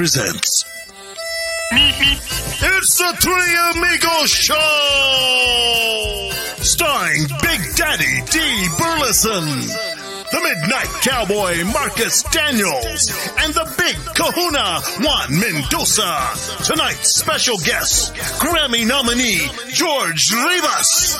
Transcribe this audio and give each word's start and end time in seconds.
Presents. 0.00 0.64
It's 1.72 2.96
the 2.96 3.12
Three 3.20 3.54
Amigos 3.76 4.30
Show! 4.30 4.56
Starring 6.62 7.24
Big 7.42 7.60
Daddy 7.76 8.22
D. 8.30 8.68
Burleson, 8.78 9.44
the 9.44 10.40
Midnight 10.42 10.88
Cowboy 11.02 11.64
Marcus 11.64 12.22
Daniels, 12.22 13.10
and 13.40 13.52
the 13.52 13.66
Big 13.76 13.96
Kahuna 14.16 14.80
Juan 15.04 15.38
Mendoza. 15.38 16.32
Tonight's 16.64 17.16
special 17.18 17.58
guest, 17.58 18.14
Grammy 18.40 18.86
nominee 18.86 19.50
George 19.70 20.32
Rivas. 20.32 21.18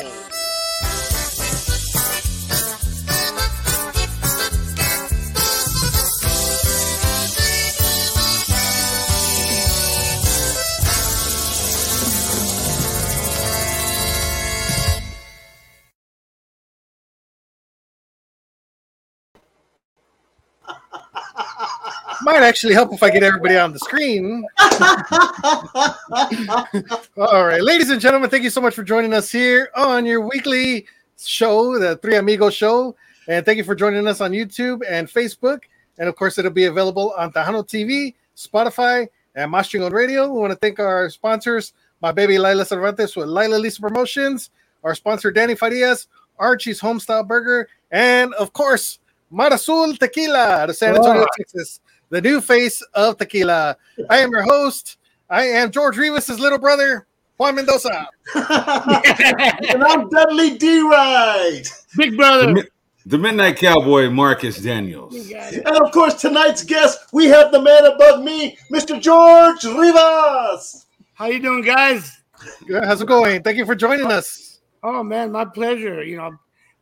Might 22.28 22.42
actually 22.42 22.74
help 22.74 22.92
if 22.92 23.02
I 23.02 23.08
get 23.08 23.22
everybody 23.22 23.56
on 23.56 23.72
the 23.72 23.78
screen. 23.78 24.44
All 27.16 27.46
right, 27.46 27.62
ladies 27.62 27.88
and 27.88 27.98
gentlemen, 27.98 28.28
thank 28.28 28.44
you 28.44 28.50
so 28.50 28.60
much 28.60 28.74
for 28.74 28.82
joining 28.82 29.14
us 29.14 29.32
here 29.32 29.70
on 29.74 30.04
your 30.04 30.20
weekly 30.20 30.84
show, 31.18 31.78
the 31.78 31.96
Three 31.96 32.16
Amigos 32.16 32.52
Show. 32.52 32.94
And 33.28 33.46
thank 33.46 33.56
you 33.56 33.64
for 33.64 33.74
joining 33.74 34.06
us 34.06 34.20
on 34.20 34.32
YouTube 34.32 34.82
and 34.86 35.08
Facebook. 35.08 35.60
And 35.98 36.06
of 36.06 36.16
course, 36.16 36.36
it'll 36.36 36.50
be 36.50 36.66
available 36.66 37.14
on 37.16 37.32
Tejano 37.32 37.66
TV, 37.66 38.12
Spotify, 38.36 39.08
and 39.34 39.50
Mas 39.50 39.70
Chingon 39.70 39.92
Radio. 39.92 40.30
We 40.30 40.38
want 40.38 40.52
to 40.52 40.58
thank 40.58 40.78
our 40.80 41.08
sponsors, 41.08 41.72
my 42.02 42.12
baby 42.12 42.36
Lila 42.36 42.66
Cervantes 42.66 43.16
with 43.16 43.28
Lila 43.28 43.56
Lisa 43.56 43.80
Promotions, 43.80 44.50
our 44.84 44.94
sponsor 44.94 45.30
Danny 45.30 45.54
Farias, 45.54 46.08
Archie's 46.38 46.78
Homestyle 46.78 47.26
Burger, 47.26 47.70
and 47.90 48.34
of 48.34 48.52
course, 48.52 48.98
Marasul 49.32 49.98
Tequila 49.98 50.60
out 50.60 50.68
of 50.68 50.76
San 50.76 50.94
Antonio, 50.94 51.22
Wow. 51.22 51.26
Texas, 51.38 51.80
the 52.10 52.20
new 52.20 52.40
face 52.40 52.82
of 52.94 53.18
tequila. 53.18 53.76
I 54.08 54.18
am 54.18 54.30
your 54.30 54.42
host. 54.42 54.96
I 55.30 55.44
am 55.44 55.70
George 55.70 55.96
Rivas' 55.96 56.38
little 56.38 56.58
brother, 56.58 57.06
Juan 57.36 57.56
Mendoza. 57.56 58.08
and 58.34 59.84
I'm 59.84 60.08
Dudley 60.08 60.56
D. 60.56 60.80
Right. 60.80 61.64
Big 61.96 62.16
brother. 62.16 62.52
Mi- 62.54 62.62
the 63.06 63.18
Midnight 63.18 63.56
Cowboy, 63.56 64.10
Marcus 64.10 64.58
Daniels. 64.58 65.14
And 65.32 65.66
of 65.66 65.92
course, 65.92 66.14
tonight's 66.14 66.62
guest, 66.62 66.98
we 67.12 67.26
have 67.26 67.52
the 67.52 67.62
man 67.62 67.86
above 67.86 68.22
me, 68.22 68.58
Mr. 68.70 69.00
George 69.00 69.64
Rivas. 69.64 70.86
How 71.14 71.26
you 71.26 71.40
doing, 71.40 71.62
guys? 71.62 72.20
Good, 72.66 72.84
How's 72.84 73.00
it 73.00 73.08
going? 73.08 73.42
Thank 73.42 73.56
you 73.56 73.64
for 73.64 73.74
joining 73.74 74.10
us. 74.12 74.60
Oh 74.82 75.02
man, 75.02 75.32
my 75.32 75.44
pleasure. 75.44 76.04
You 76.04 76.18
know, 76.18 76.32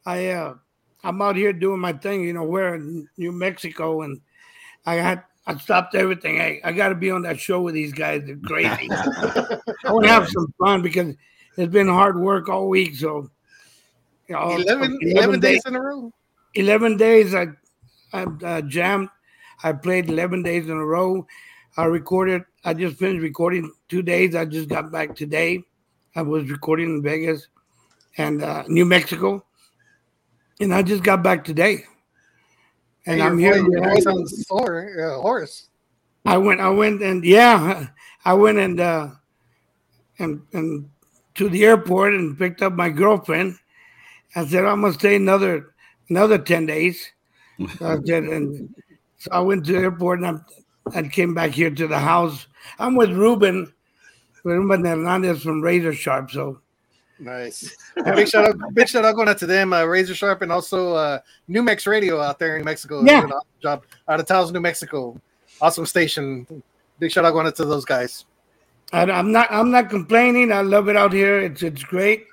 I 0.05 0.31
uh 0.31 0.55
I'm 1.05 1.23
out 1.23 1.37
here 1.37 1.53
doing 1.53 1.81
my 1.81 1.93
thing, 1.93 2.25
you 2.25 2.33
know, 2.33 2.43
we're 2.45 2.75
in 2.75 3.09
New 3.17 3.33
Mexico 3.33 4.03
and 4.03 4.21
I 4.87 4.95
had 4.95 5.25
I 5.47 5.57
stopped 5.59 5.95
everything. 5.95 6.41
I, 6.41 6.61
I 6.65 6.73
gotta 6.73 6.95
be 6.95 7.11
on 7.11 7.23
that 7.23 7.39
show 7.39 7.61
with 7.61 7.75
these 7.75 7.93
guys. 7.93 8.23
They're 8.25 8.37
crazy. 8.37 8.89
I 8.91 9.93
want 9.93 10.05
to 10.05 10.11
have 10.11 10.29
some 10.29 10.53
fun 10.59 10.83
because 10.83 11.15
it's 11.57 11.73
been 11.73 11.89
hard 11.89 12.19
work 12.19 12.49
all 12.49 12.69
week. 12.69 12.97
So 12.97 13.31
you 14.29 14.35
know, 14.35 14.57
11, 14.57 14.99
11 15.03 15.41
days 15.41 15.63
in 15.67 15.77
a 15.77 15.81
row. 15.81 16.13
11 16.55 16.97
days 16.97 17.35
I 17.35 17.49
I 18.13 18.23
uh, 18.23 18.63
jammed. 18.63 19.09
I 19.63 19.73
played 19.73 20.09
11 20.09 20.43
days 20.43 20.67
in 20.67 20.77
a 20.77 20.85
row. 20.85 21.27
I 21.77 21.85
recorded. 21.85 22.43
I 22.65 22.75
just 22.75 22.97
finished 22.97 23.23
recording 23.23 23.71
two 23.89 24.03
days. 24.03 24.35
I 24.35 24.45
just 24.45 24.69
got 24.69 24.91
back 24.91 25.15
today. 25.15 25.63
I 26.15 26.23
was 26.23 26.51
recording 26.51 26.97
in 26.97 27.03
Vegas 27.03 27.49
and 28.17 28.43
uh, 28.43 28.65
New 28.69 28.87
Mexico, 28.87 29.45
and 30.61 30.75
I 30.75 30.83
just 30.83 31.03
got 31.03 31.23
back 31.23 31.45
today. 31.45 31.85
And 33.07 33.23
I'm 33.23 33.39
here. 33.39 33.55
voice- 33.63 33.71
Your 33.71 33.83
voice 33.91 34.05
sounds 34.05 34.47
sore, 34.47 34.91
uh, 35.01 35.21
hoarse. 35.21 35.69
I 36.25 36.37
went. 36.39 36.61
I 36.61 36.69
went 36.71 37.03
and 37.03 37.25
yeah, 37.25 37.87
I 38.25 38.35
went 38.35 38.59
and 38.59 38.81
uh, 38.81 39.11
and 40.19 40.43
and 40.53 40.91
to 41.37 41.49
the 41.49 41.65
airport 41.65 42.15
and 42.15 42.37
picked 42.37 42.63
up 42.63 42.73
my 42.73 42.89
girlfriend. 42.91 43.57
I 44.35 44.45
said 44.45 44.65
I'm 44.65 44.81
gonna 44.81 44.93
stay 44.93 45.15
another 45.17 45.75
another 46.11 46.39
ten 46.39 46.67
days. 46.67 47.13
So 47.79 47.87
I 47.87 47.97
said, 48.05 48.25
and 48.25 48.75
so 49.19 49.31
I 49.31 49.39
went 49.41 49.65
to 49.67 49.73
the 49.73 49.79
airport 49.79 50.21
and 50.21 50.43
I, 50.93 50.99
I 50.99 51.03
came 51.09 51.33
back 51.33 51.53
here 51.53 51.71
to 51.71 51.87
the 51.87 51.99
house. 51.99 52.49
I'm 52.81 52.97
with 52.97 53.13
Ruben, 53.13 53.73
Ruben 54.43 54.85
Hernandez 54.85 55.43
from 55.43 55.61
Razor 55.63 55.95
Sharp. 55.95 56.33
So 56.33 56.61
Nice. 57.19 57.77
Big 58.05 58.29
shout 58.29 58.45
out, 58.45 58.75
big 58.75 58.89
shout 58.89 59.05
out 59.05 59.15
going 59.15 59.29
out 59.29 59.39
to 59.39 59.47
them, 59.47 59.73
uh, 59.73 59.85
Razor 59.85 60.15
Sharp, 60.15 60.43
and 60.43 60.53
also 60.53 60.95
uh, 60.95 61.19
New 61.49 61.63
Mex 61.63 61.87
Radio 61.87 62.21
out 62.21 62.39
there 62.39 62.57
in 62.57 62.61
New 62.61 62.65
Mexico. 62.67 63.03
Yeah. 63.03 63.21
Doing 63.21 63.25
an 63.25 63.33
awesome 63.33 63.49
job 63.63 63.85
out 64.09 64.21
of 64.21 64.27
Taos, 64.27 64.53
New 64.53 64.61
Mexico. 64.61 65.19
Awesome 65.61 65.87
station. 65.87 66.47
Big 66.99 67.11
shout 67.11 67.25
out 67.25 67.33
going 67.33 67.47
out 67.47 67.57
to 67.57 67.65
those 67.65 67.87
guys. 67.87 68.27
I, 68.93 69.03
I'm 69.11 69.33
not 69.33 69.51
I'm 69.51 69.71
not 69.71 69.91
complaining. 69.91 70.53
I 70.53 70.61
love 70.61 70.89
it 70.89 70.97
out 70.97 71.13
here. 71.13 71.41
It's 71.41 71.63
it's 71.63 71.83
great, 71.83 72.27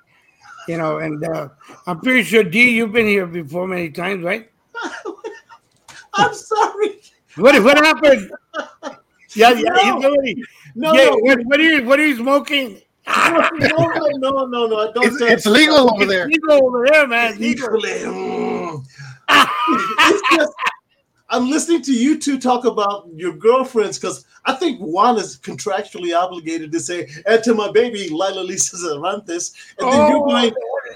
you 0.67 0.77
know. 0.77 0.97
And 0.97 1.23
uh, 1.23 1.49
I'm 1.87 1.99
pretty 2.01 2.23
sure 2.23 2.43
D, 2.43 2.71
you've 2.71 2.91
been 2.91 3.07
here 3.07 3.25
before 3.25 3.67
many 3.67 3.89
times, 3.89 4.23
right? 4.23 4.51
I'm 6.15 6.33
sorry. 6.33 7.01
What 7.37 7.63
what 7.63 7.77
happened? 7.77 8.31
Yeah, 9.35 9.49
yeah. 9.53 9.63
No. 9.63 9.81
you 9.81 9.93
already, 10.05 10.43
No, 10.75 10.93
yeah, 10.93 11.05
no, 11.05 11.17
what, 11.21 11.39
what 11.45 11.59
are 11.59 11.63
you 11.63 11.83
what 11.85 11.99
are 11.99 12.05
you 12.05 12.17
smoking? 12.17 12.79
No, 13.07 13.49
no, 13.59 14.09
no, 14.17 14.45
no, 14.45 14.67
no. 14.67 14.91
Don't 14.93 15.05
It's, 15.05 15.21
it's 15.21 15.45
legal 15.45 15.93
over 15.93 16.05
there. 16.05 16.29
You 16.29 16.39
go 16.39 16.59
over 16.67 16.85
there, 16.91 17.07
man. 17.07 17.41
You 17.41 17.55
go- 17.55 17.65
Equally. 17.65 17.89
Mm. 17.89 18.85
It's 19.29 20.21
just- 20.35 20.53
I'm 21.29 21.49
listening 21.49 21.81
to 21.83 21.93
you 21.93 22.19
two 22.19 22.37
talk 22.39 22.65
about 22.65 23.07
your 23.15 23.33
girlfriends 23.33 23.97
because 23.97 24.23
I 24.45 24.53
think 24.53 24.79
Juan 24.79 25.17
is 25.17 25.37
contractually 25.37 26.15
obligated 26.15 26.71
to 26.71 26.79
say, 26.79 27.09
and 27.25 27.43
to 27.43 27.55
my 27.55 27.71
baby, 27.71 28.07
Lila 28.09 28.41
Lisa 28.41 28.77
Cervantes. 28.77 29.53
And 29.79 29.91
then 29.91 30.11
you're 30.11 30.19
Oh. 30.19 30.25
going, 30.27 30.53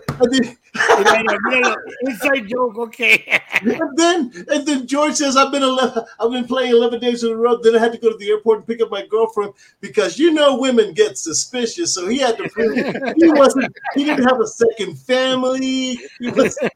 Inside 2.02 2.48
joke, 2.48 2.78
okay. 2.78 3.42
and 3.62 3.98
then 3.98 4.32
and 4.50 4.66
then 4.66 4.88
George 4.88 5.16
says, 5.16 5.36
I've 5.36 5.52
been 5.52 5.64
11, 5.64 6.04
I've 6.20 6.32
been 6.32 6.46
playing 6.46 6.72
11 6.72 7.00
days 7.00 7.24
in 7.24 7.32
a 7.32 7.36
row. 7.36 7.58
Then 7.58 7.76
I 7.76 7.80
had 7.80 7.92
to 7.92 7.98
go 7.98 8.12
to 8.12 8.18
the 8.18 8.30
airport 8.30 8.60
and 8.60 8.68
pick 8.68 8.82
up 8.82 8.90
my 8.90 9.06
girlfriend 9.06 9.54
because 9.82 10.18
you 10.18 10.32
know 10.32 10.58
women 10.58 10.94
get 10.94 11.18
suspicious. 11.18 11.94
So 11.94 12.08
he 12.08 12.18
had 12.18 12.38
to 12.38 12.50
prove 12.50 12.76
he 12.76 13.32
wasn't 13.32 13.76
he 13.96 14.06
didn't 14.06 14.26
have 14.26 14.40
a 14.40 14.48
second 14.48 14.98
family. 14.98 16.00
He, 16.20 16.30
wasn't, 16.30 16.72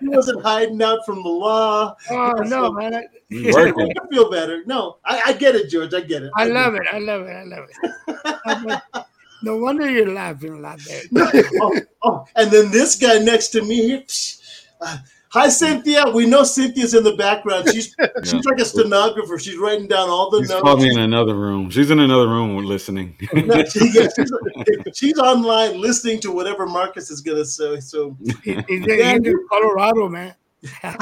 he 0.00 0.08
wasn't 0.08 0.42
hiding 0.42 0.82
out 0.82 1.00
from 1.06 1.22
the 1.22 1.28
law. 1.28 1.96
Oh 2.10 2.32
no, 2.44 2.72
man. 2.72 2.94
I, 2.94 3.04
I 3.32 4.08
feel 4.10 4.30
better. 4.30 4.62
No, 4.66 4.98
I, 5.04 5.22
I 5.26 5.32
get 5.32 5.54
it, 5.54 5.68
George. 5.68 5.94
I 5.94 6.00
get 6.00 6.22
it. 6.22 6.30
I 6.36 6.44
love 6.44 6.74
it. 6.74 6.82
I 6.92 6.98
love 6.98 7.22
it. 7.22 7.32
I 7.32 7.44
love 7.44 7.68
it. 7.68 9.04
No 9.44 9.56
wonder 9.58 9.88
you're 9.90 10.10
laughing 10.12 10.62
like 10.62 10.78
that. 10.84 11.50
oh, 11.62 11.80
oh, 12.02 12.24
and 12.36 12.50
then 12.50 12.70
this 12.70 12.96
guy 12.96 13.18
next 13.18 13.48
to 13.48 13.62
me 13.62 14.00
psh, 14.02 14.40
uh, 14.80 14.98
Hi, 15.34 15.48
Cynthia. 15.48 16.08
We 16.10 16.26
know 16.26 16.44
Cynthia's 16.44 16.94
in 16.94 17.02
the 17.02 17.16
background. 17.16 17.68
She's 17.72 17.92
she's 18.24 18.44
like 18.44 18.60
a 18.60 18.64
stenographer. 18.64 19.36
She's 19.36 19.58
writing 19.58 19.88
down 19.88 20.08
all 20.08 20.30
the 20.30 20.38
She's 20.38 20.48
notes. 20.50 20.62
called 20.62 20.80
me 20.80 20.90
in 20.92 21.00
another 21.00 21.34
room. 21.34 21.70
She's 21.70 21.90
in 21.90 21.98
another 21.98 22.28
room 22.28 22.56
listening. 22.64 23.16
No, 23.34 23.64
she- 23.64 23.90
yeah, 23.92 24.06
she's, 24.16 24.32
she's 24.94 25.18
online 25.18 25.80
listening 25.80 26.20
to 26.20 26.30
whatever 26.30 26.66
Marcus 26.66 27.10
is 27.10 27.20
gonna 27.20 27.44
say. 27.44 27.80
So 27.80 28.16
He's 28.44 28.46
in, 28.46 28.64
he's 28.68 28.86
in 28.86 29.46
Colorado, 29.50 30.08
man. 30.08 30.34
Hey, 30.62 30.94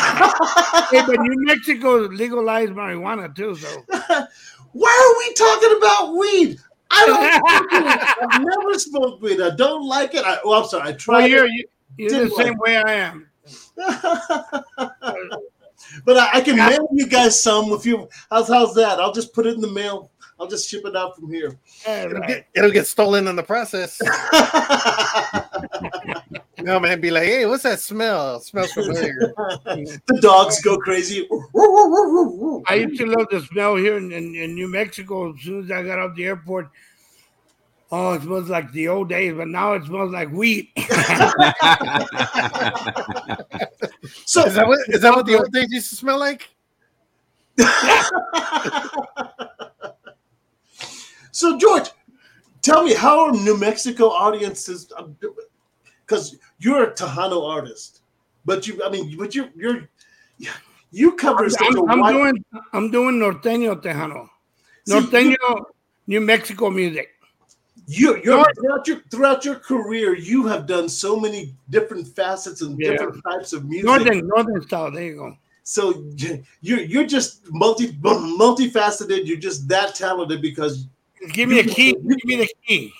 but 1.06 1.20
New 1.20 1.44
Mexico 1.44 1.96
legalized 1.98 2.72
marijuana 2.72 3.34
too, 3.36 3.54
so 3.54 3.68
why 4.72 4.92
are 5.04 5.18
we 5.18 5.34
talking 5.34 5.76
about 5.76 6.16
weed? 6.16 6.58
I 6.92 7.06
don't. 7.06 8.32
I've 8.32 8.44
never 8.44 8.78
smoked 8.78 9.22
weed. 9.22 9.40
I 9.40 9.54
don't 9.54 9.86
like 9.88 10.14
it. 10.14 10.24
I, 10.24 10.38
oh, 10.44 10.62
I'm 10.62 10.68
sorry. 10.68 10.82
I 10.82 10.86
well, 10.90 10.96
tried. 10.98 11.26
you're 11.30 11.46
you- 11.46 11.64
you're 11.98 12.24
the 12.24 12.30
same 12.30 12.54
like 12.54 12.60
way 12.60 12.76
I 12.76 12.92
am. 12.94 13.28
but 16.04 16.16
I, 16.16 16.30
I 16.34 16.40
can 16.40 16.56
mail 16.56 16.88
you 16.92 17.06
guys 17.06 17.42
some 17.42 17.72
if 17.72 17.84
you. 17.84 18.08
How's 18.30 18.48
how's 18.48 18.74
that? 18.76 18.98
I'll 18.98 19.12
just 19.12 19.34
put 19.34 19.46
it 19.46 19.54
in 19.54 19.60
the 19.60 19.70
mail 19.70 20.10
I'll 20.42 20.48
just 20.48 20.68
ship 20.68 20.82
it 20.84 20.96
out 20.96 21.14
from 21.14 21.32
here. 21.32 21.56
It'll 21.86 22.18
right. 22.18 22.28
get, 22.28 22.46
it'll 22.52 22.72
get 22.72 22.88
stolen 22.88 23.28
in 23.28 23.36
the 23.36 23.44
process. 23.44 24.00
No 26.58 26.78
man, 26.78 27.00
be 27.00 27.10
like, 27.10 27.24
hey, 27.24 27.44
what's 27.46 27.64
that 27.64 27.80
smell? 27.80 28.36
It 28.36 28.44
smells 28.44 28.70
familiar. 28.72 29.32
the 29.64 30.18
dogs 30.20 30.60
go 30.60 30.76
crazy. 30.76 31.28
I 32.68 32.74
used 32.74 33.00
to 33.00 33.06
love 33.06 33.26
the 33.32 33.40
smell 33.40 33.74
here 33.74 33.96
in, 33.96 34.12
in, 34.12 34.36
in 34.36 34.54
New 34.54 34.68
Mexico. 34.68 35.34
As 35.34 35.40
soon 35.42 35.64
as 35.64 35.70
I 35.72 35.82
got 35.82 35.98
off 35.98 36.14
the 36.14 36.24
airport, 36.24 36.70
oh, 37.90 38.12
it 38.12 38.22
smells 38.22 38.48
like 38.48 38.70
the 38.70 38.86
old 38.86 39.08
days, 39.08 39.34
but 39.36 39.48
now 39.48 39.72
it 39.72 39.84
smells 39.84 40.12
like 40.12 40.30
wheat. 40.30 40.70
So 44.24 44.44
Is 44.46 44.54
that 44.54 44.66
what 44.66 44.78
is 44.88 45.00
that 45.00 45.14
what 45.14 45.26
the 45.26 45.38
old 45.38 45.52
days 45.52 45.66
used 45.70 45.90
to 45.90 45.96
smell 45.96 46.18
like? 46.18 46.48
So, 51.32 51.58
George, 51.58 51.88
tell 52.60 52.84
me 52.84 52.94
how 52.94 53.26
are 53.26 53.32
New 53.32 53.56
Mexico 53.58 54.08
audiences? 54.08 54.92
Uh, 54.96 55.08
because 56.06 56.36
you're 56.58 56.84
a 56.84 56.92
Tejano 56.92 57.48
artist, 57.48 58.02
but 58.44 58.66
you, 58.66 58.80
I 58.84 58.90
mean, 58.90 59.16
but 59.16 59.34
you're 59.34 59.48
you're 59.56 59.88
you 60.90 61.12
cover 61.16 61.48
I'm, 61.58 61.90
I'm 61.90 62.00
wide. 62.00 62.12
doing 62.12 62.44
I'm 62.72 62.90
doing 62.90 63.18
norteño 63.18 63.82
tejano, 63.82 64.28
See, 64.86 64.94
norteño 64.94 65.64
New 66.06 66.20
Mexico 66.20 66.70
music. 66.70 67.08
you, 67.86 68.20
you're 68.22 68.44
throughout 68.54 68.86
your 68.86 69.00
throughout 69.10 69.44
your 69.44 69.54
career, 69.56 70.14
you 70.14 70.46
have 70.46 70.66
done 70.66 70.88
so 70.88 71.18
many 71.18 71.54
different 71.70 72.06
facets 72.08 72.60
and 72.60 72.78
Yeah. 72.78 72.90
different 72.92 73.24
types 73.24 73.54
of 73.54 73.64
music. 73.64 73.86
Northern 73.86 74.26
northern 74.28 74.62
style. 74.62 74.90
There 74.92 75.02
you 75.04 75.16
go. 75.16 75.36
So 75.62 76.04
you're 76.60 76.80
you're 76.80 77.06
just 77.06 77.50
multi 77.50 77.92
multifaceted. 78.02 79.26
You're 79.26 79.38
just 79.38 79.66
that 79.68 79.94
talented 79.94 80.42
because 80.42 80.88
Give 81.30 81.48
me 81.48 81.60
a 81.60 81.64
key. 81.64 81.92
Give 81.92 82.24
me 82.24 82.36
the 82.36 82.48
key. 82.66 82.92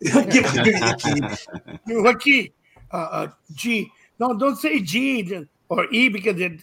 give, 0.00 0.30
give 0.30 0.54
me 0.54 0.80
the 0.80 0.96
key. 0.98 1.94
What 2.00 2.20
key? 2.20 2.52
Uh, 2.92 2.96
uh, 2.96 3.28
G. 3.54 3.90
No, 4.18 4.36
don't 4.38 4.56
say 4.56 4.80
G 4.80 5.46
or 5.68 5.86
E 5.92 6.08
because 6.08 6.40
it, 6.40 6.62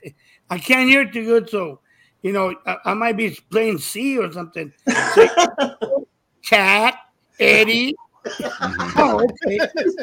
I 0.50 0.60
can't 0.60 0.90
hear 0.90 1.02
it 1.02 1.14
too 1.14 1.26
good. 1.26 1.50
So, 1.50 1.80
you 2.22 2.32
know, 2.32 2.56
I, 2.66 2.78
I 2.86 2.94
might 2.94 3.18
be 3.18 3.38
playing 3.52 3.80
C 3.80 4.18
or 4.18 4.32
something. 4.32 4.72
Say, 5.14 5.30
Cat, 6.46 6.96
Eddie. 7.40 7.96
Oh, 8.96 9.26
okay. 9.26 9.60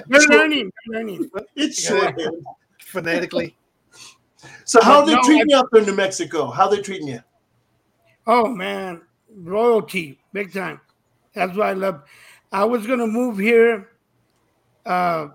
You're 0.09 0.29
learning. 0.29 0.73
You're 0.87 0.97
learning. 0.97 1.31
It's 1.55 1.89
Yeah. 1.89 2.13
Phonetically. 2.81 3.57
So 4.65 4.81
how 4.83 5.01
are 5.01 5.07
they 5.07 5.15
No, 5.15 5.23
treating 5.23 5.51
you 5.51 5.57
up 5.57 5.69
in 5.75 5.85
New 5.85 5.95
Mexico? 5.95 6.51
How 6.51 6.69
they 6.69 6.81
treating 6.81 7.09
you? 7.09 7.21
Oh 8.27 8.49
man, 8.49 9.03
royalty, 9.29 10.19
big 10.33 10.53
time. 10.53 10.81
That's 11.37 11.57
why 11.57 11.71
I 11.71 11.73
love. 11.75 12.03
I 12.51 12.65
was 12.65 12.87
gonna 12.87 13.07
move 13.07 13.37
here 13.39 13.91
uh 14.87 15.29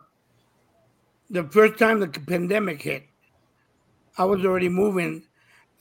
the 1.29 1.43
first 1.43 1.77
time 1.77 1.99
the 1.99 2.07
pandemic 2.07 2.81
hit. 2.81 3.03
I 4.17 4.25
was 4.25 4.43
already 4.43 4.67
moving. 4.67 5.23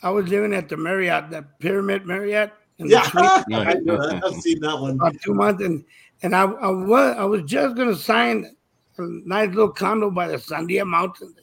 I 0.02 0.10
was 0.10 0.28
living 0.28 0.52
at 0.54 0.68
the 0.68 0.76
Marriott, 0.76 1.30
the 1.30 1.42
Pyramid 1.58 2.06
Marriott 2.06 2.52
Yeah, 2.78 3.02
I. 3.16 4.20
I've 4.24 4.34
seen 4.36 4.60
that 4.60 4.78
one. 4.78 4.92
about 4.92 5.14
two 5.22 5.34
months, 5.34 5.62
and 5.64 5.84
and 6.22 6.36
I, 6.36 6.42
I 6.44 6.70
was 6.70 7.16
I 7.16 7.24
was 7.24 7.42
just 7.44 7.76
gonna 7.76 7.96
sign 7.96 8.54
a 8.98 9.02
nice 9.24 9.48
little 9.48 9.70
condo 9.70 10.10
by 10.10 10.28
the 10.28 10.36
Sandia 10.36 10.86
Mountain, 10.86 11.34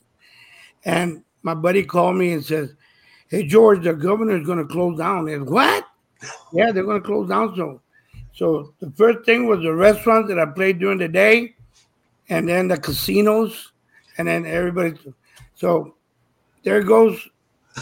and 0.85 1.23
my 1.41 1.55
buddy 1.55 1.83
called 1.83 2.15
me 2.15 2.33
and 2.33 2.45
says, 2.45 2.73
"Hey 3.29 3.43
George, 3.45 3.83
the 3.83 3.93
governor's 3.93 4.45
gonna 4.45 4.65
close 4.65 4.97
down." 4.99 5.27
And 5.29 5.49
what? 5.49 5.83
Yeah, 6.53 6.71
they're 6.71 6.83
gonna 6.85 7.01
close 7.01 7.29
down. 7.29 7.55
So, 7.55 7.81
so 8.37 8.75
the 8.79 8.91
first 8.91 9.25
thing 9.25 9.47
was 9.47 9.61
the 9.61 9.73
restaurants 9.73 10.29
that 10.29 10.37
I 10.37 10.45
played 10.45 10.77
during 10.77 10.99
the 10.99 11.07
day, 11.07 11.55
and 12.29 12.47
then 12.47 12.67
the 12.67 12.77
casinos, 12.77 13.71
and 14.19 14.27
then 14.27 14.45
everybody. 14.45 14.93
So 15.55 15.95
there 16.63 16.83
goes. 16.83 17.19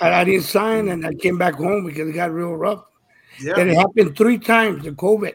I, 0.00 0.12
I 0.12 0.24
didn't 0.24 0.44
sign, 0.44 0.90
and 0.90 1.04
I 1.04 1.12
came 1.14 1.38
back 1.38 1.54
home 1.54 1.86
because 1.86 2.08
it 2.08 2.12
got 2.12 2.30
real 2.30 2.54
rough. 2.54 2.84
Yeah. 3.40 3.54
And 3.58 3.68
it 3.68 3.76
happened 3.76 4.16
three 4.16 4.38
times, 4.38 4.84
the 4.84 4.92
COVID. 4.92 5.34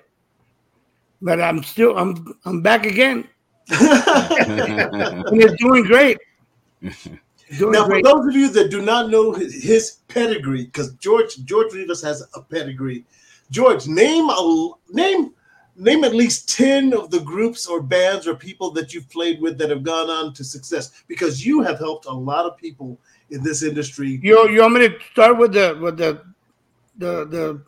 But 1.22 1.42
I'm 1.42 1.62
still 1.62 1.98
I'm 1.98 2.40
I'm 2.46 2.62
back 2.62 2.86
again. 2.86 3.28
And 3.70 5.42
it's 5.42 5.62
doing 5.62 5.84
great. 5.84 6.18
Doing 7.58 7.74
Now, 7.74 7.86
for 7.86 8.02
those 8.02 8.28
of 8.28 8.34
you 8.34 8.48
that 8.52 8.72
do 8.72 8.82
not 8.82 9.10
know 9.10 9.34
his, 9.34 9.62
his 9.62 9.98
pedigree, 10.08 10.64
because 10.64 10.94
George 10.96 11.44
George 11.44 11.74
Rivas 11.74 12.02
has 12.02 12.26
a 12.34 12.42
pedigree. 12.42 13.04
George, 13.52 13.86
name 13.86 14.30
a 14.30 14.70
name 14.90 15.34
name 15.76 16.04
at 16.04 16.16
least 16.16 16.50
ten 16.50 16.94
of 16.94 17.12
the 17.12 17.20
groups 17.20 17.68
or 17.68 17.82
bands 17.82 18.26
or 18.28 18.36
people 18.36 18.72
that 18.72 18.94
you've 18.94 19.10
played 19.10 19.42
with 19.42 19.58
that 19.58 19.70
have 19.70 19.84
gone 19.84 20.10
on 20.10 20.34
to 20.34 20.44
success, 20.44 21.04
because 21.08 21.46
you 21.46 21.62
have 21.62 21.78
helped 21.78 22.06
a 22.06 22.12
lot 22.12 22.46
of 22.46 22.58
people 22.58 22.98
in 23.30 23.44
this 23.44 23.62
industry. 23.62 24.20
You 24.24 24.50
you 24.50 24.62
want 24.62 24.74
me 24.76 24.88
to 24.88 24.96
start 25.12 25.38
with 25.38 25.54
the 25.54 25.78
with 25.82 25.98
the 25.98 26.22
the 26.98 27.26
the 27.26 27.62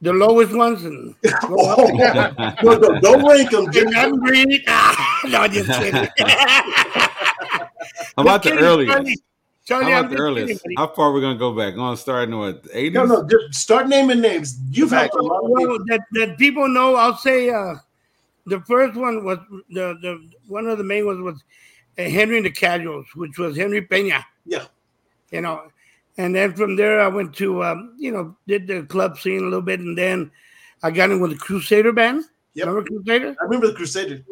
the 0.00 0.12
lowest 0.12 0.52
ones 0.54 0.84
and 0.84 1.14
go 1.42 1.56
up? 1.70 2.62
no, 2.62 2.76
no, 2.76 3.00
don't 3.00 3.26
rank 3.28 3.50
them. 3.50 3.66
And 3.66 3.92
then 3.92 4.18
breathe. 4.20 4.60
Ah, 4.68 5.20
no, 5.26 5.48
just 5.48 5.70
kidding. 5.78 6.08
How 8.16 8.22
about 8.22 8.42
the 8.42 8.50
Just 8.50 8.62
earliest? 8.62 9.22
Charlie. 9.66 9.86
Charlie, 9.86 9.92
How 9.92 9.98
I'm 9.98 10.04
about 10.04 10.10
the 10.10 10.16
just 10.16 10.22
earliest? 10.22 10.62
kidding, 10.62 10.74
buddy. 10.76 10.88
How 10.88 10.94
far 10.94 11.08
are 11.08 11.12
we 11.12 11.20
gonna 11.20 11.38
go 11.38 11.52
back? 11.52 11.76
On 11.76 11.96
starting 11.96 12.38
what? 12.38 12.62
the 12.62 12.68
80s? 12.70 12.92
No, 12.92 13.04
no, 13.04 13.26
just 13.28 13.60
start 13.60 13.88
naming 13.88 14.20
names. 14.20 14.58
You've 14.70 14.90
had 14.90 15.10
a 15.12 15.22
lot 15.22 15.40
of 15.40 15.56
people. 15.56 15.68
well, 15.68 15.78
that, 15.88 16.00
that 16.12 16.38
people 16.38 16.68
know, 16.68 16.94
I'll 16.94 17.16
say 17.16 17.50
uh, 17.50 17.74
the 18.46 18.60
first 18.60 18.96
one 18.96 19.24
was 19.24 19.38
the, 19.70 19.96
the 20.00 20.30
one 20.46 20.66
of 20.68 20.78
the 20.78 20.84
main 20.84 21.04
ones 21.06 21.20
was 21.20 21.42
uh, 21.98 22.08
Henry 22.08 22.40
the 22.40 22.50
Casuals, 22.50 23.06
which 23.14 23.38
was 23.38 23.56
Henry 23.56 23.82
Peña. 23.82 24.22
Yeah. 24.44 24.66
You 25.32 25.40
know, 25.40 25.70
and 26.16 26.34
then 26.34 26.54
from 26.54 26.76
there 26.76 27.00
I 27.00 27.08
went 27.08 27.34
to 27.36 27.64
um, 27.64 27.94
you 27.98 28.12
know 28.12 28.36
did 28.46 28.68
the 28.68 28.84
club 28.84 29.18
scene 29.18 29.40
a 29.40 29.44
little 29.44 29.62
bit, 29.62 29.80
and 29.80 29.98
then 29.98 30.30
I 30.82 30.92
got 30.92 31.10
in 31.10 31.20
with 31.20 31.32
the 31.32 31.38
Crusader 31.38 31.92
band. 31.92 32.24
Yep. 32.54 32.66
Remember 32.68 32.88
Crusader? 32.88 33.36
I 33.40 33.44
remember 33.44 33.66
the 33.66 33.74
Crusader. 33.74 34.22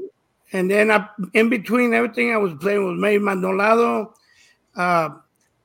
And 0.52 0.70
then 0.70 0.92
I, 0.92 1.08
in 1.32 1.48
between 1.48 1.92
everything, 1.92 2.32
I 2.32 2.36
was 2.36 2.54
playing 2.60 2.86
with 2.86 2.96
May 2.96 3.18
Maldonado, 3.18 4.14
uh, 4.76 5.08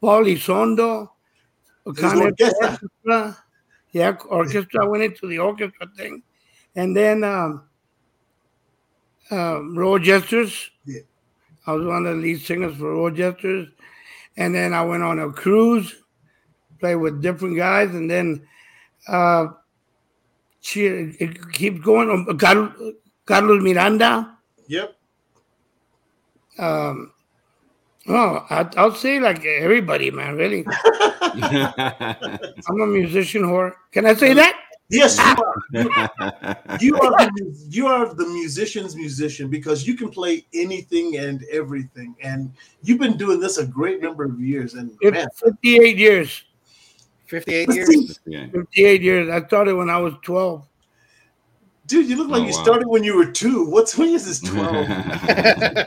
Paul 0.01 0.25
Isondo, 0.25 1.09
orquesta. 1.85 2.25
Orchestra. 2.25 3.37
Yeah, 3.91 4.15
orchestra. 4.29 4.85
I 4.85 4.87
went 4.87 5.03
into 5.03 5.27
the 5.27 5.39
orchestra 5.39 5.87
thing. 5.97 6.21
And 6.75 6.95
then 6.95 7.23
um, 7.23 7.63
uh, 9.31 9.61
Royal 9.63 9.99
Jesters. 9.99 10.69
Yeah. 10.85 11.01
I 11.65 11.73
was 11.73 11.85
one 11.85 12.05
of 12.05 12.15
the 12.15 12.21
lead 12.21 12.41
singers 12.41 12.77
for 12.77 12.93
Royal 12.93 13.11
Jesters. 13.11 13.67
And 14.37 14.55
then 14.55 14.73
I 14.73 14.83
went 14.83 15.03
on 15.03 15.19
a 15.19 15.31
cruise, 15.31 15.95
played 16.79 16.95
with 16.95 17.21
different 17.21 17.57
guys. 17.57 17.89
And 17.89 18.09
then 18.09 18.47
uh, 19.07 19.47
she, 20.61 20.85
it 20.85 21.51
keeps 21.51 21.79
going. 21.81 22.09
Um, 22.09 22.37
Carlos 23.25 23.63
Miranda. 23.63 24.37
Yep. 24.67 24.95
Um, 26.59 27.11
oh, 28.07 28.45
I, 28.49 28.69
I'll 28.77 28.95
say 28.95 29.19
like 29.19 29.43
everybody, 29.45 30.11
man. 30.11 30.35
Really, 30.35 30.65
I'm 31.21 32.81
a 32.81 32.87
musician 32.87 33.43
whore. 33.43 33.73
Can 33.91 34.05
I 34.05 34.13
say 34.13 34.33
that? 34.33 34.55
Yes, 34.89 35.17
you 35.71 35.89
are. 35.93 36.57
You 36.81 36.95
are, 36.99 37.11
the, 37.11 37.65
you 37.69 37.87
are 37.87 38.13
the 38.13 38.25
musician's 38.25 38.95
musician 38.95 39.49
because 39.49 39.85
you 39.85 39.95
can 39.95 40.09
play 40.09 40.45
anything 40.53 41.17
and 41.17 41.43
everything. 41.51 42.15
And 42.21 42.51
you've 42.81 42.99
been 42.99 43.17
doing 43.17 43.39
this 43.39 43.57
a 43.57 43.65
great 43.65 44.01
number 44.01 44.23
of 44.23 44.39
years. 44.39 44.73
And 44.73 44.97
man, 45.03 45.27
58 45.35 45.97
years. 45.97 46.43
58 47.27 47.73
years. 47.73 48.19
58 48.25 49.01
years. 49.01 49.29
I 49.29 49.45
started 49.45 49.75
when 49.75 49.89
I 49.89 49.97
was 49.97 50.13
12. 50.23 50.65
Dude, 51.89 52.07
you 52.07 52.15
look 52.15 52.29
like 52.29 52.43
Oh, 52.43 52.45
you 52.45 52.53
wow. 52.53 52.63
started 52.63 52.87
when 52.87 53.03
you 53.03 53.15
were 53.17 53.25
two. 53.25 53.65
What's 53.65 53.97
when 53.97 54.09
is 54.09 54.25
this 54.25 54.39
12? 54.51 54.87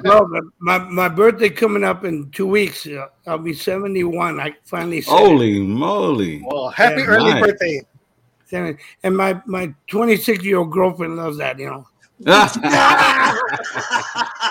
No, 0.05 0.27
but 0.27 0.43
my, 0.59 0.79
my 0.79 1.09
birthday 1.09 1.49
coming 1.49 1.85
up 1.85 2.05
in 2.05 2.31
two 2.33 2.47
weeks. 2.47 2.87
Uh, 2.87 3.07
I'll 3.27 3.39
be 3.39 3.55
71. 3.55 4.39
I 4.41 4.53
finally 4.65 5.01
said 5.01 5.15
it. 5.15 5.19
Holy 5.19 5.61
moly! 5.61 6.43
Well, 6.45 6.69
happy 6.69 7.01
Yeah, 7.03 7.07
early 7.07 7.31
nice. 7.35 7.43
birthday. 7.47 7.81
Seven- 8.47 8.77
And 9.03 9.17
my 9.17 9.41
my 9.47 9.73
26 9.87 10.45
year 10.45 10.59
old 10.59 10.73
girlfriend 10.73 11.17
loves 11.17 11.39
that. 11.39 11.59
You 11.59 11.67
know. 11.71 11.87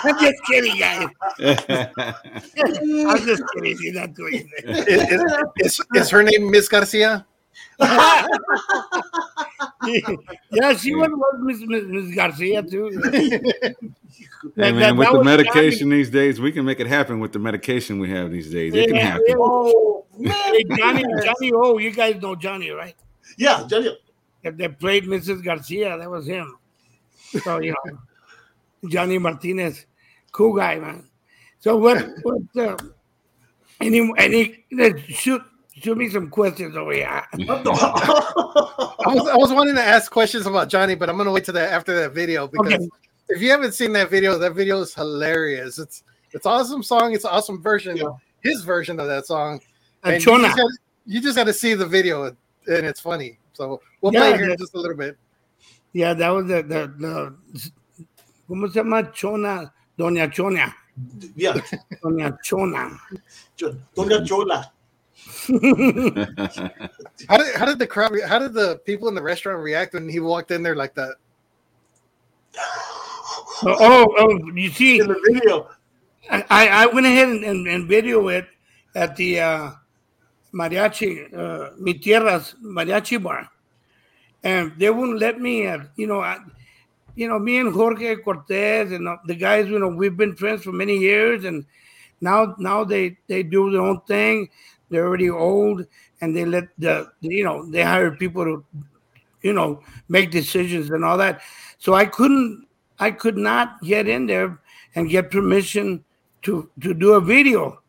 I'm 0.04 0.18
just 0.20 0.42
kidding, 0.46 0.76
guys. 0.78 1.08
I'm 1.40 3.24
just 3.24 3.42
kidding. 3.54 3.78
She's 3.78 3.94
not 3.94 4.12
doing 4.14 4.46
it. 4.58 4.88
Is, 4.88 5.02
is, 5.12 5.22
is, 5.58 5.80
is 5.94 6.10
her 6.10 6.22
name 6.22 6.50
Miss 6.50 6.68
Garcia? 6.68 7.24
yeah, 10.52 10.74
she 10.76 10.94
was, 10.94 11.08
was 11.10 11.34
Miss, 11.40 11.60
Miss, 11.66 11.84
Miss 11.86 12.14
Garcia 12.14 12.62
too. 12.62 12.90
Hey 14.56 14.72
That- 14.72 14.74
man, 14.74 14.78
that- 14.80 14.96
with 14.96 15.06
that 15.06 15.12
the 15.12 15.18
was 15.18 15.24
medication 15.24 15.88
these 15.88 16.10
days, 16.10 16.40
we 16.40 16.52
can 16.52 16.64
make 16.64 16.80
it 16.80 16.86
happen 16.86 17.20
with 17.20 17.32
the 17.32 17.38
medication 17.38 17.98
we 17.98 18.10
have 18.10 18.30
these 18.30 18.50
days. 18.50 18.74
It 18.74 18.86
can 18.88 18.96
Yeah, 18.96 19.02
happen. 19.02 19.24
yeah. 19.28 19.34
oh, 19.38 20.04
man. 20.18 20.32
Hey, 20.34 20.64
Johnny, 20.76 21.04
Johnny 21.24 21.52
oh, 21.54 21.78
you 21.78 21.90
guys 21.92 22.20
know 22.20 22.34
Johnny, 22.34 22.70
right? 22.70 22.94
Yeah, 23.38 23.64
Johnny. 23.68 23.96
that, 24.42 24.58
that 24.58 24.78
played 24.80 25.04
Mrs. 25.04 25.42
Garcia. 25.44 25.96
That 25.96 26.10
was 26.10 26.26
him. 26.26 26.56
So 27.42 27.60
you 27.60 27.70
know, 27.84 27.98
Johnny 28.88 29.18
Martinez, 29.18 29.86
cool 30.32 30.54
guy, 30.54 30.78
man. 30.78 31.08
So 31.60 31.76
what? 31.76 32.04
What? 32.22 32.42
Uh, 32.56 32.76
any? 33.80 34.12
Any? 34.18 34.64
let's 34.72 35.00
Shoot! 35.04 35.42
Shoot 35.82 35.98
me 35.98 36.08
some 36.08 36.28
questions 36.30 36.76
over 36.76 36.92
here. 36.92 37.22
What 37.46 37.66
I 37.66 39.14
was, 39.14 39.28
I 39.28 39.36
was 39.36 39.52
wanting 39.52 39.74
to 39.74 39.82
ask 39.82 40.10
questions 40.12 40.46
about 40.46 40.68
Johnny, 40.68 40.94
but 40.94 41.10
I'm 41.10 41.16
gonna 41.16 41.32
wait 41.32 41.44
to 41.46 41.52
that 41.52 41.72
after 41.72 41.92
that 42.00 42.12
video 42.12 42.46
because 42.46 42.72
Okay. 42.74 42.88
if 43.30 43.42
you 43.42 43.50
haven't 43.50 43.72
seen 43.72 43.92
that 43.94 44.08
video, 44.08 44.38
that 44.38 44.52
video 44.54 44.80
is 44.80 44.94
hilarious. 44.94 45.78
It's 45.80 46.04
it's 46.32 46.46
awesome 46.46 46.82
song. 46.84 47.14
It's 47.14 47.24
an 47.24 47.30
awesome 47.32 47.60
version, 47.60 47.96
Yeah. 47.96 48.10
his 48.42 48.62
version 48.62 49.00
of 49.00 49.08
that 49.08 49.26
song. 49.26 49.60
And 50.04 50.14
And 50.14 50.24
you 50.24 50.30
Chona. 50.32 50.44
just, 50.44 50.56
gotta, 50.56 50.76
you 51.06 51.20
just 51.20 51.36
got 51.36 51.44
to 51.44 51.52
see 51.52 51.74
the 51.74 51.86
video, 51.86 52.26
and 52.26 52.36
it's 52.86 53.00
funny. 53.00 53.38
So 53.52 53.80
we'll 54.00 54.12
Yeah, 54.14 54.20
play 54.20 54.30
it 54.30 54.34
here 54.36 54.44
in 54.44 54.50
that- 54.50 54.58
just 54.60 54.74
a 54.74 54.78
little 54.80 54.96
bit. 54.96 55.18
Yeah, 55.92 56.14
that 56.14 56.28
was 56.30 56.46
the 56.46 56.62
the, 56.62 56.92
the 56.98 57.70
¿Cómo 58.48 58.68
se 58.72 58.74
llama? 58.80 59.10
Chona, 59.12 59.72
Doña 59.98 60.30
Chona, 60.32 60.74
yeah, 61.36 61.54
Doña 62.02 62.36
Chona. 62.42 62.98
Cho- 63.56 63.76
Doña 63.96 64.24
Chola. 64.26 64.71
How 67.28 67.36
did 67.36 67.54
how 67.54 67.64
did 67.64 67.78
the 67.78 67.86
crowd? 67.86 68.12
Re- 68.12 68.22
how 68.22 68.38
did 68.38 68.54
the 68.54 68.80
people 68.84 69.08
in 69.08 69.14
the 69.14 69.22
restaurant 69.22 69.62
react 69.62 69.94
when 69.94 70.08
he 70.08 70.20
walked 70.20 70.50
in 70.50 70.62
there 70.62 70.76
like 70.76 70.94
that? 70.94 71.14
Oh, 73.64 73.76
oh, 73.78 74.14
oh, 74.18 74.52
you 74.54 74.70
see, 74.70 74.98
In 74.98 75.08
the 75.08 75.20
video, 75.32 75.68
I, 76.30 76.68
I 76.68 76.86
went 76.86 77.06
ahead 77.06 77.28
and, 77.28 77.44
and, 77.44 77.68
and 77.68 77.88
video 77.88 78.28
it 78.28 78.46
at 78.94 79.14
the 79.16 79.40
uh, 79.40 79.70
mariachi, 80.52 81.32
uh, 81.32 81.70
Mi 81.78 81.94
Tierra's 81.94 82.54
mariachi 82.62 83.22
bar, 83.22 83.48
and 84.42 84.72
they 84.78 84.90
wouldn't 84.90 85.20
let 85.20 85.40
me. 85.40 85.66
Uh, 85.66 85.84
you 85.96 86.06
know, 86.06 86.20
I, 86.20 86.38
you 87.14 87.28
know, 87.28 87.38
me 87.38 87.58
and 87.58 87.72
Jorge 87.72 88.16
Cortez 88.16 88.90
and 88.92 89.06
uh, 89.06 89.16
the 89.26 89.34
guys. 89.34 89.68
You 89.68 89.78
know, 89.78 89.88
we've 89.88 90.16
been 90.16 90.34
friends 90.34 90.64
for 90.64 90.72
many 90.72 90.98
years, 90.98 91.44
and 91.44 91.64
now 92.20 92.54
now 92.58 92.84
they 92.84 93.16
they 93.28 93.42
do 93.42 93.70
their 93.70 93.82
own 93.82 94.00
thing. 94.02 94.48
They're 94.92 95.06
already 95.06 95.30
old, 95.30 95.86
and 96.20 96.36
they 96.36 96.44
let 96.44 96.68
the 96.78 97.10
you 97.20 97.44
know 97.44 97.64
they 97.64 97.82
hire 97.82 98.10
people 98.12 98.44
to 98.44 98.64
you 99.40 99.54
know 99.54 99.82
make 100.08 100.30
decisions 100.30 100.90
and 100.90 101.02
all 101.04 101.16
that. 101.16 101.40
So 101.78 101.94
I 101.94 102.04
couldn't 102.04 102.68
I 103.00 103.10
could 103.10 103.38
not 103.38 103.80
get 103.82 104.06
in 104.06 104.26
there 104.26 104.60
and 104.94 105.08
get 105.08 105.30
permission 105.30 106.04
to 106.42 106.68
to 106.82 106.92
do 106.92 107.14
a 107.14 107.20
video. 107.20 107.80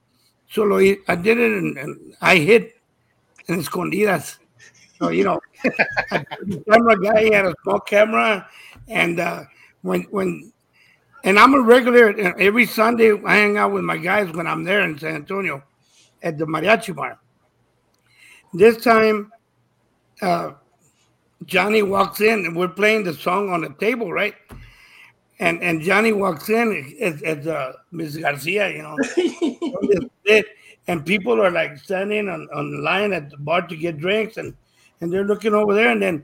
So 0.50 0.77
I 0.77 1.15
did 1.15 1.38
it 1.38 1.51
and, 1.51 1.77
and 1.77 2.15
I 2.22 2.38
hit 2.38 2.79
in 3.48 3.60
escondidas. 3.60 4.38
So 4.98 5.10
you 5.10 5.25
know, 5.25 5.41
the 5.63 6.63
camera 6.72 6.98
guy 7.01 7.36
had 7.36 7.45
a 7.45 7.53
small 7.63 7.81
camera, 7.81 8.48
and 8.88 9.19
uh, 9.19 9.43
when 9.81 10.03
when 10.03 10.53
and 11.25 11.38
I'm 11.38 11.53
a 11.53 11.62
regular 11.62 12.17
every 12.39 12.65
Sunday. 12.65 13.12
I 13.25 13.36
hang 13.36 13.57
out 13.57 13.72
with 13.72 13.83
my 13.83 13.98
guys 13.98 14.31
when 14.33 14.48
I'm 14.48 14.63
there 14.63 14.81
in 14.81 14.98
San 14.98 15.15
Antonio 15.15 15.63
at 16.24 16.38
the 16.38 16.46
mariachi 16.46 16.96
bar. 16.96 17.20
This 18.53 18.84
time, 18.84 19.32
uh, 20.22 20.51
Johnny 21.46 21.82
walks 21.84 22.22
in 22.22 22.46
and 22.46 22.56
we're 22.56 22.70
playing 22.70 23.03
the 23.03 23.13
song 23.13 23.50
on 23.50 23.62
the 23.62 23.70
table, 23.80 24.12
right? 24.12 24.36
And 25.39 25.62
and 25.62 25.82
Johnny 25.82 26.13
walks 26.13 26.50
in 26.50 26.96
as, 27.01 27.22
as 27.24 27.48
uh, 27.48 27.74
Miss 27.92 28.15
Garcia, 28.15 28.70
you 28.70 28.84
know, 28.84 28.92
on 28.92 29.88
this 29.89 30.06
bit, 30.24 30.46
and 30.88 31.06
people 31.06 31.42
are 31.42 31.51
like 31.51 31.77
standing 31.77 32.30
on, 32.30 32.48
on 32.53 32.72
the 32.72 32.77
line 32.77 33.12
at 33.12 33.30
the 33.30 33.38
bar 33.38 33.68
to 33.68 33.75
get 33.75 33.98
drinks, 33.98 34.38
and 34.38 34.53
and 35.01 35.12
they're 35.12 35.25
looking 35.25 35.53
over 35.53 35.74
there, 35.74 35.89
and 35.89 36.01
then 36.01 36.24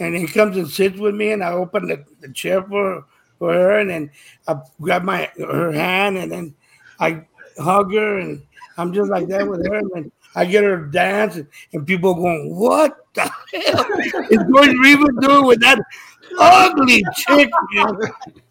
and 0.00 0.16
he 0.16 0.26
comes 0.26 0.56
and 0.56 0.68
sits 0.68 0.98
with 0.98 1.14
me, 1.14 1.32
and 1.32 1.44
I 1.44 1.52
open 1.52 1.86
the, 1.86 2.04
the 2.20 2.32
chair 2.32 2.62
for 2.62 3.04
for 3.38 3.52
her, 3.52 3.78
and 3.78 3.90
then 3.90 4.10
I 4.48 4.56
grab 4.80 5.04
my 5.04 5.30
her 5.38 5.70
hand, 5.70 6.16
and 6.16 6.32
then 6.32 6.54
I 6.98 7.26
hug 7.58 7.92
her, 7.92 8.18
and 8.18 8.42
I'm 8.78 8.92
just 8.92 9.10
like 9.10 9.26
that 9.28 9.46
with 9.46 9.66
her, 9.66 9.78
and 9.96 10.12
I 10.36 10.44
get 10.44 10.62
her 10.62 10.84
to 10.84 10.90
dance, 10.90 11.36
and, 11.36 11.48
and 11.72 11.86
people 11.86 12.14
going, 12.14 12.54
"What 12.54 12.96
the 13.14 13.22
hell 13.22 13.86
is 14.30 14.38
George 14.50 14.76
Rivas 14.78 15.16
doing 15.20 15.46
with 15.46 15.60
that 15.60 15.80
ugly 16.38 17.02
chick?" 17.16 17.50
man?" 17.72 17.98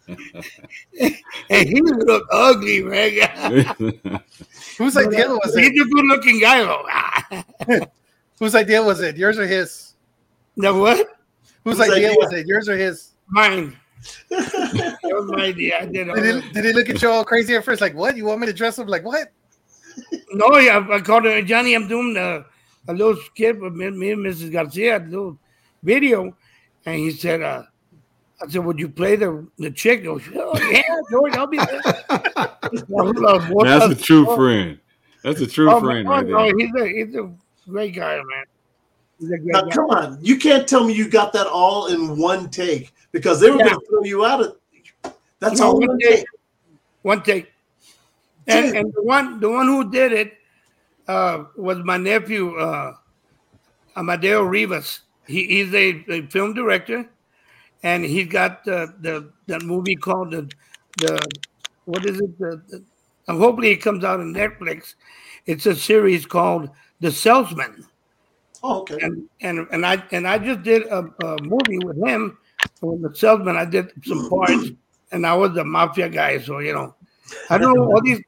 and 1.50 1.68
he 1.68 1.80
looked 1.80 2.28
ugly, 2.30 2.82
man. 2.82 4.20
Whose 4.76 4.96
idea 4.96 5.28
was 5.28 5.56
it? 5.56 5.72
He's 5.72 5.80
it? 5.80 5.86
a 5.86 5.90
good-looking 5.90 6.40
guy, 6.40 6.62
though. 6.62 7.86
Whose 8.38 8.54
idea 8.54 8.82
was 8.82 9.00
it? 9.00 9.16
Yours 9.16 9.38
or 9.38 9.46
his? 9.46 9.94
the 10.56 10.72
what? 10.72 10.98
Whose 11.64 11.78
Whose 11.78 11.80
idea 11.80 12.10
idea? 12.10 12.16
was 12.18 12.32
it? 12.32 12.46
Yours 12.46 12.68
or 12.68 12.76
his? 12.76 13.12
Mine. 13.28 13.76
that 14.30 14.98
was 15.02 15.30
my 15.30 15.46
idea. 15.46 15.78
I 15.80 15.86
did. 15.86 16.06
Did 16.06 16.44
he, 16.44 16.52
did 16.52 16.64
he 16.64 16.72
look 16.72 16.88
at 16.88 17.02
you 17.02 17.10
all 17.10 17.24
crazy 17.24 17.56
at 17.56 17.64
first? 17.64 17.80
Like, 17.80 17.94
what? 17.94 18.16
You 18.16 18.24
want 18.26 18.40
me 18.40 18.46
to 18.46 18.52
dress 18.52 18.78
up 18.78 18.88
like 18.88 19.04
what? 19.04 19.32
No, 20.32 20.58
yeah, 20.58 20.86
I 20.90 21.00
called 21.00 21.24
her 21.24 21.42
Johnny. 21.42 21.74
I'm 21.74 21.88
doing 21.88 22.16
a, 22.16 22.44
a 22.88 22.92
little 22.92 23.16
skit 23.16 23.60
with 23.60 23.74
me, 23.74 23.90
me 23.90 24.12
and 24.12 24.24
Mrs. 24.24 24.52
Garcia, 24.52 24.98
a 24.98 25.00
little 25.00 25.38
video, 25.82 26.36
and 26.86 26.96
he 26.96 27.10
said, 27.10 27.42
uh, 27.42 27.62
"I 28.42 28.48
said, 28.48 28.64
would 28.64 28.78
you 28.78 28.88
play 28.88 29.16
the 29.16 29.46
the 29.58 29.70
chick?" 29.70 30.04
Goes, 30.04 30.22
"Oh 30.34 30.58
yeah, 30.70 30.82
George, 31.10 31.34
I'll 31.34 31.46
be 31.46 31.58
there." 31.58 31.82
That's 32.70 33.86
a 33.86 33.94
true 33.94 34.24
friend. 34.36 34.78
That's 35.22 35.40
a 35.40 35.46
true 35.46 35.70
Oh, 35.70 35.80
friend 35.80 36.06
God, 36.06 36.12
right 36.12 36.26
no, 36.26 36.44
there. 36.44 36.56
he's 36.56 36.74
a 36.74 37.04
he's 37.06 37.14
a 37.16 37.30
great 37.68 37.94
guy, 37.94 38.16
man. 38.16 38.44
He's 39.18 39.30
a 39.30 39.38
great 39.38 39.52
now 39.52 39.62
guy. 39.62 39.70
come 39.70 39.90
on, 39.90 40.18
you 40.22 40.36
can't 40.38 40.68
tell 40.68 40.84
me 40.84 40.92
you 40.94 41.08
got 41.08 41.32
that 41.32 41.46
all 41.46 41.86
in 41.88 42.18
one 42.18 42.50
take 42.50 42.92
because 43.12 43.40
they 43.40 43.50
were 43.50 43.58
Yeah. 43.58 43.64
going 43.70 43.80
to 43.80 43.86
throw 43.86 44.04
you 44.04 44.24
out 44.24 44.40
of. 44.42 44.56
That's 45.40 45.60
No, 45.60 45.66
all 45.68 45.78
one 45.78 45.88
one 45.88 45.98
take. 45.98 46.16
take. 46.18 46.26
One 47.02 47.22
take. 47.22 47.52
And, 48.48 48.76
and 48.76 48.92
the 48.94 49.02
one 49.02 49.40
the 49.40 49.50
one 49.50 49.66
who 49.66 49.90
did 49.90 50.12
it 50.12 50.32
uh, 51.06 51.44
was 51.56 51.78
my 51.84 51.96
nephew 51.96 52.56
uh, 52.56 52.94
Amadeo 53.96 54.42
Rivas. 54.42 55.00
He, 55.26 55.44
he's 55.46 55.74
a, 55.74 56.04
a 56.08 56.22
film 56.28 56.54
director, 56.54 57.08
and 57.82 58.04
he's 58.04 58.28
got 58.28 58.64
the 58.64 58.94
the 59.00 59.30
that 59.46 59.62
movie 59.62 59.96
called 59.96 60.30
the 60.30 60.50
the 60.96 61.18
what 61.84 62.04
is 62.06 62.20
it? 62.20 62.38
The, 62.38 62.62
the, 63.26 63.34
hopefully 63.34 63.70
it 63.70 63.82
comes 63.82 64.04
out 64.04 64.20
on 64.20 64.32
Netflix. 64.34 64.94
It's 65.46 65.66
a 65.66 65.74
series 65.74 66.26
called 66.26 66.70
The 67.00 67.10
Salesman, 67.10 67.86
Oh, 68.62 68.80
okay. 68.80 68.98
and 69.00 69.28
and 69.40 69.66
and 69.70 69.86
I 69.86 70.02
and 70.10 70.26
I 70.26 70.38
just 70.38 70.62
did 70.62 70.82
a, 70.86 70.98
a 71.24 71.42
movie 71.42 71.78
with 71.78 71.96
him. 72.04 72.38
With 72.80 73.02
the 73.02 73.16
salesman, 73.16 73.56
I 73.56 73.64
did 73.64 73.92
some 74.04 74.28
parts, 74.28 74.70
and 75.12 75.24
I 75.26 75.34
was 75.34 75.54
the 75.54 75.64
mafia 75.64 76.08
guy. 76.08 76.38
So 76.40 76.58
you 76.58 76.72
know, 76.72 76.94
I 77.50 77.58
don't 77.58 77.74
know 77.74 77.84
all 77.84 78.02
these. 78.02 78.20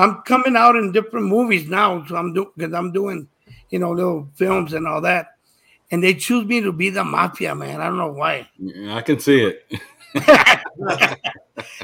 I'm 0.00 0.22
coming 0.22 0.56
out 0.56 0.76
in 0.76 0.92
different 0.92 1.26
movies 1.26 1.68
now, 1.68 2.04
so 2.06 2.16
I'm 2.16 2.32
doing 2.32 2.50
because 2.56 2.74
I'm 2.74 2.92
doing, 2.92 3.28
you 3.70 3.78
know, 3.78 3.92
little 3.92 4.28
films 4.34 4.72
and 4.72 4.86
all 4.86 5.00
that, 5.02 5.36
and 5.90 6.02
they 6.02 6.14
choose 6.14 6.46
me 6.46 6.60
to 6.60 6.72
be 6.72 6.90
the 6.90 7.04
mafia 7.04 7.54
man. 7.54 7.80
I 7.80 7.86
don't 7.86 7.98
know 7.98 8.12
why. 8.12 8.48
Yeah, 8.58 8.96
I 8.96 9.02
can 9.02 9.18
see 9.18 9.52
it. 9.52 9.72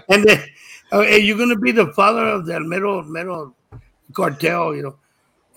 And 0.08 0.25
then, 0.25 0.44
uh, 0.92 1.02
hey, 1.02 1.18
you're 1.18 1.38
gonna 1.38 1.58
be 1.58 1.73
the 1.73 1.92
father 1.92 2.25
of 2.26 2.46
the 2.46 2.61
middle 2.61 3.02
middle 3.02 3.54
cartel, 4.12 4.75
you 4.75 4.82
know. 4.82 4.96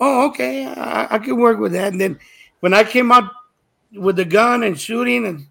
Oh, 0.00 0.28
okay, 0.28 0.66
I, 0.66 1.14
I 1.14 1.18
can 1.18 1.36
work 1.36 1.58
with 1.58 1.72
that. 1.72 1.92
And 1.92 2.00
then 2.00 2.18
when 2.60 2.74
I 2.74 2.84
came 2.84 3.12
out 3.12 3.30
with 3.92 4.16
the 4.16 4.24
gun 4.24 4.62
and 4.62 4.78
shooting, 4.78 5.26
and 5.26 5.46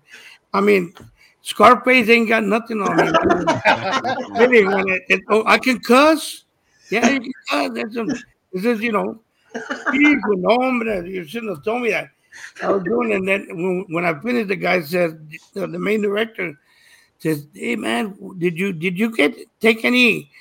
I 0.54 0.62
mean, 0.62 0.94
Scarface 1.42 2.10
ain't 2.10 2.30
got 2.30 2.44
nothing 2.44 2.82
on 2.82 2.98
me. 2.98 3.04
really, 4.40 4.92
it, 4.92 5.04
it, 5.10 5.22
oh, 5.30 5.44
I 5.46 5.58
can 5.58 5.80
cuss. 5.80 6.46
Yeah. 6.92 7.20
That's 7.52 7.96
a, 7.96 8.06
this 8.54 8.66
is, 8.66 8.82
you 8.82 8.92
know, 8.92 9.22
hijo, 9.54 11.06
you 11.06 11.26
shouldn't 11.26 11.56
have 11.56 11.64
told 11.64 11.84
me 11.84 11.92
that. 11.92 12.10
I 12.64 12.72
was 12.72 12.84
doing, 12.84 13.14
and 13.14 13.28
then 13.28 13.48
when, 13.50 13.86
when 13.90 14.06
I 14.06 14.20
finished, 14.20 14.48
the 14.48 14.56
guy 14.56 14.82
said, 14.82 15.30
the 15.54 15.68
main 15.68 16.02
director 16.02 16.58
says, 17.18 17.48
"Hey, 17.54 17.76
man, 17.76 18.16
did 18.38 18.58
you 18.58 18.72
did 18.72 18.98
you 18.98 19.14
get 19.16 19.36
take 19.60 19.84
any 19.84 20.32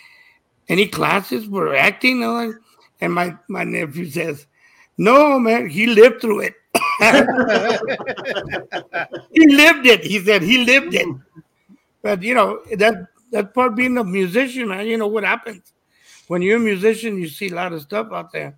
any 0.68 0.86
classes 0.86 1.46
for 1.46 1.74
acting?" 1.74 2.22
And 2.22 2.54
and 3.00 3.12
my 3.12 3.36
my 3.48 3.64
nephew 3.64 4.08
says, 4.10 4.46
"No, 4.96 5.38
man, 5.38 5.68
he 5.68 5.86
lived 5.86 6.20
through 6.20 6.40
it. 6.40 6.54
he 9.32 9.46
lived 9.56 9.86
it." 9.86 10.04
He 10.04 10.20
said 10.20 10.42
he 10.42 10.64
lived 10.64 10.94
it. 10.94 11.08
But 12.02 12.22
you 12.22 12.34
know 12.34 12.60
that 12.76 13.08
that 13.32 13.54
part 13.54 13.74
being 13.74 13.96
a 13.98 14.04
musician, 14.04 14.68
man. 14.68 14.86
You 14.86 14.98
know 14.98 15.08
what 15.08 15.24
happens 15.24 15.72
when 16.28 16.42
you're 16.42 16.56
a 16.56 16.60
musician. 16.60 17.18
You 17.18 17.28
see 17.28 17.48
a 17.50 17.54
lot 17.54 17.72
of 17.72 17.82
stuff 17.82 18.08
out 18.12 18.32
there, 18.32 18.56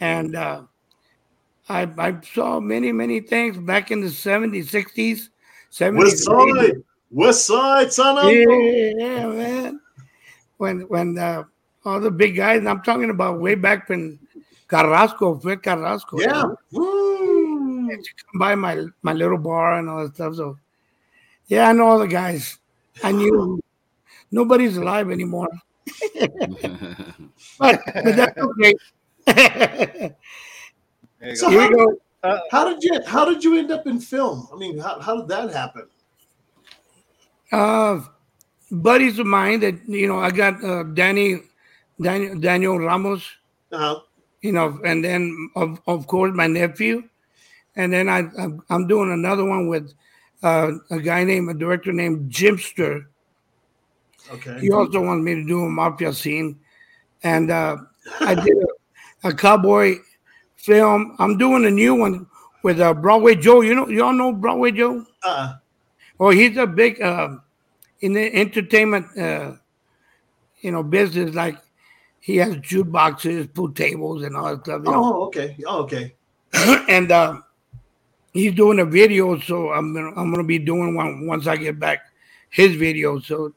and 0.00 0.34
uh, 0.34 0.62
I 1.68 1.82
I 1.96 2.20
saw 2.34 2.58
many 2.58 2.90
many 2.92 3.20
things 3.20 3.56
back 3.56 3.90
in 3.90 4.00
the 4.00 4.08
'70s, 4.08 4.64
'60s, 4.64 5.28
'70s. 5.70 5.98
West 5.98 6.28
80s. 6.28 6.56
Side, 6.56 6.82
West 7.10 7.46
Side, 7.46 7.92
son 7.92 8.18
of. 8.18 8.32
Yeah, 8.32 8.92
yeah, 8.98 9.26
man. 9.28 9.80
When 10.56 10.80
when 10.88 11.16
uh, 11.16 11.44
all 11.84 12.00
the 12.00 12.10
big 12.10 12.36
guys, 12.36 12.66
I'm 12.66 12.82
talking 12.82 13.10
about 13.10 13.40
way 13.40 13.54
back 13.54 13.88
when 13.88 14.18
Carrasco, 14.68 15.38
fue 15.38 15.56
Carrasco. 15.56 16.20
Yeah. 16.20 16.44
Woo. 16.72 17.88
come 17.88 18.38
by 18.38 18.54
my 18.54 18.84
my 19.02 19.12
little 19.12 19.38
bar 19.38 19.78
and 19.78 19.88
all 19.88 20.04
that 20.04 20.14
stuff. 20.14 20.36
So 20.36 20.58
yeah, 21.46 21.68
I 21.68 21.72
know 21.72 21.86
all 21.86 21.98
the 21.98 22.08
guys. 22.08 22.58
I 23.02 23.12
knew 23.12 23.60
nobody's 24.30 24.76
alive 24.76 25.10
anymore. 25.10 25.50
But, 27.58 27.80
but 27.84 28.16
that's 28.16 28.38
okay. 28.38 28.74
So 31.34 31.50
go. 31.50 31.50
Here 31.50 31.68
we 31.68 31.76
go. 31.76 31.96
Uh, 32.22 32.38
How 32.50 32.68
did 32.68 32.82
you 32.82 33.00
how 33.06 33.24
did 33.24 33.42
you 33.42 33.58
end 33.58 33.70
up 33.70 33.86
in 33.86 33.98
film? 33.98 34.46
I 34.52 34.56
mean, 34.56 34.78
how, 34.78 35.00
how 35.00 35.16
did 35.16 35.28
that 35.28 35.50
happen? 35.52 35.86
Uh, 37.50 38.00
buddies 38.70 39.18
of 39.18 39.26
mine 39.26 39.60
that 39.60 39.74
you 39.88 40.06
know, 40.06 40.18
I 40.18 40.30
got 40.30 40.62
uh, 40.62 40.82
Danny, 40.82 41.42
Daniel, 42.00 42.38
Daniel 42.38 42.78
Ramos, 42.78 43.24
Uh, 43.72 44.00
you 44.42 44.52
know, 44.52 44.80
and 44.84 45.04
then 45.04 45.50
of 45.56 45.80
of 45.86 46.06
course 46.06 46.32
my 46.34 46.46
nephew, 46.46 47.08
and 47.76 47.92
then 47.92 48.08
I 48.08 48.28
I'm, 48.38 48.62
I'm 48.68 48.86
doing 48.86 49.12
another 49.12 49.44
one 49.44 49.68
with 49.68 49.92
uh, 50.42 50.72
a 50.90 51.00
guy 51.00 51.24
named 51.24 51.50
a 51.50 51.54
director 51.54 51.92
named 51.92 52.30
Jimster. 52.30 53.06
Okay. 54.32 54.60
He 54.60 54.70
also 54.70 55.00
wanted 55.00 55.22
me 55.22 55.34
to 55.34 55.46
do 55.46 55.64
a 55.64 55.68
mafia 55.68 56.12
scene, 56.12 56.58
and 57.22 57.50
uh, 57.50 57.76
I 58.20 58.34
did 58.34 58.56
a, 59.24 59.28
a 59.28 59.34
cowboy 59.34 59.96
film. 60.56 61.16
I'm 61.18 61.38
doing 61.38 61.64
a 61.66 61.70
new 61.70 61.94
one 61.94 62.26
with 62.62 62.80
uh, 62.80 62.94
Broadway 62.94 63.34
Joe. 63.34 63.60
You 63.60 63.74
know, 63.74 63.88
y'all 63.88 64.12
know 64.12 64.32
Broadway 64.32 64.72
Joe. 64.72 65.04
Uh, 65.22 65.54
Oh, 66.20 66.28
he's 66.28 66.58
a 66.58 66.66
big 66.66 67.00
uh, 67.00 67.38
in 68.02 68.12
the 68.12 68.34
entertainment, 68.34 69.06
uh, 69.18 69.52
you 70.60 70.70
know, 70.70 70.82
business. 70.82 71.34
Like 71.34 71.56
he 72.20 72.36
has 72.36 72.56
jukeboxes, 72.56 73.52
pool 73.54 73.72
tables, 73.72 74.22
and 74.22 74.36
all 74.36 74.54
that 74.54 74.64
stuff. 74.64 74.82
You 74.84 74.92
know? 74.92 75.02
oh, 75.02 75.22
okay. 75.24 75.56
Oh, 75.66 75.82
okay. 75.84 76.14
and 76.90 77.10
uh, 77.10 77.40
he's 78.34 78.54
doing 78.54 78.80
a 78.80 78.84
video, 78.84 79.40
so 79.40 79.72
I'm 79.72 79.94
gonna 79.94 80.10
I'm 80.10 80.30
gonna 80.30 80.44
be 80.44 80.58
doing 80.58 80.94
one 80.94 81.26
once 81.26 81.46
I 81.46 81.56
get 81.56 81.80
back 81.80 82.00
his 82.50 82.76
video. 82.76 83.18
So 83.18 83.54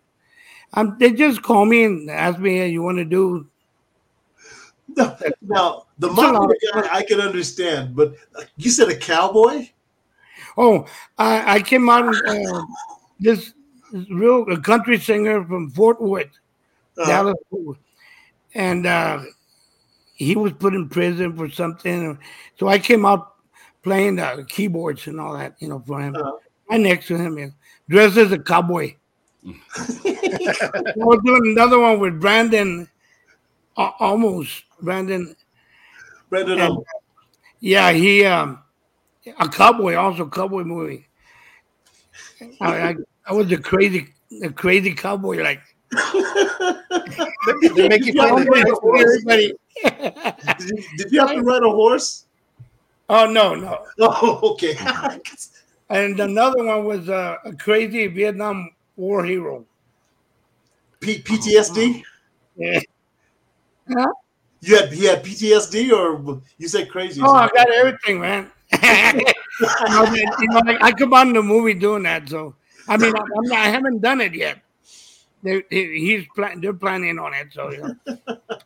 um, 0.73 0.97
they 0.99 1.11
just 1.11 1.41
call 1.41 1.65
me 1.65 1.83
and 1.83 2.09
ask 2.09 2.39
me, 2.39 2.57
"Hey, 2.57 2.69
you 2.69 2.81
want 2.81 2.97
to 2.97 3.05
do?" 3.05 3.47
No, 4.95 5.17
now 5.41 5.85
the 5.97 6.09
mafia 6.09 6.55
guy 6.73 6.87
I 6.91 7.03
can 7.03 7.19
understand, 7.19 7.95
but 7.95 8.13
uh, 8.37 8.43
you 8.57 8.69
said 8.69 8.89
a 8.89 8.95
cowboy. 8.95 9.69
Oh, 10.57 10.85
I, 11.17 11.55
I 11.55 11.61
came 11.61 11.89
out 11.89 12.13
uh, 12.27 12.63
this, 13.19 13.53
real 14.11 14.43
a 14.51 14.59
country 14.59 14.99
singer 14.99 15.43
from 15.45 15.71
Fort 15.71 16.01
Worth. 16.01 16.27
Uh, 16.97 17.07
Dallas, 17.07 17.37
and 18.53 18.85
uh, 18.85 19.23
he 20.15 20.35
was 20.35 20.53
put 20.53 20.73
in 20.75 20.89
prison 20.89 21.35
for 21.35 21.49
something. 21.49 22.19
So 22.59 22.67
I 22.67 22.77
came 22.77 23.05
out 23.05 23.33
playing 23.81 24.17
the 24.17 24.45
keyboards 24.47 25.07
and 25.07 25.19
all 25.19 25.37
that, 25.37 25.55
you 25.59 25.67
know, 25.67 25.83
for 25.85 25.99
him. 26.01 26.15
Uh-huh. 26.15 26.37
Right 26.69 26.79
next 26.79 27.07
to 27.07 27.17
him, 27.17 27.37
you 27.37 27.45
know, 27.47 27.51
dressed 27.89 28.17
as 28.17 28.31
a 28.31 28.39
cowboy. 28.39 28.95
I 29.45 30.93
was 30.95 31.19
doing 31.23 31.51
another 31.51 31.79
one 31.79 31.99
with 31.99 32.19
Brandon, 32.19 32.87
uh, 33.75 33.91
almost 33.99 34.63
Brandon. 34.81 35.35
Brandon. 36.29 36.59
And, 36.59 36.77
yeah, 37.59 37.91
he 37.91 38.25
um, 38.25 38.59
a 39.39 39.49
cowboy, 39.49 39.95
also 39.95 40.27
cowboy 40.27 40.63
movie. 40.63 41.07
I, 42.61 42.89
I, 42.89 42.95
I 43.27 43.33
was 43.33 43.51
a 43.51 43.57
crazy, 43.57 44.13
a 44.41 44.49
crazy 44.49 44.93
cowboy, 44.93 45.41
like 45.43 45.61
They 47.75 47.87
make 47.87 48.05
you 48.05 48.13
Did 48.13 48.15
you 48.15 48.21
have 48.21 48.37
to 48.37 48.51
ride 48.51 48.69
a 48.69 48.75
horse? 48.75 49.03
everybody. 49.03 49.53
Did 49.83 50.69
you, 50.69 50.83
did 50.97 51.11
you 51.11 51.19
have 51.19 51.31
to 51.31 51.41
ride 51.41 51.63
a 51.63 51.69
horse? 51.69 52.25
oh 53.09 53.25
no, 53.25 53.55
no. 53.55 53.85
Oh, 53.99 54.53
okay. 54.53 54.75
And 55.89 56.19
another 56.19 56.63
one 56.63 56.85
was 56.85 57.07
uh, 57.07 57.37
a 57.45 57.53
crazy 57.53 58.07
Vietnam 58.07 58.72
War 58.95 59.23
hero. 59.23 59.65
P- 60.99 61.21
PTSD. 61.21 61.99
Uh-huh. 61.99 62.79
Yeah. 63.87 64.07
You 64.61 64.77
had 64.77 64.93
he 64.93 65.05
had 65.05 65.23
PTSD, 65.25 65.91
or 65.91 66.41
you 66.57 66.67
said 66.69 66.89
crazy? 66.89 67.21
Oh, 67.21 67.33
I 67.33 67.49
got 67.49 67.69
everything, 67.69 68.21
man. 68.21 68.49
I, 68.71 70.09
mean, 70.11 70.25
you 70.39 70.47
know, 70.47 70.61
like, 70.65 70.81
I 70.81 70.91
come 70.93 71.13
on 71.13 71.33
the 71.33 71.43
movie 71.43 71.73
doing 71.73 72.03
that, 72.03 72.29
so 72.29 72.55
I 72.87 72.95
mean, 72.95 73.13
I'm 73.15 73.43
not, 73.43 73.59
I 73.59 73.65
haven't 73.65 73.99
done 74.01 74.21
it 74.21 74.33
yet. 74.33 74.59
They, 75.43 75.63
he's 75.69 76.25
plan, 76.33 76.61
they're 76.61 76.73
planning 76.73 77.19
on 77.19 77.33
it, 77.33 77.51
so 77.51 77.71
you 77.71 77.79
know. 77.79 77.95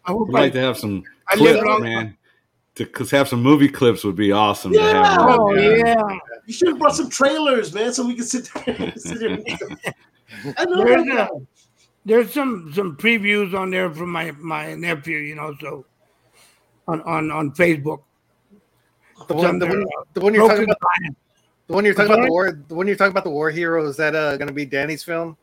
I 0.06 0.12
hope 0.12 0.28
We'd 0.28 0.38
I, 0.38 0.42
like 0.42 0.54
to 0.54 0.60
have 0.60 0.78
some 0.78 1.04
I 1.28 1.36
live 1.36 1.56
clips, 1.56 1.68
long- 1.68 1.82
man. 1.82 2.18
To 2.76 2.86
cause 2.86 3.10
have 3.10 3.28
some 3.28 3.42
movie 3.42 3.68
clips 3.68 4.04
would 4.04 4.16
be 4.16 4.32
awesome. 4.32 4.72
To 4.74 4.78
Yeah. 4.78 5.04
have 5.04 5.20
oh 5.40 5.50
around, 5.52 5.80
yeah. 5.80 6.20
You 6.46 6.54
should 6.54 6.68
have 6.68 6.78
brought 6.78 6.96
some 6.96 7.10
trailers, 7.10 7.74
man, 7.74 7.92
so 7.92 8.06
we 8.06 8.14
can 8.14 8.24
sit 8.24 8.52
there. 8.54 8.94
sit 8.98 9.20
there 9.20 9.94
and 10.32 10.46
make 10.46 10.56
them. 10.56 10.56
I 10.58 10.66
know 10.66 10.84
There's 10.84 11.08
a- 11.08 11.30
there's 12.06 12.34
some 12.34 12.72
some 12.74 12.96
previews 12.96 13.54
on 13.54 13.70
there 13.70 13.94
from 13.94 14.10
my 14.12 14.32
my 14.32 14.76
nephew, 14.76 15.18
you 15.18 15.36
know, 15.36 15.56
so 15.60 15.86
on 16.88 17.02
on 17.02 17.32
on 17.32 17.52
Facebook. 17.52 18.02
The 19.28 19.34
one, 19.34 19.60
the 19.60 19.66
one, 19.68 19.86
the 20.14 20.22
one 20.22 20.34
you're 20.34 20.48
talking 20.48 20.64
about, 20.64 20.78
Lion. 21.02 21.16
the 21.68 21.74
one 21.74 21.84
you're 21.86 21.94
talking 21.96 22.14
about 22.14 22.24
the 22.26 22.32
war, 22.32 22.64
the 22.68 22.76
one 22.76 22.88
you're 22.88 22.96
talking 22.96 23.12
about 23.12 23.24
the 23.26 23.30
war 23.32 23.50
hero. 23.50 23.86
Is 23.88 23.98
that 23.98 24.16
uh, 24.16 24.38
going 24.38 24.48
to 24.48 24.54
be 24.54 24.64
Danny's 24.66 25.04
film? 25.04 25.36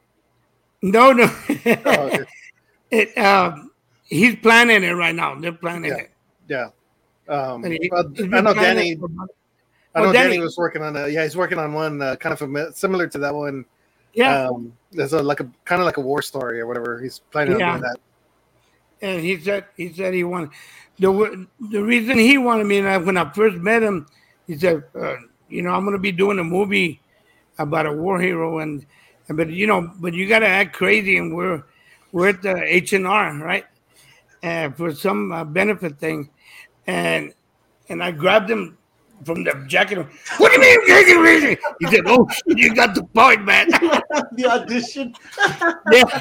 No, 0.81 1.12
no. 1.12 1.25
Oh, 1.25 1.92
okay. 2.07 2.25
it, 2.90 3.18
um, 3.18 3.73
he's 4.05 4.37
planning 4.37 4.85
it 4.85 4.92
right 4.92 5.14
now. 5.14 5.35
They're 5.35 5.53
planning 5.53 5.90
Yeah. 5.90 5.97
it. 5.99 6.11
Yeah. 6.49 6.68
Um, 7.29 7.64
And 7.64 7.73
he- 7.75 7.88
well, 7.90 8.09
he's 8.14 8.33
I 8.33 8.40
know 8.40 8.55
Danny. 8.55 8.92
it 8.92 9.01
for. 9.01 9.09
I 9.97 10.01
Oh, 10.01 10.05
know 10.07 10.12
Danny 10.12 10.31
Danny. 10.35 10.38
was 10.40 10.57
working 10.57 10.83
on 10.83 10.97
a 10.97 11.09
yeah, 11.09 11.23
he's 11.25 11.37
working 11.37 11.59
on 11.59 11.73
one 11.73 12.01
uh, 12.01 12.16
kind 12.16 12.33
of 12.33 12.38
fami- 12.38 12.75
similar 12.75 13.07
to 13.09 13.18
that 13.18 13.35
one. 13.35 13.64
Yeah, 14.14 14.48
Um, 14.48 14.72
there's 14.92 15.12
a 15.12 15.22
like 15.22 15.40
a 15.40 15.48
kind 15.64 15.81
of 15.81 15.87
like 15.87 15.96
a 15.96 16.00
war 16.00 16.22
story 16.22 16.61
or 16.61 16.66
whatever. 16.66 17.00
He's 17.00 17.18
planning 17.31 17.59
Yeah. 17.59 17.72
on 17.72 17.81
doing 17.81 17.90
that. 17.92 17.98
and 19.03 19.20
he 19.20 19.38
said 19.40 19.64
he 19.77 19.92
said 19.92 20.14
he 20.14 20.24
wanted 20.24 20.50
the 20.98 21.46
the 21.70 21.83
reason 21.83 22.16
he 22.18 22.38
wanted 22.38 22.64
me. 22.66 22.79
And 22.79 22.88
I, 22.88 22.96
when 22.98 23.16
I 23.16 23.31
first 23.33 23.57
met 23.57 23.83
him, 23.83 24.07
he 24.46 24.57
said, 24.57 24.85
uh, 24.94 25.16
you 25.48 25.62
know, 25.62 25.70
I'm 25.70 25.85
going 25.85 25.96
to 25.96 25.98
be 26.03 26.12
doing 26.12 26.38
a 26.38 26.44
movie 26.44 27.00
about 27.59 27.87
a 27.87 27.92
war 27.92 28.20
hero, 28.20 28.61
and 28.61 28.87
and- 29.29 29.37
but 29.37 29.50
you 29.50 29.66
know, 29.66 29.90
but 30.00 30.14
you 30.14 30.29
got 30.29 30.40
to 30.40 30.46
act 30.48 30.74
crazy, 30.74 31.16
and 31.18 31.35
we're 31.35 31.64
we're 32.12 32.29
at 32.29 32.42
the 32.42 32.55
H 32.62 32.92
and 32.92 33.07
R, 33.07 33.35
right? 33.38 33.64
And 34.42 34.77
for 34.77 34.92
some 34.94 35.33
uh, 35.33 35.44
benefit 35.44 35.98
thing, 35.98 36.31
and 36.87 37.35
and 37.88 38.03
I 38.03 38.12
grabbed 38.12 38.48
him 38.50 38.79
from 39.24 39.44
the 39.44 39.64
jacket. 39.66 39.98
What 40.38 40.52
do 40.52 40.54
you 40.54 40.60
mean, 40.60 40.87
crazy, 40.87 41.14
crazy? 41.14 41.56
He 41.80 41.87
said, 41.87 42.02
"Oh, 42.06 42.28
you 42.46 42.74
got 42.74 42.94
the 42.94 43.04
point, 43.04 43.44
man. 43.44 43.68
the 44.32 44.46
audition. 44.46 45.14
yeah, 45.92 46.20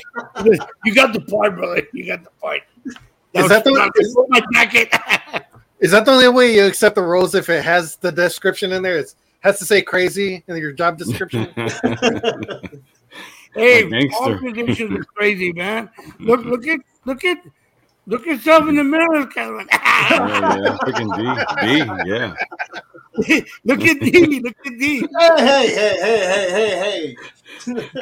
you 0.85 0.93
got 0.95 1.13
the 1.13 1.21
point, 1.21 1.55
brother. 1.55 1.81
You 1.93 2.05
got 2.07 2.23
the 2.23 2.29
point." 2.41 2.63
Is 3.33 3.49
that 3.49 3.63
the- 3.63 3.91
is- 3.99 4.17
my 4.29 4.41
jacket? 4.53 4.93
Is 5.79 5.91
that 5.91 6.05
the 6.05 6.11
only 6.11 6.29
way 6.29 6.55
you 6.55 6.65
accept 6.65 6.95
the 6.95 7.01
roles 7.01 7.35
if 7.35 7.49
it 7.49 7.63
has 7.63 7.97
the 7.97 8.11
description 8.11 8.71
in 8.71 8.81
there? 8.83 8.99
It 8.99 9.13
has 9.41 9.59
to 9.59 9.65
say 9.65 9.81
crazy 9.81 10.41
in 10.47 10.55
your 10.57 10.71
job 10.71 10.97
description. 10.97 11.51
hey, 13.53 13.83
Like 13.85 14.13
all 14.13 14.29
gangster. 14.29 14.41
musicians 14.53 14.99
are 14.99 15.03
crazy, 15.03 15.51
man. 15.51 15.89
Look, 16.19 16.45
look 16.45 16.65
at, 16.67 16.79
look 17.05 17.25
at, 17.25 17.37
look 18.05 18.25
yourself 18.25 18.67
in 18.67 18.75
the 18.75 18.83
mirror, 18.83 19.25
Kevin. 19.27 19.67
yeah, 19.71 19.77
oh, 20.21 20.63
yeah, 20.63 20.77
freaking 20.83 21.11
D, 21.15 21.23
D, 21.61 22.09
yeah. 22.09 22.33
look 23.63 23.81
at 23.81 23.99
D, 23.99 24.39
look 24.41 24.55
at 24.65 24.77
D. 24.79 25.07
hey, 25.19 25.37
hey, 25.37 25.67
hey, 25.67 25.97
hey, 26.01 26.19
hey, 26.29 26.49
hey, 26.49 27.15
hey. 27.15 27.15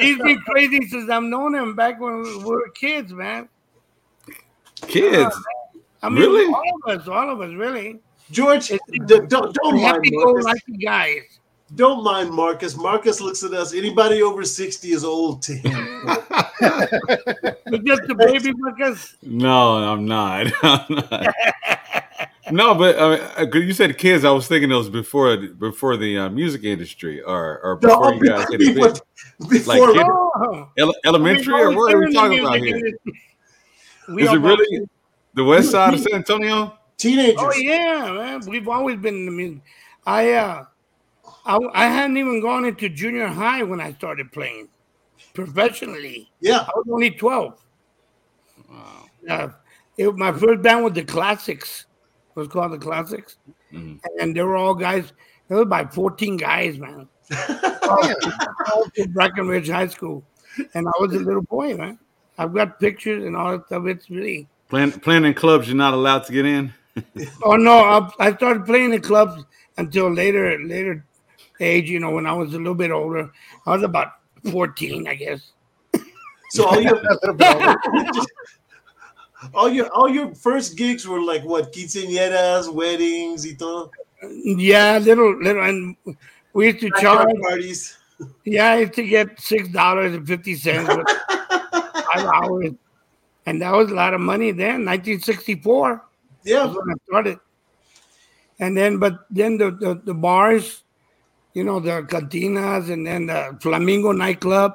He's 0.00 0.18
been 0.18 0.38
crazy 0.40 0.86
since 0.88 1.10
I've 1.10 1.22
known 1.22 1.54
him 1.54 1.74
back 1.76 2.00
when 2.00 2.22
we 2.22 2.38
were 2.44 2.68
kids, 2.70 3.12
man. 3.12 3.48
Kids, 4.88 5.34
I 6.02 6.08
mean, 6.08 6.18
Really? 6.20 6.52
all 6.52 6.62
of 6.92 7.00
us, 7.00 7.08
all 7.08 7.30
of 7.30 7.40
us, 7.40 7.52
really. 7.54 8.00
George, 8.30 8.70
It's- 8.70 8.80
d- 9.06 9.20
don't 9.28 9.54
don't 9.54 9.74
mind 9.74 9.80
Happy 9.80 10.10
go 10.10 10.24
Marcus. 10.24 10.44
lucky 10.46 10.76
guys. 10.84 11.38
Don't 11.74 12.04
mind 12.04 12.30
Marcus. 12.30 12.76
Marcus 12.76 13.20
looks 13.20 13.42
at 13.42 13.52
us. 13.54 13.72
Anybody 13.74 14.22
over 14.22 14.44
sixty 14.44 14.92
is 14.92 15.04
old 15.04 15.42
to 15.42 15.54
him. 15.54 15.72
Look 16.06 17.88
at 17.88 18.06
the 18.08 18.14
baby 18.18 18.52
Marcus. 18.56 19.16
no, 19.22 19.76
I'm 19.76 20.04
not. 20.04 20.52
I'm 20.62 20.86
not. 21.10 21.34
No, 22.50 22.74
but 22.74 22.96
uh, 22.96 23.46
'cause 23.46 23.62
you 23.62 23.72
said 23.72 23.96
kids. 23.96 24.24
I 24.24 24.30
was 24.32 24.46
thinking 24.48 24.70
it 24.70 24.74
was 24.74 24.90
before 24.90 25.36
before 25.38 25.96
the 25.96 26.18
uh, 26.18 26.28
music 26.28 26.64
industry, 26.64 27.22
or 27.22 27.60
or 27.62 27.76
before 27.76 28.12
you 28.14 28.20
guys 28.24 28.46
hit 28.50 28.60
it 28.60 28.74
big. 28.74 28.74
before, 28.74 28.94
before 29.48 29.86
Like, 29.88 29.94
kid- 29.96 30.06
Oh, 30.06 30.68
Ele- 30.76 30.94
elementary, 31.06 31.54
or 31.54 31.74
what 31.74 31.94
are 31.94 32.00
we 32.00 32.12
talking 32.12 32.40
about 32.40 32.58
here? 32.58 32.92
We 34.08 34.24
Is 34.24 34.32
it 34.32 34.38
really 34.38 34.86
the 35.34 35.44
west 35.44 35.70
side 35.70 35.94
of 35.94 36.00
San 36.00 36.14
Antonio? 36.16 36.76
teenagers. 36.98 37.36
Oh 37.38 37.52
yeah, 37.54 38.12
man. 38.12 38.40
We've 38.46 38.68
always 38.68 38.98
been 38.98 39.14
in 39.14 39.26
the 39.26 39.32
music. 39.32 39.62
I 40.04 40.32
uh, 40.32 40.64
I, 41.44 41.58
I 41.74 41.86
hadn't 41.88 42.16
even 42.16 42.40
gone 42.40 42.64
into 42.64 42.88
junior 42.88 43.26
high 43.26 43.62
when 43.62 43.80
I 43.80 43.92
started 43.94 44.30
playing 44.32 44.68
professionally. 45.34 46.30
Yeah. 46.40 46.60
I 46.60 46.70
was 46.76 46.86
only 46.90 47.10
twelve. 47.10 47.62
Wow. 48.70 49.04
Uh, 49.28 49.48
it, 49.96 50.16
my 50.16 50.32
first 50.32 50.62
band 50.62 50.84
was 50.84 50.92
the 50.94 51.04
Classics. 51.04 51.86
It 52.34 52.38
was 52.38 52.48
called 52.48 52.72
the 52.72 52.78
Classics, 52.78 53.36
Mhm. 53.72 54.00
and 54.20 54.34
they 54.36 54.42
were 54.42 54.56
all 54.56 54.74
guys. 54.74 55.12
It 55.48 55.54
was 55.54 55.66
by 55.66 55.84
14 55.84 56.38
guys, 56.38 56.78
man. 56.78 57.08
all 57.88 57.98
to 58.94 59.08
Brackenridge 59.08 59.70
High 59.70 59.88
School. 59.88 60.24
And 60.74 60.86
I 60.88 60.92
was 60.98 61.14
a 61.14 61.18
little 61.18 61.42
boy, 61.42 61.76
man. 61.76 61.98
I've 62.38 62.54
got 62.54 62.80
pictures 62.80 63.24
and 63.24 63.36
all 63.36 63.52
that 63.52 63.66
stuff. 63.66 63.84
It's 63.86 64.08
really. 64.08 64.48
Playing, 64.70 64.92
playing 64.92 65.24
in 65.26 65.34
clubs, 65.34 65.68
you're 65.68 65.76
not 65.76 65.92
allowed 65.92 66.20
to 66.24 66.32
get 66.32 66.46
in. 66.46 66.72
oh 67.44 67.56
no, 67.56 67.78
I, 67.78 68.10
I 68.28 68.34
started 68.34 68.64
playing 68.64 68.94
in 68.94 69.02
clubs 69.02 69.44
until 69.76 70.10
later, 70.10 70.58
later 70.64 71.04
age. 71.62 71.88
You 71.88 72.00
know, 72.00 72.10
when 72.10 72.26
I 72.26 72.32
was 72.32 72.54
a 72.54 72.58
little 72.58 72.74
bit 72.74 72.90
older, 72.90 73.30
I 73.66 73.74
was 73.74 73.82
about 73.82 74.12
14, 74.50 75.06
I 75.06 75.14
guess. 75.14 75.52
So 76.50 76.66
all 76.66 76.80
your 76.80 77.00
all 79.54 79.70
your 79.70 79.88
all 79.90 80.08
your 80.08 80.34
first 80.34 80.76
gigs 80.76 81.06
were 81.06 81.20
like 81.20 81.44
what 81.44 81.72
quinceañeras, 81.72 82.72
weddings, 82.72 83.46
y 83.46 83.56
todo. 83.58 83.90
Yeah, 84.22 84.98
little 84.98 85.34
little, 85.42 85.62
and 85.64 85.96
we 86.52 86.66
used 86.66 86.80
to 86.80 86.90
charge 87.00 87.28
parties. 87.40 87.98
Yeah, 88.44 88.72
I 88.72 88.78
used 88.80 88.94
to 88.94 89.02
get 89.02 89.40
six 89.40 89.68
dollars 89.68 90.14
and 90.14 90.26
fifty 90.26 90.54
cents 90.54 90.88
five 90.88 92.26
hours, 92.34 92.70
and 93.46 93.62
that 93.62 93.72
was 93.72 93.90
a 93.90 93.94
lot 93.94 94.14
of 94.14 94.20
money 94.20 94.52
then. 94.52 94.84
1964. 94.84 96.04
Yeah, 96.44 96.66
when 96.66 96.90
I 96.90 96.94
started. 97.08 97.38
And 98.58 98.76
then, 98.76 98.98
but 98.98 99.26
then 99.30 99.58
the, 99.58 99.70
the, 99.72 100.00
the 100.04 100.14
bars, 100.14 100.84
you 101.54 101.64
know, 101.64 101.80
the 101.80 102.02
cantinas, 102.02 102.90
and 102.90 103.06
then 103.06 103.26
the 103.26 103.56
Flamingo 103.60 104.12
nightclub. 104.12 104.74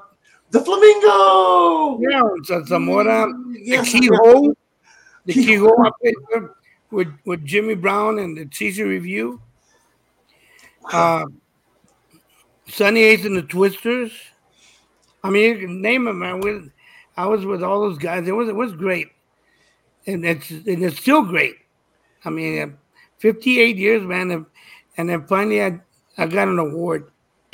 The 0.51 0.61
Flamingo. 0.61 1.99
Yeah, 1.99 2.21
so 2.43 2.63
Zamora, 2.63 3.31
Yes, 3.53 3.91
the 3.91 3.99
Keyhole, 3.99 4.55
the 5.25 5.33
Keyhole 5.33 5.91
with 6.91 7.09
with 7.25 7.43
Jimmy 7.45 7.75
Brown 7.75 8.19
and 8.19 8.37
the 8.37 8.47
Caesar 8.51 8.87
Review. 8.87 9.41
Uh, 10.91 11.25
Sunny 12.67 13.01
Ace 13.01 13.25
and 13.25 13.35
the 13.35 13.41
Twisters. 13.41 14.11
I 15.23 15.29
mean, 15.29 15.43
you 15.43 15.67
can 15.67 15.81
name 15.81 16.05
them, 16.05 16.19
man. 16.19 16.39
We, 16.39 16.71
I 17.17 17.25
was 17.25 17.45
with 17.45 17.63
all 17.63 17.81
those 17.81 17.97
guys. 17.97 18.27
It 18.27 18.31
was 18.31 18.47
it 18.47 18.55
was 18.55 18.73
great, 18.73 19.09
and 20.05 20.25
it's 20.25 20.49
and 20.49 20.83
it's 20.83 20.99
still 20.99 21.23
great. 21.23 21.55
I 22.23 22.29
mean, 22.29 22.61
uh, 22.61 22.67
58 23.19 23.77
years, 23.77 24.03
man, 24.03 24.31
and, 24.31 24.45
and 24.97 25.09
then 25.09 25.25
finally 25.27 25.63
I 25.63 25.79
I 26.17 26.25
got 26.25 26.47
an 26.47 26.59
award. 26.59 27.11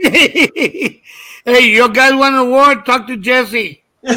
hey, 0.00 1.60
you 1.60 1.88
guys 1.92 2.14
want 2.14 2.34
an 2.34 2.40
award? 2.40 2.84
Talk 2.84 3.06
to 3.06 3.16
Jesse. 3.16 3.82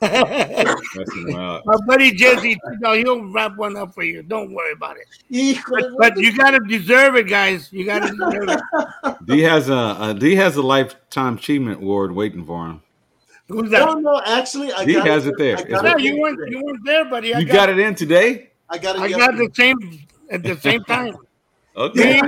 My 0.00 1.76
buddy 1.86 2.12
Jesse, 2.12 2.50
you 2.50 2.78
know, 2.80 2.94
he'll 2.94 3.24
wrap 3.30 3.56
one 3.56 3.76
up 3.76 3.94
for 3.94 4.02
you. 4.02 4.22
Don't 4.22 4.52
worry 4.52 4.72
about 4.72 4.96
it. 4.96 5.06
Híjole, 5.30 5.94
But 5.98 6.16
you 6.16 6.36
gotta 6.36 6.60
deserve 6.60 7.16
it, 7.16 7.28
guys. 7.28 7.72
You 7.72 7.84
gotta 7.84 8.10
deserve 8.10 8.48
it. 8.48 9.16
D 9.26 9.40
has 9.42 9.68
a, 9.68 9.96
a 10.00 10.14
D 10.18 10.36
has 10.36 10.56
a 10.56 10.62
lifetime 10.62 11.36
achievement 11.36 11.82
award 11.82 12.12
waiting 12.12 12.44
for 12.46 12.66
him. 12.66 12.82
Who's 13.50 13.70
No, 13.70 13.94
that? 13.94 14.00
no, 14.00 14.22
actually, 14.24 14.72
I 14.72 14.84
He 14.84 14.94
got 14.94 15.06
has 15.08 15.26
it 15.26 15.34
there. 15.36 15.58
I 15.58 15.62
got 15.62 15.84
Yeah, 15.84 15.94
it 15.94 16.00
you 16.02 16.20
weren't 16.20 16.38
yesterday. 16.38 16.56
you 16.56 16.64
weren't 16.64 16.84
there, 16.86 17.04
buddy. 17.04 17.34
I 17.34 17.38
You 17.40 17.46
got, 17.46 17.54
got 17.54 17.68
it 17.70 17.78
in 17.80 17.94
today? 17.96 18.50
I 18.68 18.78
got 18.78 18.96
it. 18.96 19.02
I 19.02 19.08
got 19.10 19.36
the 19.36 19.50
same 19.54 19.78
at 20.30 20.42
the 20.42 20.56
same 20.56 20.84
time. 20.94 21.16
Okay. 21.76 22.20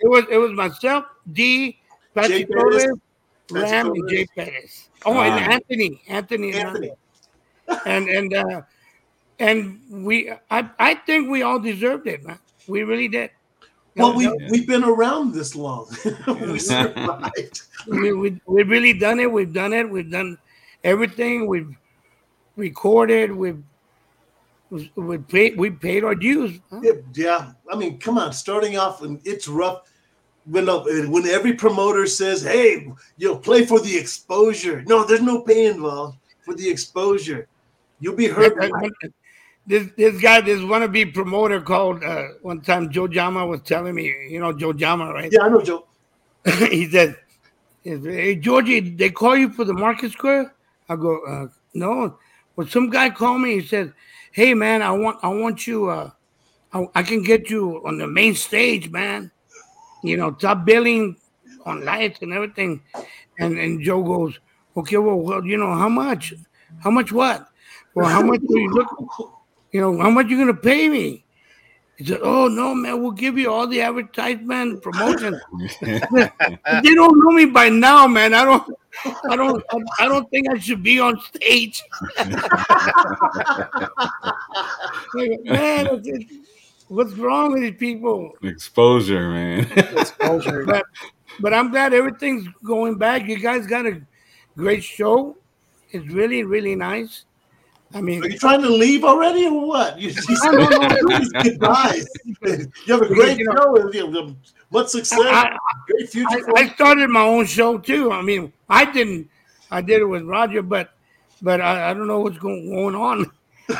It 0.00 0.06
was 0.08 0.24
it 0.30 0.36
was 0.36 0.52
myself, 0.52 1.04
D, 1.32 1.78
Patsy 2.14 2.40
Jay 2.40 2.44
Perez, 2.44 2.84
Torres, 2.84 3.70
Ram, 3.72 3.86
and 3.92 4.08
Jay 4.08 4.26
Perez. 4.36 4.88
Oh, 5.06 5.14
Ah. 5.16 5.22
and 5.24 5.52
Anthony, 5.54 6.02
Anthony, 6.08 6.52
Anthony. 6.52 6.90
and 7.86 8.08
and 8.08 8.34
uh, 8.34 8.60
and 9.38 9.80
we, 9.90 10.30
I 10.50 10.68
I 10.78 10.94
think 10.94 11.30
we 11.30 11.42
all 11.42 11.58
deserved 11.58 12.06
it, 12.06 12.24
man. 12.24 12.38
We 12.68 12.82
really 12.84 13.08
did. 13.08 13.30
Well, 13.96 14.14
we, 14.14 14.28
we've 14.50 14.66
been 14.68 14.84
around 14.84 15.32
this 15.34 15.56
long. 15.56 15.88
we 16.46 16.58
survived. 16.60 17.62
we, 17.88 18.12
we 18.12 18.40
we've 18.46 18.68
really 18.68 18.92
done 18.92 19.18
it. 19.18 19.30
We've 19.32 19.52
done 19.52 19.72
it. 19.72 19.88
We've 19.90 20.10
done 20.10 20.38
everything. 20.84 21.46
We've 21.46 21.74
recorded. 22.56 23.32
We've 23.32 23.62
we 24.96 25.18
paid 25.18 25.56
we 25.56 25.70
paid 25.70 26.04
our 26.04 26.14
dues. 26.14 26.60
huh? 26.70 26.80
Yeah, 26.82 26.92
yeah, 27.14 27.52
I 27.72 27.76
mean, 27.76 27.98
come 27.98 28.18
on. 28.18 28.32
Starting 28.32 28.76
off, 28.76 29.02
and 29.02 29.20
it's 29.24 29.48
rough. 29.48 29.90
When 30.44 30.66
when 30.66 31.26
every 31.26 31.54
promoter 31.54 32.06
says, 32.06 32.42
"Hey, 32.42 32.90
you'll 33.16 33.38
play 33.38 33.64
for 33.64 33.80
the 33.80 33.96
exposure," 33.96 34.82
no, 34.86 35.04
there's 35.04 35.22
no 35.22 35.42
pay 35.42 35.66
involved 35.66 36.18
for 36.42 36.54
the 36.54 36.68
exposure. 36.68 37.48
You'll 38.00 38.16
be 38.16 38.26
heard. 38.26 38.54
This 39.66 39.88
this 39.96 40.20
guy, 40.20 40.40
this 40.40 40.60
wannabe 40.60 41.12
promoter 41.12 41.60
called 41.60 42.02
uh, 42.02 42.28
one 42.40 42.62
time. 42.62 42.90
Joe 42.90 43.06
Jama 43.06 43.46
was 43.46 43.60
telling 43.62 43.94
me, 43.94 44.14
you 44.30 44.40
know 44.40 44.52
Joe 44.52 44.72
Jama, 44.72 45.12
right? 45.12 45.30
yeah, 45.30 45.42
I 45.42 45.48
know, 45.50 45.60
Joe. 45.60 45.86
he 46.70 46.88
said, 46.90 47.16
"Hey 47.84 48.36
Georgie, 48.36 48.80
they 48.80 49.10
call 49.10 49.36
you 49.36 49.50
for 49.50 49.64
the 49.64 49.74
Market 49.74 50.12
Square?" 50.12 50.54
I 50.88 50.96
go, 50.96 51.20
uh, 51.24 51.46
"No." 51.74 52.18
Well, 52.56 52.66
some 52.66 52.90
guy 52.90 53.10
called 53.10 53.40
me. 53.42 53.60
He 53.60 53.66
said, 53.66 53.92
"Hey 54.32 54.54
man, 54.54 54.82
I 54.82 54.90
want 54.92 55.18
I 55.22 55.28
want 55.28 55.66
you. 55.66 55.88
Uh, 55.90 56.10
I, 56.72 56.86
I 56.96 57.02
can 57.02 57.22
get 57.22 57.50
you 57.50 57.82
on 57.86 57.98
the 57.98 58.06
main 58.06 58.34
stage, 58.34 58.90
man. 58.90 59.30
You 60.02 60.16
know, 60.16 60.30
top 60.32 60.64
billing 60.64 61.16
on 61.66 61.84
lights 61.84 62.20
and 62.22 62.32
everything." 62.32 62.82
And 63.38 63.58
and 63.58 63.80
Joe 63.82 64.02
goes, 64.02 64.38
"Okay, 64.76 64.96
well, 64.98 65.16
well, 65.16 65.44
you 65.44 65.56
know 65.56 65.74
how 65.74 65.88
much? 65.88 66.34
How 66.80 66.90
much 66.90 67.12
what? 67.12 67.48
Well, 67.94 68.06
how 68.06 68.22
much 68.22 68.40
are 68.40 68.58
you 68.58 68.70
look? 68.70 68.88
You 69.72 69.80
know, 69.80 69.98
how 69.98 70.10
much 70.10 70.28
you 70.28 70.38
gonna 70.38 70.54
pay 70.54 70.88
me?" 70.88 71.24
He 71.98 72.04
said, 72.06 72.20
"Oh 72.22 72.46
no, 72.46 72.74
man, 72.76 73.02
we'll 73.02 73.10
give 73.10 73.36
you 73.36 73.52
all 73.52 73.66
the 73.66 73.82
advertisement 73.82 74.82
promotion." 74.82 75.38
They 75.82 76.94
don't 76.94 77.18
know 77.18 77.30
me 77.32 77.46
by 77.46 77.68
now, 77.68 78.06
man. 78.06 78.34
I 78.34 78.44
don't, 78.44 78.62
I 79.28 79.34
don't, 79.36 79.62
I 79.98 80.06
don't 80.06 80.28
think 80.30 80.48
I 80.48 80.58
should 80.58 80.82
be 80.82 81.00
on 81.00 81.20
stage. 81.20 81.82
Like, 85.14 85.40
man, 85.44 85.86
it's- 85.86 86.06
it's- 86.06 86.36
what's 86.88 87.12
wrong 87.14 87.52
with 87.52 87.62
these 87.62 87.76
people? 87.78 88.32
Exposure, 88.42 89.28
man. 89.30 89.66
Exposure. 89.76 90.64
But, 90.64 90.84
but 91.40 91.52
I'm 91.52 91.70
glad 91.70 91.92
everything's 91.92 92.46
going 92.64 92.96
back. 92.98 93.26
You 93.26 93.38
guys 93.38 93.66
got 93.66 93.86
a 93.86 94.00
great 94.56 94.84
show. 94.84 95.36
It's 95.90 96.06
really, 96.12 96.44
really 96.44 96.74
nice. 96.74 97.24
I 97.94 98.00
mean, 98.02 98.22
Are 98.22 98.28
you 98.28 98.38
trying 98.38 98.60
to 98.62 98.68
leave 98.68 99.02
already, 99.04 99.46
or 99.46 99.66
what? 99.66 99.98
You, 99.98 100.12
goodbyes. 100.12 102.06
You 102.42 102.92
have 102.92 103.02
a 103.02 103.06
great 103.06 103.38
You 103.38 103.44
know- 103.46 103.54
show 103.56 103.76
and 103.76 103.94
you 103.94 104.12
have 104.12 104.36
much 104.70 104.88
success. 104.88 105.18
I, 105.22 105.56
great 105.88 106.10
future. 106.10 106.28
I, 106.56 106.60
I 106.62 106.68
started 106.74 107.08
my 107.08 107.22
own 107.22 107.46
show 107.46 107.78
too. 107.78 108.12
I 108.12 108.20
mean, 108.22 108.52
I 108.68 108.84
didn't. 108.90 109.30
I 109.70 109.80
did 109.80 110.00
it 110.00 110.04
with 110.04 110.22
Roger, 110.24 110.62
but 110.62 110.90
but 111.40 111.60
I, 111.60 111.90
I 111.90 111.94
don't 111.94 112.06
know 112.06 112.20
what's 112.20 112.38
going, 112.38 112.68
going 112.70 112.94
on. 112.94 113.30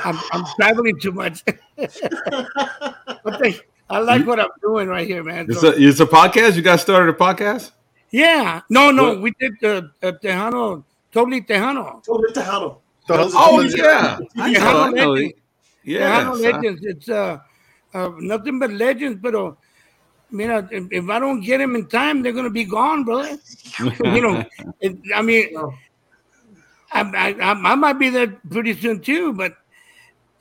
I'm, 0.05 0.19
I'm 0.33 0.45
traveling 0.57 0.99
too 1.01 1.13
much. 1.13 1.43
but 1.77 3.39
they, 3.41 3.59
I 3.91 3.99
like 4.01 4.27
what 4.27 4.39
I'm 4.41 4.49
doing 4.63 4.89
right 4.89 5.07
here, 5.07 5.23
man. 5.25 5.47
It's 5.49 5.61
So- 5.61 5.73
a, 5.73 5.75
it's 5.77 6.01
a 6.01 6.07
podcast. 6.07 6.57
You 6.57 6.63
guys 6.63 6.81
started 6.83 7.15
a 7.15 7.19
podcast. 7.19 7.73
yeah, 8.11 8.63
no, 8.71 8.91
no, 8.91 9.11
What? 9.11 9.23
we 9.23 9.31
did 9.39 9.53
the 9.61 9.91
uh, 10.03 10.13
Tejano, 10.13 10.85
totally 11.13 11.41
Tejano. 11.43 12.03
Totally 12.05 12.33
Tejano. 12.33 12.79
So- 13.09 13.17
That 13.17 13.25
was 13.25 13.35
a 13.35 13.39
Oh 13.39 13.59
TV 13.65 13.77
yeah, 13.79 14.19
Yeah, 14.47 14.59
know. 14.65 14.81
I 14.83 14.91
know. 14.91 15.11
legends. 15.13 15.35
Yes, 15.83 16.03
Tejano 16.05 16.29
I- 16.29 16.51
legends. 16.53 16.81
It's 16.85 17.09
uh, 17.09 17.39
uh, 17.95 18.11
nothing 18.19 18.59
but 18.59 18.71
legends. 18.71 19.19
But 19.23 19.35
uh, 19.35 19.53
mira, 20.31 20.69
if, 20.71 20.85
if 20.93 21.09
I 21.09 21.19
don't 21.19 21.41
get 21.41 21.59
them 21.59 21.75
in 21.75 21.87
time, 21.87 22.23
they're 22.23 22.33
gonna 22.35 22.51
be 22.51 22.65
gone, 22.65 23.05
brother. 23.05 23.39
you 24.05 24.21
know, 24.21 24.45
it, 24.81 24.97
I 25.15 25.23
mean, 25.23 25.57
I, 26.93 27.01
I, 27.01 27.29
I, 27.33 27.51
I 27.73 27.75
might 27.75 27.95
be 27.99 28.11
there 28.11 28.29
pretty 28.51 28.75
soon 28.75 29.01
too, 29.01 29.33
but 29.33 29.53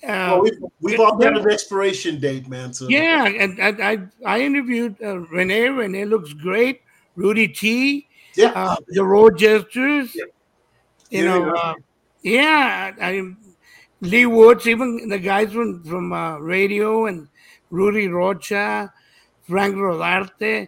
uh, 0.03 0.35
Well, 0.35 0.41
we've, 0.43 0.59
we've 0.81 0.99
all 0.99 1.15
got 1.17 1.37
an 1.37 1.49
expiration 1.49 2.19
date, 2.19 2.47
man. 2.49 2.73
So 2.73 2.87
yeah, 2.89 3.25
and 3.27 3.61
I 3.61 3.91
I, 3.93 3.97
I 4.25 4.39
interviewed 4.41 4.97
uh, 5.01 5.19
Renee. 5.31 5.69
Renee 5.69 6.05
looks 6.05 6.33
great. 6.33 6.81
Rudy 7.15 7.47
T, 7.47 8.07
yeah. 8.35 8.51
uh, 8.53 8.75
the 8.89 9.03
Royal 9.03 9.31
Jesters. 9.31 10.13
You 10.15 10.27
Yeah, 11.09 11.23
know, 11.23 11.75
yeah. 12.27 12.93
I, 12.99 13.35
Lee 14.01 14.25
Woods, 14.25 14.67
even 14.67 15.09
the 15.09 15.19
guys 15.19 15.51
from 15.51 15.83
from 15.83 16.13
uh, 16.13 16.37
radio 16.37 17.07
and 17.07 17.27
Rudy 17.71 18.07
Rocha, 18.07 18.93
Frank 19.43 19.75
Rodarte. 19.75 20.67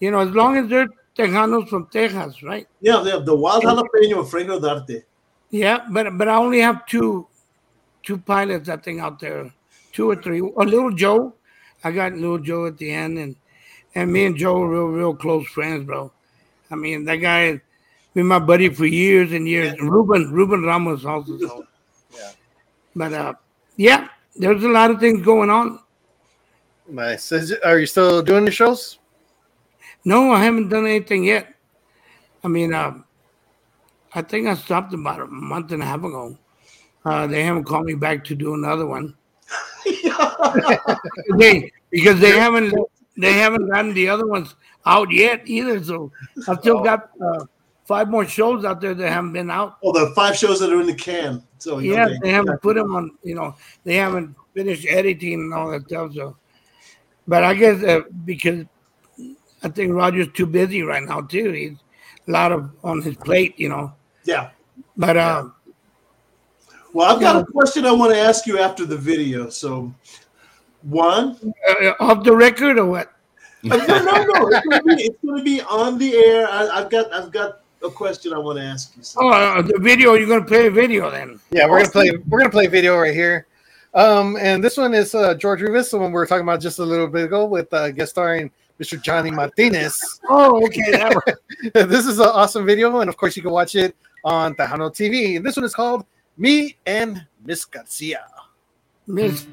You 0.00 0.10
know, 0.10 0.20
as 0.20 0.30
long 0.30 0.58
as 0.58 0.68
they're 0.68 0.88
Tejanos 1.16 1.68
from 1.68 1.86
Texas, 1.86 2.42
right? 2.42 2.66
yeah, 2.80 3.00
they 3.02 3.10
have 3.10 3.24
the 3.24 3.34
Wild 3.34 3.62
Jalapeno 3.62 4.20
and 4.20 4.28
Frank 4.28 4.48
Rodarte. 4.48 5.02
Yeah, 5.50 5.86
but 5.90 6.18
but 6.18 6.28
I 6.28 6.36
only 6.36 6.60
have 6.60 6.84
two 6.86 7.26
two 8.02 8.18
pilots 8.18 8.68
I 8.68 8.76
think 8.76 9.00
out 9.00 9.20
there, 9.20 9.50
two 9.92 10.10
or 10.10 10.16
three. 10.16 10.40
A 10.40 10.64
little 10.64 10.92
Joe, 10.92 11.34
I 11.82 11.92
got 11.92 12.12
little 12.12 12.38
Joe 12.38 12.66
at 12.66 12.76
the 12.76 12.90
end, 12.90 13.18
and 13.18 13.36
and 13.94 14.12
me 14.12 14.26
and 14.26 14.36
Joe 14.36 14.60
are 14.60 14.68
real 14.68 14.88
real 14.88 15.14
close 15.14 15.46
friends, 15.48 15.86
bro. 15.86 16.12
I 16.70 16.74
mean 16.74 17.04
that 17.06 17.16
guy 17.16 17.62
been 18.16 18.26
my 18.26 18.38
buddy 18.38 18.70
for 18.70 18.86
years 18.86 19.30
and 19.32 19.46
years. 19.46 19.78
Ruben 19.78 20.32
Ruben 20.32 20.62
Ramos 20.62 21.04
also. 21.04 21.38
So. 21.38 21.66
Yeah. 22.16 22.32
But 22.96 23.12
uh, 23.12 23.34
yeah, 23.76 24.08
there's 24.34 24.64
a 24.64 24.68
lot 24.68 24.90
of 24.90 24.98
things 24.98 25.22
going 25.22 25.50
on. 25.50 25.80
Nice. 26.88 27.30
Are 27.62 27.78
you 27.78 27.86
still 27.86 28.22
doing 28.22 28.46
the 28.46 28.50
shows? 28.50 28.98
No, 30.04 30.32
I 30.32 30.42
haven't 30.42 30.70
done 30.70 30.86
anything 30.86 31.24
yet. 31.24 31.54
I 32.42 32.48
mean, 32.48 32.72
um, 32.72 33.04
I 34.14 34.22
think 34.22 34.48
I 34.48 34.54
stopped 34.54 34.94
about 34.94 35.20
a 35.20 35.26
month 35.26 35.72
and 35.72 35.82
a 35.82 35.84
half 35.84 35.98
ago. 35.98 36.38
Uh, 37.04 37.26
they 37.26 37.42
haven't 37.42 37.64
called 37.64 37.84
me 37.84 37.94
back 37.94 38.24
to 38.24 38.34
do 38.34 38.54
another 38.54 38.86
one. 38.86 39.14
they 41.36 41.70
because 41.90 42.18
they 42.18 42.30
haven't 42.30 42.74
they 43.18 43.34
haven't 43.34 43.68
gotten 43.68 43.92
the 43.92 44.08
other 44.08 44.26
ones 44.26 44.54
out 44.86 45.12
yet 45.12 45.42
either. 45.44 45.84
So 45.84 46.10
I've 46.48 46.60
still 46.60 46.82
got 46.82 47.10
uh, 47.22 47.44
five 47.86 48.08
more 48.08 48.26
shows 48.26 48.64
out 48.64 48.80
there 48.80 48.94
that 48.94 49.08
haven't 49.10 49.32
been 49.32 49.50
out. 49.50 49.78
Oh, 49.82 49.92
the 49.92 50.12
five 50.14 50.36
shows 50.36 50.60
that 50.60 50.72
are 50.72 50.80
in 50.80 50.86
the 50.86 50.94
can. 50.94 51.42
So 51.58 51.78
Yeah, 51.78 52.06
okay. 52.06 52.18
they 52.22 52.30
haven't 52.30 52.60
put 52.60 52.76
them 52.76 52.94
on. 52.94 53.12
You 53.22 53.34
know, 53.36 53.54
they 53.84 53.94
haven't 53.94 54.34
finished 54.54 54.86
editing 54.88 55.34
and 55.34 55.54
all 55.54 55.70
that 55.70 55.86
stuff. 55.86 56.12
So, 56.14 56.36
but 57.28 57.44
I 57.44 57.54
guess 57.54 57.82
uh, 57.82 58.00
because 58.24 58.64
I 59.62 59.68
think 59.68 59.92
Roger's 59.92 60.28
too 60.34 60.46
busy 60.46 60.82
right 60.82 61.02
now 61.02 61.20
too. 61.22 61.52
He's 61.52 61.78
a 62.28 62.30
lot 62.30 62.52
of 62.52 62.70
on 62.82 63.02
his 63.02 63.16
plate. 63.16 63.54
You 63.58 63.68
know, 63.70 63.92
Yeah. 64.24 64.50
but 64.96 65.16
uh, 65.16 65.48
Well, 66.92 67.14
I've 67.14 67.20
got 67.20 67.36
a 67.36 67.44
question 67.46 67.86
I 67.86 67.92
want 67.92 68.12
to 68.12 68.18
ask 68.18 68.46
you 68.46 68.58
after 68.58 68.84
the 68.84 68.96
video. 68.96 69.48
So, 69.48 69.94
one, 70.82 71.36
uh, 71.68 71.92
off 72.00 72.24
the 72.24 72.34
record 72.34 72.78
or 72.78 72.86
what? 72.86 73.12
Uh, 73.70 73.76
no, 73.76 73.98
no, 74.04 74.24
no. 74.24 74.48
It's 74.52 74.84
be, 74.86 75.02
it's 75.02 75.18
gonna 75.24 75.42
be 75.42 75.60
on 75.62 75.98
the 75.98 76.14
air. 76.14 76.46
I, 76.48 76.68
I've 76.68 76.90
got, 76.90 77.12
I've 77.12 77.32
got 77.32 77.62
a 77.82 77.90
question 77.90 78.32
I 78.32 78.38
want 78.38 78.58
to 78.58 78.64
ask 78.64 78.96
you. 78.96 79.02
So, 79.02 79.20
Oh, 79.22 79.30
uh, 79.30 79.62
the 79.62 79.78
video. 79.78 80.14
You're 80.14 80.28
gonna 80.28 80.44
play 80.44 80.66
a 80.66 80.70
video 80.70 81.10
then? 81.10 81.40
Yeah, 81.50 81.68
we're 81.68 81.78
gonna 81.80 81.90
play. 81.90 82.10
We're 82.28 82.38
gonna 82.38 82.50
play 82.50 82.66
video 82.66 82.98
right 82.98 83.14
here. 83.14 83.46
Um, 83.94 84.36
and 84.38 84.62
this 84.62 84.76
one 84.76 84.92
is 84.94 85.14
uh, 85.14 85.34
George 85.34 85.62
Rivas, 85.62 85.90
the 85.90 85.98
one 85.98 86.10
we 86.10 86.14
were 86.14 86.26
talking 86.26 86.42
about 86.42 86.60
just 86.60 86.78
a 86.78 86.84
little 86.84 87.06
bit 87.06 87.24
ago, 87.24 87.46
with 87.46 87.72
uh, 87.72 87.90
guest 87.90 88.10
starring 88.12 88.50
Mr. 88.80 89.00
Johnny 89.00 89.30
Martinez. 89.30 90.20
Oh, 90.28 90.64
okay. 90.66 91.14
This 91.72 92.06
is 92.06 92.18
an 92.18 92.26
awesome 92.28 92.66
video, 92.66 93.00
and 93.00 93.08
of 93.08 93.16
course, 93.16 93.36
you 93.36 93.42
can 93.42 93.52
watch 93.52 93.74
it 93.74 93.96
on 94.24 94.54
Tejano 94.54 94.90
TV. 94.90 95.36
And 95.36 95.46
this 95.46 95.56
one 95.56 95.64
is 95.64 95.74
called 95.74 96.04
"Me 96.36 96.76
and 96.84 97.26
Miss 97.44 97.64
Garcia." 97.64 98.26
Miss. 99.06 99.46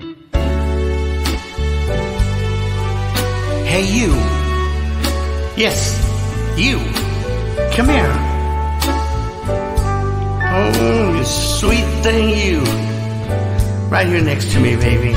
Hey, 3.66 3.86
you. 3.86 4.14
Yes, 5.56 5.98
you. 6.58 7.13
Come 7.76 7.90
here. 7.90 8.14
Oh, 10.56 11.16
you 11.18 11.24
sweet 11.24 11.88
thing, 12.04 12.30
you. 12.30 12.60
Right 13.90 14.06
here 14.06 14.22
next 14.22 14.52
to 14.52 14.60
me, 14.60 14.76
baby. 14.76 15.14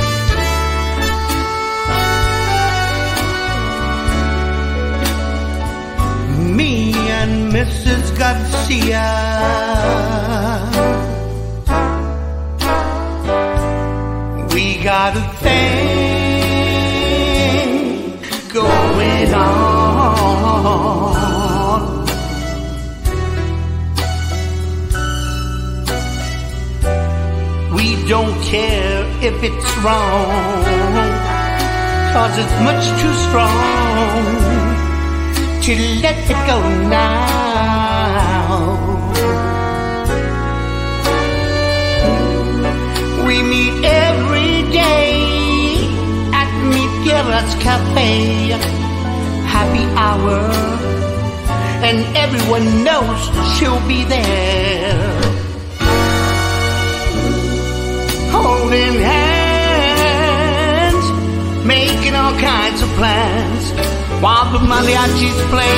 Me 6.57 6.95
and 7.11 7.53
Mrs. 7.53 8.16
Garcia. 8.19 9.05
We 14.55 14.83
got 14.83 15.14
a 15.14 15.29
thing 15.45 15.69
going 18.51 19.35
on. 19.35 19.76
Don't 28.09 28.40
care 28.45 29.03
if 29.21 29.42
it's 29.42 29.77
wrong, 29.79 30.31
cause 32.14 32.38
it's 32.38 32.57
much 32.62 32.85
too 33.03 33.14
strong 33.27 34.25
to 35.64 35.73
let 36.03 36.16
it 36.31 36.40
go 36.47 36.61
now. 36.88 37.27
We 43.27 43.42
meet 43.42 43.85
every 43.85 44.62
day 44.71 45.90
at 46.33 46.51
Miguela's 46.62 47.55
Cafe, 47.57 48.55
happy 49.51 49.85
hour, 49.99 50.38
and 51.83 51.99
everyone 52.16 52.85
knows 52.85 53.21
she'll 53.59 53.85
be 53.88 54.05
there. 54.05 54.56
While 64.22 64.50
the 64.52 64.59
mariachis 64.59 65.38
play 65.52 65.76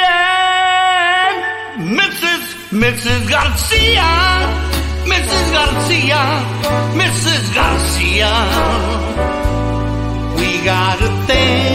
and 0.04 1.38
Mrs. 2.00 2.44
Mrs. 2.84 3.22
Garcia, 3.30 4.12
Mrs. 5.14 5.46
Garcia, 5.58 6.22
Mrs. 7.02 7.44
Garcia. 7.54 8.34
We 10.40 10.50
got 10.66 10.98
a 11.02 11.12
thing 11.28 11.75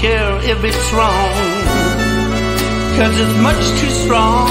care 0.00 0.36
if 0.44 0.62
it's 0.62 0.92
wrong, 0.92 1.34
cause 2.96 3.14
it's 3.18 3.36
much 3.42 3.62
too 3.80 3.90
strong 4.04 4.46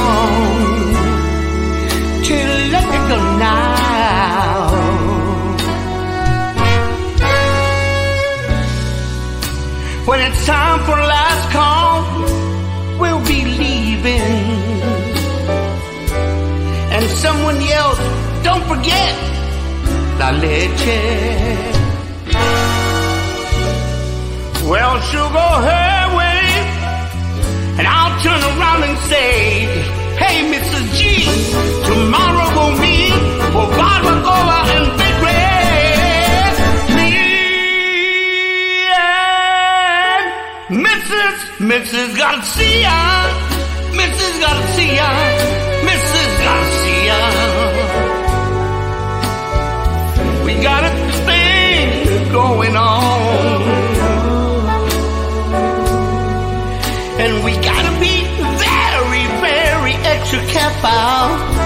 to 2.28 2.38
let 2.74 2.88
it 2.98 3.04
go 3.12 3.20
now. 3.40 4.68
When 10.06 10.20
it's 10.20 10.46
time 10.46 10.80
for 10.86 10.98
last 11.16 11.44
call, 11.56 11.96
we'll 13.00 13.26
be 13.26 13.46
leaving. 13.62 14.48
And 16.96 17.06
someone 17.24 17.62
yells, 17.62 18.00
Don't 18.44 18.66
forget 18.68 19.16
la 20.20 20.30
leche. 20.32 21.77
Well, 24.68 25.00
she'll 25.00 25.30
go 25.30 25.48
her 25.70 26.18
way, 26.18 26.44
and 27.80 27.88
I'll 27.88 28.20
turn 28.22 28.42
around 28.52 28.84
and 28.84 28.98
say, 29.08 29.64
Hey, 30.20 30.44
Mrs. 30.52 30.86
G, 30.98 31.24
tomorrow 31.88 32.48
we'll 32.54 32.76
meet 32.78 33.14
for 33.54 33.68
barbacoa 33.80 34.60
and 34.76 34.88
big 35.00 35.16
red. 35.24 36.54
Me 36.98 37.12
and 38.92 40.84
Mrs. 40.86 41.38
Mrs. 41.72 42.10
Garcia, 42.18 42.98
Mrs. 43.96 44.36
Garcia, 44.42 45.10
Mrs. 45.88 46.32
Garcia. 46.44 47.20
We 50.44 50.54
got 50.62 50.84
a 50.84 51.07
pau. 60.82 61.57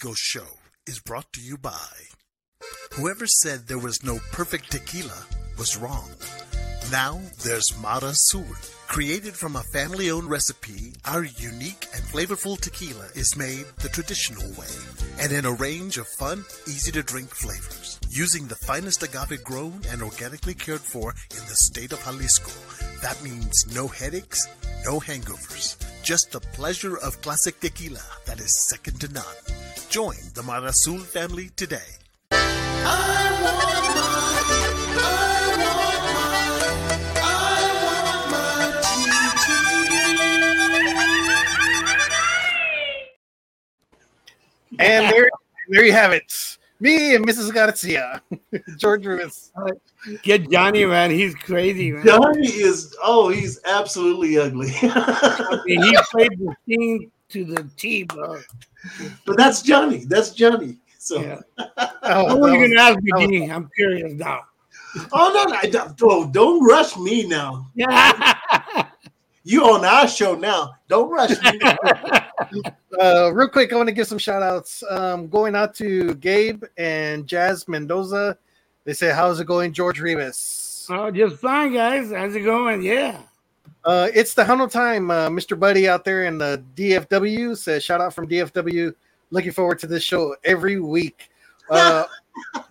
Amigos 0.00 0.18
Show 0.18 0.46
is 0.86 1.00
brought 1.00 1.32
to 1.32 1.40
you 1.40 1.56
by 1.58 1.88
whoever 2.92 3.26
said 3.26 3.66
there 3.66 3.80
was 3.80 4.04
no 4.04 4.20
perfect 4.30 4.70
tequila 4.70 5.24
was 5.58 5.76
wrong. 5.76 6.08
Now 6.92 7.20
there's 7.42 7.76
Mara 7.80 8.14
Sul. 8.14 8.46
Created 8.86 9.34
from 9.34 9.56
a 9.56 9.62
family 9.72 10.08
owned 10.10 10.30
recipe, 10.30 10.92
our 11.04 11.24
unique 11.24 11.88
and 11.94 12.04
flavorful 12.04 12.60
tequila 12.60 13.06
is 13.16 13.36
made 13.36 13.66
the 13.78 13.88
traditional 13.88 14.48
way 14.52 14.98
and 15.20 15.32
in 15.32 15.44
a 15.44 15.52
range 15.52 15.98
of 15.98 16.06
fun, 16.06 16.44
easy 16.68 16.92
to 16.92 17.02
drink 17.02 17.30
flavors. 17.30 17.98
Using 18.08 18.46
the 18.46 18.54
finest 18.54 19.02
agave 19.02 19.42
grown 19.42 19.82
and 19.90 20.02
organically 20.02 20.54
cared 20.54 20.80
for 20.80 21.10
in 21.32 21.44
the 21.48 21.56
state 21.56 21.92
of 21.92 22.02
Jalisco. 22.04 22.52
That 23.02 23.22
means 23.22 23.66
no 23.74 23.88
headaches, 23.88 24.46
no 24.84 25.00
hangovers. 25.00 25.76
Just 26.04 26.30
the 26.30 26.40
pleasure 26.40 26.96
of 26.98 27.20
classic 27.20 27.58
tequila 27.58 28.02
that 28.26 28.38
is 28.38 28.68
second 28.68 29.00
to 29.00 29.12
none. 29.12 29.57
Join 29.88 30.16
the 30.34 30.42
Mara 30.42 30.70
Sul 30.70 30.98
family 30.98 31.48
today. 31.56 31.78
And 44.80 45.10
there, 45.10 45.30
there 45.70 45.84
you 45.86 45.92
have 45.92 46.12
it. 46.12 46.58
Me 46.80 47.14
and 47.14 47.26
Mrs. 47.26 47.52
Garcia, 47.54 48.20
George 48.76 49.06
Rivas. 49.06 49.50
Get 50.22 50.50
Johnny, 50.50 50.84
man. 50.84 51.10
He's 51.10 51.34
crazy, 51.34 51.92
man. 51.92 52.04
Johnny 52.04 52.46
is 52.46 52.94
oh, 53.02 53.30
he's 53.30 53.58
absolutely 53.64 54.36
ugly. 54.36 54.68
He 55.66 55.98
played 56.10 56.38
the 56.38 56.54
scene 56.66 57.10
to 57.30 57.44
the 57.44 57.68
T, 57.76 58.04
bro. 58.04 58.40
but 59.26 59.36
that's 59.36 59.62
Johnny. 59.62 60.04
That's 60.06 60.30
Johnny. 60.30 60.78
So 60.98 61.20
Yeah. 61.20 61.40
Oh, 62.02 62.24
What 62.24 62.40
were 62.40 62.50
you 62.56 62.68
gonna 62.74 62.80
ask 62.90 62.98
me, 63.02 63.26
Dean? 63.26 63.50
I'm 63.50 63.68
curious 63.76 64.12
now. 64.14 64.40
oh 65.12 65.32
no, 65.34 65.44
no, 65.52 65.58
I 65.62 65.66
don't, 65.66 65.94
oh, 66.02 66.26
don't 66.30 66.64
rush 66.64 66.96
me 66.96 67.26
now. 67.26 67.70
Yeah. 67.74 68.34
You 69.44 69.64
on 69.64 69.82
our 69.82 70.06
show 70.06 70.34
now. 70.34 70.74
Don't 70.88 71.10
rush 71.10 71.30
me. 71.42 71.60
Uh, 73.00 73.30
real 73.32 73.48
quick, 73.48 73.72
I 73.72 73.76
want 73.76 73.88
to 73.88 73.94
give 73.94 74.06
some 74.06 74.18
shout 74.18 74.42
outs. 74.42 74.82
Um, 74.90 75.28
going 75.28 75.54
out 75.54 75.74
to 75.76 76.14
Gabe 76.16 76.64
and 76.76 77.26
Jazz 77.26 77.68
Mendoza. 77.68 78.36
They 78.84 78.92
say, 78.92 79.12
How's 79.12 79.38
it 79.40 79.46
going, 79.46 79.72
George 79.72 80.00
Rivas? 80.00 80.86
oh, 80.90 81.10
just 81.10 81.36
fine, 81.36 81.72
guys. 81.74 82.10
How's 82.10 82.34
it 82.34 82.40
going? 82.40 82.82
Yeah. 82.82 83.20
Uh, 83.88 84.10
it's 84.12 84.34
the 84.34 84.44
Hunnel 84.44 84.68
time. 84.68 85.10
Uh, 85.10 85.30
Mr. 85.30 85.58
Buddy 85.58 85.88
out 85.88 86.04
there 86.04 86.26
in 86.26 86.36
the 86.36 86.62
DFW 86.76 87.56
says, 87.56 87.82
Shout 87.82 88.02
out 88.02 88.12
from 88.12 88.28
DFW. 88.28 88.94
Looking 89.30 89.50
forward 89.50 89.78
to 89.78 89.86
this 89.86 90.02
show 90.02 90.36
every 90.44 90.78
week. 90.78 91.30
Uh, 91.70 92.06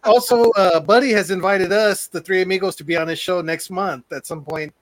also, 0.06 0.50
uh, 0.54 0.80
Buddy 0.80 1.12
has 1.12 1.30
invited 1.30 1.72
us, 1.72 2.08
the 2.08 2.20
three 2.20 2.42
amigos, 2.42 2.76
to 2.78 2.84
be 2.84 2.98
on 2.98 3.08
his 3.08 3.20
show 3.20 3.42
next 3.42 3.70
month 3.70 4.12
at 4.12 4.26
some 4.26 4.44
point. 4.44 4.74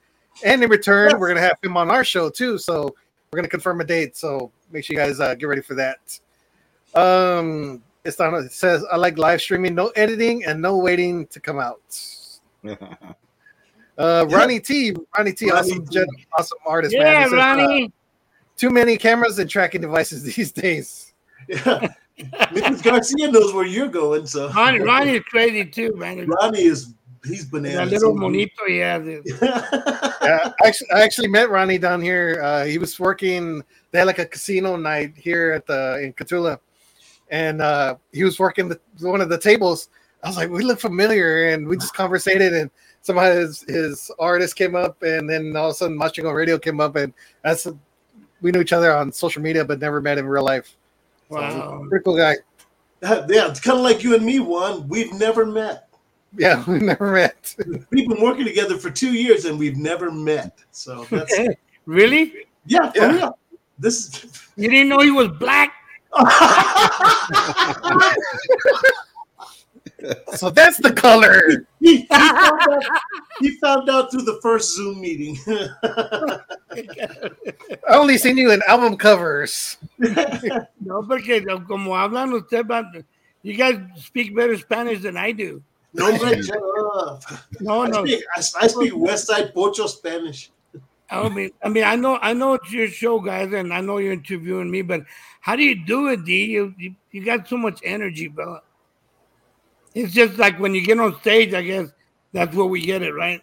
And 0.45 0.63
in 0.63 0.69
return, 0.69 1.19
we're 1.19 1.27
going 1.27 1.35
to 1.35 1.41
have 1.41 1.57
him 1.61 1.75
on 1.75 1.91
our 1.91 2.05
show 2.05 2.29
too. 2.29 2.57
So 2.57 2.83
we're 2.83 3.37
going 3.37 3.43
to 3.43 3.49
confirm 3.49 3.81
a 3.81 3.83
date. 3.83 4.15
So 4.15 4.53
make 4.71 4.85
sure 4.85 4.93
you 4.93 5.05
guys 5.05 5.19
uh, 5.19 5.35
get 5.35 5.47
ready 5.47 5.61
for 5.61 5.75
that. 5.75 6.17
Um, 6.97 7.83
it's 8.05 8.17
on, 8.21 8.35
it 8.35 8.53
says, 8.53 8.85
I 8.89 8.95
like 8.95 9.17
live 9.17 9.41
streaming, 9.41 9.75
no 9.75 9.87
editing, 9.97 10.45
and 10.45 10.61
no 10.61 10.77
waiting 10.77 11.27
to 11.27 11.41
come 11.41 11.59
out. 11.59 11.81
Uh, 13.97 14.25
Ronnie 14.29 14.59
T, 14.59 14.93
Ronnie 15.17 15.33
T, 15.33 15.49
Ronnie 15.49 15.71
awesome, 15.71 15.85
T. 15.87 15.93
gen- 15.93 16.07
awesome 16.37 16.57
artist, 16.65 16.95
man. 16.97 17.05
Yeah, 17.05 17.17
He 17.19 17.23
says, 17.25 17.33
uh, 17.33 17.35
Ronnie. 17.37 17.91
too 18.57 18.69
many 18.69 18.97
cameras 18.97 19.39
and 19.39 19.49
tracking 19.49 19.81
devices 19.81 20.23
these 20.35 20.51
days. 20.51 21.13
Yeah. 21.47 21.87
Mrs. 22.19 22.81
Garcia 22.81 23.29
knows 23.29 23.53
where 23.53 23.65
you're 23.65 23.89
going, 23.89 24.25
so 24.25 24.49
Ronnie, 24.51 24.79
Ronnie 24.79 25.15
is 25.15 25.23
crazy 25.23 25.65
too, 25.65 25.93
man. 25.95 26.25
Ronnie 26.27 26.61
is 26.63 26.93
he's 27.25 27.43
bananas. 27.45 27.75
That 27.75 27.85
bananas. 27.85 28.03
little 28.03 28.15
monito 28.17 28.67
he 28.67 28.77
has. 28.77 29.05
is- 29.07 29.41
Yeah, 30.21 30.51
I 30.63 30.67
actually, 30.67 30.87
I 30.91 31.01
actually 31.03 31.27
met 31.27 31.49
Ronnie 31.51 31.77
down 31.77 32.01
here. 32.01 32.41
Uh, 32.43 32.65
he 32.65 32.77
was 32.79 32.99
working. 32.99 33.61
They 33.91 33.99
had 33.99 34.07
like 34.07 34.17
a 34.19 34.25
casino 34.25 34.75
night 34.75 35.13
here 35.15 35.51
at 35.51 35.67
the 35.67 35.99
in 36.03 36.13
Cotulla, 36.13 36.57
and 37.29 37.61
uh, 37.61 37.95
he 38.11 38.23
was 38.23 38.39
working 38.39 38.67
the, 38.69 38.79
one 39.01 39.21
of 39.21 39.29
the 39.29 39.37
tables. 39.37 39.89
I 40.23 40.27
was 40.27 40.37
like, 40.37 40.49
we 40.49 40.63
look 40.63 40.79
familiar, 40.79 41.49
and 41.49 41.67
we 41.67 41.77
just 41.77 41.93
conversated, 41.93 42.53
and 42.53 42.71
somehow 43.01 43.31
his, 43.31 43.61
his 43.67 44.09
artist 44.17 44.55
came 44.55 44.75
up, 44.75 45.03
and 45.03 45.29
then 45.29 45.55
all 45.55 45.67
of 45.67 45.71
a 45.71 45.75
sudden, 45.75 45.97
Mas 45.97 46.13
Chingon 46.13 46.35
Radio 46.35 46.57
came 46.57 46.79
up, 46.81 46.95
and 46.95 47.13
that's 47.43 47.67
we 48.41 48.51
knew 48.51 48.61
each 48.61 48.73
other 48.73 48.95
on 48.95 49.11
social 49.11 49.41
media, 49.41 49.63
but 49.63 49.79
never 49.79 50.01
met 50.01 50.17
in 50.17 50.25
real 50.27 50.43
life. 50.43 50.75
So, 51.29 51.41
Wow. 51.41 51.85
pretty 51.89 52.03
cool 52.03 52.17
guy. 52.17 52.35
yeah, 53.01 53.47
it's 53.49 53.59
kind 53.59 53.77
of 53.77 53.83
like 53.83 54.03
you 54.03 54.15
and 54.15 54.25
me, 54.25 54.39
one. 54.39 54.87
We've 54.87 55.13
never 55.13 55.45
met. 55.45 55.87
Yeah, 56.37 56.63
we 56.67 56.79
never 56.79 57.11
met. 57.11 57.55
We've 57.91 58.07
been 58.09 58.21
working 58.21 58.45
together 58.45 58.77
for 58.77 58.89
two 58.91 59.13
years 59.13 59.45
and 59.45 59.57
we've 59.57 59.77
never 59.77 60.11
met. 60.11 60.59
So 60.71 61.05
that's 61.09 61.35
Really? 61.85 62.33
yeah, 62.65 62.91
for 62.91 62.97
Yeah. 62.99 63.13
real. 63.15 63.39
This 63.79 64.07
is 64.23 64.47
You 64.55 64.69
didn't 64.69 64.89
know 64.89 64.99
he 64.99 65.11
was 65.11 65.29
black? 65.29 65.73
So 70.35 70.49
that's 70.49 70.77
the 70.77 70.91
color. 70.93 71.67
he, 71.79 71.97
he 71.97 72.05
found 72.07 72.39
out, 72.41 72.83
he 73.39 73.51
found 73.57 73.89
out 73.89 74.11
through 74.11 74.23
the 74.23 74.39
first 74.41 74.75
Zoom 74.75 75.01
meeting. 75.01 75.37
I 77.87 77.95
only 77.95 78.17
seen 78.17 78.37
you 78.37 78.51
in 78.51 78.61
album 78.67 78.97
covers. 78.97 79.77
No, 79.97 81.01
porque 81.03 81.43
como 81.67 81.91
hablan 81.91 82.33
usted, 82.33 83.05
you 83.43 83.55
guys 83.55 83.79
speak 83.97 84.35
better 84.35 84.57
Spanish 84.57 85.01
than 85.01 85.17
I 85.17 85.31
do. 85.31 85.61
no, 85.93 86.11
man, 86.11 86.43
shut. 86.43 86.59
No, 87.61 87.83
I 87.83 87.87
no. 87.87 88.05
speak, 88.05 88.23
I, 88.35 88.39
I 88.39 88.67
speak 88.67 88.93
West 88.95 89.27
Side 89.27 89.53
Pocho 89.53 89.87
Spanish. 89.87 90.51
I 91.09 91.29
mean, 91.29 91.51
I 91.63 91.69
mean, 91.69 91.83
I 91.83 91.95
know, 91.95 92.17
I 92.21 92.33
know 92.33 92.53
it's 92.55 92.71
your 92.71 92.87
show, 92.87 93.19
guys, 93.19 93.53
and 93.53 93.73
I 93.73 93.81
know 93.81 93.99
you're 93.99 94.13
interviewing 94.13 94.71
me, 94.71 94.81
but 94.81 95.03
how 95.39 95.55
do 95.55 95.63
you 95.63 95.85
do 95.85 96.07
it, 96.09 96.25
D? 96.25 96.45
You, 96.45 96.73
you, 96.77 96.95
you 97.11 97.23
got 97.23 97.47
so 97.47 97.57
much 97.57 97.79
energy, 97.83 98.27
bro. 98.27 98.59
It's 99.95 100.13
just 100.13 100.37
like 100.37 100.59
when 100.59 100.75
you 100.75 100.85
get 100.85 100.99
on 100.99 101.19
stage, 101.21 101.53
I 101.53 101.61
guess 101.61 101.87
that's 102.33 102.53
where 102.53 102.65
we 102.65 102.81
get 102.81 103.01
it, 103.01 103.13
right? 103.13 103.41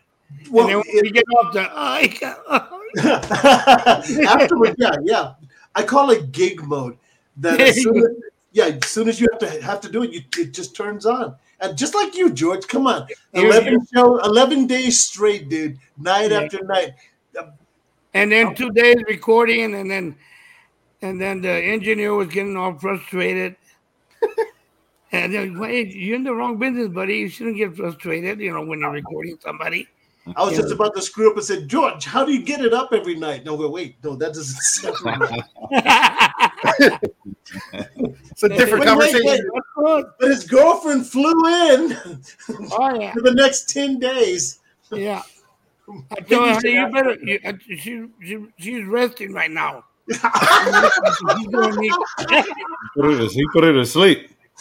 Well, 0.51 0.65
and 0.65 0.71
then 0.71 0.79
when 0.79 0.97
it- 0.99 1.03
we 1.03 1.11
get 1.11 1.25
off 1.39 1.53
the, 1.53 1.69
oh, 2.49 2.79
Afterward, 4.29 4.75
yeah, 4.79 4.97
yeah. 5.03 5.33
I 5.75 5.83
call 5.83 6.11
it 6.11 6.31
gig 6.31 6.63
mode. 6.63 6.99
That 7.39 7.59
as 7.59 7.83
soon 7.83 7.97
as, 7.97 8.05
yeah, 8.53 8.65
as 8.67 8.87
soon 8.87 9.09
as 9.09 9.19
you 9.19 9.27
have 9.33 9.41
to 9.41 9.63
have 9.63 9.81
to 9.81 9.91
do 9.91 10.03
it, 10.03 10.13
you, 10.13 10.21
it 10.39 10.53
just 10.53 10.77
turns 10.77 11.07
on. 11.07 11.35
And 11.61 11.79
just 11.79 11.95
like 11.95 12.15
you, 12.15 12.29
George, 12.31 12.69
come 12.69 12.87
on, 12.87 13.07
eleven 13.33 13.79
show, 13.95 14.19
eleven 14.19 14.67
days 14.67 15.01
straight, 15.01 15.49
dude, 15.49 15.79
night 15.97 16.31
Yeah. 16.31 16.41
after 16.41 16.63
night. 16.65 16.91
Um, 17.39 17.53
and 18.13 18.31
then 18.31 18.49
oh. 18.49 18.53
two 18.53 18.71
days 18.73 18.97
recording, 19.09 19.75
and 19.75 19.91
then, 19.91 20.17
and 21.01 21.19
then 21.19 21.41
the 21.41 21.51
engineer 21.51 22.13
was 22.15 22.29
getting 22.29 22.59
all 22.59 22.75
frustrated. 22.75 23.57
And 25.13 25.33
then, 25.35 25.59
wait, 25.59 25.95
you're 25.95 26.17
in 26.17 26.25
the 26.25 26.35
wrong 26.35 26.57
business, 26.59 26.89
buddy. 26.89 27.17
You 27.19 27.29
shouldn't 27.29 27.59
get 27.59 27.77
frustrated, 27.77 28.41
you 28.41 28.53
know, 28.53 28.65
when 28.65 28.81
you're 28.81 28.91
recording 28.91 29.39
somebody. 29.43 29.87
I 30.37 30.43
was 30.45 30.53
Yeah. 30.53 30.61
just 30.63 30.73
about 30.73 30.95
to 30.97 31.03
screw 31.03 31.31
up 31.31 31.37
and 31.37 31.45
said, 31.45 31.69
George, 31.69 32.05
how 32.07 32.25
do 32.25 32.33
you 32.33 32.43
get 32.43 32.61
it 32.65 32.73
up 32.73 32.93
every 32.93 33.17
night? 33.17 33.45
No, 33.45 33.55
wait, 33.55 33.71
wait, 33.71 33.97
no, 34.05 34.15
that 34.17 34.33
doesn't 34.35 34.61
sound 34.63 35.21
right. 35.21 35.43
It's 38.31 38.43
a 38.45 38.49
different 38.49 38.85
Wait, 38.85 38.97
wait, 38.97 39.13
conversation. 39.13 39.23
wait. 39.27 39.41
That's 39.53 39.67
good. 39.77 40.05
But 40.19 40.29
his 40.31 40.45
girlfriend 40.47 41.07
flew 41.07 41.31
in 41.47 41.99
Oh 42.73 42.95
yeah, 42.99 43.13
for 43.15 43.21
the 43.21 43.35
next 43.35 43.69
10 43.71 43.99
days. 43.99 44.61
yeah. 44.91 45.23
I 46.13 46.21
told 46.21 46.49
her, 46.49 46.55
honey, 46.55 46.73
you 46.73 46.89
better. 46.91 47.15
You, 47.23 47.39
uh, 47.45 47.53
she, 47.69 48.07
she, 48.23 48.47
she's 48.59 48.85
resting 48.87 49.33
right 49.35 49.51
now. 49.51 49.85
She's 50.11 50.19
gonna 50.21 51.77
need- 51.81 51.93
Put 52.17 52.31
her 52.31 52.43
to, 52.43 52.49
he 52.49 52.55
put 52.95 53.05
her 53.05 53.19
to. 53.19 53.29
He 53.29 53.47
put 53.53 53.65
her 53.65 53.73
to 53.75 53.85
sleep. 53.85 54.31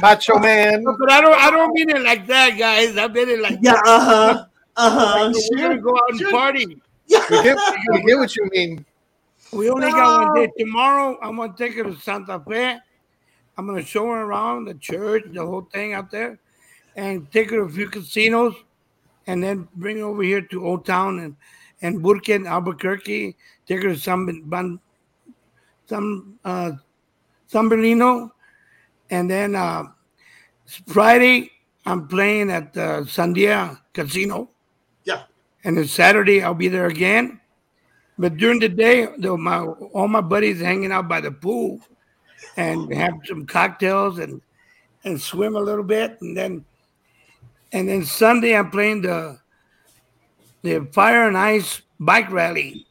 Macho 0.00 0.38
man. 0.38 0.84
but 0.84 1.10
I 1.10 1.20
don't. 1.20 1.38
I 1.40 1.50
don't 1.50 1.72
mean 1.72 1.90
it 1.90 2.02
like 2.02 2.26
that, 2.26 2.58
guys. 2.58 2.96
I 2.96 3.08
mean 3.08 3.28
it 3.28 3.40
like 3.40 3.58
Yeah, 3.62 3.72
uh-huh. 3.84 4.44
Uh-huh. 4.76 5.30
like 5.32 5.34
we're 5.50 5.68
gonna 5.68 5.80
go 5.80 5.90
out 5.96 6.10
and 6.10 6.18
sure. 6.20 6.30
party. 6.30 6.66
We 6.66 6.76
Yeah. 7.06 7.26
get, 7.28 7.58
we 7.90 8.02
get 8.02 8.18
what 8.18 8.36
you 8.36 8.48
mean. 8.52 8.84
We 9.52 9.70
only 9.70 9.90
got 9.90 10.26
one 10.26 10.34
day. 10.42 10.52
Tomorrow, 10.58 11.18
I'm 11.22 11.36
gonna 11.36 11.54
take 11.56 11.74
her 11.74 11.84
to 11.84 11.94
Santa 11.96 12.40
Fe. 12.40 12.78
I'm 13.56 13.66
gonna 13.66 13.82
show 13.84 14.06
her 14.06 14.22
around 14.22 14.66
the 14.66 14.74
church, 14.74 15.24
the 15.32 15.44
whole 15.44 15.62
thing 15.72 15.94
out 15.94 16.10
there, 16.10 16.38
and 16.96 17.30
take 17.30 17.50
her 17.50 17.56
to 17.58 17.62
a 17.64 17.68
few 17.68 17.88
casinos, 17.88 18.54
and 19.26 19.42
then 19.42 19.68
bring 19.76 19.98
her 19.98 20.04
over 20.04 20.22
here 20.22 20.42
to 20.42 20.66
Old 20.66 20.84
Town 20.84 21.18
and 21.20 21.36
and 21.82 22.02
Burken, 22.02 22.46
Albuquerque. 22.48 23.36
Take 23.66 23.82
her 23.82 23.94
to 23.94 23.98
San 23.98 24.26
Ban, 24.48 24.80
some 25.86 26.38
uh, 26.44 26.72
San 27.54 27.68
Bernardino, 27.68 28.34
and 29.10 29.30
then 29.30 29.54
uh, 29.54 29.84
Friday 30.88 31.52
I'm 31.86 32.08
playing 32.08 32.50
at 32.50 32.72
the 32.72 33.06
Sandia 33.06 33.78
Casino. 33.92 34.50
Yeah. 35.04 35.22
And 35.62 35.78
then 35.78 35.86
Saturday 35.86 36.42
I'll 36.42 36.54
be 36.54 36.66
there 36.66 36.86
again. 36.86 37.40
But 38.18 38.38
during 38.38 38.58
the 38.58 38.68
day, 38.68 39.06
though, 39.18 39.36
my 39.36 39.58
all 39.60 40.08
my 40.08 40.20
buddies 40.20 40.60
hanging 40.60 40.90
out 40.90 41.06
by 41.06 41.20
the 41.20 41.30
pool 41.30 41.78
and 42.56 42.92
have 42.92 43.14
some 43.24 43.46
cocktails 43.46 44.18
and 44.18 44.42
and 45.04 45.20
swim 45.20 45.54
a 45.54 45.60
little 45.60 45.84
bit, 45.84 46.18
and 46.22 46.36
then 46.36 46.64
and 47.70 47.88
then 47.88 48.04
Sunday 48.04 48.56
I'm 48.56 48.72
playing 48.72 49.02
the 49.02 49.38
the 50.62 50.88
Fire 50.90 51.28
and 51.28 51.38
Ice 51.38 51.82
bike 52.00 52.32
rally 52.32 52.84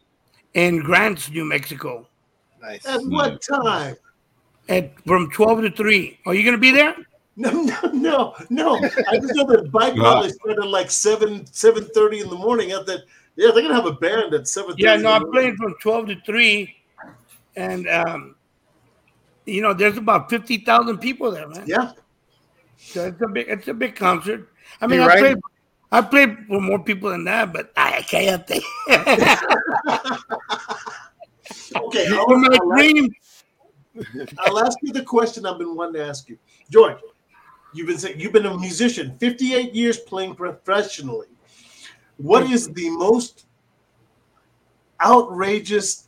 in 0.53 0.79
Grants, 0.79 1.29
New 1.29 1.43
Mexico, 1.43 2.07
Nice. 2.61 2.85
At 2.85 3.01
what 3.01 3.41
time? 3.41 3.97
At 4.69 4.99
from 5.05 5.29
twelve 5.31 5.61
to 5.61 5.71
three. 5.71 6.19
Are 6.25 6.33
you 6.33 6.43
gonna 6.43 6.57
be 6.57 6.71
there? 6.71 6.95
No, 7.35 7.49
no, 7.51 7.79
no, 7.91 8.35
no. 8.49 8.75
I 9.09 9.17
just 9.17 9.35
know 9.35 9.45
that 9.47 9.71
bike 9.71 9.95
Wow. 9.95 10.15
rally 10.15 10.29
started 10.29 10.65
like 10.65 10.91
seven, 10.91 11.45
seven 11.47 11.85
thirty 11.85 12.19
in 12.21 12.29
the 12.29 12.35
morning. 12.35 12.71
At 12.71 12.85
that, 12.85 13.01
yeah, 13.35 13.49
they're 13.53 13.63
gonna 13.63 13.73
have 13.73 13.87
a 13.87 13.93
band 13.93 14.33
at 14.33 14.47
seven. 14.47 14.75
Yeah, 14.77 14.95
no, 14.97 15.09
I'm 15.09 15.31
playing 15.31 15.55
from 15.57 15.75
twelve 15.81 16.07
to 16.07 16.15
three, 16.25 16.75
and 17.55 17.89
um, 17.89 18.35
you 19.45 19.61
know, 19.61 19.73
there's 19.73 19.97
about 19.97 20.29
fifty 20.29 20.57
thousand 20.57 20.99
people 20.99 21.31
there, 21.31 21.47
man. 21.47 21.63
Yeah, 21.65 21.91
So 22.77 23.05
it's 23.05 23.21
a 23.21 23.27
big, 23.27 23.47
it's 23.49 23.67
a 23.67 23.73
big 23.73 23.95
concert. 23.95 24.47
I 24.79 24.85
You 24.85 24.91
mean, 24.91 25.01
I 25.01 25.07
right? 25.07 25.19
played, 25.19 25.37
I 25.91 26.01
played 26.01 26.37
for 26.47 26.61
more 26.61 26.79
people 26.83 27.09
than 27.09 27.23
that, 27.25 27.51
but 27.51 27.71
I 27.75 28.01
can't 28.03 28.45
think. 28.45 28.63
okay. 31.75 32.07
For 32.07 32.15
I'll, 32.15 32.37
my 32.37 32.57
I'll, 32.61 32.69
dream, 32.69 33.13
I'll 34.39 34.59
ask 34.59 34.77
you 34.81 34.91
the 34.93 35.03
question 35.03 35.45
I've 35.45 35.57
been 35.59 35.75
wanting 35.75 35.95
to 35.95 36.05
ask 36.07 36.27
you, 36.29 36.37
George. 36.69 36.97
You've 37.73 37.87
been 37.87 37.97
saying 37.97 38.19
you've 38.19 38.33
been 38.33 38.45
a 38.45 38.57
musician, 38.57 39.17
fifty-eight 39.19 39.73
years 39.73 39.97
playing 39.99 40.35
professionally. 40.35 41.27
What 42.17 42.43
is 42.51 42.67
the 42.73 42.89
most 42.91 43.45
outrageous? 45.03 46.07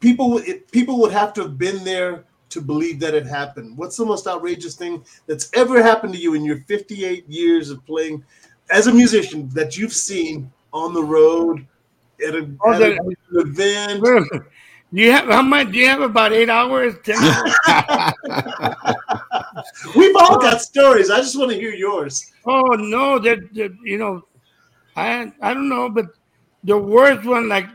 People, 0.00 0.30
would- 0.32 0.46
it, 0.48 0.70
people 0.70 0.98
would 1.00 1.12
have 1.12 1.32
to 1.34 1.42
have 1.42 1.58
been 1.58 1.82
there 1.84 2.24
to 2.50 2.60
believe 2.60 2.98
that 3.00 3.14
it 3.14 3.26
happened. 3.26 3.76
What's 3.76 3.96
the 3.96 4.06
most 4.06 4.26
outrageous 4.26 4.74
thing 4.74 5.04
that's 5.26 5.50
ever 5.54 5.82
happened 5.82 6.14
to 6.14 6.18
you 6.20 6.34
in 6.34 6.44
your 6.44 6.60
58 6.66 7.28
years 7.28 7.70
of 7.70 7.84
playing 7.84 8.24
as 8.70 8.86
a 8.86 8.92
musician 8.92 9.48
that 9.50 9.76
you've 9.76 9.92
seen 9.92 10.50
on 10.72 10.94
the 10.94 11.02
road 11.02 11.66
at, 12.26 12.34
a, 12.34 12.48
Oh, 12.64 12.72
at 12.72 12.82
an 12.82 12.98
event? 13.32 14.02
do 14.92 15.02
you 15.02 15.12
have 15.12 15.26
how 15.26 15.42
much? 15.42 15.70
Do 15.72 15.78
you 15.78 15.86
have 15.86 16.00
about 16.00 16.32
eight 16.32 16.48
hours? 16.48 16.94
hours? 17.08 18.14
We've 19.96 20.16
all 20.16 20.38
got 20.38 20.62
stories. 20.62 21.10
I 21.10 21.18
just 21.18 21.38
want 21.38 21.50
to 21.50 21.56
hear 21.56 21.72
yours. 21.74 22.32
oh 22.46 22.74
no, 22.78 23.18
that 23.18 23.52
that 23.54 23.76
you 23.82 23.98
know, 23.98 24.24
I 24.96 25.32
I 25.40 25.54
don't 25.54 25.68
know, 25.68 25.88
but 25.90 26.06
the 26.64 26.78
worst 26.78 27.24
one, 27.26 27.48
like 27.48 27.68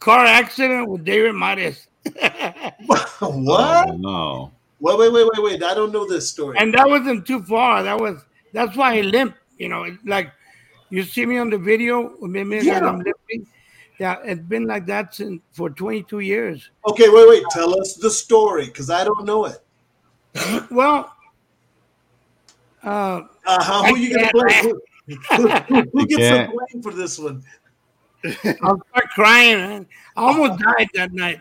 car 0.00 0.24
accident 0.24 0.88
with 0.88 1.04
David 1.04 1.34
Marez. 1.34 1.86
what? 2.86 3.12
Oh, 3.22 3.96
no. 3.96 4.52
Wait, 4.78 4.98
wait, 4.98 5.12
wait, 5.12 5.26
wait, 5.32 5.42
wait. 5.42 5.62
I 5.62 5.74
don't 5.74 5.92
know 5.92 6.06
this 6.06 6.30
story. 6.30 6.58
and 6.58 6.72
that 6.74 6.88
wasn't 6.88 7.26
too 7.26 7.42
far. 7.42 7.82
That 7.82 7.98
was 7.98 8.22
that's 8.52 8.76
why 8.76 8.98
I 8.98 9.00
limp. 9.02 9.36
You 9.58 9.68
know, 9.68 9.96
like 10.04 10.30
you 10.90 11.02
see 11.02 11.26
me 11.26 11.38
on 11.38 11.50
the 11.50 11.58
video. 11.58 12.14
Maybe 12.20 12.66
Yeah. 12.66 12.80
I'm 12.86 12.98
limping. 12.98 13.46
Yeah, 13.98 14.16
it's 14.24 14.42
been 14.42 14.66
like 14.66 14.84
that 14.86 15.14
since 15.14 15.40
for 15.52 15.70
22 15.70 16.20
years. 16.20 16.70
okay, 16.86 17.08
wait, 17.08 17.28
wait. 17.28 17.44
Tell 17.50 17.78
us 17.80 17.94
the 17.94 18.10
story 18.10 18.66
because 18.66 18.90
I 18.90 19.04
don't 19.04 19.24
know 19.24 19.46
it. 19.46 19.58
Well, 20.70 21.12
uh, 22.84 23.22
Uh-huh. 23.46 23.84
Who 23.86 23.96
you 23.96 24.14
gonna 24.14 24.26
I 24.26 24.30
blame? 24.32 24.64
Who, 24.64 25.48
who, 25.48 25.82
who 25.92 26.06
gets 26.06 26.28
the 26.28 26.52
blame 26.52 26.82
for 26.82 26.92
this 26.92 27.18
one? 27.18 27.42
I'll 28.62 28.80
start 28.90 29.08
crying. 29.14 29.58
Man. 29.58 29.86
I 30.16 30.22
almost 30.22 30.60
died 30.60 30.88
that 30.94 31.12
night. 31.12 31.40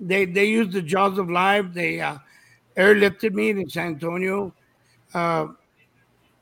They 0.00 0.26
they 0.26 0.44
used 0.44 0.72
the 0.72 0.82
jaws 0.82 1.18
of 1.18 1.30
life. 1.30 1.66
They 1.72 2.00
uh, 2.00 2.18
airlifted 2.76 3.32
me 3.32 3.50
in 3.50 3.68
San 3.70 3.86
Antonio. 3.94 4.52
Uh, 5.14 5.48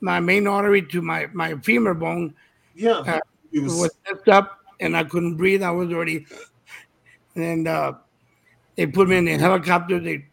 my 0.01 0.19
main 0.21 0.47
artery 0.47 0.83
to 0.83 1.01
my 1.01 1.29
my 1.33 1.55
femur 1.61 1.95
bone 1.95 2.35
Yeah, 2.75 2.99
Uh, 3.07 3.21
was. 3.53 3.77
was 3.81 3.91
messed 4.11 4.29
up, 4.29 4.59
and 4.83 4.97
I 4.97 5.05
couldn't 5.05 5.37
breathe. 5.37 5.63
I 5.63 5.71
was 5.71 5.91
already, 5.93 6.27
and 7.37 7.67
uh, 7.69 7.93
they 8.77 8.87
put 8.87 9.09
me 9.09 9.17
in 9.17 9.25
the 9.25 9.39
helicopter. 9.39 9.99
They 10.01 10.27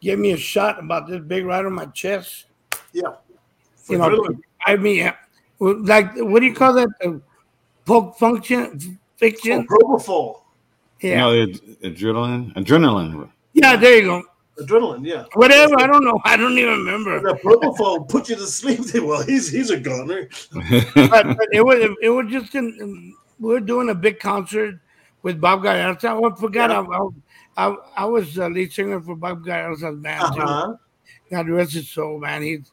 gave 0.00 0.18
me 0.18 0.32
a 0.32 0.36
shot 0.36 0.78
about 0.82 1.08
this 1.08 1.20
big 1.22 1.44
right 1.46 1.64
on 1.64 1.72
my 1.72 1.86
chest. 1.86 2.46
yeah. 2.92 3.12
You 3.88 3.98
know, 3.98 4.08
Really? 4.08 4.36
I 4.66 4.76
mean, 4.76 5.12
like 5.60 6.16
what 6.16 6.40
do 6.40 6.46
you 6.46 6.54
call 6.54 6.72
that? 6.74 6.88
Uh, 7.04 7.12
poke 7.84 8.16
function 8.18 8.78
Oh, 8.82 8.96
fiction. 9.16 9.66
propofol, 9.66 10.40
Yeah, 11.00 11.18
No, 11.18 11.46
the 11.46 11.52
adrenaline. 11.84 12.54
Adrenaline. 12.54 13.28
yeah. 13.52 13.76
There 13.76 13.96
you 13.98 14.04
go. 14.04 14.22
adrenaline. 14.58 15.04
Yeah. 15.06 15.24
Whatever. 15.34 15.74
I 15.78 15.86
don't 15.86 16.02
know. 16.04 16.18
I 16.24 16.36
don't 16.38 16.56
even 16.56 16.78
remember. 16.78 17.20
The 17.20 17.38
propofol 17.44 18.08
put 18.08 18.28
you 18.30 18.36
to 18.36 18.46
sleep. 18.46 18.80
Well, 19.04 19.22
he's 19.22 19.50
he's 19.50 19.68
a 19.70 19.76
goner. 19.78 20.28
But, 20.94 21.24
but 21.36 21.48
it 21.52 21.62
was 21.64 21.78
it 22.00 22.08
was 22.08 22.26
just 22.30 22.54
in, 22.54 22.64
in- 22.80 23.14
we 23.44 23.52
were 23.52 23.60
doing 23.60 23.90
a 23.90 23.94
big 23.94 24.18
concert 24.18 24.80
with 25.22 25.40
Bob 25.40 25.62
Gallarza. 25.62 26.32
I 26.32 26.40
forgot 26.40 26.70
I, 26.70 26.80
I, 26.80 27.08
I, 27.56 27.76
I 27.98 28.04
was 28.06 28.34
the 28.34 28.48
lead 28.48 28.72
singer 28.72 29.00
for 29.00 29.14
Bob 29.14 29.44
Gallarza's 29.44 30.00
band. 30.00 30.22
Uh-huh. 30.22 30.74
God 31.30 31.48
rest 31.48 31.74
his 31.74 31.90
soul, 31.90 32.18
man. 32.18 32.42
He's 32.42 32.72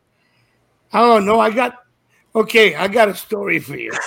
oh 0.94 1.20
no, 1.20 1.40
I 1.40 1.52
got 1.52 1.76
okay, 2.36 2.76
I 2.76 2.88
got 2.88 3.10
a 3.10 3.16
story 3.16 3.60
for 3.60 3.76
you. 3.76 3.92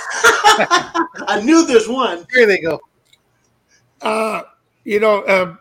I 1.27 1.43
knew 1.45 1.67
there's 1.67 1.89
one. 1.89 2.27
Here 2.33 2.47
they 2.47 2.61
go. 2.61 2.81
Uh 4.01 4.43
you 4.85 5.01
know, 5.01 5.23
uh 5.25 5.57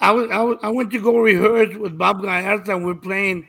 I 0.00 0.10
was, 0.10 0.30
I 0.30 0.42
was 0.42 0.58
I 0.62 0.68
went 0.68 0.90
to 0.90 1.00
go 1.00 1.18
rehearse 1.18 1.74
with 1.76 1.96
Bob 1.96 2.22
Gallarza 2.22 2.74
and 2.74 2.84
we're 2.84 2.94
playing 2.94 3.46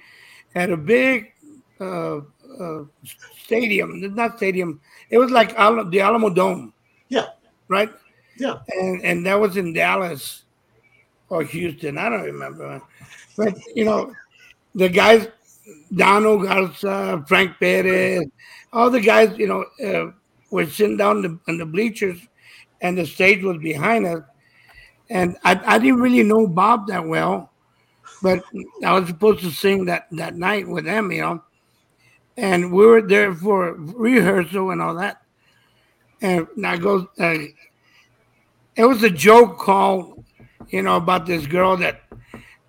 at 0.56 0.70
a 0.70 0.78
big 0.78 1.34
uh, 1.82 2.20
uh 2.60 2.84
stadium, 3.36 4.16
not 4.16 4.38
stadium. 4.38 4.80
It 5.14 5.20
was 5.20 5.30
like 5.30 5.54
Al- 5.54 5.88
the 5.92 6.02
Alamo 6.02 6.32
Dome. 6.32 6.74
Yeah. 7.08 7.28
Right? 7.68 7.92
Yeah. 8.36 8.58
and 8.70 9.06
and 9.06 9.26
that 9.28 9.40
was 9.40 9.58
in 9.58 9.74
Dallas 9.74 10.46
or 11.30 11.44
Houston. 11.44 12.00
I 12.00 12.10
don't 12.10 12.24
remember, 12.24 12.82
but 13.38 13.54
you 13.76 13.86
know, 13.86 14.12
the 14.74 14.90
guys, 14.90 15.28
Dono 15.94 16.40
Garza, 16.40 17.24
Frank 17.28 17.60
Perez, 17.60 18.26
all 18.74 18.90
the 18.90 19.02
guys, 19.02 19.38
you 19.38 19.48
know, 19.48 19.66
uh, 19.86 20.12
were 20.50 20.66
sitting 20.66 20.98
down 20.98 21.22
the, 21.22 21.40
on 21.48 21.60
the 21.60 21.66
bleachers, 21.66 22.20
and 22.82 22.98
the 22.98 23.06
stage 23.06 23.44
was 23.44 23.58
behind 23.58 24.08
us. 24.08 24.24
And 25.12 25.38
I, 25.44 25.62
I 25.76 25.78
didn't 25.78 26.02
really 26.02 26.24
know 26.24 26.48
Bob 26.48 26.88
that 26.88 27.06
well, 27.06 27.52
but 28.24 28.44
I 28.84 28.98
was 28.98 29.10
supposed 29.10 29.42
to 29.44 29.52
sing 29.52 29.86
that 29.86 30.08
that 30.14 30.36
night 30.36 30.68
with 30.68 30.86
them, 30.86 31.12
you 31.12 31.22
know. 31.22 31.44
And 32.38 32.72
we 32.72 32.86
were 32.86 33.02
there 33.02 33.34
for 33.34 33.74
rehearsal 33.74 34.72
and 34.72 34.82
all 34.82 34.96
that. 34.96 35.22
And 36.22 36.48
I 36.66 36.78
go, 36.78 37.10
uh, 37.20 37.36
it 38.76 38.86
was 38.86 39.04
a 39.04 39.10
joke 39.10 39.60
called, 39.60 40.24
you 40.70 40.82
know, 40.82 40.96
about 40.96 41.26
this 41.26 41.46
girl 41.46 41.78
that, 41.78 42.02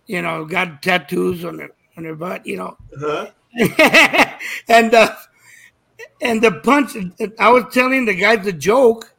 you 0.07 0.21
know, 0.21 0.45
got 0.45 0.83
tattoos 0.83 1.45
on 1.45 1.59
her 1.61 1.71
on 1.97 2.05
her 2.05 2.15
butt, 2.15 2.47
you 2.47 2.57
know. 2.57 2.77
Uh-huh. 2.97 3.31
and 4.69 4.95
uh, 4.95 5.15
and 6.21 6.43
the 6.43 6.53
punch, 6.53 6.97
I 7.39 7.51
was 7.51 7.73
telling 7.73 8.05
the 8.05 8.15
guys 8.15 8.45
the 8.45 8.53
joke, 8.53 9.15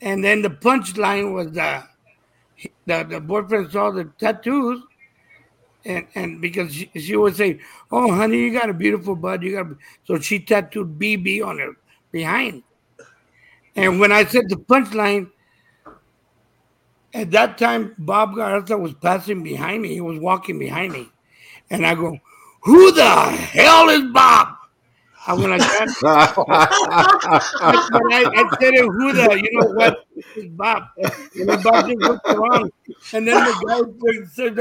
and 0.00 0.22
then 0.22 0.42
the 0.42 0.50
punchline 0.50 1.32
was 1.32 1.56
uh, 1.56 1.82
the 2.86 3.04
the 3.04 3.20
boyfriend 3.20 3.70
saw 3.70 3.90
the 3.90 4.04
tattoos, 4.18 4.82
and 5.84 6.06
and 6.14 6.40
because 6.40 6.74
she, 6.74 6.90
she 6.94 7.16
would 7.16 7.36
say, 7.36 7.60
"Oh, 7.90 8.12
honey, 8.14 8.38
you 8.38 8.52
got 8.52 8.70
a 8.70 8.74
beautiful 8.74 9.16
butt," 9.16 9.42
you 9.42 9.52
got, 9.52 9.66
so 10.04 10.18
she 10.18 10.40
tattooed 10.40 10.98
BB 10.98 11.44
on 11.44 11.58
her 11.58 11.76
behind. 12.12 12.62
And 13.76 14.00
when 14.00 14.12
I 14.12 14.24
said 14.24 14.48
the 14.48 14.56
punchline, 14.56 15.30
at 17.12 17.30
that 17.32 17.58
time, 17.58 17.94
Bob 17.98 18.36
Garza 18.36 18.76
was 18.76 18.94
passing 18.94 19.42
behind 19.42 19.82
me. 19.82 19.94
He 19.94 20.00
was 20.00 20.18
walking 20.18 20.58
behind 20.58 20.92
me. 20.92 21.08
And 21.70 21.86
I 21.86 21.94
go, 21.94 22.18
Who 22.62 22.92
the 22.92 23.08
hell 23.08 23.88
is 23.88 24.02
Bob? 24.12 24.56
I 25.26 25.34
went 25.34 25.50
like 25.50 25.60
that. 25.60 25.88
But 26.02 26.46
I, 28.12 28.24
I 28.24 28.56
said 28.60 28.74
it, 28.74 28.84
who 28.86 29.12
the, 29.12 29.40
you 29.42 29.60
know 29.60 29.66
what, 29.72 30.04
this 30.16 30.24
is 30.36 30.46
Bob. 30.50 30.84
And 30.96 31.48
then 31.48 31.62
Bob 31.62 31.86
just 31.86 31.98
looked 32.00 32.26
around. 32.26 32.72
And 33.12 33.28
then 33.28 33.44
the 33.44 33.52
guys 33.66 33.84
said, 34.34 34.56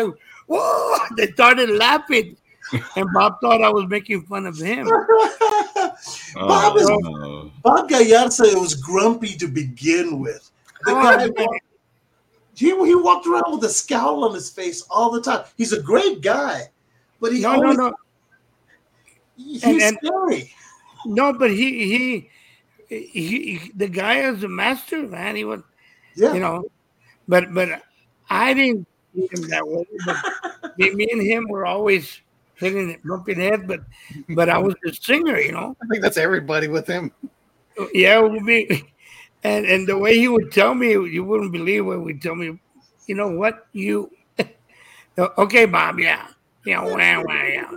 Whoa, 0.47 0.95
they 1.17 1.27
started 1.31 1.69
laughing. 1.69 2.35
And 2.95 3.07
Bob 3.13 3.39
thought 3.41 3.61
I 3.63 3.69
was 3.69 3.87
making 3.87 4.21
fun 4.23 4.45
of 4.45 4.57
him. 4.57 4.85
Bob 6.35 6.77
is 6.77 6.89
Oh, 6.89 7.51
Bob 7.63 7.89
Gallarza 7.89 8.53
was 8.59 8.75
grumpy 8.75 9.35
to 9.37 9.47
begin 9.47 10.19
with. 10.19 10.51
The 10.85 10.91
Oh, 10.91 11.01
guy, 11.01 11.17
man. 11.17 11.33
he, 12.55 12.67
he 12.69 12.95
walked 12.95 13.25
around 13.27 13.51
with 13.51 13.63
a 13.63 13.69
scowl 13.69 14.23
on 14.25 14.33
his 14.33 14.49
face 14.49 14.83
all 14.89 15.11
the 15.11 15.21
time. 15.21 15.45
He's 15.57 15.73
a 15.73 15.81
great 15.81 16.21
guy, 16.21 16.63
but 17.19 17.33
he 17.33 17.41
No, 17.41 17.55
no, 17.55 17.71
no. 17.71 17.93
He's 19.39 19.63
And- 19.63 19.81
and- 19.81 19.97
scary. 20.03 20.53
No, 21.05 21.31
but 21.31 21.49
he 21.49 21.87
he 21.87 22.29
he, 22.89 23.07
he, 23.57 23.71
the 23.75 23.87
guy 23.87 24.19
is 24.19 24.43
a 24.43 24.47
master, 24.49 25.07
man. 25.07 25.35
He 25.37 25.45
was, 25.45 25.61
Yeah. 26.15 26.33
you 26.33 26.41
know, 26.41 26.65
but 27.27 27.53
but 27.53 27.81
I 28.29 28.53
didn't 28.53 28.85
see 29.15 29.29
him 29.31 29.47
that 29.49 29.65
way. 29.65 29.85
But 30.05 30.77
me, 30.77 31.07
and 31.11 31.21
him 31.21 31.47
were 31.47 31.65
always 31.65 32.19
hitting 32.55 32.89
it, 32.89 32.99
bumping 33.05 33.39
heads. 33.39 33.63
But 33.65 33.81
but 34.35 34.49
I 34.49 34.57
was 34.57 34.75
the 34.83 34.91
singer, 34.93 35.39
you 35.39 35.53
know. 35.53 35.77
I 35.81 35.87
think 35.87 36.01
that's 36.01 36.17
everybody 36.17 36.67
with 36.67 36.85
him. 36.85 37.11
Yeah, 37.93 38.19
it 38.19 38.29
would 38.31 38.45
be. 38.45 38.83
And 39.45 39.65
and 39.65 39.87
the 39.87 39.97
way 39.97 40.17
he 40.17 40.27
would 40.27 40.51
tell 40.51 40.75
me, 40.75 40.91
you 40.91 41.23
wouldn't 41.23 41.53
believe 41.53 41.85
what 41.85 42.05
he'd 42.05 42.21
tell 42.21 42.35
me. 42.35 42.59
You 43.07 43.15
know 43.15 43.29
what? 43.31 43.67
You 43.71 44.11
okay, 45.17 45.63
Bob? 45.65 45.97
Yeah, 45.97 46.27
yeah, 46.65 46.83
wah, 46.83 46.97
yeah. 46.97 47.71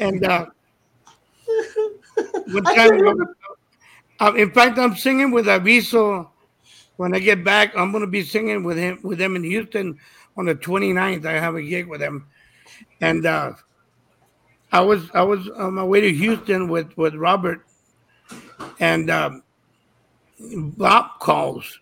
And 0.00 0.24
uh, 0.26 0.46
one 2.46 2.66
I 2.66 2.74
time, 2.74 3.00
can't 3.00 4.38
in 4.38 4.50
fact, 4.50 4.78
I'm 4.78 4.96
singing 4.96 5.30
with 5.30 5.46
Aviso. 5.46 6.28
When 6.96 7.14
I 7.14 7.18
get 7.18 7.42
back, 7.42 7.76
I'm 7.76 7.90
gonna 7.90 8.06
be 8.06 8.22
singing 8.22 8.62
with 8.62 8.76
him 8.76 9.00
with 9.02 9.18
them 9.18 9.34
in 9.36 9.42
Houston 9.42 9.98
on 10.36 10.46
the 10.46 10.54
29th. 10.54 11.26
I 11.26 11.32
have 11.32 11.56
a 11.56 11.62
gig 11.62 11.88
with 11.88 12.00
them, 12.00 12.28
and 13.00 13.26
uh, 13.26 13.52
I 14.70 14.80
was 14.80 15.10
I 15.12 15.22
was 15.22 15.48
on 15.48 15.74
my 15.74 15.84
way 15.84 16.00
to 16.00 16.12
Houston 16.12 16.68
with 16.68 16.96
with 16.96 17.14
Robert, 17.16 17.66
and 18.78 19.10
um, 19.10 19.42
Bob 20.38 21.18
calls. 21.18 21.80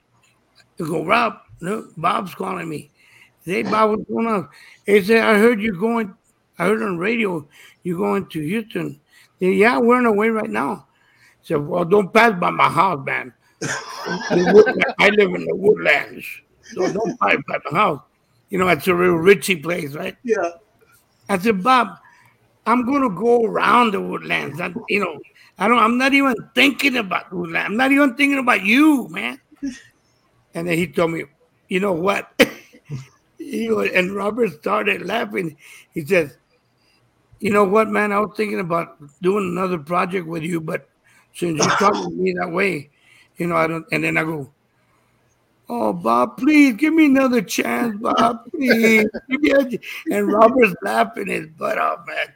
I 0.81 0.85
go, 0.85 1.05
Rob, 1.05 1.39
no, 1.61 1.89
Bob's 1.97 2.35
calling 2.35 2.69
me. 2.69 2.91
Hey, 3.45 3.63
Bob, 3.63 3.91
what's 3.91 4.09
going 4.09 4.27
on? 4.27 4.49
He 4.87 5.03
said, 5.03 5.23
I 5.23 5.39
heard 5.39 5.61
you 5.61 5.79
going. 5.79 6.15
I 6.59 6.67
heard 6.67 6.83
on 6.83 6.99
radio 6.99 7.47
you're 7.83 7.99
going 7.99 8.27
to 8.27 8.41
Houston. 8.41 9.01
He 9.43 9.55
yeah, 9.55 9.77
we're 9.79 9.97
on 9.97 10.07
our 10.07 10.13
way 10.13 10.29
right 10.29 10.49
now. 10.49 10.87
I 10.87 11.43
said, 11.43 11.67
well, 11.67 11.85
don't 11.85 12.15
pass 12.15 12.39
by 12.39 12.51
my 12.51 12.69
house, 12.69 13.05
man. 13.05 13.35
I 13.61 15.11
live 15.17 15.35
in 15.35 15.45
the 15.47 15.57
woodlands, 15.57 16.25
so 16.63 16.93
don't 16.93 17.19
pass 17.19 17.39
by 17.49 17.59
my 17.65 17.77
house. 17.77 18.01
You 18.51 18.59
know, 18.59 18.69
it's 18.69 18.87
a 18.87 18.95
real 18.95 19.15
Richie 19.15 19.57
place, 19.57 19.95
right? 19.95 20.17
Yeah. 20.23 20.49
I 21.29 21.39
said, 21.39 21.61
Bob, 21.61 21.99
I'm 22.67 22.87
gonna 22.87 23.11
go 23.11 23.45
around 23.45 23.95
the 23.95 24.01
woodlands. 24.01 24.61
I, 24.61 24.73
you 24.89 25.01
know, 25.01 25.19
I 25.59 25.67
don't. 25.67 25.81
I'm 25.81 25.99
not 25.99 26.15
even 26.15 26.37
thinking 26.55 26.97
about 26.97 27.33
woodlands. 27.33 27.67
I'm 27.67 27.77
not 27.77 27.91
even 27.91 28.15
thinking 28.15 28.39
about 28.39 28.65
you, 28.65 29.09
man. 29.09 29.41
And 30.55 30.69
then 30.69 30.79
he 30.79 30.87
told 30.87 31.11
me, 31.11 31.25
you 31.67 31.81
know 31.81 31.95
what? 31.95 32.31
he 33.39 33.67
go, 33.67 33.81
and 33.81 34.13
Robert 34.13 34.53
started 34.61 35.03
laughing. 35.03 35.57
He 35.95 36.05
says, 36.07 36.37
you 37.43 37.51
know 37.51 37.65
what, 37.65 37.89
man? 37.89 38.13
I 38.13 38.21
was 38.21 38.35
thinking 38.37 38.61
about 38.61 38.97
doing 39.21 39.49
another 39.49 39.79
project 39.79 40.27
with 40.27 40.45
you, 40.45 40.61
but 40.61 40.89
since 41.35 41.59
you're 41.59 41.77
talking 41.77 42.11
to 42.11 42.17
me 42.17 42.35
that 42.39 42.51
way, 42.51 42.91
you 43.37 43.49
know, 43.49 43.57
I 43.57 43.67
don't. 43.67 43.85
And 43.91 44.05
then 44.05 44.17
I 44.17 44.23
go, 44.23 44.49
Oh, 45.69 45.93
Bob, 45.93 46.37
please 46.37 46.75
give 46.75 46.93
me 46.93 47.07
another 47.07 47.41
chance, 47.43 47.97
Bob. 47.99 48.45
Please. 48.51 49.09
Give 49.31 49.41
me 49.41 49.51
a-" 49.53 50.15
and 50.15 50.31
Robert's 50.31 50.75
laughing 50.83 51.29
his 51.29 51.47
butt 51.49 51.79
off, 51.79 52.01
man. 52.07 52.27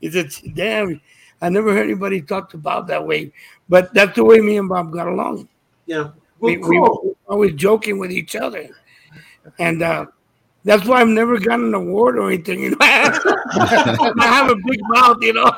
He 0.00 0.10
said, 0.10 0.30
Damn, 0.54 1.00
I 1.42 1.48
never 1.50 1.74
heard 1.74 1.84
anybody 1.84 2.22
talk 2.22 2.48
to 2.50 2.58
Bob 2.58 2.88
that 2.88 3.06
way. 3.06 3.32
But 3.68 3.92
that's 3.92 4.16
the 4.16 4.24
way 4.24 4.40
me 4.40 4.56
and 4.56 4.68
Bob 4.68 4.92
got 4.92 5.08
along. 5.08 5.48
Yeah. 5.84 6.10
Well, 6.38 6.54
We, 6.54 6.56
we 6.56 6.80
were 6.80 7.12
always 7.28 7.54
joking 7.54 7.98
with 7.98 8.10
each 8.10 8.34
other. 8.34 8.68
And 9.58 9.82
uh, 9.82 10.06
that's 10.66 10.84
why 10.84 11.00
I've 11.00 11.08
never 11.08 11.38
gotten 11.38 11.66
an 11.66 11.74
award 11.74 12.18
or 12.18 12.26
anything. 12.28 12.60
You 12.60 12.70
know? 12.70 12.76
I 12.82 14.14
have 14.18 14.50
a 14.50 14.56
big 14.66 14.80
mouth, 14.88 15.16
you 15.22 15.32
know. 15.32 15.50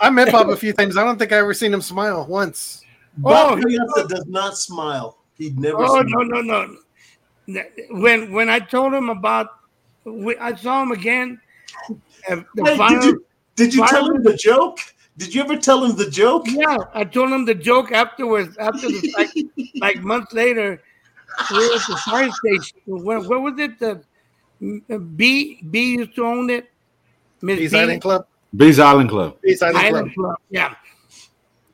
I 0.00 0.08
met 0.10 0.30
Bob 0.32 0.48
a 0.50 0.56
few 0.56 0.72
times. 0.72 0.96
I 0.96 1.04
don't 1.04 1.18
think 1.18 1.32
I 1.32 1.38
ever 1.38 1.52
seen 1.52 1.74
him 1.74 1.82
smile 1.82 2.24
once. 2.26 2.84
Oh, 3.18 3.22
Bob 3.30 3.52
Oh, 3.52 3.56
he- 3.56 3.64
Piazza 3.76 4.08
does 4.08 4.26
not 4.26 4.56
smile. 4.56 5.18
He'd 5.36 5.58
never. 5.58 5.78
Oh 5.80 5.86
smile. 6.02 6.24
no 6.24 6.40
no 6.40 6.76
no! 7.48 7.64
When 7.90 8.32
when 8.32 8.48
I 8.48 8.60
told 8.60 8.94
him 8.94 9.10
about, 9.10 9.48
I 10.06 10.54
saw 10.54 10.82
him 10.82 10.92
again. 10.92 11.40
The 12.28 12.46
Hey, 12.64 12.76
final, 12.76 13.00
did 13.00 13.04
you 13.10 13.24
did 13.56 13.74
you 13.74 13.86
tell 13.88 14.08
him 14.14 14.22
the 14.22 14.36
joke? 14.36 14.78
Did 15.18 15.34
you 15.34 15.42
ever 15.42 15.56
tell 15.56 15.84
him 15.84 15.96
the 15.96 16.08
joke? 16.08 16.44
yeah, 16.48 16.76
I 16.94 17.04
told 17.04 17.30
him 17.32 17.44
the 17.44 17.54
joke 17.54 17.90
afterwards. 17.92 18.56
After 18.58 18.86
the 18.88 19.12
like, 19.18 19.30
like 19.76 20.02
months 20.02 20.32
later, 20.32 20.80
we 21.50 21.58
were 21.58 21.74
at 21.74 21.86
the 21.88 21.96
fire 22.04 22.30
station. 22.30 22.78
Where, 22.86 23.20
where 23.20 23.40
was 23.40 23.58
it? 23.58 23.78
The 23.78 24.02
uh, 24.90 24.98
B 24.98 25.62
B 25.70 25.96
used 25.96 26.14
to 26.16 26.24
own 26.24 26.50
it. 26.50 26.70
Miss 27.40 27.58
Peace 27.58 27.72
B? 27.72 27.78
Island 27.78 28.02
Club. 28.02 28.26
Bees 28.54 28.78
Island 28.78 29.10
Club. 29.10 29.40
Peace 29.42 29.62
Island, 29.62 29.78
Island 29.78 30.14
Club. 30.14 30.26
Club. 30.26 30.36
Yeah. 30.50 30.74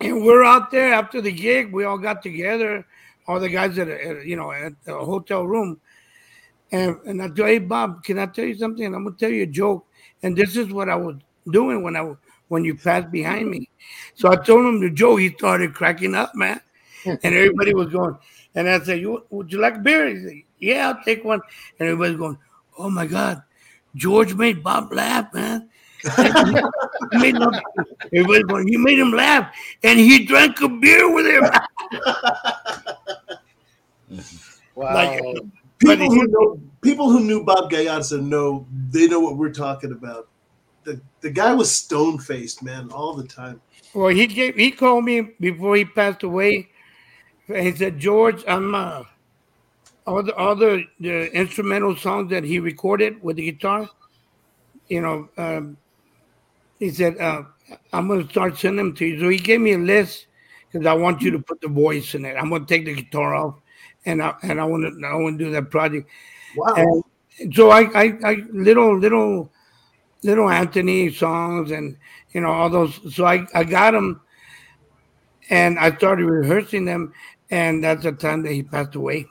And 0.00 0.24
we're 0.24 0.44
out 0.44 0.70
there 0.70 0.92
after 0.94 1.20
the 1.20 1.32
gig. 1.32 1.72
We 1.72 1.84
all 1.84 1.98
got 1.98 2.22
together, 2.22 2.86
all 3.26 3.40
the 3.40 3.48
guys 3.48 3.78
at, 3.78 3.88
a, 3.88 4.06
at 4.06 4.26
you 4.26 4.36
know 4.36 4.52
at 4.52 4.72
the 4.84 4.94
hotel 4.94 5.44
room. 5.44 5.80
And 6.70 6.96
and 7.04 7.22
I 7.22 7.28
tell 7.28 7.46
hey 7.46 7.58
Bob, 7.58 8.04
can 8.04 8.18
I 8.18 8.26
tell 8.26 8.44
you 8.44 8.54
something? 8.54 8.86
I'm 8.86 9.04
gonna 9.04 9.16
tell 9.16 9.30
you 9.30 9.42
a 9.42 9.46
joke. 9.46 9.86
And 10.22 10.36
this 10.36 10.56
is 10.56 10.72
what 10.72 10.88
I 10.88 10.94
was 10.94 11.16
doing 11.50 11.82
when 11.82 11.96
I 11.96 12.14
when 12.48 12.64
you 12.64 12.76
passed 12.76 13.10
behind 13.10 13.50
me. 13.50 13.68
So 14.14 14.30
I 14.30 14.36
told 14.36 14.66
him 14.66 14.80
the 14.80 14.90
joke. 14.90 15.18
He 15.20 15.30
started 15.32 15.74
cracking 15.74 16.14
up, 16.14 16.34
man. 16.34 16.60
And 17.04 17.18
everybody 17.24 17.74
was 17.74 17.88
going. 17.88 18.16
And 18.54 18.68
I 18.68 18.80
said, 18.80 19.00
"You 19.00 19.24
would 19.30 19.52
you 19.52 19.60
like 19.60 19.76
a 19.76 19.78
beer?" 19.78 20.08
He 20.08 20.22
said, 20.22 20.42
"Yeah, 20.58 20.88
I'll 20.88 21.04
take 21.04 21.24
one." 21.24 21.40
And 21.78 21.88
everybody's 21.88 22.16
going, 22.18 22.38
"Oh 22.78 22.90
my 22.90 23.06
God, 23.06 23.42
George 23.94 24.34
made 24.34 24.62
Bob 24.62 24.92
laugh, 24.92 25.32
man." 25.34 25.68
He 26.02 26.08
made 27.18 27.34
him, 27.36 27.50
everybody's 28.14 28.44
going, 28.44 28.68
you 28.68 28.78
made 28.78 29.00
him 29.00 29.10
laugh, 29.12 29.52
and 29.82 29.98
he 29.98 30.24
drank 30.24 30.60
a 30.60 30.68
beer 30.68 31.12
with 31.12 31.26
him. 31.26 31.44
Wow. 34.74 34.94
Like, 34.94 35.20
People 35.78 36.08
who 36.10 36.26
know 36.28 36.60
people 36.82 37.10
who 37.10 37.20
knew 37.20 37.44
Bob 37.44 37.70
Gallarza 37.70 38.20
know 38.22 38.66
they 38.90 39.06
know 39.06 39.20
what 39.20 39.36
we're 39.36 39.52
talking 39.52 39.92
about. 39.92 40.28
The 40.84 41.00
the 41.20 41.30
guy 41.30 41.52
was 41.52 41.70
stone 41.70 42.18
faced, 42.18 42.62
man, 42.62 42.90
all 42.90 43.14
the 43.14 43.26
time. 43.26 43.60
well, 43.94 44.08
he 44.08 44.26
gave, 44.26 44.56
he 44.56 44.70
called 44.70 45.04
me 45.04 45.34
before 45.40 45.76
he 45.76 45.84
passed 45.84 46.22
away, 46.24 46.68
and 47.48 47.66
he 47.66 47.74
said, 47.74 47.98
George, 47.98 48.44
I'm 48.46 48.74
uh, 48.74 49.04
all 50.06 50.22
the 50.22 50.34
all 50.34 50.54
the, 50.54 50.84
the 51.00 51.32
instrumental 51.34 51.96
songs 51.96 52.30
that 52.30 52.44
he 52.44 52.58
recorded 52.58 53.22
with 53.22 53.36
the 53.36 53.50
guitar. 53.50 53.88
You 54.88 55.02
know, 55.02 55.28
um, 55.36 55.76
he 56.78 56.90
said, 56.90 57.18
uh, 57.18 57.42
I'm 57.92 58.08
going 58.08 58.24
to 58.24 58.30
start 58.30 58.56
sending 58.56 58.78
them 58.78 58.94
to 58.96 59.06
you. 59.06 59.20
So 59.20 59.28
he 59.28 59.38
gave 59.38 59.60
me 59.60 59.72
a 59.72 59.78
list 59.78 60.26
because 60.70 60.86
I 60.86 60.94
want 60.94 61.20
you 61.20 61.30
to 61.32 61.38
put 61.38 61.60
the 61.60 61.68
voice 61.68 62.14
in 62.14 62.24
it. 62.24 62.36
I'm 62.36 62.48
going 62.48 62.64
to 62.64 62.74
take 62.74 62.84
the 62.86 62.94
guitar 62.94 63.34
off, 63.34 63.56
and 64.06 64.22
I 64.22 64.34
and 64.42 64.60
I 64.60 64.64
want 64.64 64.84
to 64.84 65.06
I 65.06 65.14
want 65.14 65.38
to 65.38 65.44
do 65.44 65.50
that 65.52 65.70
project. 65.70 66.08
Wow. 66.56 66.74
And 66.76 67.04
so 67.54 67.70
I, 67.70 67.82
I, 67.94 68.18
I 68.24 68.36
little, 68.50 68.98
little, 68.98 69.52
little 70.24 70.50
Anthony 70.50 71.12
songs 71.12 71.70
and 71.70 71.96
you 72.32 72.40
know 72.40 72.50
all 72.50 72.70
those. 72.70 73.14
So 73.14 73.24
I, 73.24 73.46
I 73.54 73.64
got 73.64 73.92
them, 73.92 74.20
and 75.50 75.78
I 75.78 75.94
started 75.96 76.24
rehearsing 76.24 76.84
them, 76.84 77.12
and 77.50 77.82
that's 77.82 78.02
the 78.02 78.12
time 78.12 78.42
that 78.42 78.52
he 78.52 78.62
passed 78.62 78.94
away. 78.94 79.26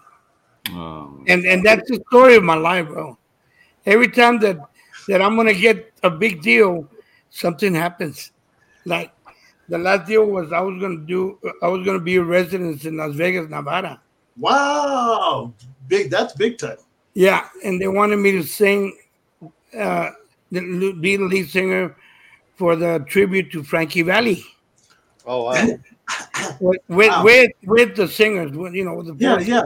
Um, 0.71 1.23
And 1.27 1.45
and 1.45 1.65
that's 1.65 1.89
the 1.89 2.03
story 2.09 2.35
of 2.35 2.43
my 2.43 2.55
life, 2.55 2.87
bro. 2.87 3.17
Every 3.85 4.09
time 4.09 4.39
that 4.39 4.57
that 5.07 5.21
I'm 5.21 5.35
gonna 5.35 5.53
get 5.53 5.93
a 6.03 6.09
big 6.09 6.41
deal, 6.41 6.89
something 7.29 7.73
happens. 7.73 8.31
Like 8.85 9.11
the 9.69 9.77
last 9.77 10.07
deal 10.07 10.25
was 10.25 10.51
I 10.51 10.59
was 10.59 10.81
gonna 10.81 11.05
do 11.05 11.39
I 11.61 11.67
was 11.67 11.85
gonna 11.85 11.99
be 11.99 12.17
a 12.17 12.23
resident 12.23 12.83
in 12.85 12.97
Las 12.97 13.15
Vegas, 13.15 13.49
Nevada. 13.49 14.01
Wow. 14.37 15.53
Big 15.87 16.09
that's 16.09 16.33
big 16.33 16.57
time. 16.57 16.77
Yeah, 17.13 17.47
and 17.63 17.81
they 17.81 17.87
wanted 17.87 18.17
me 18.17 18.31
to 18.33 18.43
sing, 18.43 18.95
uh, 19.75 20.11
be 20.51 21.15
the 21.15 21.23
lead 21.23 21.49
singer 21.49 21.95
for 22.55 22.75
the 22.75 23.03
tribute 23.07 23.51
to 23.53 23.63
Frankie 23.63 24.03
Valli 24.03 24.45
oh 25.27 25.43
wow. 25.43 25.67
with 26.59 26.79
with, 26.87 27.09
Wow. 27.09 27.23
with, 27.23 27.51
with 27.65 27.95
the 27.95 28.07
singers, 28.07 28.51
with, 28.51 28.73
you 28.73 28.85
know, 28.85 28.95
with 28.95 29.07
the 29.07 29.15
Yeah, 29.17 29.35
four- 29.35 29.41
yeah. 29.43 29.63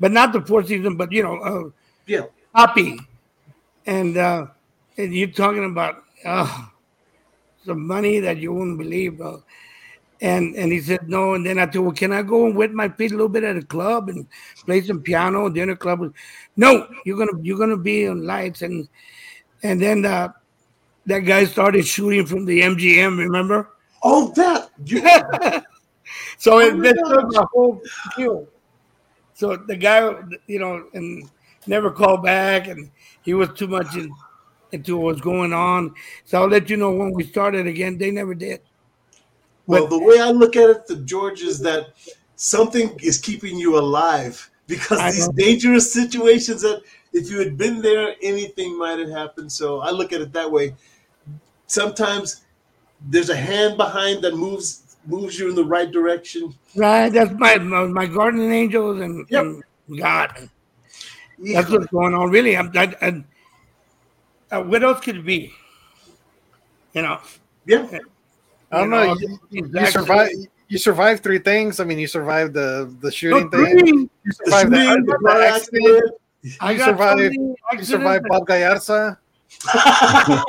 but 0.00 0.12
not 0.12 0.32
the 0.32 0.40
four 0.40 0.62
season, 0.64 0.96
but 0.96 1.12
you 1.12 1.22
know, 1.22 1.36
uh, 1.38 1.70
Yeah. 2.06 2.22
Poppy, 2.54 2.98
and 3.86 4.16
uh, 4.16 4.46
and 4.96 5.14
you're 5.14 5.28
talking 5.28 5.64
about 5.64 6.02
uh, 6.24 6.64
the 7.66 7.74
money 7.74 8.18
that 8.20 8.38
you 8.38 8.52
wouldn't 8.54 8.78
believe. 8.78 9.20
Uh, 9.20 9.38
and 10.22 10.54
and 10.56 10.72
he 10.72 10.80
said 10.80 11.06
no, 11.06 11.34
and 11.34 11.44
then 11.44 11.58
I 11.58 11.66
told, 11.66 11.84
well, 11.84 11.94
can 11.94 12.12
I 12.12 12.22
go 12.22 12.46
and 12.46 12.56
wet 12.56 12.72
my 12.72 12.88
feet 12.88 13.10
a 13.12 13.14
little 13.14 13.28
bit 13.28 13.44
at 13.44 13.58
a 13.58 13.62
club 13.62 14.08
and 14.08 14.26
play 14.64 14.80
some 14.80 15.02
piano? 15.02 15.50
Dinner 15.50 15.76
club. 15.76 16.14
No, 16.56 16.88
you're 17.04 17.18
gonna 17.18 17.38
you're 17.42 17.58
gonna 17.58 17.76
be 17.76 18.08
on 18.08 18.24
lights, 18.24 18.62
and 18.62 18.88
and 19.62 19.82
then 19.82 20.06
uh, 20.06 20.28
that 21.04 21.18
guy 21.20 21.44
started 21.44 21.86
shooting 21.86 22.24
from 22.24 22.46
the 22.46 22.62
MGM. 22.62 23.18
Remember? 23.18 23.68
Oh 24.02 24.32
that 24.32 24.70
you 24.84 25.00
so 26.38 26.60
Oh 26.60 26.84
it 26.84 26.98
up 26.98 27.24
my 27.32 27.44
whole 27.52 27.80
deal. 28.16 28.46
So 29.34 29.56
the 29.56 29.76
guy, 29.76 30.14
you 30.46 30.58
know, 30.58 30.86
and 30.94 31.28
never 31.66 31.90
called 31.90 32.22
back, 32.22 32.68
and 32.68 32.90
he 33.22 33.34
was 33.34 33.50
too 33.54 33.66
much 33.66 33.94
in, 33.94 34.10
into 34.72 34.96
what 34.96 35.14
was 35.14 35.20
going 35.20 35.52
on. 35.52 35.94
So 36.24 36.40
I'll 36.40 36.48
let 36.48 36.70
you 36.70 36.76
know 36.76 36.92
when 36.92 37.12
we 37.12 37.24
started 37.24 37.66
again. 37.66 37.98
They 37.98 38.10
never 38.10 38.34
did. 38.34 38.60
Well, 39.66 39.88
the 39.88 39.98
way 39.98 40.20
I 40.20 40.30
look 40.30 40.56
at 40.56 40.70
it, 40.70 40.86
the 40.86 40.96
George 40.96 41.42
is 41.42 41.58
that 41.60 41.88
something 42.36 42.96
is 43.02 43.18
keeping 43.18 43.58
you 43.58 43.78
alive 43.78 44.50
because 44.66 45.00
I 45.00 45.10
these 45.10 45.26
know. 45.26 45.32
dangerous 45.32 45.92
situations 45.92 46.62
that 46.62 46.82
if 47.12 47.30
you 47.30 47.38
had 47.38 47.56
been 47.56 47.82
there, 47.82 48.14
anything 48.22 48.78
might 48.78 48.98
have 48.98 49.10
happened. 49.10 49.50
So 49.50 49.80
I 49.80 49.90
look 49.90 50.12
at 50.12 50.20
it 50.20 50.32
that 50.32 50.50
way. 50.50 50.74
Sometimes 51.66 52.45
there's 53.08 53.30
a 53.30 53.36
hand 53.36 53.76
behind 53.76 54.22
that 54.22 54.34
moves 54.36 54.96
moves 55.06 55.38
you 55.38 55.48
in 55.48 55.54
the 55.54 55.64
right 55.64 55.90
direction. 55.92 56.52
Right, 56.74 57.08
that's 57.10 57.32
my 57.38 57.58
my, 57.58 57.84
my 57.86 58.06
guardian 58.06 58.50
angels 58.52 59.00
and, 59.00 59.26
Yep. 59.30 59.44
and 59.44 59.62
God. 59.98 60.48
That's 61.38 61.70
what's 61.70 61.86
going 61.86 62.14
on. 62.14 62.30
Really, 62.30 62.56
I'm. 62.56 62.70
I, 62.74 62.94
I, 63.02 63.24
uh, 64.56 64.62
what 64.62 64.82
else 64.82 65.00
could 65.00 65.16
it 65.18 65.24
be? 65.26 65.52
You 66.94 67.02
know, 67.02 67.18
Yeah. 67.66 67.86
I 68.72 68.78
don't 68.78 68.84
You 68.84 68.90
know. 68.90 69.14
know, 69.14 69.16
You, 69.20 69.38
these 69.68 69.74
you 69.74 69.86
survived. 69.86 70.48
You 70.68 70.78
survived 70.78 71.22
three 71.22 71.38
things. 71.38 71.78
I 71.78 71.84
mean, 71.84 71.98
you 71.98 72.08
survived 72.08 72.54
the 72.54 72.92
the 73.00 73.06
No, 73.06 73.10
shooting 73.10 73.50
thing. 73.50 73.78
three. 73.78 73.90
You 73.92 74.10
The 74.24 74.32
survived 74.34 74.72
the, 74.72 74.76
the 75.06 75.18
the 75.22 75.30
accident. 75.46 75.86
accident. 75.86 76.14
I 76.60 76.72
You 76.72 76.78
got 76.78 76.84
so 76.84 76.90
survived- 76.92 77.34
You 77.34 77.84
survived 77.84 78.24
Bob 78.28 78.46
Gallarza. 78.46 79.18
I 79.68 80.42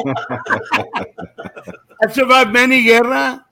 survived 2.11 2.51
Manny 2.51 2.83
Guerra. 2.83 3.45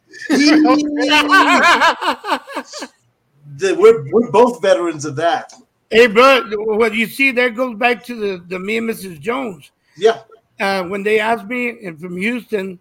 We're, 3.61 4.11
we're 4.11 4.31
both 4.31 4.61
veterans 4.61 5.05
of 5.05 5.15
that. 5.17 5.53
hey, 5.91 6.07
bro, 6.07 6.43
what 6.77 6.93
you 6.93 7.07
see 7.07 7.31
there 7.31 7.49
goes 7.49 7.77
back 7.77 8.03
to 8.05 8.15
the, 8.15 8.43
the 8.47 8.59
me 8.59 8.77
and 8.77 8.89
Mrs. 8.89 9.19
Jones. 9.19 9.71
Yeah. 9.97 10.21
uh, 10.59 10.83
when 10.83 11.03
they 11.03 11.19
asked 11.19 11.45
me 11.45 11.91
from 11.99 12.17
Houston 12.17 12.79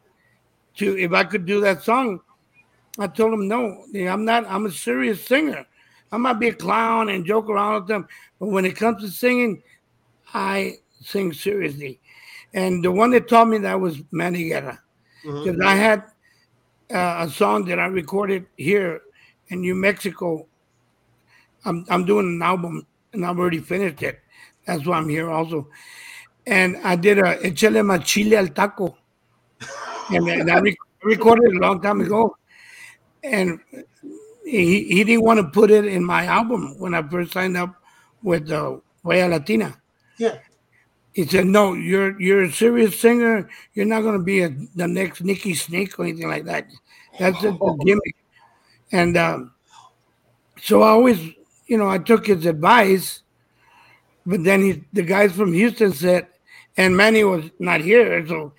to 0.76 0.98
if 0.98 1.12
I 1.12 1.24
could 1.24 1.46
do 1.46 1.60
that 1.60 1.82
song, 1.82 2.20
I 2.98 3.06
told 3.06 3.32
them 3.32 3.48
no. 3.48 3.84
I'm 3.94 4.24
not. 4.24 4.46
I'm 4.46 4.66
a 4.66 4.70
serious 4.70 5.24
singer. 5.24 5.66
I 6.12 6.16
might 6.16 6.34
be 6.34 6.48
a 6.48 6.54
clown 6.54 7.08
and 7.08 7.26
joke 7.26 7.48
around 7.48 7.74
with 7.74 7.88
them, 7.88 8.08
but 8.38 8.46
when 8.46 8.64
it 8.64 8.76
comes 8.76 9.02
to 9.02 9.08
singing, 9.08 9.62
I 10.32 10.74
sing 11.00 11.32
seriously. 11.32 12.00
And 12.54 12.82
the 12.84 12.90
one 12.90 13.10
that 13.10 13.28
taught 13.28 13.48
me 13.48 13.58
that 13.58 13.78
was 13.78 14.00
Manny 14.10 14.48
Guerra, 14.48 14.80
Mhm. 15.24 15.44
because 15.44 15.60
I 15.60 15.74
had 15.74 16.02
uh, 16.90 17.26
a 17.26 17.30
song 17.30 17.64
that 17.66 17.78
I 17.78 17.86
recorded 17.86 18.46
here 18.56 19.02
in 19.48 19.60
New 19.60 19.74
Mexico. 19.74 20.46
I'm 21.64 21.84
I'm 21.88 22.04
doing 22.04 22.26
an 22.26 22.42
album 22.42 22.86
and 23.12 23.26
I've 23.26 23.38
already 23.38 23.60
finished 23.60 24.02
it. 24.02 24.20
That's 24.66 24.86
why 24.86 24.96
I'm 24.98 25.08
here 25.08 25.30
also 25.30 25.68
and 26.46 26.76
I 26.84 26.96
did 26.96 27.18
a 27.18 27.36
Echele 27.38 27.82
Machile 27.84 28.34
al 28.36 28.48
Taco. 28.48 28.96
And, 30.10 30.28
and 30.28 30.50
I 30.50 30.60
rec- 30.60 30.76
recorded 31.02 31.52
it 31.52 31.56
a 31.56 31.60
long 31.60 31.80
time 31.80 32.00
ago. 32.02 32.36
And 33.22 33.58
he, 34.44 34.84
he 34.84 35.04
didn't 35.04 35.24
want 35.24 35.40
to 35.40 35.44
put 35.48 35.70
it 35.70 35.86
in 35.86 36.04
my 36.04 36.26
album 36.26 36.78
when 36.78 36.94
I 36.94 37.02
first 37.08 37.32
signed 37.32 37.56
up 37.56 37.74
with 38.22 38.50
uh, 38.50 38.76
Huella 39.04 39.30
Latina. 39.30 39.80
Yeah. 40.18 40.38
He 41.14 41.24
said, 41.24 41.46
"No, 41.46 41.74
you're 41.74 42.20
you're 42.20 42.42
a 42.42 42.52
serious 42.52 42.98
singer. 42.98 43.48
You're 43.72 43.86
not 43.86 44.02
going 44.02 44.18
to 44.18 44.24
be 44.24 44.42
a, 44.42 44.48
the 44.74 44.88
next 44.88 45.22
Nicky 45.22 45.54
Snake 45.54 45.96
or 45.98 46.04
anything 46.04 46.28
like 46.28 46.44
that. 46.46 46.66
That's 47.18 47.40
just 47.40 47.56
a 47.62 47.76
gimmick." 47.84 48.16
And 48.90 49.16
um, 49.16 49.52
so 50.60 50.82
I 50.82 50.88
always, 50.88 51.20
you 51.66 51.78
know, 51.78 51.88
I 51.88 51.98
took 51.98 52.26
his 52.26 52.44
advice. 52.46 53.22
But 54.26 54.42
then 54.42 54.62
he, 54.62 54.84
the 54.92 55.02
guys 55.02 55.32
from 55.32 55.52
Houston 55.52 55.92
said, 55.92 56.26
and 56.76 56.96
Manny 56.96 57.22
was 57.22 57.44
not 57.60 57.80
here, 57.80 58.26
so 58.26 58.52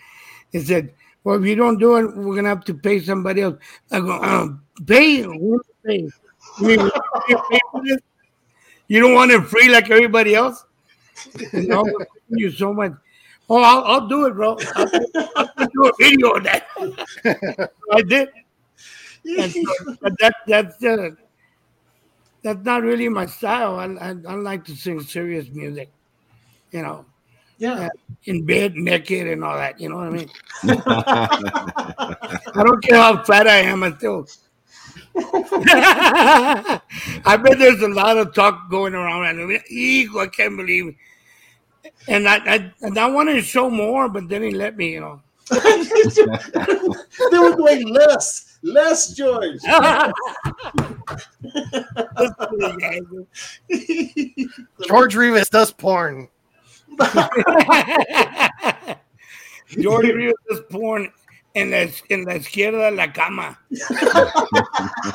he 0.54 0.62
said, 0.62 0.94
"Well, 1.26 1.42
if 1.42 1.46
you 1.46 1.56
don't 1.56 1.78
do 1.78 1.98
it, 1.98 2.16
we're 2.16 2.36
gonna 2.36 2.50
have 2.50 2.64
to 2.66 2.74
pay 2.74 3.02
somebody 3.02 3.42
else." 3.42 3.58
I 3.92 4.00
go, 4.00 4.12
um, 4.22 4.64
"Pay? 4.86 5.24
Who 5.24 5.62
pay? 5.86 6.08
You, 6.60 6.68
mean, 6.68 6.80
you 7.28 7.42
pay 7.52 7.60
for 7.70 7.82
this? 7.84 8.00
You 8.88 9.02
don't 9.02 9.14
want 9.14 9.32
it 9.32 9.42
free 9.44 9.68
like 9.68 9.92
everybody 9.92 10.36
else?" 10.36 10.64
You 11.54 11.68
know, 11.68 11.86
you 12.30 12.52
so 12.52 12.74
much. 12.74 12.94
Oh, 13.50 13.62
I'll, 13.62 13.84
I'll 13.84 14.08
do 14.08 14.26
it, 14.26 14.34
bro. 14.34 14.58
I'll, 14.76 15.50
I'll 15.58 15.68
do 15.68 15.86
a 15.86 15.92
video 16.00 16.30
of 16.32 16.44
that. 16.44 16.68
I 17.92 18.02
did. 18.02 18.30
And 19.38 19.52
so, 19.52 19.96
but 20.02 20.14
that 20.20 20.36
that's 20.48 20.84
uh, 20.84 21.10
that's 22.44 22.64
not 22.64 22.84
really 22.84 23.10
my 23.10 23.26
style. 23.26 23.76
I, 23.80 23.86
I 23.86 24.10
I 24.28 24.36
like 24.36 24.66
to 24.66 24.76
sing 24.76 25.02
serious 25.02 25.48
music, 25.52 25.90
you 26.72 26.82
know, 26.84 27.06
Yeah. 27.58 27.90
in 28.26 28.46
bed, 28.46 28.76
naked, 28.76 29.28
and 29.28 29.44
all 29.44 29.58
that. 29.58 29.80
You 29.80 29.90
know 29.90 29.98
what 29.98 30.08
I 30.08 30.12
mean? 30.12 30.30
I 32.56 32.64
don't 32.64 32.84
care 32.84 32.98
how 32.98 33.24
fat 33.24 33.48
I 33.48 33.58
am. 33.58 33.84
I 33.84 33.92
still. 33.98 34.28
I 35.16 36.82
bet 37.42 37.58
there's 37.60 37.82
a 37.82 37.88
lot 37.88 38.18
of 38.18 38.34
talk 38.34 38.70
going 38.70 38.94
around. 38.94 39.28
And 39.28 39.42
I, 39.42 39.46
mean, 39.46 39.62
"Eek, 39.70 40.10
I 40.16 40.28
can't 40.28 40.58
believe. 40.58 40.96
It. 41.84 41.94
And 42.08 42.28
I, 42.28 42.38
I 42.38 42.74
and 42.82 42.98
I 42.98 43.08
wanted 43.08 43.34
to 43.34 43.42
show 43.42 43.70
more, 43.70 44.10
but 44.10 44.28
then 44.30 44.44
he 44.44 44.52
let 44.52 44.78
me. 44.78 44.94
You 44.94 45.02
know. 45.02 45.22
they 45.50 47.38
were 47.38 47.56
going 47.56 47.88
less, 47.88 48.58
less, 48.64 49.14
George. 49.14 49.60
George 54.88 55.16
Rivas 55.16 55.50
does 55.50 55.72
porn. 55.72 56.28
George 59.80 60.08
Rivas 60.08 60.34
is 60.50 60.62
born 60.72 61.12
en 61.56 61.72
la, 61.72 61.88
en 62.10 62.26
la 62.26 62.36
izquierda 62.36 62.92
de 62.92 62.92
la 62.92 63.12
cama. 63.12 63.60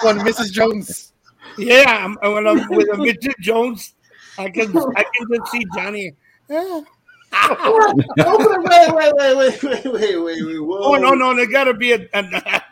When 0.02 0.18
Mrs. 0.18 0.52
Jones. 0.52 1.12
Yeah, 1.56 2.04
I'm, 2.04 2.16
when 2.22 2.46
I'm 2.46 2.68
with 2.70 2.88
Mrs. 2.88 3.38
Jones, 3.40 3.94
I 4.38 4.50
can 4.50 4.76
I 4.96 5.04
can 5.14 5.28
just 5.32 5.52
see 5.52 5.64
Johnny. 5.74 6.12
Oh, 7.32 7.94
wait, 7.94 8.92
wait, 8.92 9.12
wait, 9.14 9.36
wait, 9.36 9.62
wait, 9.62 9.84
wait, 9.84 10.20
wait, 10.20 10.44
wait. 10.44 10.58
Whoa. 10.58 10.80
Oh 10.82 10.94
no, 10.96 11.14
no, 11.14 11.32
there 11.36 11.46
got 11.46 11.64
to 11.64 11.74
be 11.74 11.92
a, 11.92 12.08
a 12.12 12.62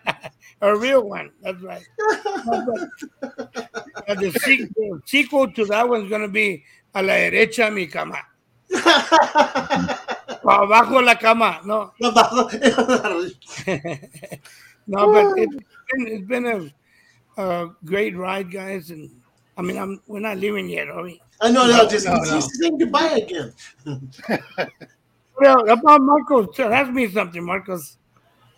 a 0.60 0.76
real 0.76 1.08
one. 1.08 1.30
That's 1.42 1.62
right. 1.62 1.86
And 4.08 4.18
the 4.20 4.32
sequel, 4.42 5.00
sequel 5.06 5.52
to 5.52 5.64
that 5.66 5.88
one's 5.88 6.10
gonna 6.10 6.28
be 6.28 6.64
a 6.94 7.02
la 7.02 7.12
derecha 7.12 7.72
mi 7.72 7.86
cama. 7.86 8.18
Pa 10.48 10.62
abajo 10.64 11.04
la 11.04 11.14
cama. 11.16 11.60
No, 11.64 11.92
no, 12.00 12.10
but 15.12 15.38
it, 15.38 15.48
it's 15.52 15.64
been, 15.92 16.06
it's 16.06 16.26
been 16.26 16.46
a, 16.46 16.72
a 17.42 17.68
great 17.84 18.16
ride, 18.16 18.50
guys. 18.50 18.90
And 18.90 19.10
I 19.58 19.62
mean, 19.62 19.76
I'm 19.76 20.00
we're 20.06 20.20
not 20.20 20.38
leaving 20.38 20.70
yet, 20.70 20.88
are 20.88 21.02
we? 21.02 21.20
Ah, 21.42 21.48
I 21.48 21.50
know, 21.50 21.66
no, 21.66 21.86
just 21.86 22.06
No, 22.06 22.14
no. 22.14 22.24
just 22.24 22.50
saying 22.56 22.78
goodbye 22.78 23.26
again. 23.26 23.52
Well, 25.40 25.70
about 25.70 26.00
Marcos, 26.00 26.48
tell- 26.56 26.72
ask 26.72 26.90
me 26.90 27.08
something, 27.08 27.44
Marcos. 27.44 27.96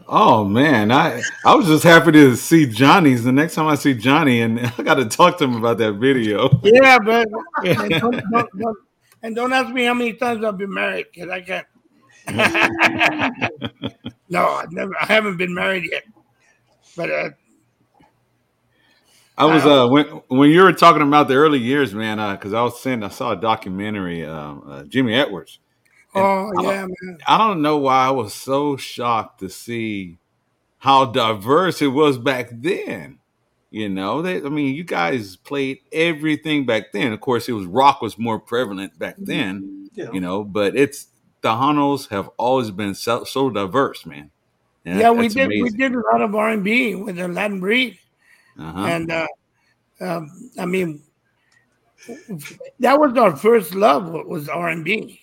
Oh 0.08 0.46
man, 0.46 0.90
I 0.90 1.20
I 1.44 1.54
was 1.54 1.66
just 1.66 1.84
happy 1.84 2.10
to 2.12 2.34
see 2.36 2.64
Johnny's. 2.66 3.22
The 3.22 3.32
next 3.32 3.54
time 3.54 3.66
I 3.66 3.74
see 3.74 3.92
Johnny, 3.92 4.40
and 4.40 4.58
I 4.78 4.82
got 4.82 4.94
to 4.94 5.04
talk 5.04 5.36
to 5.38 5.44
him 5.44 5.56
about 5.56 5.76
that 5.78 5.94
video. 5.94 6.48
Yeah, 6.62 6.98
but 6.98 7.28
and 7.64 7.90
don't, 8.00 8.22
don't, 8.32 8.48
don't, 8.58 8.78
and 9.22 9.36
don't 9.36 9.52
ask 9.52 9.68
me 9.74 9.84
how 9.84 9.92
many 9.92 10.14
times 10.14 10.42
I've 10.42 10.56
been 10.56 10.72
married 10.72 11.08
because 11.12 11.28
I 11.28 11.42
can't. 11.42 11.66
no, 14.28 14.46
I've 14.46 14.72
never. 14.72 14.92
I 15.00 15.06
haven't 15.06 15.36
been 15.36 15.54
married 15.54 15.88
yet. 15.90 16.04
But 16.96 17.10
uh, 17.10 17.30
I 19.38 19.46
was 19.46 19.64
uh 19.64 19.88
when 19.88 20.04
when 20.28 20.50
you 20.50 20.62
were 20.62 20.72
talking 20.72 21.02
about 21.02 21.28
the 21.28 21.34
early 21.34 21.58
years, 21.58 21.94
man, 21.94 22.18
because 22.36 22.52
I 22.52 22.62
was 22.62 22.80
saying 22.80 23.02
I 23.02 23.08
saw 23.08 23.32
a 23.32 23.36
documentary, 23.36 24.24
um, 24.24 24.64
uh, 24.66 24.82
Jimmy 24.84 25.14
Edwards. 25.14 25.60
And 26.14 26.24
oh 26.24 26.52
I- 26.58 26.62
yeah, 26.62 26.86
man. 26.86 27.18
I 27.26 27.38
don't 27.38 27.62
know 27.62 27.78
why 27.78 28.06
I 28.06 28.10
was 28.10 28.34
so 28.34 28.76
shocked 28.76 29.40
to 29.40 29.48
see 29.48 30.18
how 30.78 31.06
diverse 31.06 31.80
it 31.80 31.88
was 31.88 32.18
back 32.18 32.50
then. 32.52 33.18
You 33.70 33.88
know, 33.88 34.20
they, 34.20 34.38
I 34.38 34.48
mean, 34.48 34.74
you 34.74 34.82
guys 34.82 35.36
played 35.36 35.78
everything 35.92 36.66
back 36.66 36.90
then. 36.92 37.12
Of 37.12 37.20
course, 37.20 37.48
it 37.48 37.52
was 37.52 37.66
rock 37.66 38.02
was 38.02 38.18
more 38.18 38.40
prevalent 38.40 38.98
back 38.98 39.14
then. 39.16 39.88
Yeah. 39.94 40.10
You 40.12 40.20
know, 40.20 40.42
but 40.42 40.76
it's 40.76 41.06
the 41.42 41.48
Hanos 41.50 42.08
have 42.08 42.28
always 42.36 42.70
been 42.70 42.94
so, 42.94 43.24
so 43.24 43.50
diverse, 43.50 44.04
man. 44.06 44.30
And 44.84 44.98
Yeah, 44.98 45.02
that- 45.12 45.16
we 45.16 45.22
that's 45.28 45.34
did. 45.34 45.48
We 45.48 45.70
did 45.70 45.94
a 45.94 46.00
lot 46.12 46.22
of 46.22 46.34
R 46.34 46.50
and 46.50 46.64
B 46.64 46.94
with 46.94 47.16
the 47.16 47.28
Latin 47.28 47.60
breed, 47.60 47.98
Uh-huh. 48.58 48.84
and 48.86 49.10
uh, 49.12 49.26
um, 50.00 50.50
I 50.58 50.66
mean, 50.66 51.02
that 52.80 52.98
was 52.98 53.16
our 53.16 53.36
first 53.36 53.74
love. 53.74 54.10
Was 54.26 54.48
R 54.48 54.68
and 54.70 54.84
B. 54.84 55.20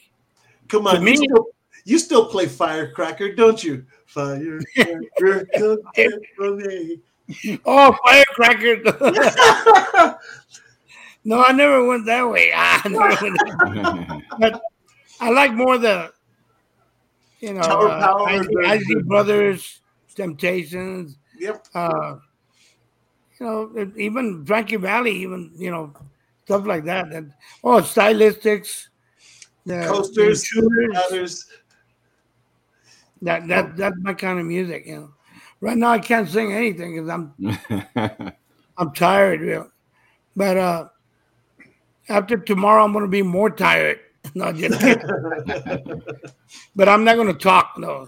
Come 0.68 0.86
on, 0.88 1.04
me- 1.04 1.12
you 1.12 1.18
still, 1.18 1.48
you 1.86 2.00
still 2.00 2.26
play 2.28 2.46
Firecracker, 2.48 3.34
don't 3.36 3.64
you? 3.64 3.86
Firecracker, 4.06 5.46
come 5.56 5.78
for 6.36 6.56
me. 6.56 7.00
Oh, 7.66 7.96
firecracker! 8.06 8.78
no, 11.26 11.44
I 11.44 11.52
never 11.52 11.86
went 11.86 12.06
that 12.06 12.24
way. 12.30 12.52
I 12.56 12.82
never 12.88 13.10
went 13.22 13.38
that 13.40 14.22
but 14.40 14.62
I 15.20 15.30
like 15.32 15.54
more 15.54 15.78
the, 15.78 16.12
you 17.40 17.54
know, 17.54 17.62
Tower 17.62 17.90
uh, 17.90 18.00
Power, 18.00 18.30
Isley, 18.30 18.54
the- 18.54 18.68
Isley 18.68 19.02
Brothers, 19.04 19.82
Temptations, 20.16 21.18
Yep. 21.40 21.68
uh, 21.76 22.16
you 23.40 23.46
know, 23.46 23.92
even 23.98 24.46
Frankie 24.46 24.78
Valli, 24.78 25.12
even 25.12 25.52
you 25.56 25.70
know, 25.72 25.94
stuff 26.46 26.66
like 26.66 26.86
that. 26.86 27.12
And 27.14 27.34
oh, 27.64 27.82
stylistics, 27.82 28.88
the 29.66 29.84
Coasters, 29.88 30.44
intruders, 30.56 30.98
others. 30.98 31.46
that 33.22 33.48
that 33.48 33.78
that's 33.78 33.96
my 34.02 34.14
kind 34.14 34.40
of 34.40 34.46
music. 34.46 34.88
You 34.88 34.96
know, 34.96 35.10
right 35.62 35.78
now 35.78 35.92
I 35.92 36.00
can't 36.00 36.28
sing 36.28 36.52
anything 36.54 36.96
because 36.96 37.10
I'm 37.10 37.34
I'm 38.78 38.94
tired, 38.94 39.42
you 39.42 39.48
know. 39.48 39.70
But 40.36 40.58
uh, 40.58 40.88
after 42.10 42.38
tomorrow, 42.38 42.84
I'm 42.84 42.94
gonna 42.94 43.08
be 43.08 43.22
more 43.22 43.50
tired. 43.52 44.00
No, 44.36 44.52
just 44.52 44.80
kidding. 44.80 46.02
but 46.76 46.90
I'm 46.90 47.04
not 47.04 47.18
gonna 47.18 47.34
talk. 47.34 47.74
No, 47.78 48.08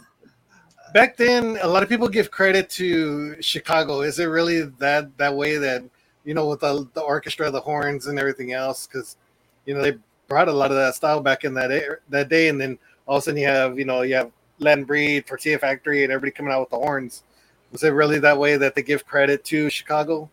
Back 0.93 1.17
then, 1.17 1.57
a 1.61 1.67
lot 1.67 1.83
of 1.83 1.89
people 1.89 2.07
give 2.07 2.31
credit 2.31 2.69
to 2.71 3.39
Chicago. 3.41 4.01
Is 4.01 4.17
it 4.19 4.25
really 4.25 4.61
that 4.79 5.15
that 5.17 5.35
way 5.35 5.57
that 5.57 5.83
you 6.25 6.33
know 6.33 6.47
with 6.47 6.61
the, 6.61 6.87
the 6.93 7.01
orchestra, 7.01 7.51
the 7.51 7.59
horns, 7.59 8.07
and 8.07 8.17
everything 8.17 8.53
else? 8.53 8.87
Because 8.87 9.17
you 9.65 9.75
know 9.75 9.81
they 9.83 9.97
brought 10.27 10.47
a 10.47 10.53
lot 10.53 10.71
of 10.71 10.77
that 10.77 10.95
style 10.95 11.21
back 11.21 11.43
in 11.43 11.53
that 11.55 11.71
era- 11.71 11.99
that 12.09 12.29
day, 12.29 12.47
and 12.47 12.59
then 12.59 12.79
all 13.05 13.17
of 13.17 13.21
a 13.21 13.25
sudden 13.25 13.39
you 13.39 13.47
have 13.47 13.77
you 13.77 13.85
know 13.85 14.01
you 14.01 14.15
have 14.15 14.31
Latin 14.57 14.83
Breed, 14.83 15.27
Tortilla 15.27 15.59
Factory, 15.59 16.03
and 16.03 16.11
everybody 16.11 16.31
coming 16.35 16.51
out 16.51 16.61
with 16.61 16.69
the 16.71 16.77
horns. 16.77 17.23
Was 17.71 17.83
it 17.83 17.89
really 17.89 18.17
that 18.19 18.37
way 18.37 18.57
that 18.57 18.73
they 18.73 18.81
give 18.81 19.05
credit 19.05 19.43
to 19.45 19.69
Chicago? 19.69 20.27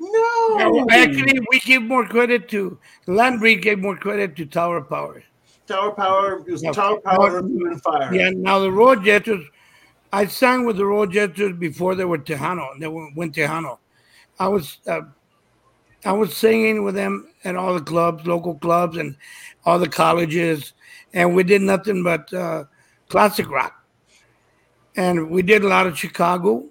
No, 0.00 0.86
actually, 0.90 1.38
we 1.50 1.60
give 1.60 1.82
more 1.82 2.06
credit 2.06 2.48
to 2.50 2.78
Landry. 3.06 3.56
Gave 3.56 3.80
more 3.80 3.96
credit 3.96 4.36
to 4.36 4.46
Tower 4.46 4.80
Power. 4.80 5.22
Tower 5.68 5.92
Power 5.92 6.38
it 6.38 6.50
was 6.50 6.62
No. 6.62 6.72
Tower 6.72 7.00
Power, 7.00 7.30
No. 7.30 7.36
Earth, 7.36 7.44
Wind, 7.44 7.72
and 7.72 7.82
Fire. 7.82 8.14
Yeah. 8.14 8.30
Now 8.30 8.58
the 8.58 8.72
Royal 8.72 8.96
Jesters, 9.00 9.44
I 10.12 10.26
sang 10.26 10.64
with 10.64 10.76
the 10.78 10.86
Royal 10.86 11.06
Jesters 11.06 11.56
before 11.58 11.94
they 11.94 12.04
were 12.04 12.18
Tejano. 12.18 12.78
They 12.80 12.88
were, 12.88 13.08
went 13.14 13.34
Tejano. 13.34 13.78
I 14.38 14.48
was 14.48 14.78
uh, 14.86 15.02
I 16.04 16.12
was 16.12 16.36
singing 16.36 16.84
with 16.84 16.94
them 16.94 17.28
at 17.44 17.56
all 17.56 17.74
the 17.74 17.80
clubs, 17.80 18.26
local 18.26 18.54
clubs, 18.54 18.96
and 18.96 19.16
all 19.66 19.78
the 19.78 19.88
colleges, 19.88 20.72
and 21.12 21.34
we 21.34 21.42
did 21.42 21.60
nothing 21.60 22.02
but 22.02 22.32
uh, 22.32 22.64
classic 23.08 23.50
rock. 23.50 23.74
And 24.96 25.30
we 25.30 25.42
did 25.42 25.64
a 25.64 25.68
lot 25.68 25.86
of 25.86 25.98
Chicago. 25.98 26.64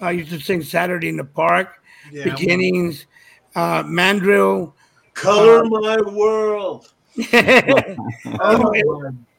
I 0.00 0.12
used 0.12 0.30
to 0.30 0.40
sing 0.40 0.62
Saturday 0.62 1.08
in 1.08 1.16
the 1.16 1.24
Park, 1.24 1.68
Yeah. 2.10 2.24
Beginnings, 2.24 3.06
uh, 3.54 3.82
Mandrill. 3.86 4.74
Color 5.14 5.64
my 5.64 5.98
world. 6.10 6.92
Oh, 7.18 8.58
my 8.58 8.82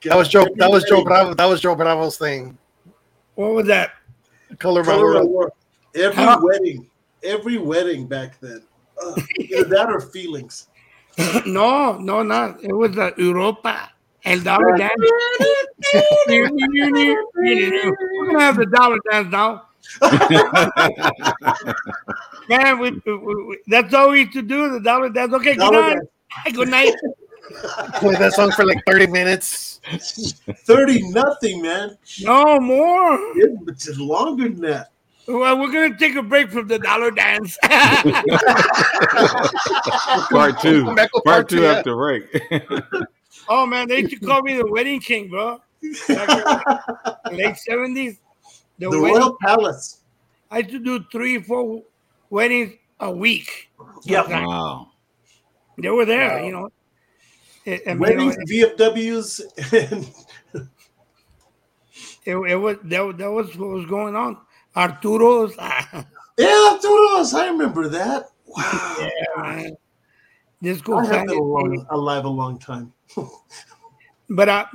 That 0.04 0.16
was 0.18 0.28
Joe. 0.30 0.46
That 0.58 0.70
was 0.70 0.84
Joe 0.86 1.04
Bravo. 1.04 1.34
That 1.34 1.46
was 1.46 1.62
Joe 1.62 1.76
Bravo's 1.76 2.18
thing. 2.18 2.58
What 3.36 3.54
was 3.54 3.68
that? 3.68 3.92
Color 4.60 4.84
my 4.84 4.92
Color 4.94 5.14
my 5.14 5.20
world. 5.22 5.30
world. 5.32 5.52
Every 5.96 6.24
Huh? 6.24 6.40
wedding, 6.42 6.90
every 7.24 7.58
wedding 7.58 8.08
back 8.08 8.40
then. 8.40 8.62
Uh, 9.02 9.16
that 9.16 9.86
or 9.90 10.02
feelings. 10.02 10.68
no, 11.46 11.98
no, 11.98 12.24
not. 12.24 12.64
It 12.64 12.74
was 12.74 12.98
uh, 12.98 13.12
Europa. 13.18 13.90
El 14.26 14.40
dollar 14.40 14.78
dance. 14.78 14.94
We're 16.28 16.48
gonna 16.48 18.40
have 18.40 18.56
the 18.56 18.66
dollar 18.74 18.98
dance 19.12 19.30
now, 19.32 19.64
man. 22.50 22.80
We, 22.80 22.92
we, 23.06 23.18
we- 23.46 23.60
that's 23.68 23.94
all 23.94 24.12
we 24.12 24.22
used 24.22 24.34
to 24.34 24.42
do. 24.42 24.70
The 24.72 24.80
dollar 24.80 25.10
dance. 25.10 25.34
Okay, 25.34 25.56
good 25.56 25.72
Dollar 25.72 25.96
night. 25.96 26.00
Good 26.54 26.70
night. 26.70 26.94
Play 28.00 28.16
that 28.16 28.34
song 28.34 28.52
for 28.52 28.66
like 28.66 28.82
thirty 28.86 29.08
minutes. 29.08 29.82
Thirty 30.66 31.02
nothing, 31.10 31.62
man. 31.62 31.98
No 32.22 32.60
more. 32.60 33.18
It's 33.68 33.98
longer 33.98 34.48
than 34.50 34.62
that. 34.62 34.92
Well, 35.28 35.60
we're 35.60 35.72
gonna 35.72 35.98
take 35.98 36.16
a 36.16 36.22
break 36.24 36.52
from 36.52 36.68
the 36.68 36.80
dollar 36.80 37.12
dance. 37.12 37.58
part 40.30 40.60
two. 40.62 40.94
Back 40.96 41.14
with 41.14 41.24
Part 41.24 41.50
two 41.50 41.62
yeah. 41.62 41.72
after 41.74 41.96
break. 41.96 42.26
oh 43.50 43.66
man, 43.66 43.88
they 43.88 44.00
used 44.00 44.12
to 44.12 44.20
call 44.26 44.42
me 44.42 44.58
the 44.58 44.68
wedding 44.70 45.00
king, 45.00 45.30
bro. 45.30 45.62
Back 46.08 46.30
in 46.30 47.38
the 47.38 47.44
late 47.46 47.58
seventies. 47.58 48.20
The, 48.80 48.90
The 48.90 49.00
wedding. 49.00 49.18
Royal 49.18 49.38
Palace. 49.42 50.02
I 50.52 50.60
used 50.60 50.72
to 50.72 50.80
do 50.80 51.04
three, 51.12 51.42
four 51.42 51.84
weddings 52.30 52.74
a 53.00 53.12
week. 53.12 53.70
Yeah. 54.04 54.28
wow. 54.28 54.90
They 55.78 55.90
were 55.90 56.06
there, 56.06 56.38
Wow. 56.38 56.46
you 56.46 56.52
know. 56.52 56.70
It, 57.66 57.82
I 57.86 57.90
mean, 57.92 58.00
Weddings, 58.00 58.36
you 58.48 58.68
know, 58.68 58.76
VFWs, 58.76 59.42
and 59.92 60.08
it, 62.26 62.36
it 62.36 62.56
was 62.56 62.78
that, 62.84 63.18
that 63.18 63.32
was 63.32 63.56
what 63.56 63.70
was 63.70 63.86
going 63.86 64.16
on. 64.16 64.38
Arturo's, 64.76 65.56
yeah, 66.38 66.70
Arturo's. 66.72 67.34
I 67.34 67.48
remember 67.48 67.88
that. 67.90 68.28
Wow. 68.46 69.10
man. 69.38 69.78
Disco 70.62 70.96
I 70.96 71.06
have 71.06 71.28
been 71.28 71.38
Planet. 71.38 71.86
alive, 71.90 72.26
a 72.26 72.30
long 72.30 72.58
time. 72.58 72.94
But 74.30 74.50
I, 74.50 74.66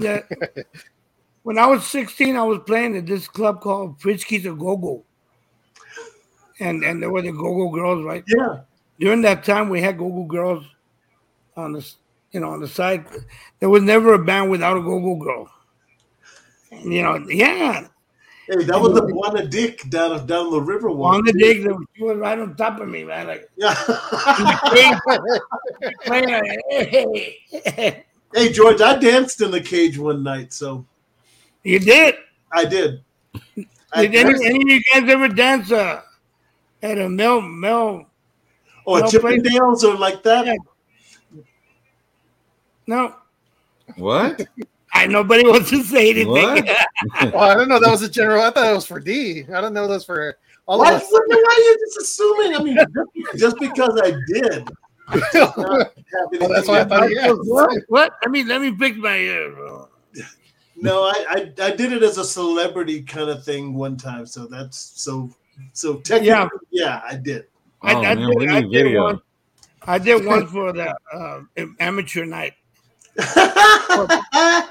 when 1.43 1.59
I 1.59 1.67
was 1.67 1.85
16, 1.87 2.37
I 2.37 2.43
was 2.43 2.61
playing 2.67 2.97
at 2.97 3.07
this 3.07 3.27
club 3.27 3.61
called 3.61 3.99
Fritzky's 3.99 4.47
a 4.47 4.53
Go 4.53 4.77
Go. 4.77 5.05
And 6.61 6.85
and 6.85 7.03
there 7.03 7.11
were 7.11 7.23
the 7.23 7.33
Go 7.33 7.55
Go 7.55 7.71
girls, 7.71 8.05
right? 8.05 8.23
Yeah. 8.29 8.61
During 9.01 9.23
that 9.23 9.45
time, 9.45 9.69
we 9.69 9.81
had 9.81 9.99
Go 9.99 10.11
Go 10.11 10.25
girls 10.25 10.65
on 11.57 11.73
the, 11.73 11.93
you 12.33 12.41
know, 12.41 12.51
on 12.51 12.61
the 12.61 12.69
side. 12.69 13.07
There 13.61 13.69
was 13.69 13.83
never 13.83 14.15
a 14.15 14.19
band 14.19 14.51
without 14.51 14.77
a 14.77 14.83
Go 14.83 15.01
Go 15.01 15.17
girl. 15.17 15.51
And, 16.71 16.93
you 16.93 17.03
know, 17.03 17.17
yeah, 17.29 17.89
Hey, 18.51 18.65
that 18.65 18.81
was 18.81 18.95
the 18.95 19.03
Buana 19.03 19.49
Dick 19.51 19.91
down 19.91 20.27
down 20.27 20.51
the 20.51 20.61
river 20.61 20.91
one. 20.91 21.17
on 21.17 21.25
the 21.25 21.33
dig, 21.35 21.63
they 21.65 21.69
were- 21.69 21.85
she 21.95 22.03
was 22.03 22.17
right 22.17 22.39
on 22.39 22.57
top 22.57 22.81
of 22.81 22.89
me, 22.89 23.05
man. 23.05 23.27
Like, 23.27 23.47
Yeah. 23.57 23.75
hey, 24.73 24.95
hey. 27.61 28.05
hey 28.35 28.53
George, 28.53 28.81
I 28.81 28.99
danced 28.99 29.43
in 29.43 29.51
the 29.51 29.61
cage 29.61 29.99
one 29.99 30.23
night, 30.23 30.55
so 30.55 30.87
you 31.63 31.79
did. 31.79 32.15
I 32.53 32.65
did. 32.65 33.03
I 33.93 34.07
Did 34.07 34.15
any, 34.15 34.47
any 34.47 34.63
of 34.63 34.69
you 34.69 34.83
guys 34.93 35.11
ever 35.11 35.29
dance 35.29 35.71
uh, 35.71 36.01
at 36.83 36.99
a 36.99 37.09
Mel 37.09 37.43
Mel? 37.43 38.07
oh, 38.87 38.99
no, 38.99 39.05
Chippendales 39.07 39.83
or 39.83 39.95
like 39.97 40.23
that? 40.23 40.47
Yeah. 40.47 40.55
No, 42.89 43.15
What? 43.97 44.49
I 44.95 45.07
nobody 45.07 45.45
wants 45.47 45.69
to 45.71 45.83
say 45.85 46.11
anything. 46.11 46.29
What? 46.31 46.67
Oh, 47.35 47.39
I 47.39 47.55
don't 47.55 47.69
know. 47.69 47.79
That 47.79 47.91
was 47.91 48.03
a 48.03 48.09
general. 48.09 48.43
I 48.43 48.51
thought 48.51 48.67
it 48.71 48.75
was 48.75 48.87
for 48.87 48.99
D. 48.99 49.45
I 49.55 49.61
don't 49.61 49.73
know. 49.75 49.87
That's 49.87 50.05
for 50.05 50.37
all 50.67 50.79
Why, 50.79 50.93
of 50.95 51.03
us. 51.03 51.09
why 51.11 51.19
are 51.21 51.61
you 51.61 51.79
just 51.87 51.99
assuming? 52.01 52.57
I 52.57 52.63
mean, 52.63 52.77
just, 52.77 53.39
just 53.39 53.57
because 53.61 54.01
I 54.03 54.13
did. 54.27 54.69
not 55.09 55.23
have 55.33 55.93
Well, 56.41 56.49
that's 56.49 56.67
why 56.69 56.79
I 56.79 56.81
anything- 56.81 56.89
thought 56.89 57.09
he 57.11 57.19
asked. 57.19 57.39
what? 57.45 57.79
What? 57.89 58.13
Let 58.23 58.31
me 58.31 58.43
let 58.45 58.61
me 58.63 58.75
fix 58.77 58.97
my 58.99 59.17
ear. 59.17 59.55
No, 60.81 61.05
I, 61.05 61.25
I 61.29 61.53
I 61.61 61.71
did 61.77 61.93
it 61.93 62.03
as 62.03 62.19
a 62.19 62.25
celebrity 62.25 63.03
kind 63.03 63.29
of 63.29 63.45
thing 63.45 63.75
one 63.75 63.97
time. 63.97 64.27
So 64.27 64.47
that's 64.47 64.79
so 64.79 65.31
so 65.73 65.97
technically, 65.97 66.29
Yeah. 66.29 66.49
yeah, 66.71 67.01
I 67.05 67.17
did. 67.17 67.45
I, 67.83 67.95
Oh, 67.95 68.03
I 68.05 68.15
man, 68.15 68.31
did, 68.39 68.49
I 68.49 68.61
did 68.63 68.97
one. 68.97 69.21
I 69.87 69.99
did 69.99 70.25
one 70.25 70.47
for 70.47 70.73
the 70.73 70.95
uh, 71.13 71.41
amateur 71.81 72.25
night. 72.25 72.55
I 73.19 74.69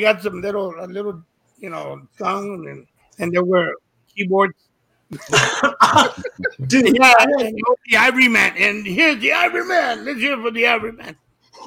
got 0.00 0.22
some 0.22 0.40
little, 0.40 0.74
a 0.78 0.86
little, 0.86 1.22
you 1.58 1.70
know, 1.70 2.02
song 2.18 2.66
and 2.68 2.86
and 3.18 3.32
there 3.32 3.44
were 3.44 3.74
keyboards. 4.14 4.54
Dude, 5.10 6.96
Yeah, 6.96 7.14
the 7.16 7.96
Ivory 7.96 8.28
Man, 8.28 8.54
and 8.56 8.84
here's 8.86 9.20
the 9.20 9.32
Ivory 9.32 9.64
Man. 9.64 10.04
Let's 10.04 10.18
hear 10.20 10.36
for 10.40 10.50
the 10.50 10.66
Ivory 10.66 10.92
Man. 10.92 11.16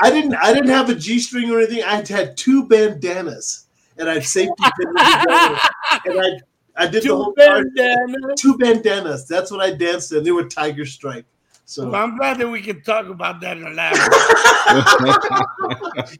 I 0.00 0.10
didn't 0.10 0.34
I 0.36 0.52
didn't 0.54 0.68
have 0.70 0.88
a 0.90 0.94
G 0.94 1.18
string 1.18 1.50
or 1.50 1.58
anything. 1.58 1.82
I 1.82 1.96
had 2.08 2.36
two 2.36 2.66
bandanas 2.66 3.66
and 3.98 4.08
I 4.08 4.14
had 4.14 4.24
safety 4.24 4.54
together. 4.80 4.96
and 6.06 6.20
I 6.20 6.40
I 6.78 6.86
did 6.86 7.02
the 7.02 7.08
Two 7.08 7.16
whole 7.16 7.32
part- 7.34 7.66
bandanas. 7.74 8.40
two 8.40 8.56
bandanas. 8.58 9.26
That's 9.28 9.50
what 9.50 9.60
I 9.60 9.72
danced 9.72 10.12
in. 10.12 10.24
They 10.24 10.32
were 10.32 10.44
tiger 10.44 10.84
stripe. 10.86 11.26
So 11.68 11.90
Well, 11.90 12.00
I'm 12.00 12.16
glad 12.16 12.38
that 12.38 12.48
we 12.48 12.62
can 12.62 12.80
talk 12.82 13.06
about 13.06 13.40
that 13.40 13.56
and 13.56 13.74
laugh. 13.74 13.92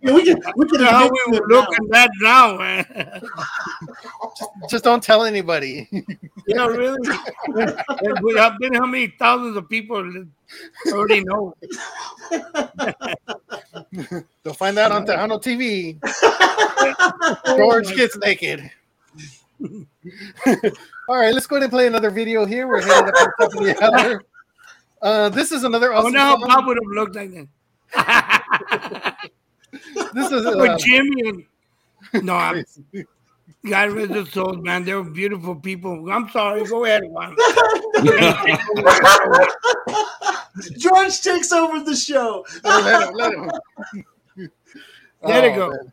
yeah, 0.03 0.13
we 0.13 0.25
can 0.25 0.43
we 0.57 0.67
can 0.67 0.81
How 0.81 1.05
we 1.05 1.09
to 1.09 1.25
would 1.29 1.43
it 1.43 1.47
look 1.47 1.69
at 1.73 1.89
that 1.91 2.11
now, 2.21 2.59
man. 2.59 3.23
Just 4.69 4.83
don't 4.83 5.01
tell 5.01 5.23
anybody. 5.23 5.89
Yeah, 6.49 6.67
really. 6.67 6.99
And 7.55 8.19
we 8.23 8.35
have 8.35 8.59
been 8.59 8.75
how 8.75 8.87
many 8.87 9.15
thousands 9.21 9.57
of 9.57 9.69
people 9.69 9.99
already 10.89 11.23
know. 11.23 11.55
They'll 14.43 14.55
find 14.55 14.77
out 14.79 14.91
on 14.91 15.07
Tejano 15.07 15.41
TV. 15.41 15.97
George 17.57 17.95
gets 17.95 18.19
naked. 18.19 18.69
All 21.09 21.17
right, 21.17 21.33
let's 21.33 21.47
go 21.47 21.55
ahead 21.55 21.63
and 21.63 21.73
play 21.73 21.87
another 21.87 22.11
video 22.11 22.45
here. 22.45 22.67
We're 22.67 22.83
headed 22.83 23.15
up 23.15 23.15
to 23.15 23.25
the 23.25 23.33
top 23.39 23.55
of 23.55 23.65
the 23.65 23.85
hour. 23.85 24.23
Uh, 25.03 25.29
this 25.29 25.53
is 25.53 25.65
another 25.65 25.93
I 25.93 25.97
awesome 25.97 26.05
wonder 26.05 26.19
how 26.21 26.39
song. 26.39 26.49
Bob 26.49 26.67
would 26.67 26.79
have 26.83 26.93
looked 26.95 27.17
like 27.17 27.31
that. 27.33 27.49
This 30.15 30.33
is 30.33 30.45
With 30.47 30.71
uh, 30.71 30.79
Jimmy 30.79 31.29
and 31.29 31.45
no, 32.25 32.35
I'm, 32.35 32.65
God 33.69 33.91
rest 33.93 34.13
their 34.13 34.25
souls, 34.27 34.59
man. 34.63 34.85
They 34.85 34.95
were 34.95 35.03
beautiful 35.05 35.55
people. 35.57 36.11
I'm 36.11 36.29
sorry. 36.31 36.65
Go 36.65 36.85
ahead, 36.85 37.03
Juan. 37.05 37.37
George 40.79 41.21
takes 41.21 41.53
over 41.53 41.81
the 41.83 41.95
show. 41.97 42.45
let 42.65 43.09
him, 43.09 43.15
let 43.15 43.33
him. 43.33 43.51
Let 45.23 45.45
it 45.45 45.53
Oh, 45.53 45.57
go. 45.57 45.69
man. 45.71 45.93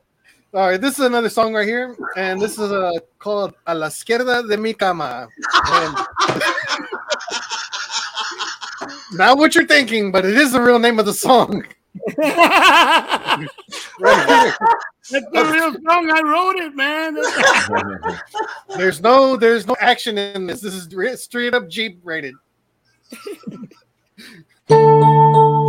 All 0.54 0.70
right, 0.70 0.80
this 0.80 1.00
is 1.00 1.06
another 1.06 1.30
song 1.30 1.54
right 1.56 1.68
here, 1.68 1.96
and 2.16 2.40
this 2.40 2.54
is 2.60 2.72
uh, 2.72 2.92
called 3.18 3.56
"A 3.66 3.74
la 3.74 3.88
izquierda 3.88 4.48
de 4.48 4.56
mi 4.56 4.74
cama." 4.74 5.28
And 5.66 5.98
not 9.14 9.38
what 9.38 9.56
you're 9.56 9.68
thinking, 9.68 10.12
but 10.12 10.26
it 10.26 10.38
is 10.38 10.52
the 10.52 10.62
real 10.62 10.80
name 10.80 11.00
of 11.00 11.06
the 11.06 11.14
song. 11.14 11.66
That's 15.12 15.26
the 15.32 15.50
real 15.52 15.74
song. 15.74 16.10
I 16.12 16.22
wrote 16.24 16.58
it, 16.58 16.76
man. 16.76 17.18
There's 18.78 19.02
no, 19.02 19.36
there's 19.36 19.68
no 19.68 19.76
action 19.80 20.18
in 20.18 20.48
this. 20.48 20.62
This 20.62 20.74
is 20.74 21.22
straight 21.22 21.54
up 21.54 21.70
Jeep 21.70 22.00
rated. 22.04 22.34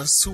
there's 0.00 0.28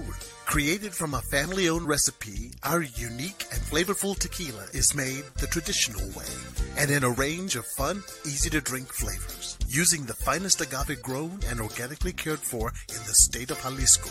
Created 0.44 0.94
from 0.94 1.14
a 1.14 1.20
family 1.22 1.68
owned 1.68 1.88
recipe, 1.88 2.52
our 2.62 2.82
unique 2.82 3.46
and 3.52 3.60
flavorful 3.60 4.16
tequila 4.16 4.64
is 4.72 4.94
made 4.94 5.24
the 5.40 5.46
traditional 5.48 6.06
way 6.10 6.30
and 6.78 6.88
in 6.90 7.02
a 7.02 7.10
range 7.10 7.56
of 7.56 7.66
fun, 7.76 8.02
easy 8.24 8.48
to 8.50 8.60
drink 8.60 8.92
flavors. 8.92 9.58
Using 9.68 10.04
the 10.04 10.14
finest 10.14 10.60
agave 10.60 11.02
grown 11.02 11.40
and 11.48 11.60
organically 11.60 12.12
cared 12.12 12.38
for 12.38 12.68
in 12.88 13.02
the 13.08 13.14
state 13.14 13.50
of 13.50 13.60
Jalisco. 13.60 14.10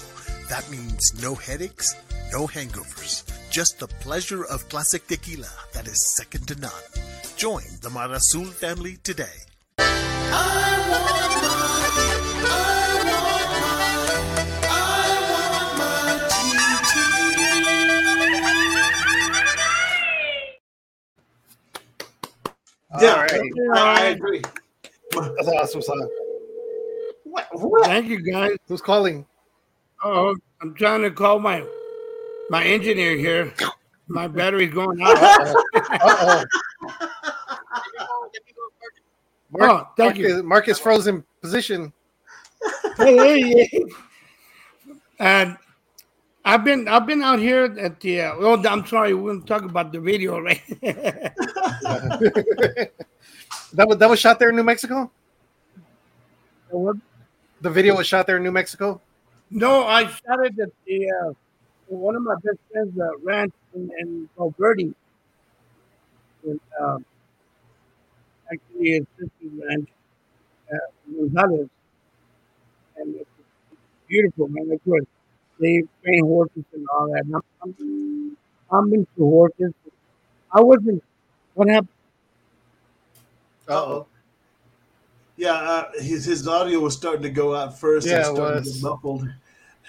That 0.49 0.69
means 0.69 1.13
no 1.21 1.35
headaches, 1.35 1.95
no 2.33 2.47
hangovers, 2.47 3.23
just 3.49 3.79
the 3.79 3.87
pleasure 3.87 4.43
of 4.43 4.67
classic 4.67 5.07
tequila 5.07 5.51
that 5.73 5.87
is 5.87 6.15
second 6.17 6.49
to 6.49 6.59
none. 6.59 6.71
Join 7.37 7.63
the 7.81 7.89
Marasul 7.89 8.51
family 8.51 8.97
today. 9.03 9.45
Yeah, 23.01 23.13
All 23.13 23.21
right. 23.21 23.51
I, 23.75 24.01
I 24.01 24.05
agree. 24.09 24.41
That's 25.11 25.47
an 25.47 25.53
awesome 25.55 25.81
song. 25.81 26.09
What? 27.23 27.47
what? 27.53 27.85
Thank 27.85 28.07
you, 28.07 28.21
guys. 28.21 28.57
Who's 28.67 28.81
calling? 28.81 29.25
Oh, 30.03 30.35
I'm 30.61 30.73
trying 30.75 31.01
to 31.01 31.11
call 31.11 31.39
my 31.39 31.65
my 32.49 32.63
engineer 32.63 33.15
here. 33.17 33.53
My 34.07 34.27
battery's 34.27 34.73
going 34.73 35.01
out. 35.01 35.17
Uh-oh. 35.17 36.43
Mark, 39.51 39.71
Oh, 39.71 39.87
thank 39.97 40.17
you. 40.17 40.27
Marcus, 40.27 40.43
Marcus 40.43 40.79
frozen 40.79 41.23
position. 41.41 41.91
hey, 42.97 43.15
hey, 43.41 43.65
hey. 43.71 43.85
And 45.19 45.57
I've 46.45 46.63
been 46.63 46.87
I've 46.87 47.07
been 47.07 47.23
out 47.23 47.39
here 47.39 47.63
at 47.63 47.99
the. 47.99 48.21
Uh, 48.21 48.35
oh, 48.37 48.63
I'm 48.63 48.85
sorry, 48.85 49.15
we're 49.15 49.31
going 49.33 49.41
to 49.41 49.47
talk 49.47 49.63
about 49.63 49.91
the 49.91 49.99
video, 49.99 50.39
right? 50.39 50.61
That 53.73 53.87
was 53.89 53.97
that 53.97 54.09
was 54.09 54.19
shot 54.19 54.39
there 54.39 54.49
in 54.49 54.55
New 54.55 54.63
Mexico. 54.63 55.11
The 56.71 57.69
video 57.69 57.95
was 57.97 58.07
shot 58.07 58.27
there 58.27 58.37
in 58.37 58.43
New 58.43 58.51
Mexico. 58.51 59.01
no, 59.49 59.85
I 59.85 60.07
shot 60.07 60.45
it 60.45 60.57
at 60.59 60.69
the 60.85 61.11
uh, 61.11 61.33
one 61.87 62.15
of 62.15 62.21
my 62.21 62.35
best 62.35 62.57
friends' 62.71 62.97
uh, 62.99 63.17
ranch 63.21 63.53
in, 63.73 63.91
in 63.99 64.29
Valverde. 64.37 64.93
And, 66.45 66.59
um, 66.79 67.05
actually, 68.51 68.91
his 68.91 69.05
sister's 69.17 69.63
ranch, 69.67 69.89
uh, 70.73 70.77
Gonzalez. 71.17 71.69
And 72.97 73.15
it's 73.15 73.29
beautiful, 74.07 74.47
man. 74.47 74.69
It's 74.71 74.83
good. 74.85 75.07
They 75.59 75.83
train 76.03 76.25
horses 76.25 76.63
and 76.73 76.87
all 76.93 77.07
that. 77.11 77.23
And 77.25 77.35
I'm, 77.35 77.43
I'm, 77.63 78.37
I'm 78.71 78.93
into 78.93 79.07
horses. 79.17 79.73
I 80.51 80.61
wasn't. 80.61 81.03
What 81.53 81.69
happened? 81.69 81.89
Uh-oh. 83.67 84.07
Yeah, 85.37 85.53
uh, 85.53 85.91
his 85.99 86.23
his 86.23 86.47
audio 86.47 86.79
was 86.79 86.95
starting 86.95 87.23
to 87.23 87.29
go 87.29 87.53
out 87.53 87.77
first 87.77 88.07
Yeah, 88.07 88.13
it 88.13 88.27
and 88.27 88.35
starting 88.35 88.63
to 88.63 88.69
was. 88.69 88.81
muffled, 88.81 89.27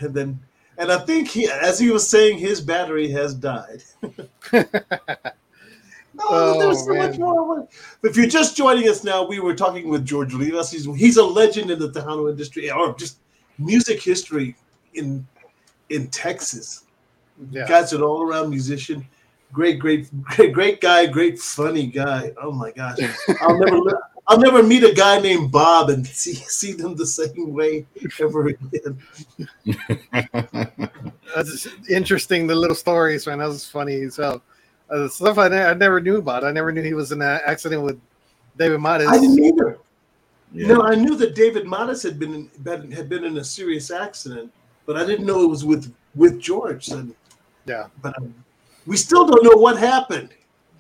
and 0.01 0.13
then 0.13 0.41
and 0.77 0.91
I 0.91 0.99
think 0.99 1.29
he, 1.29 1.49
as 1.49 1.79
he 1.79 1.91
was 1.91 2.09
saying, 2.09 2.39
his 2.39 2.61
battery 2.61 3.09
has 3.11 3.33
died. 3.35 3.83
Oh, 6.19 6.59
there's 6.59 6.85
so 6.85 6.95
man. 6.95 7.11
much 7.11 7.19
more. 7.19 7.69
If 8.03 8.17
you're 8.17 8.27
just 8.27 8.57
joining 8.57 8.89
us 8.89 9.05
now, 9.05 9.27
we 9.27 9.41
were 9.41 9.55
talking 9.55 9.89
with 9.89 10.05
George 10.05 10.33
Rivas. 10.33 10.71
He's 10.71 10.85
he's 10.97 11.17
a 11.17 11.25
legend 11.25 11.71
in 11.71 11.79
the 11.79 11.91
Tejano 11.91 12.31
industry 12.31 12.71
or 12.71 12.95
just 12.97 13.19
music 13.59 14.03
history 14.03 14.57
in 14.95 15.27
in 15.91 16.09
Texas. 16.09 16.85
Yeah. 17.51 17.67
Guy's 17.69 17.93
an 17.93 18.03
all 18.03 18.23
around 18.23 18.51
musician. 18.51 19.07
Great, 19.53 19.79
great, 19.79 20.09
great, 20.25 20.53
great 20.55 20.81
guy. 20.81 21.07
Great, 21.07 21.39
funny 21.39 21.87
guy. 21.87 22.33
Oh 22.41 22.51
my 22.51 22.73
gosh, 22.73 22.99
I'll 23.41 23.59
never, 23.65 23.99
I'll 24.27 24.41
never 24.41 24.63
meet 24.63 24.83
a 24.83 24.93
guy 24.93 25.21
named 25.21 25.53
Bob 25.53 25.91
and 25.91 26.07
see 26.07 26.35
see 26.35 26.73
them 26.73 26.97
the 26.97 27.07
same 27.07 27.53
way 27.53 27.87
ever 28.21 28.49
again. 28.49 28.99
That's 31.35 31.69
interesting. 31.89 32.47
The 32.47 32.55
little 32.55 32.77
stories, 32.77 33.27
man. 33.27 33.39
That 33.39 33.49
was 33.49 33.67
funny. 33.67 34.09
So, 34.09 34.43
uh, 34.91 35.09
stuff 35.09 35.39
I, 35.39 35.49
ne- 35.49 35.65
I 35.65 35.75
never 35.75 36.01
knew 36.01 36.17
about. 36.17 36.45
I 36.45 36.53
never 36.53 36.73
knew 36.73 36.83
he 36.83 36.95
was 36.95 37.13
in 37.13 37.23
an 37.23 37.41
accident 37.47 37.83
with 37.83 38.01
David 38.57 38.81
Marez. 38.81 39.07
I 39.07 39.19
didn't 39.19 39.39
either. 39.39 39.79
Yeah. 40.53 40.69
No, 40.69 40.83
I 40.83 40.95
knew 40.95 41.17
that 41.17 41.35
David 41.35 41.65
Marez 41.67 42.03
had 42.03 42.19
been 42.19 42.35
in, 42.35 42.51
been- 42.63 42.91
had 42.91 43.09
been 43.09 43.25
in 43.25 43.39
a 43.39 43.45
serious 43.45 43.91
accident, 43.91 44.53
but 44.87 44.97
I 44.97 45.05
didn't 45.05 45.27
know 45.27 45.43
it 45.43 45.49
was 45.49 45.65
with 45.65 45.93
with 46.15 46.41
George. 46.41 46.89
And, 46.89 47.15
Yeah. 47.67 47.87
but 48.03 48.17
um, 48.19 48.35
we 48.87 48.97
still 48.97 49.27
don't 49.27 49.43
know 49.45 49.57
what 49.57 49.77
happened. 49.79 50.31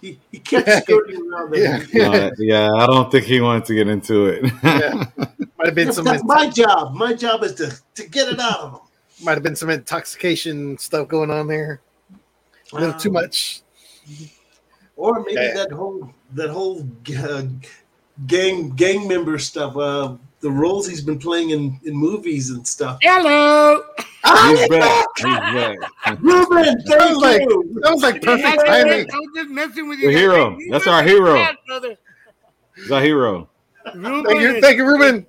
He 0.00 0.18
he 0.30 0.38
kept 0.38 0.68
skirting 0.84 1.20
around 1.32 1.50
that. 1.52 1.88
Yeah. 1.92 2.08
Uh, 2.08 2.30
yeah, 2.38 2.70
I 2.72 2.86
don't 2.86 3.10
think 3.10 3.24
he 3.26 3.40
wanted 3.40 3.64
to 3.66 3.74
get 3.74 3.88
into 3.88 4.26
it. 4.26 4.52
Yeah. 4.62 5.04
Might 5.58 5.66
have 5.66 5.74
been 5.74 5.92
some. 5.92 6.04
that's 6.04 6.22
my 6.24 6.48
job. 6.48 6.94
My 6.94 7.12
job 7.14 7.42
is 7.42 7.54
to 7.54 7.74
to 7.94 8.08
get 8.08 8.28
it 8.28 8.38
out 8.40 8.60
of 8.60 8.72
him. 8.74 8.80
Might 9.24 9.32
have 9.34 9.42
been 9.42 9.56
some 9.56 9.70
intoxication 9.70 10.76
stuff 10.78 11.08
going 11.08 11.30
on 11.30 11.46
there. 11.48 11.80
A 12.72 12.76
little 12.76 12.92
too 12.94 13.08
Um, 13.08 13.14
much. 13.14 13.62
Or 14.96 15.20
maybe 15.20 15.34
Yeah. 15.40 15.54
that 15.54 15.72
whole 15.72 16.12
that 16.34 16.50
whole 16.50 16.86
uh, 17.18 17.42
gang 18.26 18.70
gang 18.76 19.08
member 19.08 19.38
stuff. 19.38 19.76
Uh, 19.76 20.16
the 20.40 20.50
roles 20.50 20.86
he's 20.86 21.00
been 21.00 21.18
playing 21.18 21.50
in, 21.50 21.80
in 21.84 21.94
movies 21.94 22.50
and 22.50 22.66
stuff. 22.66 22.98
Hello. 23.02 23.82
He's 23.98 24.68
back. 24.68 25.06
He's 25.16 25.24
back. 25.24 25.76
Ruben, 26.20 26.64
That 26.84 27.10
was 27.10 27.22
thank 27.22 27.22
like 27.22 27.40
you. 27.42 27.80
that 27.82 27.92
was 27.92 28.02
like 28.02 28.16
I 28.16 28.18
perfect 28.18 28.56
was 28.56 28.64
timing. 28.66 29.08
just 29.36 29.50
messing 29.50 29.88
with 29.88 29.98
you. 30.00 30.10
The 30.10 30.16
hero. 30.18 30.58
You 30.58 30.70
That's 30.72 30.86
our 30.86 31.02
hero. 31.02 31.34
bad, 31.34 31.56
brother. 31.66 31.96
He's 32.74 32.90
our 32.90 33.00
hero. 33.02 33.48
Ruben 33.94 34.24
Thank 34.26 34.40
you, 34.40 34.60
thank 34.60 34.76
you, 34.78 34.84
Ruben. 34.86 35.26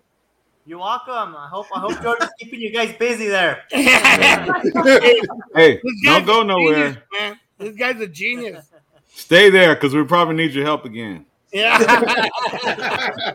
You're 0.66 0.80
welcome. 0.80 1.36
I 1.36 1.48
hope 1.50 1.68
I 1.74 1.80
hope 1.80 2.02
George 2.02 2.22
is 2.24 2.30
keeping 2.40 2.60
you 2.60 2.74
guys 2.74 2.94
busy 2.98 3.28
there. 3.28 3.64
Hey, 5.56 5.80
This 5.84 6.04
don't 6.04 6.26
go 6.26 6.44
nowhere. 6.44 6.76
genius, 6.76 6.98
man. 7.18 7.40
This 7.60 7.76
guy's 7.76 8.02
a 8.02 8.08
genius. 8.08 8.66
Stay 9.14 9.50
there 9.50 9.76
because 9.76 9.96
we 9.96 10.04
probably 10.04 10.36
need 10.36 10.54
your 10.54 10.66
help 10.66 10.86
again. 10.86 11.26
Yeah. 11.54 11.78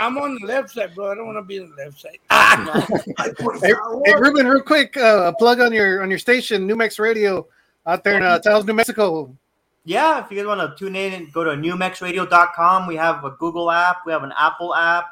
I'm 0.00 0.18
on 0.18 0.38
the 0.40 0.46
left 0.46 0.70
side, 0.70 0.94
bro. 0.94 1.12
I 1.12 1.14
don't 1.14 1.26
want 1.26 1.38
to 1.38 1.42
be 1.42 1.60
on 1.60 1.70
the 1.70 1.76
left 1.84 2.00
side. 2.00 2.18
I 2.30 3.30
put 3.38 3.56
a 3.56 3.60
Hey, 3.66 3.74
hey. 4.04 4.14
Ruben, 4.14 4.46
real 4.46 4.62
quick, 4.62 4.96
uh, 4.96 5.32
a 5.32 5.36
plug 5.36 5.60
on 5.60 5.72
your 5.72 6.02
on 6.02 6.10
your 6.10 6.18
station, 6.18 6.66
New 6.66 6.74
Mex 6.76 6.98
Radio, 6.98 7.46
out 7.86 8.02
there 8.02 8.16
in 8.16 8.22
uh, 8.22 8.38
Taos, 8.40 8.64
New 8.64 8.72
Mexico. 8.74 9.34
Yeah, 9.84 10.24
if 10.24 10.30
you 10.30 10.38
guys 10.38 10.46
want 10.46 10.60
to 10.60 10.74
tune 10.82 10.96
in 10.96 11.12
and 11.12 11.32
go 11.32 11.44
to 11.44 11.50
newmexradio.com, 11.50 12.86
we 12.86 12.96
have 12.96 13.22
a 13.24 13.30
Google 13.32 13.70
app, 13.70 13.98
we 14.06 14.12
have 14.12 14.22
an 14.22 14.32
Apple 14.38 14.74
app, 14.74 15.06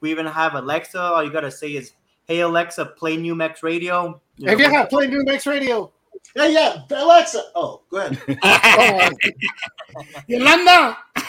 we 0.00 0.10
even 0.12 0.26
have 0.26 0.54
Alexa. 0.54 1.00
All 1.00 1.24
you 1.24 1.30
gotta 1.30 1.50
say 1.50 1.72
is, 1.72 1.92
"Hey 2.24 2.40
Alexa, 2.40 2.86
play 2.86 3.16
New 3.16 3.34
Mex 3.34 3.62
Radio." 3.62 4.20
You 4.36 4.48
If 4.48 4.58
know, 4.58 4.64
you 4.64 4.70
have 4.72 4.88
play 4.88 5.08
New 5.08 5.24
Mex 5.24 5.46
Radio, 5.46 5.92
Hey, 6.34 6.54
yeah, 6.54 6.82
Alexa. 6.90 7.42
Oh, 7.54 7.82
go 7.90 7.98
ahead. 7.98 8.18
oh, 8.42 9.10
Yolanda, 10.26 10.96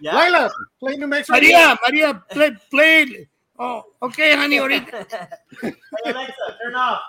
yeah. 0.00 0.14
Lila, 0.14 0.50
play 0.80 0.96
New 0.96 1.06
Mex 1.06 1.30
Radio. 1.30 1.50
Maria, 1.50 1.78
Maria, 1.86 2.22
play, 2.30 2.50
play. 2.70 3.28
Oh, 3.58 3.82
okay, 4.02 4.36
honey. 4.36 4.58
Ahorita. 4.58 5.06
hey 5.62 5.72
Alexa, 6.04 6.56
turn 6.62 6.74
off. 6.74 7.00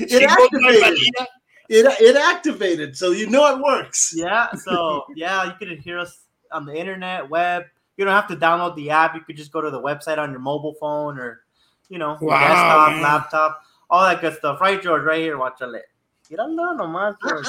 It 0.00 0.10
She 0.10 0.20
goes 0.20 0.48
by 0.52 0.70
activated. 0.70 1.26
It, 1.70 1.84
it 2.00 2.16
activated, 2.16 2.96
so 2.96 3.10
you 3.10 3.28
know 3.28 3.54
it 3.54 3.62
works. 3.62 4.14
Yeah, 4.16 4.52
so 4.54 5.04
yeah, 5.14 5.44
you 5.44 5.52
can 5.58 5.76
hear 5.78 5.98
us 5.98 6.24
on 6.52 6.64
the 6.64 6.74
internet, 6.74 7.28
web. 7.28 7.64
You 7.98 8.04
don't 8.04 8.14
have 8.14 8.28
to 8.28 8.36
download 8.36 8.76
the 8.76 8.90
app. 8.90 9.14
You 9.16 9.20
could 9.22 9.36
just 9.36 9.52
go 9.52 9.60
to 9.60 9.70
the 9.70 9.82
website 9.82 10.18
on 10.18 10.30
your 10.30 10.38
mobile 10.40 10.74
phone 10.74 11.18
or, 11.18 11.42
you 11.90 11.98
know, 11.98 12.16
Wow, 12.20 12.38
desktop, 12.38 12.92
man. 12.92 13.02
laptop, 13.02 13.60
all 13.90 14.02
that 14.08 14.20
good 14.20 14.34
stuff. 14.34 14.60
Right, 14.60 14.80
George? 14.80 15.02
Right 15.02 15.20
here, 15.20 15.36
watch 15.36 15.60
it. 15.60 15.84
Míralo 16.30 16.76
nomás, 16.78 17.16
George. 17.20 17.48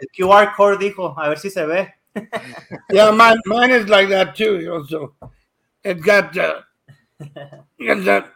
El 0.00 0.08
QR 0.18 0.52
code 0.54 0.78
dijo, 0.80 1.14
a 1.16 1.28
ver 1.28 1.36
si 1.36 1.48
se 1.48 1.64
ve. 1.64 1.94
Yeah, 2.90 3.10
mine, 3.12 3.38
mine 3.46 3.70
is 3.70 3.88
like 3.88 4.08
that 4.08 4.34
too. 4.34 4.58
You 4.58 4.66
know, 4.68 4.84
so 4.84 5.14
it 5.84 6.02
got 6.02 6.36
uh, 6.36 6.62
it 7.78 8.04
got 8.04 8.32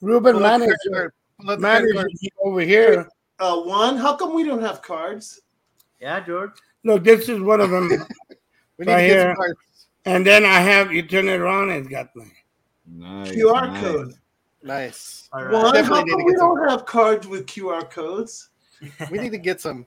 Ruben 0.00 0.36
Pull 0.36 0.46
out 0.46 0.58
the 0.60 0.66
manager 0.66 0.76
credit 0.88 0.94
card. 0.94 1.12
Pull 1.38 1.50
out 1.50 1.60
the 1.60 1.66
credit 1.66 1.94
manager 1.94 2.28
over 2.44 2.60
here. 2.60 3.08
uh, 3.40 3.60
one, 3.60 3.96
how 3.98 4.16
come 4.16 4.34
we 4.34 4.44
don't 4.44 4.62
have 4.62 4.80
cards? 4.80 5.42
Yeah, 6.00 6.20
George. 6.20 6.52
Look, 6.84 7.04
this 7.04 7.28
is 7.28 7.40
one 7.40 7.60
of 7.60 7.68
them. 7.70 7.90
We 8.80 8.86
need 8.86 8.92
Right 8.92 9.02
to 9.02 9.08
get 9.08 9.16
here. 9.18 9.28
some 9.28 9.36
cards. 9.36 9.58
And 10.06 10.26
then 10.26 10.44
I 10.46 10.58
have 10.60 10.90
you 10.90 11.02
turn 11.02 11.28
it 11.28 11.38
around 11.38 11.68
and 11.70 11.80
it's 11.80 11.88
got 11.88 12.08
my 12.16 12.24
Nice, 12.86 13.30
QR 13.32 13.68
nice. 13.68 13.80
code. 13.82 14.14
Nice. 14.62 15.28
All 15.34 15.44
right. 15.44 15.52
One, 15.52 15.84
how 15.84 16.02
come 16.04 16.24
we 16.24 16.32
don't 16.34 16.66
have 16.66 16.86
cards 16.86 17.26
with 17.26 17.44
QR 17.46 17.88
codes? 17.90 18.48
We 19.10 19.18
need 19.18 19.32
to 19.32 19.38
get 19.38 19.60
some. 19.60 19.86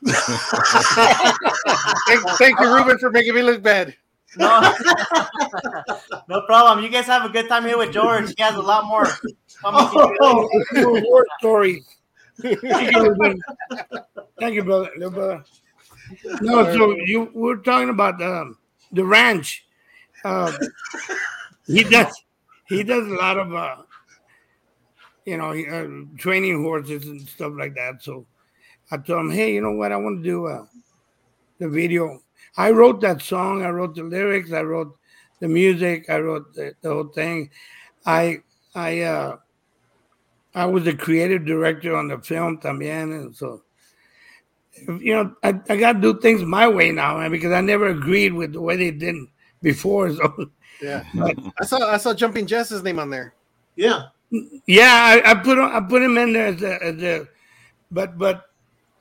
Thank, 2.06 2.22
thank 2.38 2.60
you, 2.60 2.72
Ruben, 2.72 2.98
for 2.98 3.10
making 3.10 3.34
me 3.34 3.42
look 3.42 3.62
bad. 3.62 3.96
No. 4.36 4.60
no 6.28 6.42
problem. 6.42 6.84
You 6.84 6.90
guys 6.90 7.06
have 7.06 7.24
a 7.24 7.30
good 7.30 7.48
time 7.48 7.64
here 7.64 7.78
with 7.78 7.92
George. 7.92 8.32
He 8.36 8.42
has 8.42 8.54
a 8.56 8.60
lot 8.60 8.84
more. 8.84 9.06
coming 9.62 9.88
to 9.88 9.94
you. 9.96 10.16
Oh, 10.20 11.00
war 11.08 11.26
story. 11.38 11.82
Thank 12.40 12.92
you, 12.92 13.02
Ruben. 13.02 13.40
Thank 14.38 14.54
you, 14.54 14.62
brother. 14.62 14.90
Little 14.96 15.10
brother. 15.10 15.44
No, 16.40 16.64
so 16.72 16.96
you 16.96 17.30
we're 17.34 17.56
talking 17.56 17.90
about 17.90 18.22
um, 18.22 18.58
the 18.92 19.04
ranch. 19.04 19.64
Um, 20.24 20.56
he 21.66 21.84
does 21.84 22.14
he 22.68 22.82
does 22.82 23.06
a 23.06 23.14
lot 23.14 23.38
of 23.38 23.54
uh, 23.54 23.76
you 25.28 25.36
know, 25.36 25.52
uh, 25.52 26.16
training 26.16 26.62
horses 26.62 27.06
and 27.06 27.20
stuff 27.28 27.52
like 27.54 27.74
that. 27.74 28.02
So 28.02 28.24
I 28.90 28.96
told 28.96 29.26
him, 29.26 29.30
hey, 29.30 29.52
you 29.52 29.60
know 29.60 29.72
what? 29.72 29.92
I 29.92 29.96
want 29.96 30.20
to 30.20 30.24
do 30.24 30.46
uh, 30.46 30.64
the 31.58 31.68
video. 31.68 32.22
I 32.56 32.70
wrote 32.70 33.02
that 33.02 33.20
song. 33.20 33.62
I 33.62 33.68
wrote 33.68 33.94
the 33.94 34.04
lyrics. 34.04 34.52
I 34.52 34.62
wrote 34.62 34.96
the 35.40 35.48
music. 35.48 36.08
I 36.08 36.20
wrote 36.20 36.54
the, 36.54 36.72
the 36.80 36.88
whole 36.88 37.08
thing. 37.08 37.50
I 38.06 38.38
I 38.74 39.00
uh, 39.02 39.36
I 40.54 40.64
was 40.64 40.84
the 40.84 40.94
creative 40.94 41.44
director 41.44 41.94
on 41.94 42.08
the 42.08 42.18
film 42.20 42.56
también, 42.56 43.12
and 43.12 43.36
so 43.36 43.62
you 44.86 45.14
know 45.14 45.34
I, 45.42 45.60
I 45.68 45.76
got 45.76 45.94
to 45.94 46.00
do 46.00 46.20
things 46.20 46.42
my 46.42 46.68
way 46.68 46.90
now, 46.92 47.18
man, 47.18 47.30
because 47.30 47.52
I 47.52 47.60
never 47.60 47.88
agreed 47.88 48.32
with 48.32 48.52
the 48.52 48.60
way 48.60 48.76
they 48.76 48.90
did 48.90 49.16
before. 49.62 50.10
So 50.18 50.50
Yeah, 50.80 51.02
I 51.60 51.64
saw 51.64 51.90
I 51.90 51.96
saw 51.96 52.14
Jumping 52.14 52.46
Jess's 52.46 52.84
name 52.84 53.00
on 53.00 53.10
there. 53.10 53.34
Yeah. 53.74 54.14
yeah, 54.66 55.22
I, 55.24 55.32
I 55.32 55.34
put 55.34 55.58
I 55.58 55.80
put 55.80 56.02
him 56.02 56.16
in 56.18 56.32
there 56.32 56.46
as 56.46 56.60
the, 56.60 56.82
as 56.82 56.96
the 56.96 57.28
but 57.90 58.16
but 58.16 58.44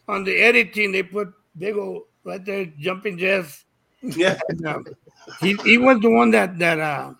on 0.07 0.23
the 0.23 0.35
editing 0.37 0.91
they 0.91 1.03
put 1.03 1.33
big 1.57 1.75
old 1.75 2.03
right 2.23 2.43
there 2.43 2.65
jumping 2.79 3.17
Jess. 3.17 3.65
Yeah. 4.01 4.39
And, 4.49 4.65
um, 4.65 4.85
he 5.41 5.53
he 5.65 5.77
was 5.77 5.99
the 5.99 6.09
one 6.09 6.31
that 6.31 6.57
that 6.59 6.79
uh 6.79 7.13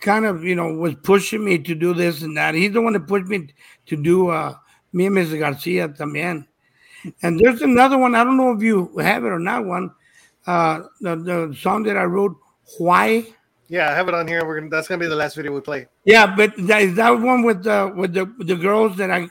kind 0.00 0.26
of 0.26 0.44
you 0.44 0.54
know 0.54 0.72
was 0.74 0.94
pushing 0.96 1.44
me 1.44 1.58
to 1.58 1.74
do 1.74 1.94
this 1.94 2.22
and 2.22 2.36
that. 2.36 2.54
He's 2.54 2.72
the 2.72 2.80
one 2.80 2.92
that 2.92 3.06
pushed 3.06 3.28
me 3.28 3.48
to 3.86 3.96
do 3.96 4.28
uh 4.28 4.54
me 4.92 5.06
and 5.06 5.16
Mr. 5.16 5.38
Garcia 5.38 5.88
también. 5.88 6.46
And 7.22 7.38
there's 7.40 7.62
another 7.62 7.98
one. 7.98 8.14
I 8.14 8.24
don't 8.24 8.36
know 8.36 8.52
if 8.52 8.62
you 8.62 8.96
have 8.98 9.24
it 9.24 9.28
or 9.28 9.38
not. 9.38 9.64
One, 9.64 9.90
uh, 10.46 10.82
the 11.00 11.16
the 11.16 11.56
song 11.60 11.82
that 11.84 11.96
I 11.96 12.04
wrote, 12.04 12.36
why. 12.78 13.24
Yeah, 13.68 13.90
I 13.90 13.94
have 13.94 14.08
it 14.08 14.14
on 14.14 14.28
here. 14.28 14.46
We're 14.46 14.58
gonna 14.60 14.70
that's 14.70 14.88
gonna 14.88 15.00
be 15.00 15.08
the 15.08 15.16
last 15.16 15.34
video 15.34 15.52
we 15.52 15.60
play. 15.60 15.86
Yeah, 16.04 16.34
but 16.36 16.52
that 16.66 16.82
is 16.82 16.94
that 16.96 17.10
one 17.10 17.42
with 17.42 17.64
the 17.64 17.92
with 17.96 18.14
the 18.14 18.24
with 18.38 18.46
the 18.46 18.56
girls 18.56 18.96
that 18.98 19.10
I 19.10 19.28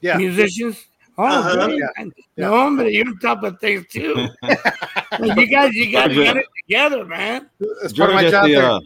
Yeah, 0.00 0.16
musicians. 0.16 0.82
Oh, 1.18 1.24
Uh-huh. 1.24 1.66
great. 1.66 1.78
Yeah. 1.78 2.48
no, 2.48 2.76
but 2.76 2.90
you're 2.92 3.06
on 3.06 3.18
top 3.18 3.42
of 3.42 3.60
things 3.60 3.86
too. 3.88 4.28
you 5.22 5.46
guys, 5.46 5.74
you 5.74 5.92
got 5.92 6.08
to 6.08 6.14
get 6.14 6.36
it 6.38 6.46
together, 6.64 7.04
man. 7.04 7.50
it's 7.60 7.92
part 7.92 8.08
of 8.10 8.14
my 8.16 8.30
job 8.30 8.44
at 8.44 8.48
the, 8.48 8.54
there. 8.54 8.70
uh, 8.70 8.80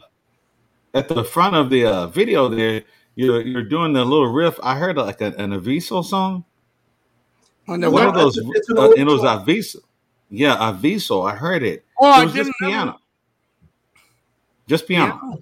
at 0.95 1.09
the 1.09 1.23
front 1.25 1.55
of 1.55 1.71
the 1.71 1.87
uh, 1.87 2.07
video 2.09 2.49
there, 2.49 2.83
you're 3.15 3.41
you're 3.43 3.63
doing 3.63 3.93
the 3.93 4.05
little 4.05 4.27
riff. 4.33 4.59
I 4.63 4.77
heard 4.77 4.97
like 4.97 5.21
a, 5.21 5.27
an 5.39 5.51
Aviso 5.53 6.05
song. 6.05 6.45
On 7.69 7.81
the 7.81 7.91
One 7.91 8.01
Well, 8.05 8.09
of 8.11 8.15
those, 8.15 8.37
it's- 8.39 8.53
it's 8.55 8.69
an 8.71 8.79
uh, 8.79 8.91
and 8.91 8.99
it 8.99 9.05
was. 9.05 9.23
Aviso. 9.23 9.77
Yeah, 10.31 10.57
Aviso. 10.57 11.29
I 11.31 11.35
heard 11.37 11.63
it. 11.63 11.85
Oh, 12.01 12.23
it 12.23 12.25
was 12.27 12.35
just 12.35 12.51
didn't 12.51 12.61
know. 12.61 12.69
piano. 12.69 13.01
Just 14.69 14.89
piano. 14.89 15.21
Yeah. 15.23 15.37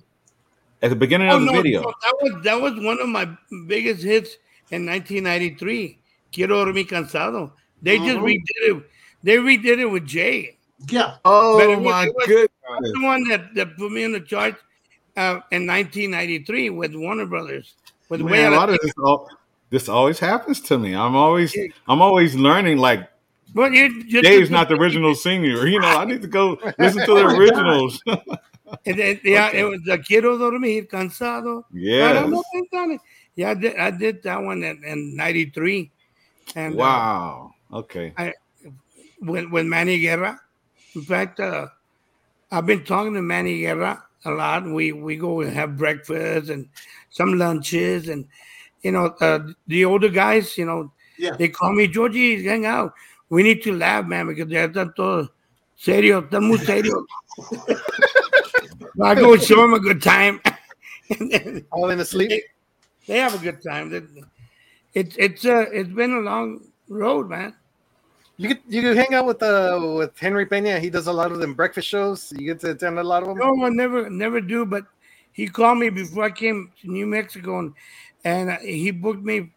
At 0.82 0.90
the 0.90 0.96
beginning 0.96 1.30
Oh 1.30 1.36
of 1.36 1.40
the 1.40 1.46
no, 1.46 1.52
video. 1.62 1.80
no, 1.82 1.92
that 2.02 2.14
was 2.20 2.44
that 2.44 2.60
was 2.60 2.74
one 2.84 3.00
of 3.00 3.08
my 3.08 3.26
biggest 3.66 4.02
hits 4.02 4.36
in 4.70 4.84
1993. 4.86 5.98
Quiero 6.32 6.64
dormir 6.64 6.84
cansado. 6.84 7.52
They 7.80 7.96
just 7.98 8.18
Mhm. 8.18 8.24
redid 8.24 8.76
it. 8.76 8.90
They 9.22 9.36
redid 9.36 9.78
it 9.80 9.86
with 9.86 10.06
Jay. 10.06 10.58
Yeah. 10.90 11.16
Oh 11.24 11.58
But 11.58 11.70
it 11.70 11.76
was- 11.78 11.84
my 11.84 12.04
it 12.06 12.14
was- 12.14 12.26
goodness. 12.26 12.92
The 12.92 13.00
one 13.02 13.28
that, 13.28 13.54
that 13.54 13.76
put 13.78 13.92
me 13.92 14.02
in 14.04 14.12
the 14.12 14.20
chart 14.20 14.56
uh, 15.16 15.40
in 15.52 15.64
1993 15.66 16.70
with 16.70 16.94
Warner 16.94 17.24
Brothers. 17.26 17.76
With 18.10 18.20
Man, 18.20 18.30
Way 18.30 18.44
a 18.44 18.50
lot 18.50 18.68
of 18.68 18.74
of 18.74 18.80
this, 18.82 18.92
al- 18.98 19.28
this 19.74 19.88
always 19.88 20.18
happens 20.20 20.60
to 20.70 20.78
me. 20.78 20.94
I'm 20.94 21.16
always 21.16 21.50
I'm 21.90 22.00
always 22.00 22.34
learning 22.36 22.78
like 22.78 23.00
But 23.54 23.72
you 23.72 24.04
just 24.06 24.22
Dave's 24.22 24.50
not 24.50 24.68
the 24.68 24.76
original 24.82 25.14
singer. 25.14 25.66
You 25.66 25.80
know, 25.80 25.88
I 25.98 26.04
need 26.04 26.22
to 26.22 26.28
go 26.28 26.56
listen 26.78 27.02
to 27.04 27.14
the 27.14 27.26
originals. 27.36 28.00
And 28.86 28.98
then, 28.98 29.20
yeah, 29.22 29.50
it 29.54 29.62
was 29.62 29.82
the 29.84 29.98
Quiero 29.98 30.36
dormir 30.38 30.84
cansado. 30.86 31.64
yes. 31.70 32.26
Yeah, 33.36 33.50
I 33.50 33.54
did, 33.54 33.76
I 33.76 33.90
did 33.90 34.22
that 34.24 34.40
one 34.42 34.64
in, 34.64 34.82
in 34.82 35.14
93. 35.14 35.90
And 36.56 36.74
uh, 36.74 36.78
Wow. 36.78 37.54
Okay. 37.72 38.14
with, 39.20 39.50
with 39.50 39.66
Manny 39.66 40.00
Guerra. 40.00 40.40
In 40.96 41.02
fact, 41.02 41.38
uh, 41.40 41.68
I've 42.50 42.66
been 42.66 42.84
talking 42.84 43.14
to 43.14 43.22
Manny 43.22 43.60
Guerra 43.60 44.02
a 44.24 44.30
lot. 44.30 44.64
We 44.64 44.90
we 44.92 45.16
go 45.16 45.42
and 45.42 45.52
have 45.52 45.76
breakfast 45.76 46.50
and 46.50 46.68
some 47.10 47.34
lunches, 47.38 48.08
and 48.08 48.26
you 48.84 48.92
know, 48.92 49.06
uh, 49.20 49.40
the 49.66 49.84
older 49.84 50.08
guys, 50.08 50.56
you 50.56 50.66
know, 50.66 50.92
Yeah. 51.18 51.36
they 51.38 51.48
call 51.48 51.72
me 51.72 51.86
Georgie, 51.88 52.44
hang 52.44 52.66
out. 52.66 52.92
We 53.30 53.42
need 53.42 53.62
to 53.64 53.72
laugh, 53.76 54.04
man, 54.06 54.26
because 54.28 54.48
they're 54.48 54.68
todo 54.68 55.28
serio, 55.76 56.22
están 56.22 56.44
muy 56.46 56.58
serio. 56.58 57.06
I 59.02 59.14
go 59.14 59.36
show 59.36 59.56
them 59.62 59.74
a 59.74 59.80
good 59.80 60.02
time. 60.02 60.40
then 61.18 61.64
All 61.72 61.90
in 61.90 61.98
the 61.98 62.04
sleep. 62.04 62.30
they 63.06 63.18
have 63.18 63.34
a 63.34 63.38
good 63.38 63.62
time. 63.62 63.92
It- 63.92 64.24
It's 64.94 65.16
it's 65.18 65.42
uh 65.44 65.66
it's 65.74 65.90
been 65.90 66.12
a 66.14 66.20
long 66.22 66.70
road, 66.88 67.28
man. 67.28 67.50
You 68.38 68.54
get 68.54 68.62
you 68.68 68.80
can 68.80 68.94
hang 68.96 69.12
out 69.12 69.26
with 69.26 69.42
uh 69.42 69.74
with 69.98 70.14
Henry 70.16 70.46
Pena. 70.46 70.78
He 70.78 70.86
does 70.88 71.08
a 71.08 71.12
lot 71.12 71.32
of 71.34 71.40
them 71.42 71.52
breakfast 71.52 71.88
shows. 71.90 72.30
You 72.38 72.46
get 72.54 72.60
to 72.62 72.70
attend 72.78 73.00
a 73.00 73.02
lot 73.02 73.24
of 73.26 73.28
them. 73.34 73.38
No, 73.42 73.50
I 73.66 73.70
never, 73.74 74.08
never 74.08 74.40
do. 74.40 74.62
But 74.64 74.86
he 75.32 75.48
called 75.50 75.78
me 75.82 75.90
before 75.90 76.22
I 76.22 76.30
came 76.30 76.70
to 76.82 76.86
New 76.86 77.06
Mexico, 77.10 77.58
and, 77.58 77.74
and 78.24 78.50
uh, 78.50 78.58
he 78.58 78.90
booked 78.90 79.22
me 79.22 79.52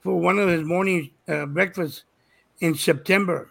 for 0.00 0.18
one 0.18 0.38
of 0.38 0.48
his 0.48 0.64
morning 0.64 1.10
uh, 1.28 1.46
breakfasts 1.46 2.04
in 2.60 2.74
September. 2.74 3.50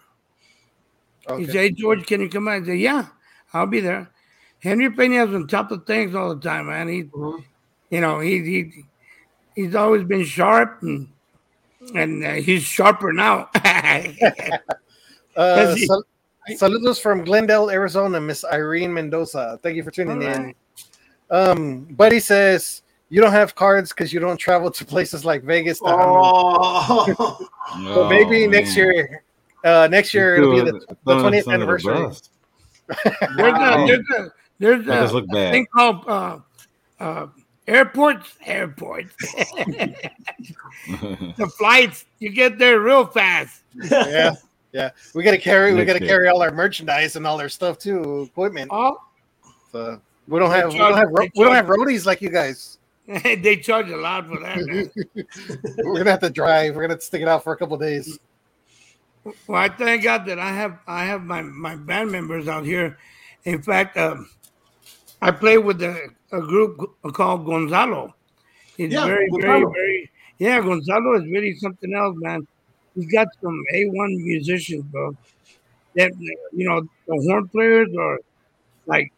He 1.36 1.46
said, 1.46 1.54
"Hey, 1.54 1.70
George, 1.70 2.06
can 2.06 2.20
you 2.20 2.28
come 2.28 2.48
out?" 2.48 2.62
I 2.62 2.66
said, 2.66 2.78
"Yeah, 2.78 3.06
I'll 3.52 3.66
be 3.66 3.80
there." 3.80 4.10
Henry 4.58 4.90
Pena's 4.90 5.34
on 5.34 5.46
top 5.46 5.70
of 5.70 5.86
things 5.86 6.14
all 6.14 6.34
the 6.34 6.40
time, 6.40 6.66
man. 6.66 6.88
He, 6.88 7.04
Mhm. 7.04 7.44
you 7.90 8.00
know, 8.00 8.20
he 8.20 8.38
he 8.42 8.84
he's 9.54 9.74
always 9.74 10.04
been 10.04 10.24
sharp, 10.24 10.82
and 10.82 11.08
and 11.94 12.24
uh, 12.24 12.32
he's 12.34 12.62
sharper 12.62 13.12
now. 13.12 13.50
Uh, 15.34 15.74
he- 15.74 15.86
sal- 15.86 16.04
saludos 16.50 17.00
from 17.00 17.24
Glendale, 17.24 17.70
Arizona, 17.70 18.20
Miss 18.20 18.44
Irene 18.44 18.92
Mendoza. 18.92 19.58
Thank 19.62 19.76
you 19.76 19.82
for 19.82 19.90
tuning 19.90 20.22
All 20.22 20.28
in. 20.28 20.54
Um, 21.30 21.84
Buddy 21.84 22.20
says 22.20 22.81
you 23.12 23.20
don't 23.20 23.32
have 23.32 23.54
cards 23.54 23.90
because 23.90 24.10
you 24.10 24.20
don't 24.20 24.38
travel 24.38 24.70
to 24.70 24.84
places 24.86 25.22
like 25.22 25.42
Vegas. 25.42 25.80
To 25.80 25.84
Honolulu. 25.84 27.14
Oh. 27.18 27.48
So 27.94 28.08
maybe 28.08 28.46
Oh, 28.46 28.48
next 28.48 28.74
year, 28.74 29.22
uh, 29.64 29.86
next 29.90 30.14
year 30.14 30.36
it'll 30.36 30.50
be 30.50 30.60
the, 30.62 30.72
the 31.04 31.14
20th 31.16 31.16
us 31.16 31.24
under 31.24 31.42
the 31.42 31.50
anniversary. 31.50 31.94
bus. 31.94 32.30
there's 33.36 33.52
a 33.52 33.86
there's 33.86 34.06
a 34.18 34.32
there's 34.58 34.86
That 34.86 35.00
does 35.00 35.10
a 35.10 35.14
look 35.14 35.26
bad. 35.28 35.52
thing 35.52 35.66
called 35.76 36.04
uh, 36.08 36.38
uh, 37.00 37.26
airports. 37.68 38.34
Airports. 38.46 39.14
the 40.88 41.52
flights, 41.58 42.06
you 42.18 42.30
get 42.30 42.58
there 42.58 42.80
real 42.80 43.04
fast. 43.04 43.60
Yeah, 43.90 44.32
yeah. 44.72 44.90
We 45.14 45.22
gotta 45.22 45.36
carry, 45.36 45.74
we 45.74 45.84
gotta 45.84 46.00
year. 46.00 46.08
carry 46.08 46.28
all 46.28 46.42
our 46.42 46.50
merchandise 46.50 47.16
and 47.16 47.26
all 47.26 47.38
our 47.38 47.50
stuff 47.50 47.78
too, 47.78 48.22
equipment. 48.22 48.70
Oh, 48.72 48.96
So 49.70 50.00
we 50.28 50.38
don't 50.38 50.50
have, 50.50 50.72
we 50.72 50.78
don't 50.78 50.96
have, 50.96 51.10
ro- 51.10 51.28
we 51.36 51.44
don't 51.44 51.54
have 51.54 51.66
roadies 51.66 52.06
like 52.06 52.22
you 52.22 52.30
guys. 52.30 52.78
they 53.06 53.56
charge 53.56 53.90
a 53.90 53.96
lot 53.96 54.28
for 54.28 54.38
that. 54.40 54.58
Man. 54.64 54.90
We're 55.78 55.98
gonna 55.98 56.10
have 56.10 56.20
to 56.20 56.30
drive. 56.30 56.76
We're 56.76 56.86
gonna 56.86 57.00
stick 57.00 57.22
it 57.22 57.28
out 57.28 57.42
for 57.42 57.52
a 57.52 57.56
couple 57.56 57.76
days. 57.76 58.18
Well, 59.24 59.60
I 59.60 59.68
thank 59.68 60.02
God 60.04 60.26
that 60.26 60.38
I 60.38 60.52
have 60.52 60.78
I 60.86 61.04
have 61.04 61.22
my 61.22 61.42
my 61.42 61.76
band 61.76 62.12
members 62.12 62.48
out 62.48 62.64
here. 62.64 62.98
In 63.44 63.60
fact, 63.62 63.96
um, 63.96 64.28
I 65.20 65.30
play 65.32 65.58
with 65.58 65.82
a, 65.82 66.10
a 66.32 66.40
group 66.40 66.78
called 67.12 67.44
Gonzalo. 67.44 68.14
He's 68.76 68.92
Yeah, 68.92 69.06
very, 69.06 69.30
Gonzalo. 69.30 69.52
very, 69.52 69.64
very. 69.72 70.10
Yeah, 70.38 70.60
Gonzalo 70.60 71.14
is 71.20 71.24
really 71.30 71.54
something 71.56 71.94
else, 71.94 72.16
man. 72.18 72.46
He's 72.94 73.10
got 73.10 73.28
some 73.42 73.60
A 73.74 73.84
one 73.86 74.16
musicians, 74.24 74.84
bro. 74.84 75.16
That 75.96 76.12
you 76.52 76.68
know, 76.68 76.80
the 77.06 77.22
horn 77.28 77.48
players 77.48 77.88
are 77.98 78.18
like. 78.86 79.12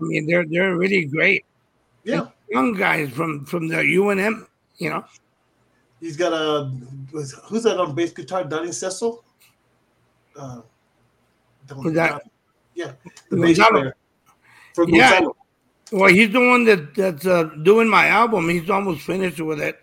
I 0.00 0.04
mean, 0.04 0.26
they're 0.26 0.44
they're 0.46 0.76
really 0.76 1.04
great. 1.04 1.44
Yeah. 2.04 2.26
Young 2.50 2.74
guys 2.74 3.10
from 3.10 3.44
from 3.44 3.68
the 3.68 3.76
UNM, 3.76 4.46
you 4.78 4.90
know. 4.90 5.04
He's 6.00 6.16
got 6.16 6.32
a 6.32 6.70
who's 7.12 7.62
that 7.62 7.78
on 7.78 7.94
bass 7.94 8.12
guitar? 8.12 8.44
Donnie 8.44 8.72
Cecil. 8.72 9.24
Uh, 10.36 10.60
Who's 11.74 11.94
that? 11.94 12.22
Yeah, 12.74 12.92
the 13.30 13.36
bass 13.36 13.58
player 13.58 13.94
for 14.74 14.88
Yeah. 14.88 15.10
Gonzalo. 15.10 15.36
Well, 15.92 16.08
he's 16.12 16.32
the 16.32 16.40
one 16.40 16.64
that 16.64 16.94
that's 16.94 17.26
uh, 17.26 17.44
doing 17.62 17.88
my 17.88 18.08
album. 18.08 18.48
He's 18.48 18.68
almost 18.70 19.02
finished 19.02 19.40
with 19.40 19.60
it, 19.60 19.78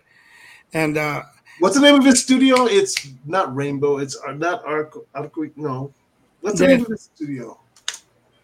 and 0.72 0.96
uh, 0.98 1.22
What's 1.60 1.76
the 1.76 1.82
name 1.82 1.94
of 1.96 2.04
his 2.04 2.20
studio? 2.22 2.66
It's 2.66 3.08
not 3.26 3.54
Rainbow. 3.54 3.98
It's 3.98 4.16
not 4.36 4.64
Arc. 4.64 4.96
Arc 5.14 5.32
no. 5.56 5.92
What's 6.40 6.58
the 6.58 6.64
Yeah. 6.64 6.76
name 6.76 6.84
of 6.84 6.90
his 6.90 7.02
studio? 7.14 7.58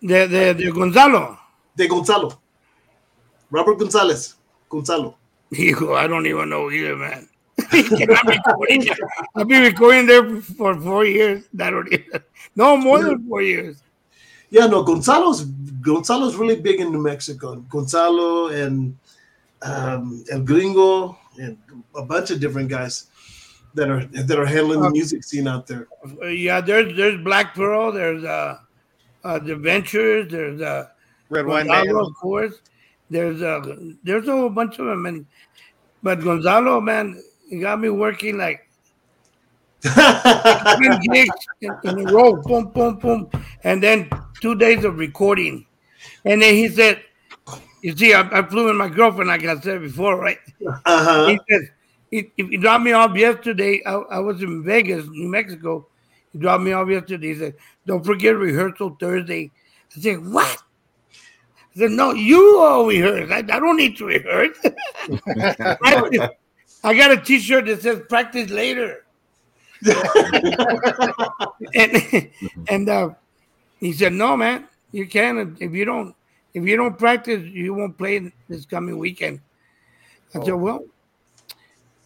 the 0.01 0.27
the, 0.27 0.55
the 0.57 0.71
Gonzalo. 0.73 1.39
De 1.77 1.89
Gonzalo. 1.89 2.39
Robert 3.51 3.79
Gonzalez. 3.79 4.35
Gonzalo. 4.69 5.17
Hijo, 5.55 5.95
I 5.95 6.07
don't 6.07 6.27
even 6.27 6.49
know 6.51 6.71
either, 6.71 6.97
man. 6.97 7.29
I've 7.73 7.89
been 7.91 8.09
recording- 8.27 8.89
I've 9.35 9.49
been 9.49 9.63
recording 9.63 10.07
there 10.07 10.41
for 10.41 10.79
four 10.81 11.05
years. 11.05 11.45
I 11.59 11.71
don't 11.71 11.91
even, 11.93 12.21
no 12.55 12.77
more 12.77 13.03
than 13.03 13.27
four 13.29 13.43
years. 13.43 13.83
Yeah, 14.51 14.67
no, 14.67 14.83
Gonzalo's 14.83 15.45
Gonzalo's 15.45 16.37
really 16.37 16.61
big 16.61 16.81
in 16.81 16.93
New 16.93 17.03
Mexico. 17.03 17.57
Gonzalo 17.69 18.49
and 18.49 18.97
um, 19.63 20.25
El 20.31 20.43
Gringo, 20.43 21.19
and 21.41 21.57
a 21.97 22.03
bunch 22.03 22.31
of 22.31 22.41
different 22.41 22.69
guys 22.69 23.09
that 23.75 23.89
are 23.91 24.05
that 24.05 24.39
are 24.39 24.47
handling 24.47 24.81
the 24.81 24.91
music 24.91 25.25
scene 25.25 25.49
out 25.49 25.67
there. 25.67 25.89
Yeah, 26.23 26.61
there's 26.61 26.97
there's 26.97 27.21
Black 27.23 27.55
Pearl, 27.55 27.91
there's 27.93 28.23
uh, 28.25 28.59
uh 29.25 29.39
the 29.39 29.57
Ventures, 29.57 30.31
there's 30.31 30.61
uh 30.61 30.89
Red 31.29 31.47
Wine 31.47 31.67
Gonzalo, 31.67 32.03
Man. 32.03 32.05
of 32.11 32.15
course. 32.15 32.55
There's 33.09 33.43
uh 33.43 33.77
there's 34.03 34.27
a 34.29 34.33
whole 34.33 34.51
bunch 34.51 34.79
of 34.79 34.87
them, 34.87 35.07
and 35.07 35.27
but 36.03 36.23
Gonzalo, 36.23 36.81
man, 36.81 37.23
he 37.49 37.61
got 37.61 37.81
me 37.81 37.89
working 37.89 38.39
like 38.39 38.69
ten 39.83 40.99
gigs 41.11 41.31
in, 41.61 41.79
in 41.85 41.99
a 41.99 42.05
row, 42.05 42.35
boom, 42.35 42.71
boom, 42.71 42.99
boom, 42.99 43.31
and 43.63 43.83
then 43.83 44.11
two 44.41 44.55
days 44.57 44.85
of 44.85 44.99
recording, 44.99 45.67
and 46.25 46.43
then 46.43 46.55
he 46.55 46.69
said, 46.69 47.03
"You 47.83 47.97
see, 47.97 48.13
I, 48.13 48.23
I 48.39 48.43
flew 48.43 48.67
with 48.67 48.77
my 48.77 48.89
girlfriend, 48.89 49.29
like 49.29 49.45
I 49.45 49.59
said 49.61 49.83
before, 49.83 50.21
right?" 50.21 50.39
uh-huh. 50.85 51.27
He 51.27 51.41
said, 51.49 51.71
he, 52.11 52.31
he 52.37 52.57
dropped 52.57 52.85
me 52.85 52.93
off 52.93 53.17
yesterday. 53.17 53.83
I, 53.85 53.95
I 53.95 54.19
was 54.21 54.43
in 54.43 54.63
Vegas, 54.65 55.07
New 55.07 55.29
Mexico. 55.29 55.87
He 56.33 56.39
dropped 56.39 56.63
me 56.63 56.73
off 56.73 56.89
yesterday. 56.89 57.29
He 57.29 57.39
said, 57.39 57.55
Don't 57.87 58.05
forget 58.05 58.37
rehearsal 58.37 58.97
Thursday. 58.99 59.51
I 59.97 60.01
said, 60.01 60.27
What? 60.27 60.63
I 61.77 61.81
said, 61.81 61.91
No, 61.91 62.13
you 62.13 62.59
all 62.59 62.87
rehearse. 62.87 63.31
I, 63.31 63.39
I 63.39 63.61
don't 63.61 63.77
need 63.77 63.99
to 63.99 64.07
rehearse. 64.07 64.57
I 66.85 66.95
got 66.95 67.11
a 67.11 67.17
t 67.21 67.39
shirt 67.39 67.67
that 67.67 67.83
says 67.83 68.01
practice 68.09 68.51
later. 68.51 69.05
and 71.75 72.31
and 72.69 72.89
uh, 72.89 73.11
he 73.79 73.93
said, 73.93 74.13
"No, 74.13 74.37
man, 74.37 74.69
you 74.93 75.07
can't. 75.07 75.57
If 75.61 75.73
you 75.73 75.85
don't, 75.85 76.15
if 76.55 76.65
you 76.65 76.77
don't 76.77 76.97
practice, 76.97 77.45
you 77.45 77.75
won't 77.75 77.99
play 77.99 78.33
this 78.49 78.65
coming 78.65 78.99
weekend." 78.99 79.41
I 80.35 80.45
said, 80.45 80.55
"Well, 80.55 80.85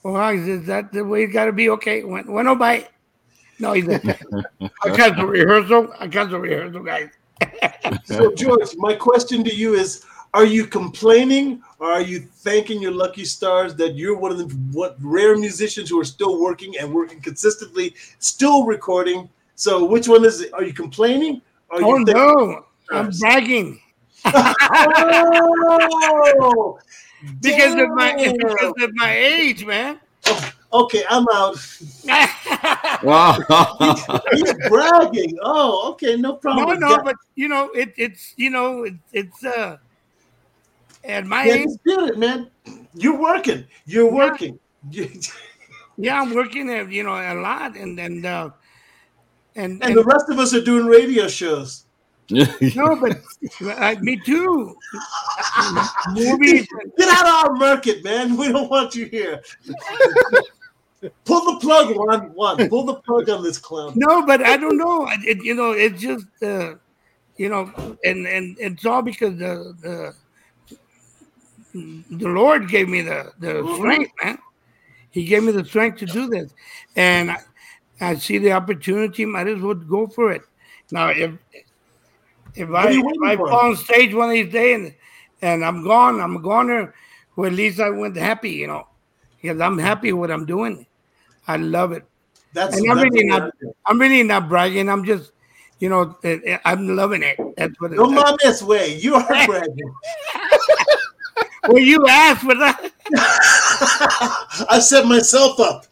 well, 0.02 0.32
he 0.32 0.44
says 0.44 0.66
that 0.66 0.92
the 0.92 1.04
way 1.04 1.24
it's 1.24 1.32
got 1.32 1.44
to 1.44 1.52
be. 1.52 1.70
Okay, 1.70 2.02
when 2.02 2.26
when 2.32 2.48
I 2.48 2.54
buy." 2.54 2.88
No, 3.58 3.74
he 3.74 3.82
said, 3.82 4.18
"I 4.82 4.90
cancel 4.96 5.26
rehearsal. 5.26 5.92
I 6.00 6.08
cancel 6.08 6.40
rehearsal, 6.40 6.82
guys." 6.82 7.10
So, 8.04 8.32
George, 8.34 8.76
my 8.76 8.94
question 8.94 9.44
to 9.44 9.54
you 9.54 9.74
is: 9.74 10.04
Are 10.34 10.44
you 10.44 10.66
complaining, 10.66 11.62
or 11.78 11.90
are 11.90 12.00
you 12.00 12.20
thanking 12.20 12.80
your 12.82 12.92
lucky 12.92 13.24
stars 13.24 13.74
that 13.76 13.94
you're 13.94 14.16
one 14.16 14.32
of 14.32 14.38
the 14.38 14.46
what 14.72 14.96
rare 15.00 15.36
musicians 15.36 15.90
who 15.90 15.98
are 16.00 16.04
still 16.04 16.40
working 16.40 16.76
and 16.78 16.92
working 16.92 17.20
consistently, 17.20 17.94
still 18.18 18.64
recording? 18.64 19.28
So, 19.54 19.84
which 19.84 20.08
one 20.08 20.24
is 20.24 20.40
it? 20.40 20.52
Are 20.52 20.64
you 20.64 20.72
complaining? 20.72 21.42
Or 21.70 21.78
are 21.78 21.84
Oh 21.84 21.98
you 21.98 22.04
no, 22.04 22.64
I'm 22.90 23.10
bragging 23.10 23.80
Oh, 26.42 26.78
because 27.40 27.74
of 27.74 27.88
my 27.90 28.14
because 28.16 28.72
of 28.80 28.90
my 28.94 29.16
age, 29.16 29.64
man. 29.64 29.98
Oh, 30.26 30.52
Okay, 30.72 31.04
I'm 31.08 31.26
out. 31.32 31.56
Wow. 33.02 33.38
He's 34.34 34.52
bragging. 34.68 35.38
Oh, 35.42 35.90
okay, 35.92 36.16
no 36.16 36.34
problem. 36.34 36.68
no, 36.68 36.74
no, 36.74 36.96
that. 36.96 37.04
but 37.04 37.16
you 37.34 37.48
know, 37.48 37.70
it, 37.74 37.94
it's 37.96 38.34
you 38.36 38.50
know, 38.50 38.84
it, 38.84 38.94
it's 39.12 39.42
uh, 39.42 39.78
and 41.02 41.28
my 41.28 41.46
Yeah, 41.46 41.54
age, 41.54 41.68
dispute 41.68 42.10
it, 42.10 42.18
man. 42.18 42.50
You're 42.94 43.18
working. 43.18 43.64
You're 43.86 44.12
working. 44.12 44.58
You- 44.90 45.10
yeah, 45.96 46.20
I'm 46.20 46.34
working 46.34 46.68
at 46.70 46.92
you 46.92 47.02
know 47.02 47.14
a 47.14 47.34
lot, 47.40 47.76
and 47.76 47.98
and 47.98 48.26
uh, 48.26 48.50
and, 49.56 49.82
and 49.82 49.82
and 49.82 49.96
the 49.96 50.04
rest 50.04 50.28
of 50.28 50.38
us 50.38 50.52
are 50.54 50.62
doing 50.62 50.86
radio 50.86 51.26
shows. 51.26 51.86
no, 52.30 52.96
but 53.00 53.16
uh, 53.64 53.96
me 54.00 54.20
too. 54.24 54.76
Movies, 56.10 56.68
Get 56.96 57.08
out 57.08 57.26
of 57.26 57.50
our 57.50 57.54
market, 57.56 58.04
man. 58.04 58.36
We 58.36 58.52
don't 58.52 58.70
want 58.70 58.94
you 58.94 59.06
here. 59.06 59.42
Pull 61.24 61.52
the 61.52 61.60
plug, 61.60 61.96
one, 61.96 62.34
one. 62.34 62.68
Pull 62.68 62.84
the 62.84 62.96
plug 62.96 63.30
on 63.30 63.42
this 63.42 63.58
clown. 63.58 63.92
no, 63.96 64.26
but 64.26 64.44
I 64.44 64.56
don't 64.56 64.76
know. 64.76 65.08
It, 65.10 65.42
you 65.42 65.54
know, 65.54 65.72
it's 65.72 66.00
just 66.00 66.26
uh, 66.42 66.74
you 67.36 67.48
know, 67.48 67.72
and 68.04 68.26
and 68.26 68.56
it's 68.58 68.84
all 68.84 69.00
because 69.00 69.38
the 69.38 69.74
the 69.80 70.14
the 72.10 72.28
Lord 72.28 72.68
gave 72.68 72.88
me 72.88 73.00
the 73.00 73.32
the 73.38 73.66
strength, 73.76 74.12
man. 74.22 74.38
He 75.10 75.24
gave 75.24 75.42
me 75.42 75.52
the 75.52 75.64
strength 75.64 75.98
to 76.00 76.06
do 76.06 76.28
this, 76.28 76.52
and 76.96 77.30
I, 77.30 77.38
I 78.00 78.14
see 78.16 78.38
the 78.38 78.52
opportunity. 78.52 79.24
Might 79.24 79.48
as 79.48 79.60
well 79.60 79.74
go 79.74 80.06
for 80.06 80.32
it. 80.32 80.42
Now, 80.90 81.08
if 81.08 81.32
if 82.54 82.68
What 82.68 82.88
I 82.88 82.90
if 82.90 83.22
I 83.24 83.36
fall 83.36 83.70
on 83.70 83.76
stage 83.76 84.14
one 84.14 84.28
of 84.28 84.34
these 84.34 84.52
days 84.52 84.76
and, 84.76 84.94
and 85.40 85.64
I'm 85.64 85.84
gone, 85.84 86.20
I'm 86.20 86.36
a 86.36 86.40
goner. 86.40 86.94
Well, 87.36 87.46
at 87.46 87.54
least 87.54 87.80
I 87.80 87.88
went 87.90 88.16
happy, 88.16 88.50
you 88.50 88.66
know, 88.66 88.86
because 89.40 89.60
I'm 89.60 89.78
happy 89.78 90.12
with 90.12 90.20
what 90.20 90.30
I'm 90.30 90.46
doing. 90.46 90.86
I 91.50 91.56
love 91.56 91.92
it. 91.92 92.04
That's, 92.52 92.76
And 92.76 92.90
I'm 92.90 92.96
that's 92.96 93.10
really 93.10 93.24
not. 93.26 93.52
we're- 93.60 93.72
I'm 93.86 93.98
really 94.00 94.22
not 94.22 94.48
bragging. 94.48 94.88
I'm 94.88 95.04
just, 95.04 95.32
you 95.78 95.88
know, 95.88 96.16
eh, 96.24 96.38
eh, 96.44 96.58
I'm 96.64 96.96
loving 96.96 97.22
it. 97.22 97.36
That's 97.56 97.74
what. 97.80 97.92
It 97.92 97.94
is. 97.94 98.00
No 98.00 98.10
It, 98.10 98.40
mames 98.40 98.62
way. 98.62 98.96
You 98.96 99.14
are 99.16 99.26
bragging. 99.46 99.94
well, 101.68 101.78
you 101.78 102.06
asked 102.08 102.42
for 102.42 102.54
that. 102.54 102.90
I 104.70 104.78
set 104.80 105.06
myself 105.06 105.58
up. 105.60 105.86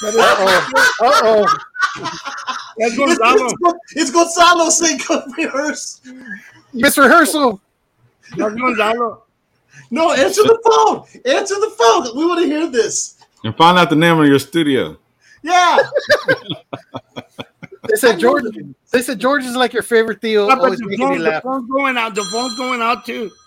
Uh 0.00 0.12
oh. 0.14 0.72
Uh 1.02 1.12
oh. 1.24 1.58
that's 2.78 2.94
It's, 2.94 2.96
Gonzalo. 2.96 3.44
it's, 3.46 3.54
Gon- 3.62 3.78
it's 3.96 4.10
Gonzalo 4.12 4.70
saying 4.70 5.00
go 5.08 5.22
rehearse. 5.36 6.00
Miss 6.72 6.96
Rehearsal. 6.96 7.60
That's 8.36 8.54
Gonzalo. 8.54 9.24
No, 9.90 10.12
answer 10.12 10.42
the 10.42 10.58
phone. 10.64 11.04
Answer 11.24 11.54
the 11.56 11.70
phone. 11.78 12.16
We 12.16 12.26
want 12.26 12.40
to 12.42 12.46
hear 12.46 12.66
this. 12.68 13.16
and 13.44 13.56
find 13.56 13.78
out 13.78 13.90
the 13.90 13.96
name 13.96 14.18
of 14.20 14.26
your 14.26 14.38
studio. 14.38 14.96
Yeah. 15.42 15.78
They 17.88 17.96
said 17.96 18.18
George. 18.18 18.44
They 18.90 19.02
said 19.02 19.18
George 19.18 19.44
is 19.44 19.54
like 19.56 19.72
your 19.72 19.82
favorite 19.82 20.20
Theo, 20.20 20.46
Yeah, 20.48 20.54
always 20.56 20.78
the, 20.78 20.86
making 20.86 21.06
phone, 21.06 21.18
you 21.18 21.22
the 21.24 21.40
phone's 21.42 21.70
going 21.70 21.96
out. 21.96 22.14
The 22.14 22.24
phone's 22.24 22.56
going 22.56 22.82
out 22.82 23.04
too. 23.06 23.30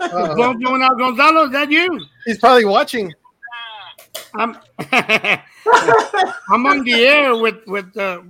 The 0.00 0.16
Uh-oh. 0.16 0.34
phone's 0.36 0.64
going 0.64 0.82
out. 0.82 0.98
Gonzalo, 0.98 1.44
is 1.44 1.52
that 1.52 1.70
you? 1.70 2.00
He's 2.24 2.38
probably 2.38 2.64
watching. 2.64 3.12
I'm 4.34 4.56
I'm 4.90 6.66
on 6.66 6.82
the 6.84 6.94
air 6.94 7.36
with 7.36 7.56
with 7.66 7.92
the 7.94 8.24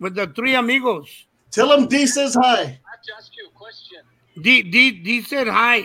with 0.00 0.14
the 0.14 0.28
three 0.28 0.54
amigos. 0.54 1.08
Tell 1.50 1.72
him 1.72 1.86
D 1.88 2.06
says 2.06 2.34
hi. 2.40 2.60
I 2.62 2.64
have 2.64 3.02
to 3.02 3.12
ask 3.18 3.36
you 3.36 3.48
a 3.48 3.50
question. 3.58 3.98
D 4.40 4.62
D 4.62 4.92
D 4.92 5.20
said 5.22 5.46
hi. 5.48 5.82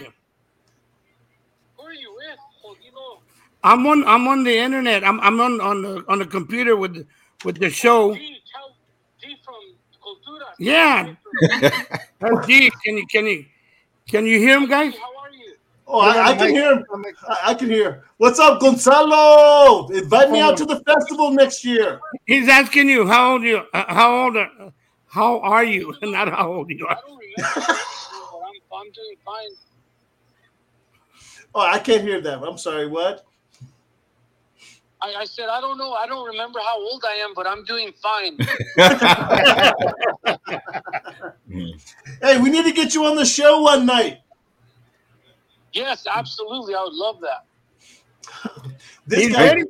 Who 1.78 1.84
are 1.84 1.94
you 1.94 2.14
with? 2.16 2.40
Jodino 2.64 3.20
I'm 3.64 3.86
on 3.88 4.06
I'm 4.08 4.28
on 4.28 4.44
the 4.44 4.58
internet. 4.58 5.04
I'm 5.04 5.20
I'm 5.20 5.40
on 5.40 5.60
on 5.62 5.82
the 5.82 6.06
on 6.08 6.20
the 6.20 6.26
computer 6.26 6.76
with 6.76 7.06
with 7.44 7.60
the 7.60 7.70
show. 7.70 8.14
D, 8.14 8.42
tell 8.52 8.76
D 9.22 9.36
from 9.44 9.56
Cotulla. 10.02 10.54
Yeah. 10.58 11.14
That's 12.20 12.48
D. 12.48 12.72
Can 12.86 12.98
you 12.98 13.08
can 13.08 13.26
you 13.26 13.46
can 14.08 14.26
you 14.26 14.40
hear 14.40 14.58
him, 14.58 14.68
guys? 14.68 14.94
How 14.96 15.18
are 15.20 15.32
you? 15.32 15.54
Oh, 15.88 16.00
I, 16.00 16.30
I 16.32 16.36
can 16.36 16.50
hear 16.50 16.74
him. 16.74 16.86
I, 17.28 17.38
I 17.48 17.54
can 17.54 17.70
hear. 17.70 18.06
What's 18.18 18.40
up, 18.40 18.62
Gonzalo? 18.62 19.90
Invite 19.90 20.32
me 20.32 20.40
out 20.40 20.56
to 20.58 20.66
the 20.66 20.80
festival 20.82 21.32
next 21.32 21.66
year. 21.66 22.00
He's 22.26 22.48
asking 22.48 22.90
you 22.90 23.08
how 23.08 23.34
old 23.34 23.44
you 23.44 23.64
uh, 23.74 23.94
how 23.94 24.24
old 24.24 24.38
are, 24.38 24.74
how 25.08 25.40
are 25.42 25.64
you? 25.66 25.94
Not 26.02 26.30
how 26.30 26.54
old 26.54 26.70
you 26.70 26.88
are. 26.88 26.98
don't 27.06 27.20
remember. 27.20 27.56
but 27.56 27.68
I'm, 27.68 28.80
I'm 28.80 28.92
doing 28.92 29.16
fine. 29.26 29.50
Oh, 31.54 31.62
I 31.62 31.80
can't 31.80 32.04
hear 32.04 32.22
that. 32.22 32.42
I'm 32.42 32.58
sorry. 32.58 32.88
What? 32.88 33.26
I, 35.02 35.14
I 35.20 35.26
said, 35.26 35.48
I 35.50 35.62
don't 35.62 35.78
know. 35.78 35.94
I 35.94 36.06
don't 36.08 36.26
remember 36.28 36.60
how 36.60 36.80
old 36.80 37.04
I 37.08 37.14
am, 37.16 37.34
but 37.34 37.48
I'm 37.48 37.64
doing 37.66 37.94
fine. 38.02 38.38
Hey, 42.22 42.40
we 42.40 42.50
need 42.50 42.66
to 42.66 42.72
get 42.72 42.94
you 42.94 43.06
on 43.06 43.16
the 43.16 43.26
show 43.26 43.62
one 43.62 43.86
night. 43.86 44.20
yes, 45.74 46.06
absolutely. 46.12 46.76
I 46.76 46.84
would 46.84 46.94
love 46.94 47.20
that. 47.22 47.46
This 49.08 49.20
He's 49.26 49.36
guy, 49.36 49.48
ready. 49.48 49.64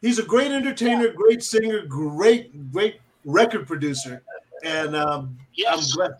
he's 0.00 0.18
a 0.18 0.22
great 0.22 0.52
entertainer, 0.52 1.08
great 1.12 1.42
singer, 1.42 1.82
great, 1.86 2.70
great 2.72 3.00
record 3.24 3.66
producer, 3.66 4.22
and 4.64 4.94
um, 4.94 5.36
I'm 5.68 5.80
glad. 5.94 6.12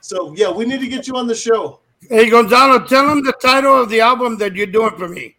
So 0.00 0.32
yeah, 0.36 0.50
we 0.50 0.64
need 0.64 0.80
to 0.80 0.88
get 0.88 1.08
you 1.08 1.16
on 1.16 1.26
the 1.26 1.34
show. 1.34 1.80
Hey 2.08 2.30
Gonzalo, 2.30 2.84
tell 2.86 3.10
him 3.10 3.24
the 3.24 3.32
title 3.42 3.82
of 3.82 3.88
the 3.88 4.00
album 4.00 4.38
that 4.38 4.54
you're 4.54 4.66
doing 4.66 4.96
for 4.96 5.08
me. 5.08 5.34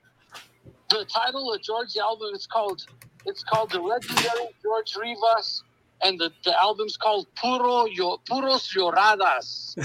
The 0.90 1.06
title 1.06 1.54
of 1.54 1.62
George's 1.62 1.98
album 1.98 2.34
is 2.34 2.48
called 2.48 2.86
it's 3.26 3.44
called 3.44 3.72
The 3.72 3.80
Legendary 3.80 4.50
George 4.64 4.96
Rivas, 4.96 5.64
and 6.02 6.18
the, 6.20 6.32
the 6.44 6.60
album's 6.60 6.98
called 6.98 7.28
Puro 7.36 7.86
Yo, 7.86 8.18
Puros 8.30 8.74
Lloradas. 8.76 9.76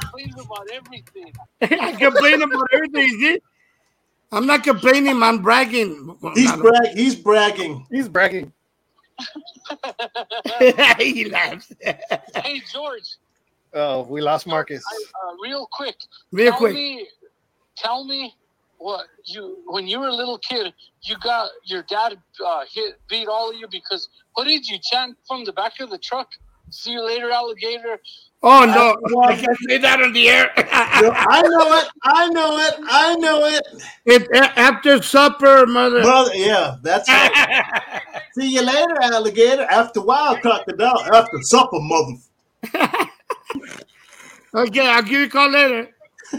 Complains 0.00 0.34
about 0.40 0.68
everything. 0.72 1.32
I 1.62 1.92
complain 1.92 2.42
about 2.42 2.68
everything. 2.72 3.08
See? 3.20 3.40
I'm 4.32 4.46
not 4.46 4.62
complaining. 4.64 5.22
I'm 5.22 5.42
bragging. 5.42 6.16
He's 6.34 6.52
brag. 6.56 6.96
He's 6.96 7.14
bragging. 7.14 7.86
He's 7.90 8.08
bragging. 8.08 8.52
he 10.98 11.26
laughs. 11.26 11.72
hey, 11.80 12.60
George, 12.72 13.16
Oh, 13.74 14.02
we 14.02 14.20
lost 14.20 14.46
Marcus. 14.46 14.84
I, 14.88 15.28
uh, 15.28 15.34
real 15.42 15.68
quick. 15.72 15.96
Real 16.30 16.52
tell 16.52 16.58
quick. 16.58 16.74
Me, 16.74 17.08
tell 17.76 18.04
me 18.04 18.32
what 18.78 19.06
you 19.24 19.58
when 19.66 19.88
you 19.88 19.98
were 19.98 20.08
a 20.08 20.14
little 20.14 20.38
kid, 20.38 20.72
you 21.02 21.16
got 21.18 21.48
your 21.64 21.82
dad 21.84 22.16
uh, 22.44 22.64
hit 22.72 22.94
beat 23.08 23.26
all 23.26 23.50
of 23.50 23.56
you 23.56 23.66
because 23.70 24.08
what 24.34 24.44
did 24.44 24.66
you 24.66 24.78
chant 24.92 25.16
from 25.26 25.44
the 25.44 25.52
back 25.52 25.80
of 25.80 25.90
the 25.90 25.98
truck? 25.98 26.28
See 26.70 26.92
you 26.92 27.04
later, 27.04 27.30
alligator. 27.30 27.98
Oh 28.42 28.64
no, 28.64 29.22
I 29.22 29.36
can't 29.36 29.58
say 29.68 29.78
that 29.78 30.02
on 30.02 30.12
the 30.12 30.28
air. 30.28 30.52
No, 30.56 31.10
I 31.12 31.42
know 31.42 31.76
it. 31.78 31.88
I 32.02 32.28
know 32.28 32.58
it. 32.58 32.74
I 32.86 33.14
know 33.16 33.46
it. 33.46 33.62
it's 34.04 34.28
a- 34.34 34.58
after 34.58 35.02
supper, 35.02 35.66
mother. 35.66 36.02
Brother, 36.02 36.34
yeah, 36.34 36.76
that's 36.82 37.08
right. 37.08 37.64
See 38.38 38.50
you 38.54 38.62
later, 38.62 39.00
alligator. 39.02 39.62
After 39.62 40.00
a 40.00 40.02
while, 40.02 40.36
crocodile. 40.38 41.00
After 41.12 41.40
supper, 41.42 41.80
mother. 41.80 43.08
Okay, 44.54 44.88
I'll 44.88 45.02
give 45.02 45.20
you 45.20 45.26
a 45.26 45.28
call 45.28 45.50
later. 45.50 45.88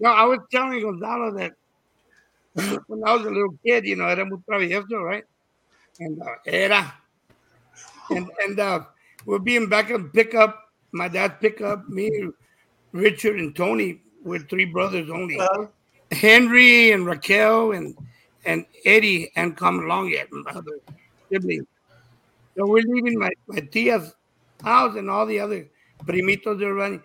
no, 0.00 0.10
I 0.10 0.24
was 0.24 0.40
telling 0.50 0.80
Gonzalo 0.80 1.32
that 1.38 1.52
when 2.86 3.02
I 3.04 3.14
was 3.14 3.26
a 3.26 3.30
little 3.30 3.56
kid, 3.64 3.84
you 3.84 3.96
know, 3.96 4.06
era 4.06 4.24
muy 4.24 4.38
travieso, 4.48 5.02
right? 5.02 5.24
And 5.98 6.20
uh, 6.20 6.26
era. 6.46 6.94
And 8.10 8.30
and 8.44 8.60
uh, 8.60 8.80
we're 9.26 9.38
being 9.38 9.68
back 9.68 9.90
and 9.90 10.12
pick 10.12 10.34
up 10.34 10.72
my 10.92 11.08
dad's 11.08 11.34
pickup, 11.40 11.88
me, 11.88 12.10
Richard, 12.92 13.40
and 13.40 13.56
Tony. 13.56 14.00
We're 14.22 14.40
three 14.40 14.66
brothers 14.66 15.10
only. 15.10 15.40
Uh, 15.40 15.66
Henry 16.12 16.92
and 16.92 17.06
Raquel 17.06 17.72
and 17.72 17.96
and 18.44 18.66
Eddie 18.84 19.32
and 19.36 19.56
come 19.56 19.80
along 19.80 20.10
yet, 20.10 20.30
my 20.30 20.50
other 20.52 20.78
siblings. 21.30 21.66
So 22.56 22.66
we're 22.66 22.82
leaving 22.86 23.18
my, 23.18 23.30
my 23.46 23.60
tia's 23.60 24.14
house 24.62 24.96
and 24.96 25.10
all 25.10 25.26
the 25.26 25.40
other 25.40 25.68
primitos 26.04 26.62
are 26.62 26.74
running. 26.74 27.02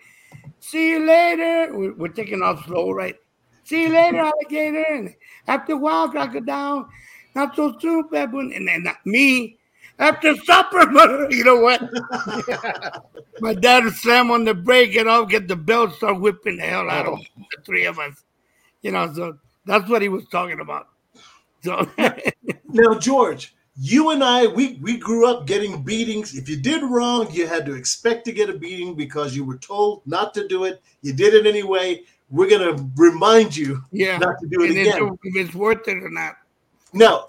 See 0.59 0.91
you 0.91 1.05
later. 1.05 1.75
We're, 1.77 1.93
we're 1.93 2.07
taking 2.09 2.41
off 2.41 2.65
slow, 2.65 2.91
right? 2.91 3.15
See 3.63 3.83
you 3.83 3.89
later, 3.89 4.19
alligator. 4.19 4.85
And 4.89 5.15
after 5.47 5.73
a 5.73 5.77
while, 5.77 6.09
crocodile. 6.09 6.89
Not 7.35 7.55
so 7.55 7.77
soon, 7.79 8.07
baboon. 8.09 8.53
And 8.53 8.67
then 8.67 8.83
not 8.83 9.05
me, 9.05 9.57
after 9.99 10.35
supper, 10.37 10.85
mother, 10.91 11.27
you 11.29 11.43
know 11.43 11.59
what? 11.59 11.81
my 13.39 13.53
dad 13.53 13.85
would 13.85 13.93
slam 13.93 14.31
on 14.31 14.45
the 14.45 14.53
brake 14.53 14.95
and 14.95 15.09
I'll 15.09 15.25
get 15.25 15.47
the 15.47 15.55
belt, 15.55 15.95
start 15.95 16.19
whipping 16.19 16.57
the 16.57 16.63
hell 16.63 16.89
out 16.89 17.07
of 17.07 17.19
oh. 17.19 17.43
the 17.55 17.63
three 17.63 17.85
of 17.85 17.99
us. 17.99 18.23
You 18.81 18.91
know, 18.91 19.11
so 19.13 19.37
that's 19.65 19.89
what 19.89 20.01
he 20.01 20.09
was 20.09 20.27
talking 20.27 20.59
about. 20.59 20.87
So 21.63 21.89
now, 22.67 22.93
George, 22.99 23.55
you 23.79 24.09
and 24.09 24.23
I, 24.23 24.47
we 24.47 24.79
we 24.81 24.97
grew 24.97 25.29
up 25.29 25.45
getting 25.45 25.83
beatings. 25.83 26.35
If 26.35 26.49
you 26.49 26.57
did 26.57 26.81
wrong, 26.81 27.31
you 27.31 27.45
had 27.45 27.65
to 27.67 27.75
expect 27.75 28.25
to 28.25 28.31
get 28.31 28.49
a 28.49 28.57
beating 28.57 28.95
because 28.95 29.35
you 29.35 29.45
were 29.45 29.57
told 29.57 30.01
not 30.05 30.33
to 30.33 30.47
do 30.47 30.63
it. 30.63 30.81
You 31.01 31.13
did 31.13 31.35
it 31.35 31.45
anyway. 31.45 32.03
We're 32.29 32.49
gonna 32.49 32.75
remind 32.95 33.55
you 33.55 33.83
yeah, 33.91 34.17
not 34.17 34.39
to 34.39 34.47
do 34.47 34.63
it 34.63 34.71
and 34.71 34.79
again. 34.79 35.17
if 35.23 35.47
it's 35.47 35.55
worth 35.55 35.87
it 35.87 36.03
or 36.03 36.09
not. 36.09 36.37
Now, 36.91 37.27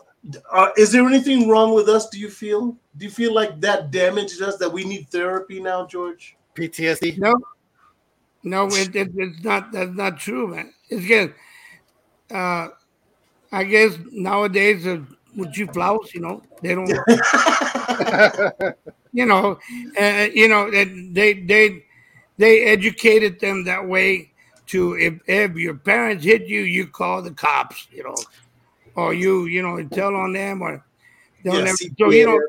uh, 0.51 0.70
is 0.77 0.91
there 0.91 1.07
anything 1.07 1.49
wrong 1.49 1.75
with 1.75 1.89
us? 1.89 2.09
Do 2.09 2.19
you 2.19 2.31
feel? 2.31 2.77
Do 2.97 3.05
you 3.05 3.11
feel 3.11 3.35
like 3.35 3.61
that 3.61 3.91
damaged 3.91 4.41
us? 4.41 4.57
That 4.57 4.73
we 4.73 4.85
need 4.85 5.09
therapy 5.11 5.61
now, 5.61 5.87
George? 5.87 6.37
PTSD. 6.55 7.19
No, 7.19 7.35
no, 8.43 8.66
it, 8.69 8.97
it, 8.97 9.11
it's 9.15 9.45
not. 9.45 9.70
That's 9.70 9.93
not 9.93 10.19
true, 10.19 10.49
man. 10.49 10.73
It's 10.89 11.07
good. 11.07 11.35
Uh, 12.31 12.69
I 13.53 13.65
guess 13.65 13.99
nowadays 14.11 14.87
uh, 14.87 15.01
with 15.39 15.56
you 15.56 15.66
flowers, 15.69 16.12
you 16.15 16.20
know, 16.20 16.43
they 16.62 16.74
don't. 16.74 16.89
you 19.12 19.24
know, 19.24 19.59
uh, 19.98 20.27
you 20.35 20.48
know, 20.48 20.70
they 20.70 21.32
they 21.32 21.85
they 22.36 22.65
educated 22.65 23.40
them 23.40 23.65
that 23.65 23.86
way 23.86 24.32
to 24.66 24.94
if 24.98 25.15
if 25.27 25.56
your 25.56 25.74
parents 25.74 26.24
hit 26.24 26.47
you, 26.47 26.60
you 26.60 26.86
call 26.86 27.23
the 27.23 27.31
cops, 27.31 27.89
you 27.90 28.02
know, 28.05 28.16
or 28.94 29.15
you 29.15 29.47
you 29.47 29.62
know 29.62 29.82
tell 29.89 30.15
on 30.15 30.32
them 30.32 30.60
or 30.62 30.85
they'll 31.44 31.55
Yeah, 31.55 31.65
never. 31.65 31.77
So 31.98 32.10
you 32.10 32.27
know, 32.27 32.40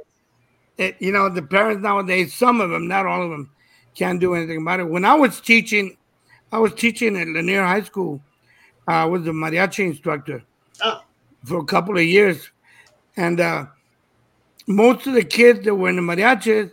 it, 0.77 0.95
you 0.99 1.11
know 1.11 1.29
the 1.29 1.41
parents 1.41 1.81
nowadays, 1.83 2.33
some 2.33 2.59
of 2.59 2.69
them, 2.69 2.87
not 2.87 3.05
all 3.05 3.23
of 3.23 3.29
them, 3.29 3.49
can't 3.95 4.19
do 4.19 4.33
anything 4.35 4.61
about 4.61 4.79
it. 4.79 4.89
When 4.89 5.05
I 5.05 5.15
was 5.15 5.39
teaching, 5.39 5.97
I 6.51 6.59
was 6.59 6.73
teaching 6.73 7.15
at 7.17 7.27
Lanier 7.27 7.63
High 7.65 7.83
School. 7.83 8.21
I 8.87 9.05
was 9.05 9.27
a 9.27 9.31
mariachi 9.31 9.85
instructor 9.85 10.43
Oh. 10.83 11.03
for 11.45 11.59
a 11.59 11.65
couple 11.65 11.95
of 11.97 12.03
years, 12.03 12.49
and 13.19 13.41
uh, 13.41 13.65
most 14.65 15.05
of 15.05 15.13
the 15.13 15.25
kids 15.25 15.65
that 15.65 15.75
were 15.75 15.89
in 15.89 15.97
the 15.97 16.01
mariachis 16.01 16.71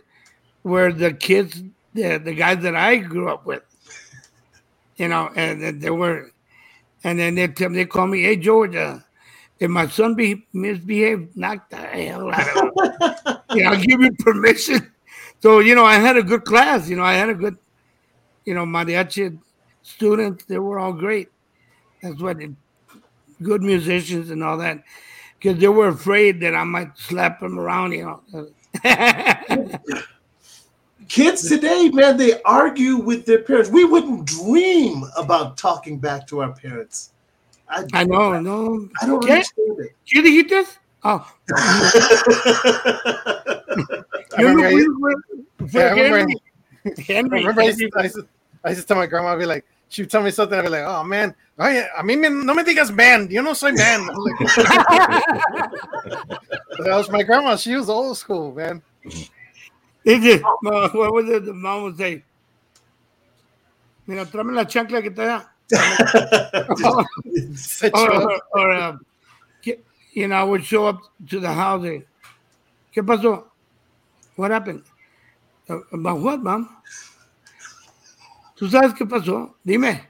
were 0.63 0.93
the 0.93 1.11
kids, 1.11 1.61
the, 1.93 2.17
the 2.17 2.33
guys 2.33 2.63
that 2.63 2.73
I 2.73 2.95
grew 2.95 3.29
up 3.29 3.45
with. 3.45 3.63
You 4.95 5.09
know, 5.09 5.29
and 5.35 5.61
then 5.61 5.79
they 5.79 5.89
were, 5.89 6.31
and 7.03 7.19
then 7.19 7.35
they 7.35 7.47
tell 7.49 7.69
they 7.69 7.85
call 7.85 8.07
me, 8.07 8.23
"Hey 8.23 8.37
Georgia, 8.37 9.05
if 9.59 9.69
my 9.69 9.87
son 9.87 10.15
be 10.15 10.47
misbehaved, 10.53 11.35
knock 11.35 11.69
the 11.69 11.75
hell 11.75 12.31
out 12.31 12.47
of 12.47 12.55
him." 12.55 13.37
you 13.57 13.63
know, 13.63 13.71
I'll 13.71 13.83
give 13.83 13.99
you 13.99 14.11
permission. 14.19 14.91
So 15.41 15.59
you 15.59 15.75
know, 15.75 15.85
I 15.85 15.95
had 15.95 16.17
a 16.17 16.23
good 16.23 16.45
class. 16.45 16.89
You 16.89 16.95
know, 16.95 17.03
I 17.03 17.13
had 17.13 17.29
a 17.29 17.35
good, 17.35 17.57
you 18.45 18.55
know, 18.55 18.65
mariachi 18.65 19.37
students. 19.83 20.45
They 20.45 20.57
were 20.57 20.79
all 20.79 20.93
great. 20.93 21.29
That's 22.01 22.19
what 22.19 22.41
it, 22.41 22.51
good 23.43 23.61
musicians 23.61 24.31
and 24.31 24.43
all 24.43 24.57
that, 24.57 24.81
because 25.39 25.59
they 25.59 25.67
were 25.67 25.89
afraid 25.89 26.39
that 26.41 26.55
I 26.55 26.63
might 26.63 26.97
slap 26.97 27.39
them 27.39 27.59
around. 27.59 27.91
You 27.93 28.21
know. 28.33 28.47
Kids 31.07 31.47
today, 31.47 31.89
man, 31.89 32.17
they 32.17 32.41
argue 32.43 32.97
with 32.97 33.25
their 33.25 33.39
parents. 33.39 33.69
We 33.69 33.85
wouldn't 33.85 34.25
dream 34.25 35.03
about 35.17 35.57
talking 35.57 35.99
back 35.99 36.27
to 36.27 36.41
our 36.41 36.51
parents. 36.51 37.11
I, 37.69 37.83
know, 38.05 38.33
I 38.33 38.39
know, 38.39 38.39
no. 38.39 38.89
I 39.01 39.05
don't 39.05 39.23
¿Qué? 39.23 39.31
understand 39.31 39.89
¿Qué 40.05 40.21
dijiste? 40.21 40.77
Oh, 41.03 41.31
it. 41.47 41.55
I 44.37 44.41
yo 44.41 44.53
no 44.53 44.63
remember, 44.63 45.13
I, 45.59 45.67
fui, 45.67 45.81
I 45.81 45.91
remember- 45.91 46.33
I 46.85 47.19
remember 47.19 47.61
I 47.61 47.65
used, 47.65 47.79
to, 47.79 47.89
I, 47.95 48.03
used 48.03 48.15
to, 48.15 48.27
I 48.63 48.69
used 48.69 48.81
to 48.81 48.87
tell 48.87 48.97
my 48.97 49.05
grandma, 49.05 49.33
I'd 49.33 49.39
be 49.39 49.45
like, 49.45 49.65
she 49.89 50.03
would 50.03 50.11
tell 50.11 50.23
me 50.23 50.31
something, 50.31 50.59
I'd 50.59 50.63
be 50.63 50.69
like, 50.69 50.85
oh 50.85 51.03
man, 51.03 51.35
oye, 51.59 51.85
a 51.97 52.03
mí 52.03 52.17
me, 52.19 52.29
no 52.29 52.55
me 52.55 52.63
digas 52.63 52.95
man, 52.95 53.29
yo 53.31 53.43
no 53.43 53.53
soy 53.53 53.73
man. 53.73 54.07
Like- 54.07 54.57
that 56.79 56.95
was 56.95 57.11
my 57.11 57.23
grandma. 57.23 57.57
She 57.57 57.75
was 57.75 57.89
old 57.89 58.17
school, 58.17 58.53
man. 58.53 58.83
Dice, 60.05 60.47
no, 60.61 60.87
what 60.89 61.13
was 61.13 61.29
it 61.29 61.45
the 61.45 61.53
mom 61.53 61.83
would 61.83 61.97
say? 61.97 62.23
Mira, 64.07 64.25
tráeme 64.25 64.53
la 64.53 64.65
chancla 64.65 65.01
que 65.03 65.11
te 65.11 65.25
da. 65.25 65.45
You 66.75 67.05
or, 67.93 68.13
or, 68.13 68.41
or, 68.53 68.73
um, 68.73 69.05
you 70.13 70.27
know, 70.27 70.35
I 70.35 70.43
would 70.43 70.65
show 70.65 70.87
up 70.87 70.99
to 71.29 71.39
the 71.39 71.51
house. 71.53 71.85
And, 71.85 72.05
¿Qué 72.95 73.03
pasó? 73.05 73.45
What 74.35 74.51
happened? 74.51 74.83
"Uh, 75.69 75.81
About 75.93 76.21
what, 76.21 76.43
mom? 76.43 76.69
¿Tú 78.57 78.67
sabes 78.67 78.93
qué 78.93 79.05
pasó? 79.05 79.55
Dime. 79.63 80.01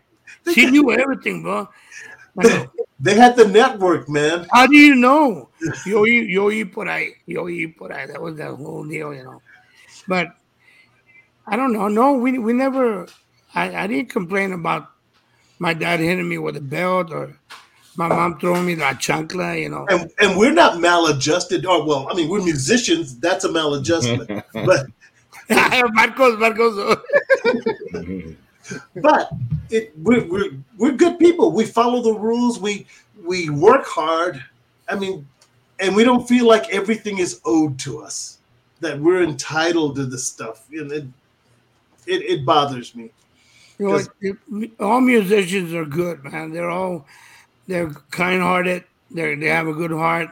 She 0.54 0.66
knew 0.72 0.92
everything, 0.92 1.44
bro. 1.44 1.70
I 2.40 2.68
they 3.00 3.16
had 3.16 3.36
the 3.36 3.48
network, 3.48 4.10
man. 4.10 4.48
How 4.52 4.66
do 4.68 4.76
you 4.76 4.96
know? 4.96 5.50
Yo, 5.86 6.02
oí- 6.02 6.30
yo 6.30 6.46
oí 6.46 6.66
por 6.66 6.88
ahí. 6.88 7.14
Yo 7.26 7.44
oí 7.44 7.68
por 7.68 7.92
ahí. 7.92 8.08
That 8.08 8.22
was 8.22 8.36
the 8.38 8.56
whole 8.56 8.86
deal, 8.88 9.14
you 9.14 9.24
know. 9.24 9.42
But 10.08 10.30
I 11.46 11.56
don't 11.56 11.74
know. 11.74 11.88
No, 11.88 12.14
we 12.14 12.38
we 12.40 12.54
never. 12.54 13.08
I, 13.54 13.84
I 13.84 13.88
didn't 13.88 14.10
complain 14.10 14.54
about 14.54 14.88
my 15.60 15.74
dad 15.74 16.00
hitting 16.00 16.28
me 16.28 16.38
with 16.38 16.58
a 16.58 16.62
belt 16.62 17.12
or 17.12 17.38
my 17.98 18.08
mom 18.08 18.40
throwing 18.40 18.66
me 18.66 18.76
la 18.76 18.94
chancla, 18.94 19.60
you 19.60 19.70
know. 19.70 19.86
And, 19.90 20.12
and 20.20 20.38
we're 20.38 20.54
not 20.54 20.80
maladjusted, 20.80 21.66
or 21.66 21.86
well, 21.86 22.08
I 22.10 22.14
mean, 22.14 22.30
we're 22.30 22.44
musicians. 22.44 23.20
That's 23.20 23.46
a 23.46 23.50
maladjustment. 23.50 24.44
but 24.54 24.88
Marcos, 25.94 26.40
Marcos. 26.40 26.98
but 28.96 29.32
it, 29.70 29.94
we're, 29.98 30.26
we're 30.26 30.52
we're 30.78 30.92
good 30.92 31.20
people. 31.20 31.52
We 31.52 31.66
follow 31.66 32.02
the 32.02 32.14
rules. 32.14 32.60
We 32.60 32.86
we 33.24 33.50
work 33.50 33.86
hard. 33.86 34.44
I 34.90 34.96
mean, 34.96 35.28
and 35.80 35.96
we 35.96 36.04
don't 36.04 36.28
feel 36.28 36.48
like 36.48 36.70
everything 36.74 37.20
is 37.20 37.42
owed 37.46 37.78
to 37.80 38.02
us. 38.02 38.40
That 38.80 39.00
we're 39.00 39.24
entitled 39.24 39.96
to 39.96 40.06
this 40.06 40.26
stuff, 40.28 40.68
and 40.72 40.92
it 40.92 41.06
it, 42.06 42.22
it 42.24 42.46
bothers 42.46 42.96
me. 42.96 43.10
You 43.80 43.88
know, 43.90 44.00
it- 44.22 44.72
all 44.80 45.02
musicians 45.02 45.74
are 45.74 45.86
good, 45.86 46.24
man. 46.24 46.52
They're 46.52 46.70
all 46.70 47.06
they're 47.68 47.90
kind-hearted. 48.12 48.84
They 49.12 49.36
they 49.36 49.48
have 49.48 49.68
a 49.68 49.74
good 49.74 49.92
heart. 49.92 50.30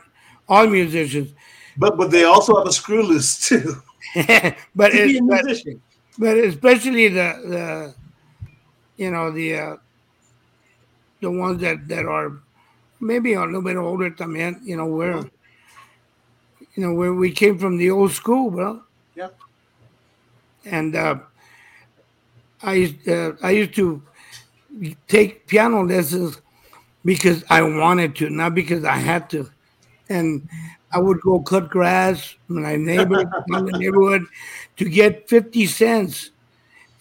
All 0.47 0.67
musicians, 0.67 1.33
But 1.77 1.97
but 1.97 2.11
they 2.11 2.23
also 2.23 2.55
have 2.57 2.67
a 2.67 2.71
screw 2.71 3.01
loose 3.03 3.47
too. 3.47 3.81
but, 4.75 4.89
to 4.89 5.05
be 5.05 5.17
it, 5.17 5.21
a 5.21 5.23
but 5.25 5.43
musician. 5.45 5.81
But 6.17 6.37
especially 6.37 7.07
the 7.09 7.29
the 7.45 7.95
you 8.97 9.11
know 9.11 9.31
the 9.31 9.57
uh, 9.57 9.75
the 11.21 11.31
ones 11.31 11.61
that 11.61 11.87
that 11.87 12.05
are 12.05 12.39
maybe 12.99 13.33
a 13.33 13.41
little 13.41 13.61
bit 13.61 13.75
older 13.75 14.09
también 14.09 14.59
you 14.63 14.75
know 14.77 14.85
we're 14.85 15.23
you 16.75 16.83
know, 16.83 16.93
where 16.93 17.13
we 17.13 17.31
came 17.31 17.57
from 17.57 17.77
the 17.77 17.89
old 17.89 18.11
school, 18.11 18.51
bro. 18.51 18.83
Yeah. 19.15 19.29
And 20.65 20.95
uh, 20.95 21.19
I 22.61 22.73
used 22.73 23.07
uh, 23.07 23.33
I 23.41 23.51
used 23.51 23.75
to 23.75 24.01
take 25.07 25.47
piano 25.47 25.83
lessons 25.83 26.41
because 27.05 27.43
I 27.49 27.61
wanted 27.61 28.15
to, 28.17 28.29
not 28.29 28.55
because 28.55 28.83
I 28.83 28.97
had 28.97 29.29
to. 29.29 29.49
And 30.09 30.49
I 30.95 30.99
would 30.99 31.19
go 31.19 31.41
cut 31.41 31.69
grass 31.69 32.35
in 32.49 32.61
my 32.61 32.77
neighbor 32.77 33.19
in 33.49 33.65
the 33.65 33.77
neighborhood 33.77 34.25
to 34.77 34.85
get 34.85 35.27
fifty 35.27 35.65
cents. 35.65 36.31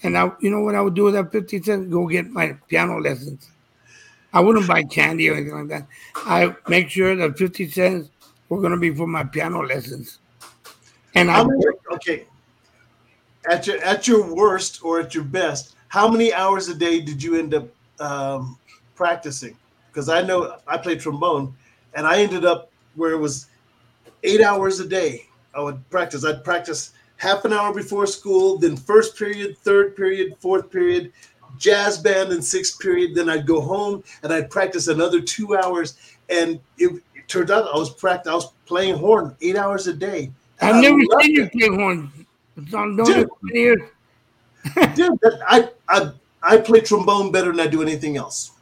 And 0.03 0.19
I, 0.19 0.33
you 0.41 0.51
know 0.51 0.61
what 0.61 0.75
I 0.75 0.81
would 0.81 0.95
do 0.95 1.05
with 1.05 1.15
that 1.15 1.31
fifty 1.31 1.63
cents? 1.63 1.93
Go 1.93 2.09
get 2.09 2.29
my 2.29 2.57
piano 2.67 2.99
lessons. 2.99 3.49
I 4.33 4.41
wouldn't 4.41 4.67
buy 4.67 4.83
candy 4.83 5.31
or 5.31 5.35
anything 5.37 5.55
like 5.55 5.69
that. 5.69 5.87
I 6.17 6.57
make 6.67 6.91
sure 6.91 7.15
that 7.15 7.39
fifty 7.39 7.71
cents 7.71 8.09
were 8.49 8.59
going 8.59 8.73
to 8.73 8.79
be 8.79 8.93
for 8.93 9.07
my 9.07 9.23
piano 9.23 9.63
lessons. 9.63 10.19
And 11.15 11.31
I 11.31 11.45
many, 11.45 11.65
okay. 11.93 12.25
At 13.49 13.69
your 13.69 13.81
at 13.85 14.09
your 14.09 14.35
worst 14.35 14.83
or 14.83 14.99
at 14.99 15.15
your 15.15 15.23
best, 15.23 15.77
how 15.87 16.09
many 16.09 16.35
hours 16.35 16.67
a 16.67 16.75
day 16.75 16.99
did 16.99 17.23
you 17.23 17.39
end 17.39 17.55
up 17.55 17.69
um, 18.01 18.59
practicing? 18.97 19.57
Because 19.87 20.09
I 20.09 20.21
know 20.21 20.57
I 20.67 20.79
played 20.79 20.99
trombone, 20.99 21.55
and 21.95 22.09
I 22.09 22.19
ended 22.19 22.45
up 22.45 22.73
where 22.97 23.13
it 23.13 23.19
was 23.19 23.47
eight 24.25 24.41
hours 24.41 24.81
a 24.81 24.89
day. 24.89 25.27
I 25.55 25.61
would 25.61 25.89
practice. 25.91 26.25
I'd 26.25 26.43
practice 26.43 26.93
half 27.17 27.45
an 27.45 27.53
hour 27.53 27.73
before 27.73 28.07
school, 28.07 28.59
then 28.59 28.77
first 28.77 29.17
period, 29.17 29.57
third 29.59 29.95
period, 29.95 30.37
fourth 30.41 30.71
period, 30.71 31.13
jazz 31.59 31.99
band 31.99 32.33
in 32.33 32.43
sixth 32.43 32.81
period. 32.81 33.15
Then 33.15 33.31
I'd 33.31 33.47
go 33.47 33.61
home 33.61 34.03
and 34.23 34.33
I'd 34.33 34.51
practice 34.51 34.89
another 34.89 35.21
two 35.21 35.57
hours. 35.57 35.97
And 36.29 36.59
it, 36.79 37.01
it 37.15 37.29
turned 37.29 37.51
out 37.51 37.69
I 37.73 37.79
was 37.79 37.91
practice. 37.91 38.33
I 38.33 38.35
was 38.35 38.53
playing 38.67 38.97
horn 38.97 39.37
eight 39.41 39.57
hours 39.57 39.87
a 39.87 39.95
day. 39.95 40.33
I've 40.61 40.83
never 40.83 40.99
seen 41.21 41.35
you 41.35 41.51
play 41.51 41.69
horn. 41.69 42.13
On 42.73 42.97
known 42.97 43.07
Dude. 43.07 43.17
it 43.19 43.29
for 43.41 43.57
years. 43.57 43.83
Dude, 44.95 45.19
I, 45.47 45.69
I 45.89 46.13
I 46.43 46.59
play 46.59 46.81
trombone 46.81 47.33
better 47.33 47.51
than 47.51 47.61
I 47.61 47.67
do 47.67 47.83
anything 47.83 48.17
else. 48.17 48.53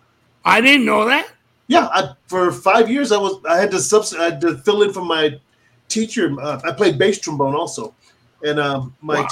I 0.45 0.61
didn't 0.61 0.87
know 0.87 1.05
that. 1.07 1.29
Yeah, 1.67 1.89
I, 1.93 2.15
for 2.27 2.51
five 2.53 2.91
years 2.91 3.13
I 3.13 3.19
was 3.19 3.45
I 3.49 3.59
had 3.59 3.71
to 3.73 3.81
subs 3.81 4.15
I 4.15 4.25
had 4.25 4.41
to 4.41 4.59
fill 4.59 4.83
in 4.83 4.93
for 4.93 5.05
my 5.05 5.39
teacher. 5.93 6.35
Uh, 6.41 6.61
I 6.65 6.73
played 6.73 6.99
bass 6.99 7.19
trombone 7.21 7.55
also, 7.55 7.95
and 8.45 8.59
um, 8.59 8.95
my 9.01 9.21
Wow. 9.21 9.27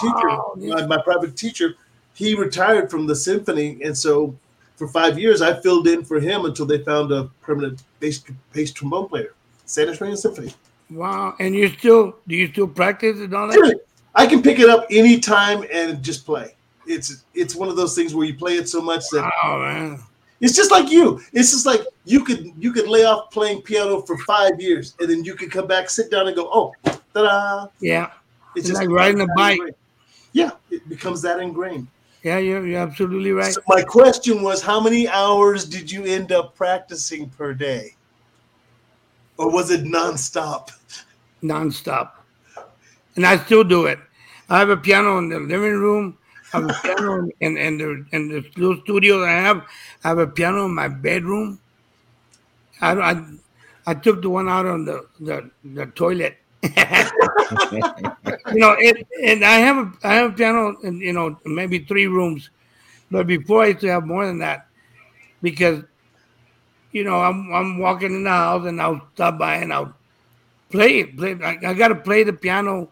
teacher, 0.57 0.75
my, 0.75 0.87
my 0.87 1.03
private 1.03 1.37
teacher, 1.37 1.75
he 2.15 2.35
retired 2.35 2.91
from 2.91 3.07
the 3.07 3.17
symphony, 3.17 3.81
and 3.83 3.97
so 3.97 4.35
for 4.77 4.89
five 4.89 5.19
years 5.19 5.43
I 5.43 5.61
filled 5.61 5.89
in 5.89 6.05
for 6.05 6.21
him 6.21 6.45
until 6.45 6.67
they 6.67 6.79
found 6.79 7.13
a 7.13 7.25
permanent 7.43 7.83
bass 8.01 8.23
bass 8.53 8.73
trombone 8.73 9.09
player, 9.09 9.35
San 9.65 9.89
Antonio 9.89 10.15
Symphony. 10.15 10.53
Wow. 10.91 11.35
And 11.39 11.55
you 11.55 11.69
still 11.69 12.17
do 12.29 12.35
you 12.35 12.49
still 12.49 12.69
practice 12.69 13.19
and 13.21 13.33
all 13.35 13.47
that? 13.49 13.55
Dude, 13.55 13.77
I 14.15 14.27
can 14.27 14.43
pick 14.43 14.59
it 14.59 14.69
up 14.69 14.87
anytime 14.91 15.65
and 15.73 16.03
just 16.03 16.27
play. 16.27 16.55
It's 16.87 17.25
it's 17.35 17.55
one 17.55 17.69
of 17.69 17.77
those 17.77 17.95
things 17.95 18.15
where 18.15 18.27
you 18.27 18.35
play 18.35 18.57
it 18.57 18.69
so 18.69 18.81
much 18.81 19.05
that 19.13 19.31
man. 19.45 20.01
It's 20.41 20.57
just 20.57 20.71
like 20.71 20.91
you. 20.91 21.21
It's 21.33 21.51
just 21.51 21.67
like 21.67 21.83
you 22.05 22.25
could 22.25 22.53
you 22.59 22.73
could 22.73 22.89
lay 22.89 23.05
off 23.05 23.31
playing 23.31 23.63
piano 23.63 24.01
for 24.03 24.17
five 24.19 24.61
years, 24.61 24.95
and 24.99 25.09
then 25.11 25.23
you 25.25 25.35
could 25.35 25.51
come 25.51 25.67
back, 25.67 25.91
sit 25.91 26.11
down, 26.11 26.27
and 26.29 26.37
go, 26.37 26.49
oh, 26.53 26.73
ta-da! 27.13 27.67
Yeah. 27.81 28.11
It's 28.57 28.69
It's 28.69 28.79
like 28.79 28.89
riding 28.89 29.21
a 29.21 29.27
bike. 29.37 29.57
ingrained. 29.59 29.77
Yeah, 30.33 30.51
it 30.71 30.89
becomes 30.89 31.23
that 31.23 31.41
ingrained. 31.41 31.87
Yeah, 32.23 32.39
you're, 32.39 32.67
you're 32.67 32.81
absolutely 32.81 33.33
right. 33.33 33.53
So 33.53 33.61
my 33.69 33.83
question 33.83 34.43
was, 34.43 34.61
how 34.61 34.81
many 34.81 35.09
hours 35.09 35.65
did 35.65 35.91
you 35.91 36.05
end 36.05 36.33
up 36.33 36.55
practicing 36.55 37.29
per 37.31 37.55
day, 37.55 37.95
or 39.39 39.51
was 39.51 39.71
it 39.71 39.85
nonstop? 39.85 40.71
nonstop. 41.43 42.11
And 43.17 43.27
I 43.27 43.39
still 43.39 43.65
do 43.65 43.87
it. 43.87 43.99
I 44.49 44.59
have 44.59 44.69
a 44.69 44.77
piano 44.77 45.19
in 45.19 45.29
the 45.29 45.41
living 45.41 45.75
room. 45.79 46.19
I 46.53 46.61
have 46.61 46.71
a 46.71 46.75
piano 46.83 47.29
in, 47.41 47.57
in 47.57 47.79
the 47.79 48.07
in 48.13 48.29
the 48.29 48.45
little 48.57 48.81
studio 48.83 49.25
I 49.25 49.31
have. 49.31 49.65
I 50.03 50.09
have 50.09 50.19
a 50.19 50.27
piano 50.27 50.65
in 50.67 50.75
my 50.75 50.89
bedroom. 50.89 51.61
I 52.81 52.93
I, 52.93 53.25
I 53.87 53.95
took 53.95 54.23
the 54.23 54.31
one 54.31 54.49
out 54.49 54.67
on 54.67 54.85
the 54.85 55.07
the, 55.21 55.51
the 55.65 55.87
toilet. 55.87 56.37
you 56.63 56.71
know, 58.59 58.77
it, 58.79 59.07
and 59.25 59.45
I 59.45 59.59
have 59.59 59.77
a 59.79 59.93
I 60.03 60.15
have 60.15 60.33
a 60.33 60.35
piano 60.35 60.77
in 60.83 61.01
you 61.01 61.13
know 61.13 61.39
maybe 61.45 61.81
three 61.81 62.07
rooms, 62.07 62.51
but 63.11 63.27
before 63.27 63.63
I 63.63 63.69
used 63.69 63.81
to 63.81 63.89
have 63.89 64.07
more 64.07 64.27
than 64.27 64.39
that, 64.41 64.67
because 65.43 65.85
you 66.93 67.05
know 67.05 67.21
I'm 67.21 67.53
I'm 67.53 67.79
walking 67.79 68.15
in 68.15 68.25
the 68.25 68.31
house 68.31 68.67
and 68.67 68.81
I'll 68.81 69.07
stop 69.15 69.39
by 69.39 69.57
and 69.57 69.73
I'll 69.73 69.95
play 70.71 71.01
it. 71.01 71.17
Play. 71.17 71.39
I, 71.43 71.59
I 71.71 71.75
got 71.75 71.89
to 71.89 71.95
play 71.95 72.25
the 72.25 72.33
piano 72.33 72.91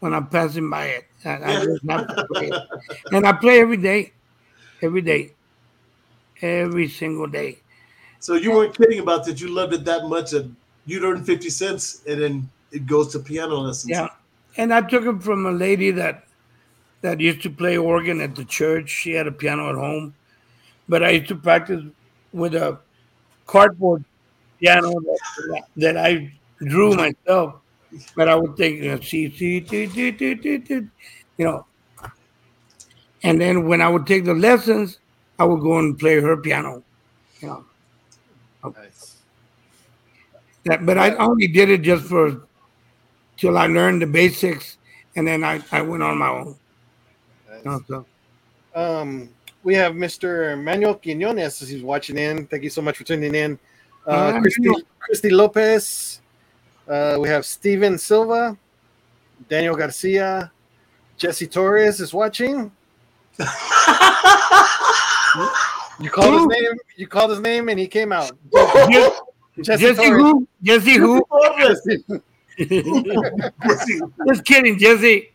when 0.00 0.12
I'm 0.12 0.26
passing 0.26 0.68
by 0.68 0.86
it. 0.86 1.04
I, 1.24 1.52
I 1.52 1.64
just 1.64 1.84
have 1.88 2.06
to 2.08 2.26
play 2.32 2.50
and 3.12 3.26
I 3.26 3.32
play 3.32 3.60
every 3.60 3.76
day, 3.76 4.12
every 4.82 5.00
day, 5.00 5.32
every 6.42 6.88
single 6.88 7.26
day. 7.26 7.58
So 8.20 8.34
you 8.34 8.52
weren't 8.52 8.76
kidding 8.76 9.00
about 9.00 9.24
that. 9.26 9.40
You 9.40 9.48
loved 9.48 9.74
it 9.74 9.84
that 9.84 10.04
much 10.04 10.30
that 10.30 10.50
you'd 10.86 11.04
earn 11.04 11.24
fifty 11.24 11.50
cents, 11.50 12.02
and 12.06 12.20
then 12.20 12.50
it 12.72 12.86
goes 12.86 13.12
to 13.12 13.18
piano 13.18 13.56
lessons. 13.56 13.90
Yeah, 13.90 14.08
and 14.56 14.72
I 14.72 14.80
took 14.80 15.04
it 15.04 15.22
from 15.22 15.46
a 15.46 15.52
lady 15.52 15.90
that 15.92 16.24
that 17.02 17.20
used 17.20 17.42
to 17.42 17.50
play 17.50 17.76
organ 17.76 18.20
at 18.20 18.34
the 18.34 18.44
church. 18.44 18.88
She 18.88 19.12
had 19.12 19.26
a 19.26 19.32
piano 19.32 19.68
at 19.68 19.74
home, 19.74 20.14
but 20.88 21.02
I 21.02 21.10
used 21.10 21.28
to 21.28 21.36
practice 21.36 21.82
with 22.32 22.54
a 22.54 22.78
cardboard 23.46 24.04
piano 24.58 24.90
that, 24.90 25.64
that 25.76 25.96
I 25.96 26.32
drew 26.60 26.94
myself. 27.04 27.56
But 28.16 28.28
I 28.28 28.34
would 28.34 28.56
take 28.56 28.82
uh, 28.82 29.00
C 29.00 29.30
C 29.30 29.60
T 29.60 29.86
T 29.86 30.12
T 30.12 30.34
T 30.34 30.58
T, 30.58 30.74
you 31.38 31.44
know, 31.44 31.66
and 33.22 33.40
then 33.40 33.66
when 33.66 33.80
I 33.80 33.88
would 33.88 34.06
take 34.06 34.24
the 34.24 34.34
lessons, 34.34 34.98
I 35.38 35.44
would 35.44 35.60
go 35.60 35.78
and 35.78 35.98
play 35.98 36.20
her 36.20 36.36
piano, 36.36 36.82
you 37.40 37.48
know. 37.48 37.64
Nice. 38.64 39.16
That, 40.64 40.86
but 40.86 40.96
I 40.98 41.14
only 41.16 41.48
did 41.48 41.70
it 41.70 41.82
just 41.82 42.04
for 42.06 42.42
till 43.36 43.58
I 43.58 43.66
learned 43.66 44.02
the 44.02 44.06
basics, 44.06 44.78
and 45.16 45.26
then 45.26 45.44
I, 45.44 45.62
I 45.72 45.82
went 45.82 46.02
on 46.02 46.18
my 46.18 46.28
own. 46.28 46.56
you 47.50 47.64
know, 47.64 47.80
so. 47.86 48.06
Um, 48.74 49.28
we 49.62 49.74
have 49.74 49.94
Mr. 49.94 50.60
Manuel 50.62 50.94
Quinones 50.94 51.62
as 51.62 51.68
he's 51.68 51.82
watching 51.82 52.18
in. 52.18 52.46
Thank 52.46 52.62
you 52.62 52.70
so 52.70 52.82
much 52.82 52.96
for 52.96 53.04
tuning 53.04 53.34
in. 53.34 53.58
Uh, 54.06 54.38
Christy, 54.40 54.70
Christy 54.98 55.30
Lopez. 55.30 56.20
Uh, 56.88 57.16
we 57.20 57.28
have 57.28 57.44
Steven 57.46 57.96
Silva, 57.98 58.56
Daniel 59.48 59.74
Garcia, 59.76 60.50
Jesse 61.16 61.46
Torres 61.46 62.00
is 62.00 62.12
watching. 62.14 62.70
You 66.00 66.10
called 66.10 66.34
his 66.34 66.46
name. 66.60 66.72
You 66.96 67.06
called 67.06 67.30
his 67.30 67.38
name, 67.40 67.68
and 67.68 67.78
he 67.78 67.86
came 67.86 68.10
out. 68.12 68.32
Jesse, 68.52 69.12
Jesse 69.62 69.82
Jesse 69.84 70.08
who? 70.10 70.46
Jesse 70.62 70.96
who? 70.96 71.24
Just 74.28 74.44
kidding, 74.44 74.76
Jesse. 74.78 75.30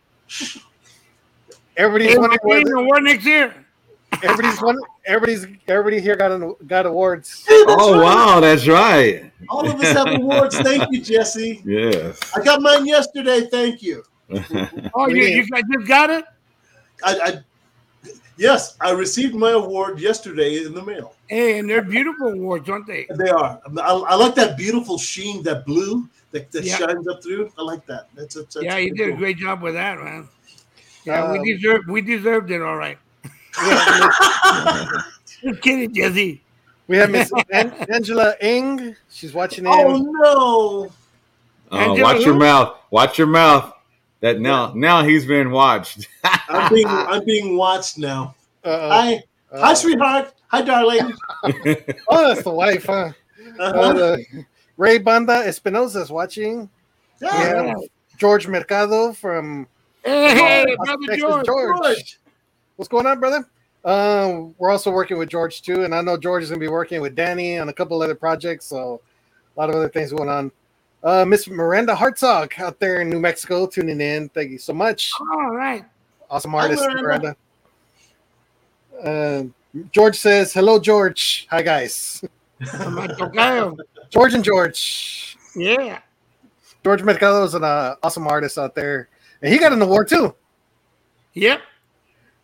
Everybody's 1.78 2.12
Hey, 2.12 2.18
wondering 2.18 2.38
we're 2.44 2.58
getting 2.60 2.74
whether- 2.74 2.76
an 2.76 2.84
award 2.84 3.02
next 3.04 3.24
year. 3.24 3.54
everybody's 4.22 4.60
one. 4.60 4.78
Everybody's 5.10 5.44
everybody 5.66 6.00
here 6.00 6.14
got 6.14 6.30
an, 6.30 6.54
got 6.68 6.86
awards. 6.86 7.44
Oh 7.50 8.00
wow, 8.00 8.38
that's 8.38 8.68
right. 8.68 9.32
All 9.48 9.68
of 9.68 9.80
us 9.80 9.92
have 9.96 10.06
awards. 10.06 10.56
Thank 10.60 10.84
you, 10.92 11.02
Jesse. 11.02 11.60
Yes. 11.64 12.20
I 12.36 12.44
got 12.44 12.62
mine 12.62 12.86
yesterday. 12.86 13.48
Thank 13.50 13.82
you. 13.82 14.04
Oh, 14.94 15.08
you, 15.08 15.22
you 15.24 15.46
guys 15.48 15.62
just 15.72 15.88
got 15.88 16.10
it? 16.10 16.24
I, 17.04 17.18
I 17.18 18.12
yes, 18.36 18.76
I 18.80 18.92
received 18.92 19.34
my 19.34 19.50
award 19.50 19.98
yesterday 19.98 20.64
in 20.64 20.74
the 20.74 20.82
mail. 20.82 21.16
Hey, 21.28 21.58
and 21.58 21.68
they're 21.68 21.82
beautiful 21.82 22.28
awards, 22.28 22.68
aren't 22.68 22.86
they? 22.86 23.08
They 23.16 23.30
are. 23.30 23.60
I, 23.78 23.92
I 23.92 24.14
like 24.14 24.36
that 24.36 24.56
beautiful 24.56 24.98
sheen, 24.98 25.42
that 25.42 25.66
blue 25.66 26.08
that, 26.30 26.52
that 26.52 26.64
Yeah. 26.64 26.76
shines 26.76 27.08
up 27.08 27.22
through. 27.22 27.50
I 27.58 27.62
like 27.62 27.84
that. 27.86 28.08
That's, 28.14 28.36
that's, 28.36 28.54
that's 28.54 28.64
Yeah, 28.64 28.76
you 28.76 28.94
did 28.94 29.14
a 29.14 29.16
great 29.16 29.38
job 29.38 29.62
with 29.62 29.74
that, 29.74 29.98
man. 29.98 30.28
Yeah, 31.04 31.24
Um, 31.24 31.32
we 31.32 31.54
deserve 31.54 31.82
we 31.88 32.00
deserved 32.00 32.50
it 32.52 32.62
all 32.62 32.76
right. 32.76 32.98
Just 35.42 35.62
kidding, 35.62 35.92
Jesse. 35.94 36.40
We 36.86 36.96
have 36.96 37.10
Miss 37.10 37.32
An- 37.52 37.72
Angela 37.92 38.34
Ing. 38.40 38.96
She's 39.10 39.32
watching 39.32 39.64
in. 39.64 39.72
Oh 39.72 39.98
no! 39.98 40.92
Oh, 41.72 41.76
Angela 41.78 42.02
watch 42.14 42.24
your 42.24 42.34
mouth. 42.34 42.76
Watch 42.90 43.18
your 43.18 43.26
mouth. 43.28 43.72
That 44.20 44.38
now, 44.40 44.72
now 44.74 45.02
he's 45.02 45.24
been 45.24 45.50
watched. 45.50 46.06
I'm 46.24 46.72
being 46.72 46.86
I'm 46.86 47.24
being 47.24 47.56
watched 47.56 47.96
now. 47.96 48.34
Uh-oh. 48.64 48.88
Hi, 48.90 49.22
Uh, 49.50 49.60
hi, 49.60 49.74
sweetheart. 49.74 50.34
Hi, 50.48 50.60
darling. 50.62 51.12
Oh, 52.08 52.28
that's 52.28 52.42
the 52.42 52.50
wife, 52.50 52.84
huh? 52.84 53.12
Uh, 53.58 53.62
Uh-huh. 53.62 53.92
the- 53.94 54.44
Ray 54.76 54.98
Banda 54.98 55.32
Espinosa 55.46 56.00
is 56.02 56.10
watching. 56.10 56.68
Yeah. 57.22 57.72
George 58.18 58.46
Mercado 58.46 59.12
from 59.14 59.66
Hey, 60.04 60.34
hey, 60.34 60.62
Austin, 60.62 60.76
brother 60.84 61.06
Texas. 61.06 61.20
George. 61.20 61.46
George. 61.46 62.19
What's 62.80 62.88
going 62.88 63.04
on, 63.04 63.20
brother? 63.20 63.46
Um, 63.84 64.54
we're 64.56 64.70
also 64.70 64.90
working 64.90 65.18
with 65.18 65.28
George 65.28 65.60
too, 65.60 65.84
and 65.84 65.94
I 65.94 66.00
know 66.00 66.16
George 66.16 66.44
is 66.44 66.48
gonna 66.48 66.60
be 66.60 66.68
working 66.68 67.02
with 67.02 67.14
Danny 67.14 67.58
on 67.58 67.68
a 67.68 67.74
couple 67.74 68.00
other 68.00 68.14
projects, 68.14 68.64
so 68.64 69.02
a 69.54 69.60
lot 69.60 69.68
of 69.68 69.76
other 69.76 69.90
things 69.90 70.14
going 70.14 70.30
on. 70.30 70.50
Uh, 71.04 71.26
Miss 71.26 71.46
Miranda 71.46 71.94
Hartzog 71.94 72.58
out 72.58 72.80
there 72.80 73.02
in 73.02 73.10
New 73.10 73.20
Mexico 73.20 73.66
tuning 73.66 74.00
in. 74.00 74.30
Thank 74.30 74.50
you 74.50 74.56
so 74.56 74.72
much. 74.72 75.12
All 75.20 75.50
right. 75.50 75.84
Awesome 76.30 76.52
Hi, 76.52 76.60
artist, 76.60 76.82
Miranda. 76.84 77.36
Miranda. 79.02 79.52
Uh, 79.74 79.82
George 79.92 80.16
says, 80.16 80.54
"Hello, 80.54 80.78
George. 80.78 81.48
Hi, 81.50 81.60
guys. 81.60 82.24
From 82.78 82.94
my 82.94 83.08
tocayo. 83.08 83.76
George 84.08 84.32
and 84.32 84.42
George. 84.42 85.36
Yeah. 85.54 85.98
George 86.82 87.02
Mercado 87.02 87.44
is 87.44 87.52
an 87.52 87.62
uh, 87.62 87.96
awesome 88.02 88.26
artist 88.26 88.56
out 88.56 88.74
there, 88.74 89.10
and 89.42 89.52
he 89.52 89.58
got 89.58 89.74
an 89.74 89.82
award 89.82 90.08
too. 90.08 90.34
Yep. 91.34 91.60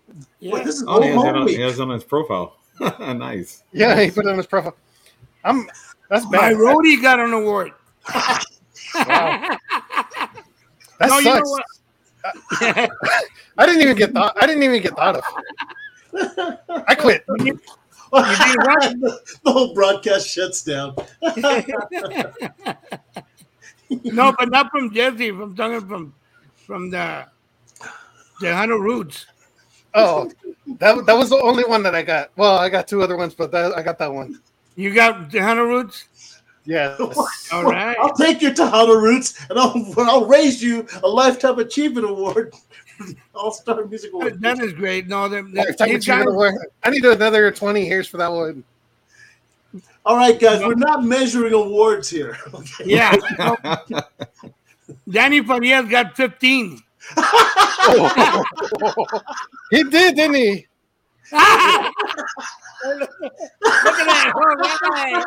Wait, 0.09 0.25
Yeah. 0.41 0.63
this 0.65 0.77
is 0.77 0.85
Oh, 0.87 1.01
he 1.03 1.09
has, 1.09 1.25
it 1.25 1.37
on, 1.37 1.49
he 1.49 1.61
has 1.61 1.79
it 1.79 1.83
on 1.83 1.91
his 1.91 2.05
profile. 2.05 2.57
nice. 3.01 3.63
Yeah, 3.73 4.01
he 4.01 4.11
put 4.11 4.27
it 4.27 4.31
on 4.31 4.37
his 4.37 4.47
profile. 4.47 4.77
I'm. 5.45 5.67
That's 6.09 6.25
bad. 6.27 6.41
My 6.41 6.49
bad. 6.51 6.57
roadie 6.59 7.03
got 7.03 7.21
an 7.21 7.33
award. 7.33 7.73
wow. 8.15 9.59
That 10.99 11.09
no, 11.11 11.19
you 11.19 11.25
know 11.25 11.35
sucks. 11.43 11.51
what? 11.51 12.91
I 13.59 13.67
didn't 13.67 13.83
even 13.83 13.97
get 13.97 14.13
thought. 14.13 14.37
I 14.41 14.47
didn't 14.47 14.63
even 14.63 14.81
get 14.83 14.95
thought 14.97 15.17
of. 15.17 15.25
I 16.87 16.95
quit. 16.95 17.25
the 18.13 19.21
whole 19.45 19.75
broadcast 19.75 20.29
shuts 20.29 20.63
down. 20.63 20.95
no, 24.05 24.33
but 24.39 24.49
not 24.51 24.71
from 24.71 24.93
Jesse. 24.93 25.31
From 25.31 25.55
talking 25.55 25.87
from 25.87 26.15
from 26.67 26.91
the 26.91 27.27
the 28.41 28.47
Tejano 28.47 28.81
Roots. 28.81 29.27
Oh, 29.97 30.31
that 30.79 31.07
that 31.07 31.15
was 31.15 31.31
the 31.31 31.41
only 31.41 31.65
one 31.65 31.83
that 31.83 31.95
I 31.95 32.03
got. 32.03 32.31
Well, 32.37 32.59
I 32.59 32.69
got 32.69 32.87
two 32.87 33.03
other 33.03 33.17
ones, 33.17 33.35
but 33.35 33.51
that, 33.53 33.77
I 33.77 33.83
got 33.83 33.99
that 33.99 34.13
one. 34.13 34.41
You 34.77 34.93
got 34.93 35.31
the 35.31 35.39
Tejano 35.39 35.67
Roots. 35.67 36.05
Yeah. 36.67 36.97
All 37.53 37.65
right. 37.65 37.97
I'll 37.99 38.15
take 38.15 38.43
your 38.43 38.53
Tejano 38.53 39.01
roots 39.01 39.47
and 39.49 39.59
I'll, 39.59 39.95
I'll 39.99 40.27
raise 40.27 40.63
you 40.63 40.87
a 41.03 41.09
lifetime 41.09 41.61
achievement 41.61 42.09
award, 42.09 42.55
All 43.35 43.53
Star 43.53 43.85
Music 43.85 44.13
Award. 44.13 44.41
That 44.41 44.61
is 44.61 44.73
great. 44.73 45.07
No, 45.07 45.29
the, 45.29 45.43
the, 45.43 45.65
Lifetime 45.65 45.89
these 45.91 46.07
guys, 46.07 46.27
I 46.83 46.91
need 46.91 47.05
another 47.05 47.51
twenty 47.53 47.87
years 47.87 48.09
for 48.09 48.17
that 48.19 48.31
one. 48.31 48.65
All 50.05 50.17
right, 50.17 50.39
guys, 50.39 50.61
we're 50.61 50.75
not 50.75 51.05
measuring 51.05 51.53
awards 51.53 52.09
here. 52.09 52.39
Okay. 52.55 52.85
yeah. 52.87 53.17
no. 53.39 53.57
Danny 55.09 55.43
Farias 55.43 55.89
got 55.89 56.15
15. 57.15 58.43
He 59.71 59.83
did, 59.85 60.15
didn't 60.15 60.37
he? 60.37 60.67
Look 61.33 61.43
at 61.43 61.93
that. 64.07 64.33
All 64.35 64.57
right. 64.93 65.25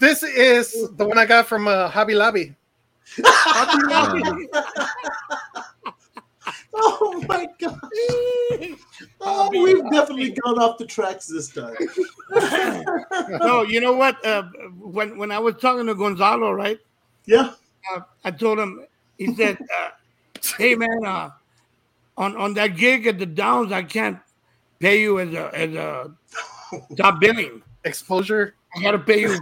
This 0.00 0.22
is 0.22 0.88
the 0.96 1.06
one 1.06 1.18
I 1.18 1.26
got 1.26 1.46
from 1.46 1.68
uh, 1.68 1.88
Hobby 1.88 2.14
Lobby. 2.14 2.54
Oh 6.76 7.24
my 7.28 7.46
god! 7.60 7.78
Oh, 9.20 9.48
we've 9.50 9.88
definitely 9.90 10.30
gone 10.30 10.58
off 10.58 10.76
the 10.76 10.86
tracks 10.86 11.26
this 11.26 11.48
time. 11.48 11.74
no, 13.40 13.62
you 13.62 13.80
know 13.80 13.92
what? 13.92 14.24
Uh, 14.26 14.42
when 14.78 15.16
when 15.16 15.30
I 15.30 15.38
was 15.38 15.54
talking 15.56 15.86
to 15.86 15.94
Gonzalo, 15.94 16.52
right? 16.52 16.78
Yeah. 17.26 17.52
Uh, 17.94 18.00
I 18.24 18.32
told 18.32 18.58
him. 18.58 18.84
He 19.18 19.34
said, 19.34 19.58
uh, 19.60 19.90
"Hey 20.58 20.74
man, 20.74 21.04
uh, 21.04 21.30
on 22.16 22.36
on 22.36 22.54
that 22.54 22.76
gig 22.76 23.06
at 23.06 23.18
the 23.18 23.26
Downs, 23.26 23.72
I 23.72 23.82
can't 23.82 24.18
pay 24.80 25.00
you 25.00 25.20
as 25.20 25.32
a 25.34 25.54
as 25.54 25.74
a 25.74 26.14
top 26.96 27.20
billing. 27.20 27.62
Exposure. 27.84 28.54
I 28.76 28.82
got 28.82 28.92
to 28.92 28.98
pay 28.98 29.20
you 29.20 29.38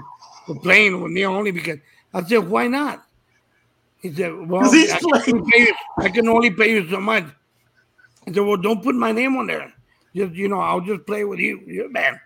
for 0.46 0.58
playing 0.60 1.00
with 1.00 1.12
me 1.12 1.24
only 1.24 1.50
because." 1.50 1.78
I 2.14 2.22
said, 2.22 2.48
"Why 2.48 2.66
not?" 2.68 3.06
He 4.00 4.12
said, 4.12 4.34
"Well, 4.48 4.64
I 4.64 4.98
can, 4.98 5.38
only 5.38 5.50
pay 5.50 5.60
you, 5.60 5.74
I 5.98 6.08
can 6.08 6.28
only 6.28 6.50
pay 6.50 6.72
you 6.72 6.90
so 6.90 7.00
much." 7.00 7.24
I 8.26 8.32
said, 8.32 8.40
"Well, 8.40 8.56
don't 8.56 8.82
put 8.82 8.94
my 8.94 9.12
name 9.12 9.36
on 9.36 9.46
there. 9.46 9.72
Just 10.14 10.34
you 10.34 10.48
know, 10.48 10.60
I'll 10.60 10.80
just 10.80 11.06
play 11.06 11.24
with 11.24 11.38
you, 11.38 11.60
you 11.66 11.90
man." 11.90 12.20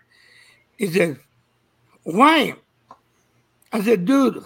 He 0.77 0.87
said, 0.87 1.19
"Why?" 2.03 2.55
I 3.71 3.81
said, 3.81 4.05
"Dude, 4.05 4.43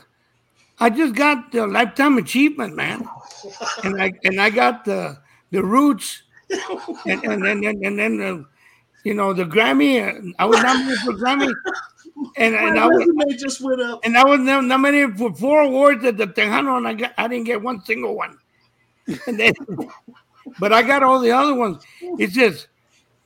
I 0.81 0.89
just 0.89 1.13
got 1.13 1.51
the 1.51 1.67
lifetime 1.67 2.17
achievement, 2.17 2.75
man, 2.75 3.07
and 3.83 4.01
I 4.01 4.11
and 4.23 4.41
I 4.41 4.49
got 4.49 4.83
the 4.83 5.19
the 5.51 5.63
roots, 5.63 6.23
and 7.05 7.23
and 7.23 7.45
and 7.45 7.63
and, 7.63 7.85
and 7.85 7.99
then 7.99 8.17
the, 8.17 8.45
you 9.03 9.13
know 9.13 9.31
the 9.31 9.45
Grammy. 9.45 10.33
I 10.39 10.45
was 10.45 10.61
nominated 10.63 10.99
for 11.01 11.13
Grammy, 11.13 11.53
and 12.35 12.55
and 12.55 12.79
I 12.79 12.87
was." 12.87 13.07
just 13.39 13.61
went 13.61 13.79
up. 13.81 14.01
And 14.03 14.17
I 14.17 14.25
was 14.25 14.39
nominated 14.39 15.19
for 15.19 15.33
four 15.35 15.61
awards 15.61 16.03
at 16.03 16.17
the 16.17 16.25
Tejano, 16.25 16.77
and 16.77 16.87
I 16.87 16.93
got 16.95 17.13
I 17.15 17.27
didn't 17.27 17.45
get 17.45 17.61
one 17.61 17.85
single 17.85 18.15
one. 18.15 18.37
And 19.27 19.39
then, 19.39 19.53
but 20.59 20.73
I 20.73 20.81
got 20.81 21.03
all 21.03 21.19
the 21.19 21.31
other 21.31 21.53
ones. 21.53 21.83
It's 22.01 22.33
says, 22.35 22.67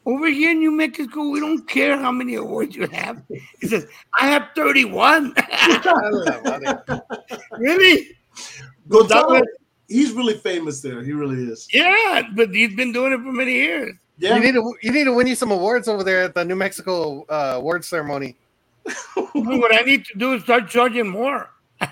over 0.06 0.28
here 0.28 0.52
in 0.52 0.60
New 0.60 0.72
Mexico, 0.72 1.30
we 1.30 1.40
don't 1.40 1.68
care 1.68 1.98
how 1.98 2.12
many 2.12 2.36
awards 2.36 2.76
you 2.76 2.88
have. 2.88 3.22
He 3.60 3.68
says, 3.68 3.88
I 4.20 4.28
have 4.28 4.50
31. 4.56 5.34
really? 7.58 8.08
Gonzalo, 8.88 9.42
he's 9.88 10.12
really 10.12 10.36
famous 10.36 10.82
there. 10.82 11.04
He 11.04 11.12
really 11.12 11.52
is. 11.52 11.68
Yeah, 11.74 12.22
but 12.36 12.54
he's 12.54 12.76
been 12.76 12.92
doing 12.92 13.14
it 13.14 13.18
for 13.18 13.32
many 13.32 13.54
years. 13.54 13.96
Yeah. 14.18 14.36
You 14.36 14.42
need 14.42 14.54
to 14.54 14.74
you 14.82 14.92
need 14.92 15.04
to 15.06 15.14
win 15.14 15.28
you 15.28 15.36
some 15.36 15.52
awards 15.52 15.88
over 15.90 16.04
there 16.04 16.24
at 16.24 16.34
the 16.36 16.46
New 16.46 16.56
Mexico 16.56 17.26
uh, 17.28 17.56
awards 17.58 17.88
ceremony. 17.88 18.36
what 19.34 19.74
I 19.76 19.82
need 19.82 20.06
to 20.06 20.18
do 20.18 20.34
is 20.36 20.44
start 20.44 20.70
charging 20.70 21.10
more. 21.10 21.50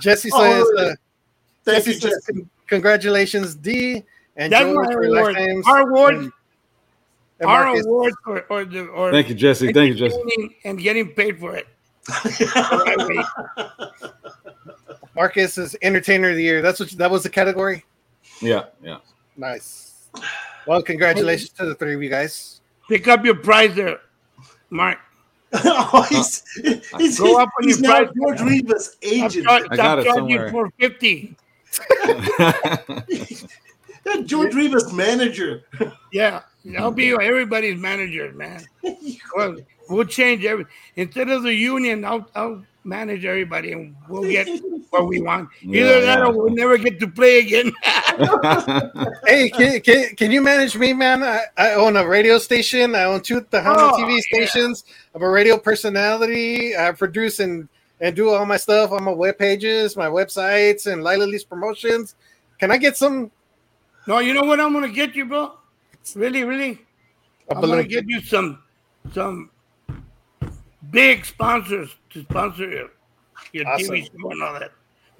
Jesse 0.00 0.30
Oh, 0.32 0.40
says, 0.42 0.64
really? 0.74 0.90
uh, 0.90 0.94
Thank 1.64 1.84
Jesse 1.84 1.90
you, 1.94 2.00
says, 2.00 2.24
Jesse. 2.28 2.46
congratulations, 2.68 3.54
D 3.56 4.04
and 4.36 4.52
That's 4.52 4.64
George 4.64 4.88
my 4.88 4.94
award. 5.06 5.36
Our 5.66 5.80
award, 5.88 6.30
and- 7.40 7.48
and 7.48 7.50
our 7.50 7.64
Marcus. 7.66 7.86
award 7.86 8.14
for 8.22 8.40
or 8.50 8.64
the 8.64 8.86
or 8.86 9.10
Thank 9.10 9.28
you, 9.28 9.34
Jesse. 9.34 9.72
Thank 9.72 9.88
you, 9.88 10.08
Jesse. 10.08 10.56
and 10.64 10.78
getting 10.78 11.08
paid 11.08 11.38
for 11.40 11.56
it. 11.56 11.66
Marcus 15.16 15.58
is 15.58 15.76
entertainer 15.82 16.30
of 16.30 16.36
the 16.36 16.42
year. 16.42 16.62
That's 16.62 16.80
what 16.80 16.90
that 16.90 17.10
was 17.10 17.22
the 17.22 17.30
category. 17.30 17.84
Yeah, 18.40 18.64
yeah. 18.82 18.98
Nice. 19.36 20.08
Well, 20.66 20.82
congratulations 20.82 21.50
to 21.50 21.66
the 21.66 21.74
three 21.74 21.94
of 21.94 22.02
you 22.02 22.10
guys. 22.10 22.60
Pick 22.88 23.08
up 23.08 23.24
your 23.24 23.34
prize 23.36 23.74
there, 23.74 24.00
Mark. 24.70 24.98
oh, 25.52 26.06
he's, 26.08 26.44
he's, 26.98 27.18
Go 27.18 27.40
up 27.40 27.48
on 27.58 27.66
he's 27.66 27.80
your 27.80 28.04
now. 28.04 28.12
George 28.16 28.40
Rivas 28.40 28.96
agent. 29.02 29.44
Stop, 29.44 29.62
I 29.70 29.76
got 29.76 29.76
stop 29.76 29.98
it 29.98 30.04
charging 30.04 30.28
somewhere. 30.38 30.50
for 30.50 30.70
fifty. 30.78 31.36
Yeah, 34.06 34.22
George 34.22 34.54
Rivas 34.54 34.92
manager. 34.94 35.64
Yeah, 36.10 36.40
I'll 36.78 36.90
be 36.90 37.10
everybody's 37.10 37.78
manager, 37.80 38.32
man. 38.32 38.64
Well, 39.36 39.56
we'll 39.88 40.04
change 40.04 40.44
every 40.44 40.66
instead 40.96 41.30
of 41.30 41.42
the 41.42 41.54
union. 41.54 42.04
I'll 42.04 42.26
I'll 42.34 42.62
manage 42.84 43.24
everybody, 43.24 43.72
and 43.72 43.94
we'll 44.08 44.28
get 44.30 44.48
what 44.90 45.06
we 45.06 45.20
want. 45.20 45.48
Either 45.62 45.76
Yeah, 45.76 46.00
that, 46.00 46.18
yeah. 46.18 46.24
or 46.26 46.32
we'll 46.32 46.50
never 46.54 46.76
get 46.78 46.98
to 47.00 47.08
play 47.08 47.38
again. 47.40 47.72
Hey, 49.26 49.48
can, 49.50 49.80
can, 49.80 50.14
can 50.16 50.30
you 50.30 50.42
manage 50.42 50.76
me, 50.76 50.92
man? 50.92 51.22
I, 51.22 51.44
I 51.56 51.72
own 51.74 51.96
a 51.96 52.06
radio 52.06 52.38
station. 52.38 52.94
I 52.94 53.04
own 53.04 53.22
two 53.22 53.40
Tejano 53.40 53.92
Oh, 53.92 53.96
TV 53.98 54.16
yeah. 54.16 54.20
stations. 54.46 54.84
I'm 55.14 55.22
a 55.22 55.28
radio 55.28 55.56
personality. 55.58 56.76
I 56.76 56.90
produce 56.92 57.40
and, 57.40 57.68
and 58.00 58.14
do 58.16 58.30
all 58.30 58.44
my 58.44 58.56
stuff 58.58 58.92
on 58.92 59.04
my 59.04 59.12
web 59.12 59.38
pages, 59.38 59.96
my 59.96 60.06
websites, 60.08 60.90
and 60.92 61.02
Lila 61.04 61.24
Lisa 61.24 61.46
promotions. 61.46 62.14
Can 62.58 62.70
I 62.70 62.76
get 62.76 62.96
some? 62.96 63.30
no, 64.06 64.18
you 64.18 64.34
know 64.34 64.42
what 64.44 64.60
I'm 64.60 64.72
gonna 64.72 64.88
get 64.88 65.14
you, 65.14 65.24
bro. 65.24 65.52
Really, 66.14 66.44
really. 66.44 66.70
I 67.50 67.54
am 67.54 67.60
gonna 67.60 67.66
balloon? 67.66 67.88
get 67.88 68.04
you 68.08 68.20
some 68.20 68.62
some 69.12 69.50
big 70.90 71.24
sponsors 71.24 71.94
to 72.10 72.22
sponsor 72.22 72.68
your, 72.68 72.88
your 73.52 73.68
Awesome. 73.68 73.94
TV 73.94 74.04
show 74.06 74.30
and 74.30 74.42
all 74.42 74.58
that. 74.58 74.72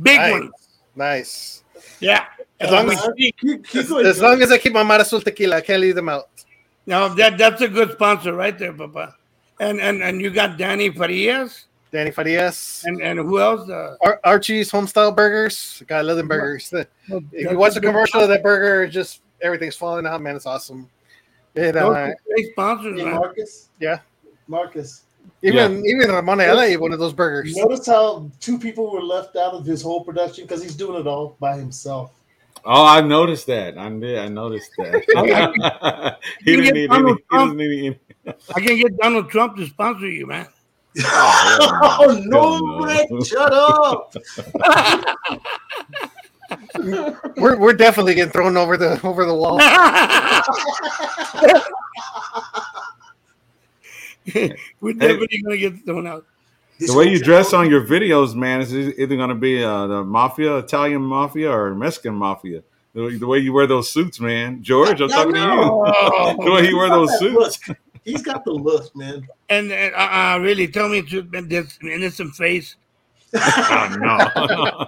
Big 0.03 0.19
Nice. 0.19 0.33
ones. 0.33 0.53
Nice. 0.97 1.65
Yeah. 2.01 2.27
As 2.61 2.71
long 2.71 2.91
as- 2.91 3.09
Keep, 3.17 3.37
keep 3.67 3.89
going, 3.89 4.07
As 4.07 4.21
long 4.21 4.43
as 4.43 4.51
I 4.53 4.59
keep 4.59 4.73
my 4.73 4.83
Mar 4.83 5.01
Azul 5.01 5.21
tequila, 5.21 5.57
I 5.57 5.61
can't 5.61 5.81
leave 5.81 5.95
them 5.95 6.09
out. 6.09 6.29
Now 6.87 7.09
that 7.09 7.39
that's 7.39 7.61
a 7.63 7.69
good 7.69 7.93
sponsor 7.93 8.33
right 8.35 8.57
there, 8.59 8.73
Papa. 8.73 9.17
And 9.61 9.81
and 9.81 10.03
and 10.03 10.21
you 10.21 10.31
got 10.31 10.57
Danny 10.57 10.91
Farias 10.91 11.67
Danny 11.93 12.11
Farias, 12.13 12.85
and 12.87 13.03
and 13.03 13.19
who 13.19 13.41
else? 13.41 13.69
Uh, 13.69 13.97
Ar- 14.01 14.21
Archie's 14.25 14.71
Homestyle 14.71 15.15
Burgers. 15.15 15.83
God, 15.87 15.99
I 15.99 16.03
love 16.03 16.17
them 16.17 16.29
burgers. 16.29 16.71
The- 16.71 16.87
If 17.09 17.51
you 17.51 17.59
watch 17.59 17.75
the 17.75 17.81
commercial 17.81 18.21
of 18.21 18.29
that 18.29 18.43
burger, 18.43 18.87
just 18.89 19.21
everything's 19.43 19.77
falling 19.77 20.07
out, 20.07 20.21
man. 20.23 20.37
It's 20.37 20.47
awesome. 20.47 20.89
It, 21.55 21.77
uh, 21.77 21.91
are 21.91 22.17
great 22.27 22.53
sponsors, 22.53 23.01
Hey. 23.01 23.11
Marcus. 23.11 23.69
Yeah. 23.81 24.01
Marcus. 24.47 25.03
even 25.43 25.85
even 25.87 26.11
Ramon 26.11 26.41
Ayala 26.41 26.63
ate 26.65 26.81
one 26.81 26.93
of 26.93 26.99
those 26.99 27.13
burgers. 27.13 27.55
Notice 27.57 27.87
how 27.87 28.31
two 28.41 28.59
people 28.59 28.91
were 28.91 29.03
left 29.03 29.37
out 29.37 29.53
of 29.55 29.65
his 29.67 29.83
whole 29.83 30.05
production 30.05 30.45
because 30.45 30.63
he's 30.63 30.75
doing 30.77 31.01
it 31.01 31.07
all 31.07 31.37
by 31.41 31.57
himself. 31.57 32.13
oh, 32.65 32.85
I 32.87 33.01
noticed 33.01 33.47
that. 33.49 33.77
I 33.79 33.89
did. 33.91 34.19
I 34.19 34.29
noticed 34.29 34.71
that. 34.79 36.17
he 36.45 36.57
didn't 36.57 36.75
need 36.75 36.79
any. 36.79 36.87
Donald 36.89 37.19
He 37.19 37.25
Trump. 37.31 37.45
doesn't 37.51 37.57
need 37.57 37.87
any. 38.27 38.35
I 38.55 38.61
can 38.61 38.77
get 38.77 38.97
Donald 38.99 39.31
Trump 39.31 39.57
to 39.57 39.67
sponsor 39.67 40.09
you, 40.09 40.27
man. 40.27 40.47
oh 41.05 42.23
no, 42.27 42.59
no. 42.59 42.85
Rick, 42.85 43.27
shut 43.27 43.53
up. 43.53 44.13
We're 47.37 47.59
we're 47.59 47.73
definitely 47.73 48.15
getting 48.15 48.33
thrown 48.33 48.57
over 48.57 48.77
the 48.77 49.01
over 49.05 49.25
the 49.25 49.35
wall. 49.35 49.59
We're 54.81 54.93
definitely 54.93 55.43
gonna 55.43 55.57
get 55.57 55.85
thrown 55.85 56.07
out. 56.07 56.25
The 56.79 56.95
way 56.95 57.09
you 57.09 57.19
dress 57.19 57.53
on 57.53 57.69
your 57.69 57.85
videos, 57.85 58.35
man, 58.35 58.63
is 58.63 58.75
either 58.75 59.17
going 59.17 59.29
to 59.29 59.35
be 59.35 59.63
uh, 59.63 59.87
the 59.87 60.03
mafia, 60.03 60.57
Italian 60.59 61.03
mafia, 61.03 61.51
or 61.51 61.75
Mexican 61.75 62.15
mafia. 62.15 62.63
The, 62.95 63.19
the 63.19 63.27
way 63.27 63.39
you 63.39 63.53
wear 63.53 63.67
those 63.67 63.91
suits, 63.91 64.19
man. 64.19 64.63
George, 64.63 65.01
I'm 65.01 65.11
talking 65.11 65.35
to 65.35 65.41
you. 65.41 66.37
The 66.45 66.51
way 66.51 66.69
you 66.69 66.79
wear 66.79 66.89
those 66.89 67.19
suits. 67.19 67.69
Look, 67.69 67.79
he's 68.03 68.23
got 68.23 68.45
the 68.45 68.53
look, 68.53 68.95
man. 68.97 69.29
And, 69.51 69.71
and 69.71 69.95
uh, 69.95 69.99
uh, 69.99 70.39
really, 70.41 70.69
tell 70.69 70.89
me 70.89 71.03
to 71.03 71.23
this 71.23 71.79
innocent 71.83 72.35
face. 72.35 72.77
Oh, 73.33 73.97
no. 74.01 74.87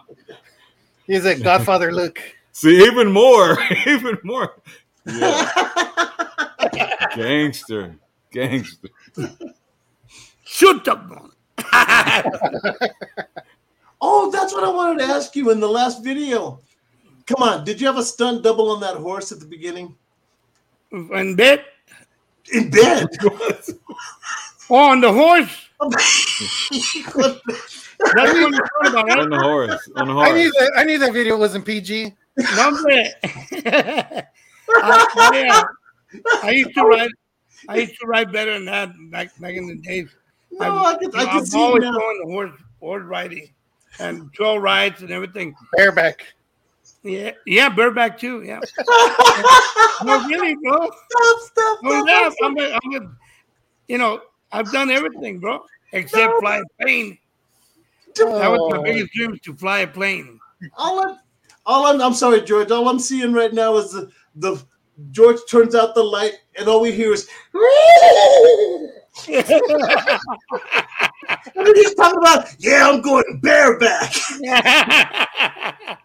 He's 1.12 1.26
a 1.26 1.39
Godfather 1.39 1.93
look. 1.93 2.18
See, 2.52 2.86
even 2.86 3.12
more, 3.12 3.59
even 3.86 4.16
more. 4.24 4.62
Yeah. 5.05 5.47
Gangster, 7.14 7.97
gangster. 8.30 8.89
Shoot 10.44 10.84
them. 10.86 11.30
man. 11.68 12.52
Oh, 14.05 14.30
that's 14.32 14.52
what 14.55 14.64
I 14.64 14.68
wanted 14.68 14.98
to 15.01 15.05
ask 15.05 15.36
you 15.36 15.51
in 15.51 15.60
the 15.60 15.68
last 15.68 16.02
video. 16.02 16.59
Come 17.26 17.43
on, 17.43 17.64
did 17.64 17.80
you 17.80 17.86
have 17.86 17.98
a 17.98 18.02
stunt 18.02 18.43
double 18.43 18.70
on 18.70 18.80
that 18.80 18.97
horse 18.97 19.30
at 19.30 19.39
the 19.39 19.47
beginning? 19.47 19.94
And 20.90 21.36
bed 21.36 21.64
In 22.52 22.68
bed. 22.70 23.06
oh, 23.22 23.60
on 24.70 25.02
the 25.02 25.12
horse. 25.12 25.68
That's 28.14 28.32
what 28.32 28.36
you're 28.36 28.50
talking 28.50 28.90
about, 28.90 29.06
right? 29.06 29.18
On 29.18 29.30
the 29.30 29.38
horse, 29.38 29.90
on 29.96 30.08
the 30.08 30.14
I 30.14 30.32
knew 30.32 30.52
that 30.52 30.72
I 30.76 30.84
knew 30.84 30.98
that 30.98 31.12
video 31.12 31.36
wasn't 31.36 31.64
PG. 31.64 32.14
Nombre. 32.56 33.04
I, 34.74 35.30
yeah. 35.34 35.62
I 36.42 36.50
used 36.50 36.74
to 36.74 36.82
write. 36.84 37.10
I 37.68 37.76
used 37.76 37.98
to 38.00 38.06
write 38.06 38.32
better 38.32 38.52
than 38.54 38.64
that 38.66 38.92
back 39.10 39.38
back 39.38 39.54
in 39.54 39.66
the 39.66 39.76
days. 39.76 40.08
no, 40.50 40.84
I 40.84 40.96
can, 40.96 41.14
I 41.14 41.24
can 41.24 41.38
I'm 41.38 41.46
see 41.46 41.58
it 41.58 41.60
always 41.60 41.82
now. 41.82 41.92
going 41.92 42.20
the 42.24 42.32
horse 42.32 42.60
horse 42.80 43.04
riding 43.04 43.50
and 44.00 44.32
trail 44.32 44.58
rides 44.58 45.02
and 45.02 45.10
everything. 45.10 45.54
Bareback. 45.76 46.26
Yeah, 47.04 47.32
yeah, 47.46 47.68
bareback 47.68 48.18
too. 48.18 48.42
Yeah. 48.42 48.60
no, 50.04 50.26
really, 50.28 50.54
bro. 50.62 50.76
Stop, 50.76 51.40
stop, 51.40 51.78
No, 51.82 51.90
stop, 51.90 52.06
yeah, 52.06 52.30
stop. 52.30 52.50
I'm 52.50 52.58
a, 52.58 52.78
I'm 52.82 53.02
a, 53.02 53.10
you 53.88 53.98
know, 53.98 54.20
I've 54.52 54.70
done 54.70 54.90
everything, 54.90 55.40
bro, 55.40 55.64
except 55.92 56.32
fly 56.40 56.58
a 56.58 56.82
plane. 56.82 57.18
That 58.16 58.48
was 58.51 58.72
my 58.72 58.78
Oh. 58.78 58.82
biggest 58.82 59.12
dream 59.12 59.39
to 59.43 59.55
fly 59.55 59.80
a 59.80 59.86
plane. 59.86 60.39
All 60.76 61.01
I'm, 61.06 61.18
all 61.66 61.86
I'm, 61.86 62.01
I'm 62.01 62.14
sorry, 62.14 62.40
George. 62.43 62.70
All 62.70 62.89
I'm 62.89 62.98
seeing 62.98 63.32
right 63.32 63.52
now 63.52 63.76
is 63.76 63.93
the, 63.93 64.10
the 64.36 64.62
George 65.10 65.39
turns 65.48 65.74
out 65.74 65.94
the 65.94 66.02
light, 66.02 66.34
and 66.56 66.68
all 66.68 66.80
we 66.80 66.93
hear 66.93 67.12
is. 67.12 67.28
And 71.55 71.66
then 71.66 71.74
he's 71.76 71.94
talking 71.94 72.18
about, 72.18 72.47
yeah, 72.59 72.89
I'm 72.89 73.01
going 73.02 73.40
bareback. 73.43 74.12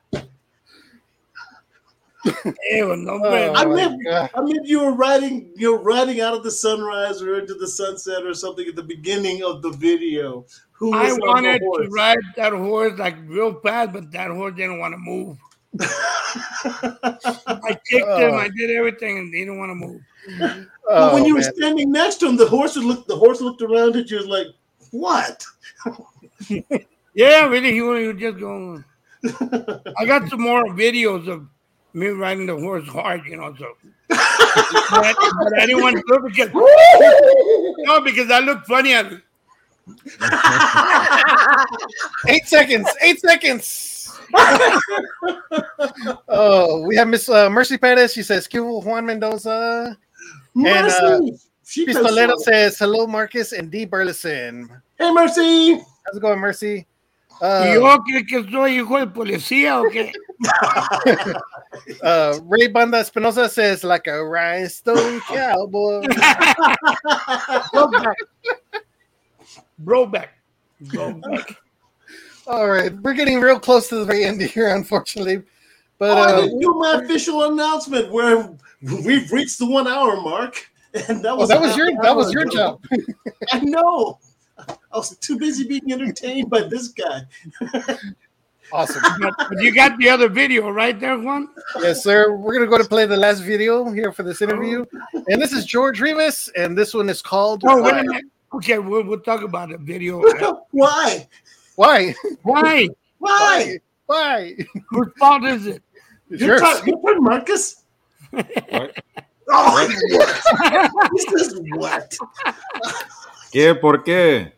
Ew, 2.72 2.96
no, 2.98 3.22
Oh. 3.24 3.54
I 3.54 3.64
my 3.66 3.76
meant, 3.76 4.02
I 4.36 4.42
mean, 4.42 4.60
you 4.66 4.82
were 4.84 4.92
riding, 4.94 5.52
you're 5.56 5.78
riding 5.80 6.20
out 6.20 6.34
of 6.34 6.44
the 6.44 6.52
sunrise 6.52 7.22
or 7.22 7.40
into 7.40 7.54
the 7.54 7.68
sunset 7.68 8.24
or 8.26 8.34
something 8.34 8.68
at 8.68 8.76
the 8.76 8.84
beginning 8.84 9.44
of 9.44 9.62
the 9.62 9.70
video. 9.72 10.46
Who 10.78 10.94
I 10.94 11.04
was 11.06 11.14
on 11.14 11.20
the 11.20 11.26
wanted 11.28 11.60
to 11.60 11.90
ride 11.90 12.18
that 12.36 12.54
horse 12.54 12.98
like 13.00 13.16
real 13.26 13.60
fast, 13.62 13.94
but 13.94 14.12
that 14.12 14.30
horse 14.30 14.56
didn't 14.56 14.80
want 14.80 14.94
to 14.94 14.98
move. 15.00 15.38
I 15.80 17.78
kicked 17.90 18.08
him, 18.08 18.34
Oh. 18.34 18.38
I 18.38 18.50
did 18.56 18.70
everything, 18.72 19.18
and 19.18 19.34
he 19.34 19.40
didn't 19.40 19.58
want 19.58 19.72
to 19.72 19.76
move. 19.76 20.02
Oh, 20.30 20.66
but 20.88 21.14
when 21.14 21.24
Oh, 21.24 21.26
you 21.26 21.36
were 21.36 21.42
standing 21.42 21.92
next 21.92 22.18
to 22.18 22.28
him, 22.28 22.38
the 22.38 22.48
horse 22.48 22.76
would 22.76 22.86
look. 22.86 23.08
The 23.08 23.16
horse 23.16 23.42
looked 23.42 23.62
around 23.62 23.96
at 23.96 24.10
you, 24.12 24.18
was 24.18 24.28
like, 24.28 24.48
"What?" 24.92 25.44
Yeah, 27.14 27.48
really, 27.48 27.72
he 27.74 27.82
was, 27.82 28.00
he 28.00 28.08
was 28.08 28.18
just 28.22 28.40
going. 28.40 28.84
I 29.98 30.06
got 30.06 30.30
some 30.30 30.42
more 30.42 30.64
videos 30.66 31.28
of 31.28 31.48
me 31.94 32.08
riding 32.10 32.46
the 32.46 32.56
horse 32.56 32.88
hard, 32.88 33.26
you 33.26 33.38
know. 33.38 33.56
So, 33.58 33.74
but, 34.10 34.20
but 34.92 35.60
I 35.60 35.66
didn't 35.66 35.82
want 35.82 35.96
to 35.98 36.04
do 36.08 36.14
it 36.24 36.24
because 36.32 36.54
no, 37.80 38.02
because 38.02 38.30
I 38.30 38.40
look 38.40 38.66
funny. 38.66 38.94
at 38.94 39.12
it. 39.12 39.22
Eight 42.28 42.48
seconds. 42.48 42.88
Eight 43.02 43.20
seconds. 43.20 44.20
oh, 46.28 46.86
we 46.86 46.96
have 46.96 47.08
Miss 47.08 47.30
uh, 47.30 47.50
Mercy 47.50 47.78
Perez. 47.78 48.14
She 48.14 48.24
says, 48.24 48.48
"Q 48.48 48.82
Juan 48.82 49.06
Mendoza." 49.06 49.98
And, 50.56 50.68
uh, 50.68 51.20
Mercy. 51.20 51.38
She 51.66 51.86
plays 51.86 51.98
Pistolero 51.98 52.38
says, 52.38 52.78
"Hello, 52.78 53.08
Marcus 53.08 53.54
and 53.54 53.72
D 53.72 53.86
Burleson." 53.86 54.70
"Hey, 54.98 55.12
Mercy." 55.12 55.76
How's 55.76 56.18
it 56.18 56.22
going, 56.22 56.40
Mercy? 56.40 56.86
Uh, 57.40 57.72
¿Yo 57.74 58.04
qué 58.04 58.26
que 58.26 58.44
soy 58.50 58.80
hijo 58.80 58.98
de 58.98 59.08
policía 59.08 59.80
o 59.80 59.84
qué? 59.92 60.12
uh, 62.04 62.40
Ray 62.46 62.68
Banda 62.68 63.00
Espinosa 63.00 63.48
says, 63.48 63.84
"Like 63.84 64.08
a 64.08 64.24
rhinestone 64.24 65.22
cowboy." 65.22 66.02
Broback. 69.84 70.30
Broback. 70.84 71.56
All 72.48 72.70
right, 72.70 72.94
we're 73.02 73.14
getting 73.14 73.42
real 73.42 73.60
close 73.60 73.90
to 73.90 73.96
the 73.96 74.06
very 74.06 74.24
end 74.24 74.42
here, 74.42 74.74
unfortunately. 74.74 75.44
But 75.98 76.18
oh, 76.18 76.22
I 76.22 76.32
uh, 76.32 76.42
didn't 76.42 76.60
do 76.60 76.74
my 76.76 77.02
official 77.04 77.44
announcement 77.52 78.12
where 78.12 78.50
we've 78.82 79.30
reached 79.32 79.60
the 79.60 79.66
one 79.66 79.88
hour 79.88 80.22
mark, 80.22 80.70
and 81.10 81.24
that 81.26 81.32
oh, 81.32 81.36
was 81.38 81.50
that 81.50 81.60
was 81.60 81.76
your 81.76 81.92
that 82.02 82.16
was 82.16 82.32
your 82.32 82.44
ago. 82.44 82.52
job. 82.52 82.84
I 83.52 83.60
know. 83.60 84.20
I 84.58 84.98
was 84.98 85.16
too 85.18 85.38
busy 85.38 85.68
being 85.68 85.92
entertained 85.92 86.50
by 86.50 86.62
this 86.62 86.88
guy. 86.88 87.22
Awesome. 88.72 89.02
But, 89.20 89.34
but 89.38 89.62
you 89.62 89.74
got 89.74 89.98
the 89.98 90.10
other 90.10 90.28
video 90.28 90.70
right 90.70 91.00
there, 91.00 91.18
Juan? 91.18 91.50
Yes, 91.80 92.04
sir. 92.04 92.36
We're 92.36 92.54
gonna 92.54 92.68
go 92.68 92.78
to 92.78 92.88
play 92.88 93.06
the 93.06 93.18
last 93.18 93.40
video 93.40 93.90
here 93.92 94.12
for 94.12 94.24
this 94.24 94.42
interview, 94.42 94.86
and 95.28 95.42
this 95.42 95.52
is 95.52 95.66
George 95.66 96.00
Rivas, 96.00 96.50
and 96.56 96.78
this 96.78 96.94
one 96.94 97.10
is 97.10 97.22
called. 97.22 97.64
Oh, 97.66 97.82
wait 97.82 97.94
a 97.94 98.04
minute. 98.04 98.26
Okay, 98.54 98.78
we'll, 98.80 99.04
we'll 99.04 99.20
talk 99.20 99.42
about 99.44 99.70
the 99.70 99.78
video. 99.78 100.22
Why? 100.72 101.28
Why? 101.76 102.16
Why? 102.44 102.88
Why? 103.20 103.80
Why? 104.06 104.56
Whose 104.90 105.10
fault 105.20 105.44
is 105.44 105.68
it? 105.68 105.84
It's 106.30 106.42
Your 106.42 106.58
yours. 106.58 106.80
turn, 106.80 106.88
your 106.88 107.02
turn, 107.14 107.24
Marcus. 107.24 107.84
What? 108.32 108.96
Oh, 109.50 109.88
he 109.88 111.22
says 111.22 111.56
what? 111.76 112.14
¿Qué? 113.54 113.74
¿Por 113.80 114.04
qué? 114.04 114.52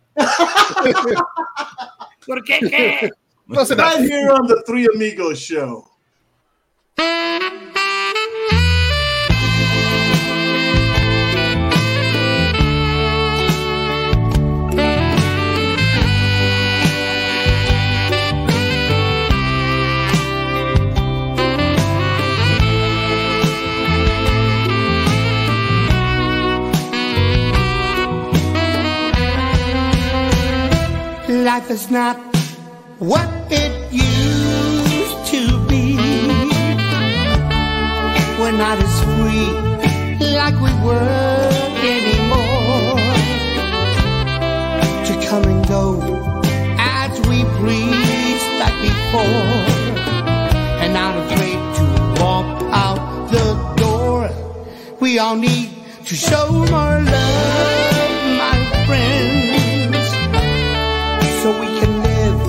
¿Por 2.25 2.41
qué? 2.43 2.59
qué? 2.59 3.11
Close. 3.51 3.75
Right 3.75 3.99
here 3.99 4.31
on 4.31 4.47
the 4.47 4.63
Three 4.65 4.87
Amigos 4.95 5.39
show. 5.39 5.87
Life 31.49 31.71
is 31.71 31.89
not 31.89 32.15
what 32.99 33.27
it 33.49 33.73
used 33.91 35.19
to 35.33 35.41
be. 35.67 35.95
We're 38.39 38.57
not 38.65 38.77
as 38.77 38.95
free 39.09 39.49
like 40.41 40.57
we 40.65 40.71
were 40.85 41.49
anymore. 41.95 43.01
To 45.07 45.13
come 45.27 45.45
and 45.53 45.67
go 45.67 45.85
as 46.77 47.19
we 47.27 47.37
please 47.57 48.43
like 48.61 48.79
before. 48.89 49.57
And 50.81 50.93
not 50.93 51.13
afraid 51.23 51.59
to 51.79 51.85
walk 52.21 52.61
out 52.85 53.01
the 53.31 53.47
door. 53.81 54.29
We 54.99 55.17
all 55.17 55.35
need 55.35 55.71
to 56.05 56.15
show 56.15 56.47
more 56.51 57.01
love, 57.15 58.37
my 58.37 58.85
friends 58.85 59.38
so 61.41 61.51
we 61.57 61.67
can 61.79 61.93
live 62.03 62.39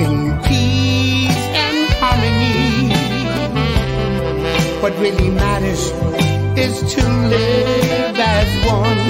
in 0.00 0.16
peace 0.44 1.44
and 1.64 1.78
harmony. 2.00 2.88
What 4.80 4.94
really 4.98 5.28
matters 5.28 5.82
is 6.56 6.94
to 6.94 7.02
live 7.34 8.16
as 8.18 8.48
one 8.64 9.02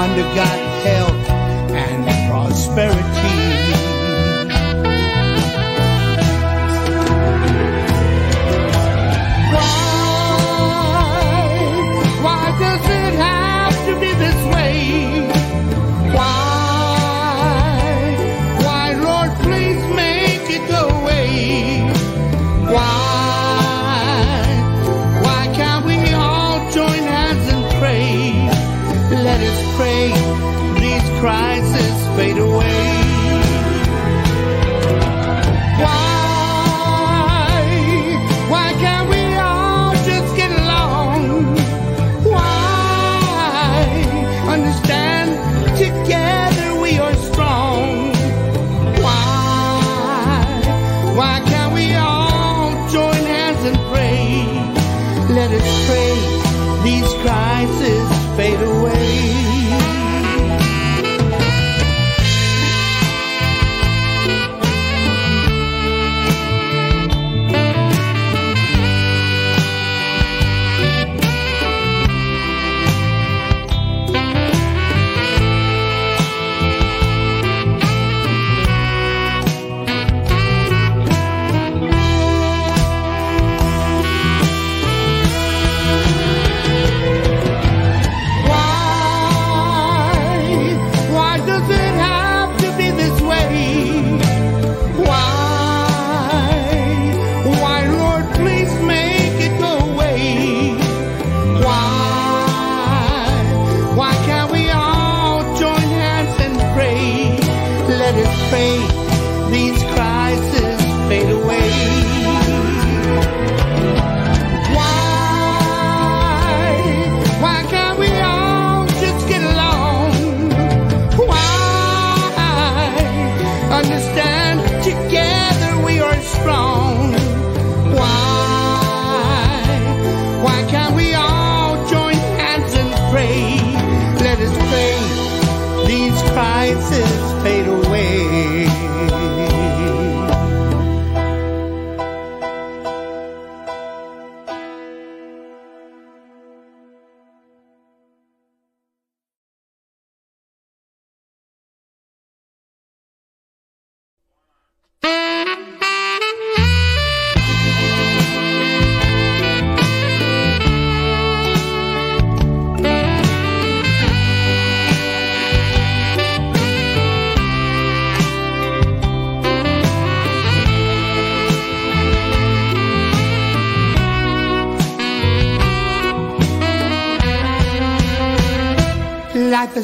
under 0.00 0.26
God's 0.34 0.84
help 0.86 1.30
and 1.76 2.30
prosperity. 2.30 3.31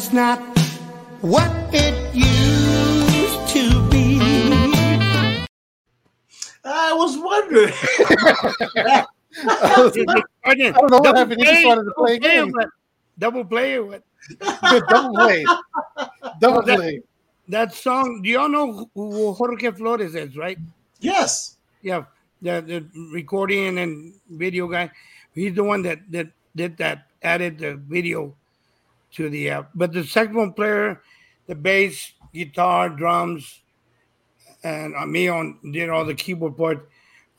Life 0.09 0.15
not 0.15 0.41
what 1.21 1.51
it 1.75 2.15
used 2.15 3.49
to 3.53 3.91
be. 3.91 4.19
I 6.65 6.95
was 6.95 7.19
wondering. 7.19 7.75
I 10.45 10.55
don't 10.55 10.91
know 10.91 10.99
what 10.99 11.17
happened. 11.17 11.41
He 11.41 11.47
just 11.47 11.67
wanted 11.67 11.85
to 11.85 11.93
play 11.93 12.15
a 12.15 12.19
game. 12.19 12.55
Double 13.19 13.45
play 13.45 13.75
or 13.75 13.85
what? 13.85 14.03
Double 14.89 15.15
play. 15.15 15.45
Double 16.41 16.63
that, 16.63 16.77
play. 16.79 17.03
That 17.49 17.75
song, 17.75 18.23
do 18.23 18.31
y'all 18.31 18.49
know 18.49 18.89
who 18.95 19.13
who 19.13 19.33
Jorge 19.33 19.73
Flores 19.73 20.15
is, 20.15 20.37
right? 20.39 20.59
yes. 21.01 21.57
Yeah, 21.83 22.05
the, 22.41 22.63
the 22.63 22.87
recording 23.13 23.79
and 23.79 24.15
video 24.31 24.69
guy. 24.69 24.91
He's 25.35 25.55
the 25.55 25.65
one 25.65 25.83
that, 25.83 25.99
that 26.11 26.29
did 26.57 26.79
that, 26.79 27.09
added 27.23 27.59
the 27.59 27.77
video 27.77 28.38
to 29.13 29.29
the 29.29 29.51
app. 29.51 29.71
But 29.75 29.93
the 29.93 30.05
saxophone 30.05 30.53
player, 30.53 31.03
the 31.47 31.55
bass, 31.55 32.13
guitar, 32.33 32.89
drums, 32.89 33.61
and 34.63 34.95
uh, 34.97 35.07
me 35.07 35.29
on 35.29 35.59
did 35.73 35.89
all 35.89 36.05
the 36.05 36.15
keyboard 36.15 36.57
part. 36.57 36.89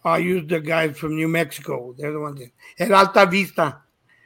I 0.04 0.20
used 0.20 0.50
the 0.50 0.62
guys 0.62 0.98
from 0.98 1.16
New 1.16 1.28
Mexico. 1.28 1.94
They're 1.98 2.14
the 2.14 2.20
ones 2.20 2.42
at 2.80 2.92
Alta 2.92 3.26
Vista. 3.26 3.82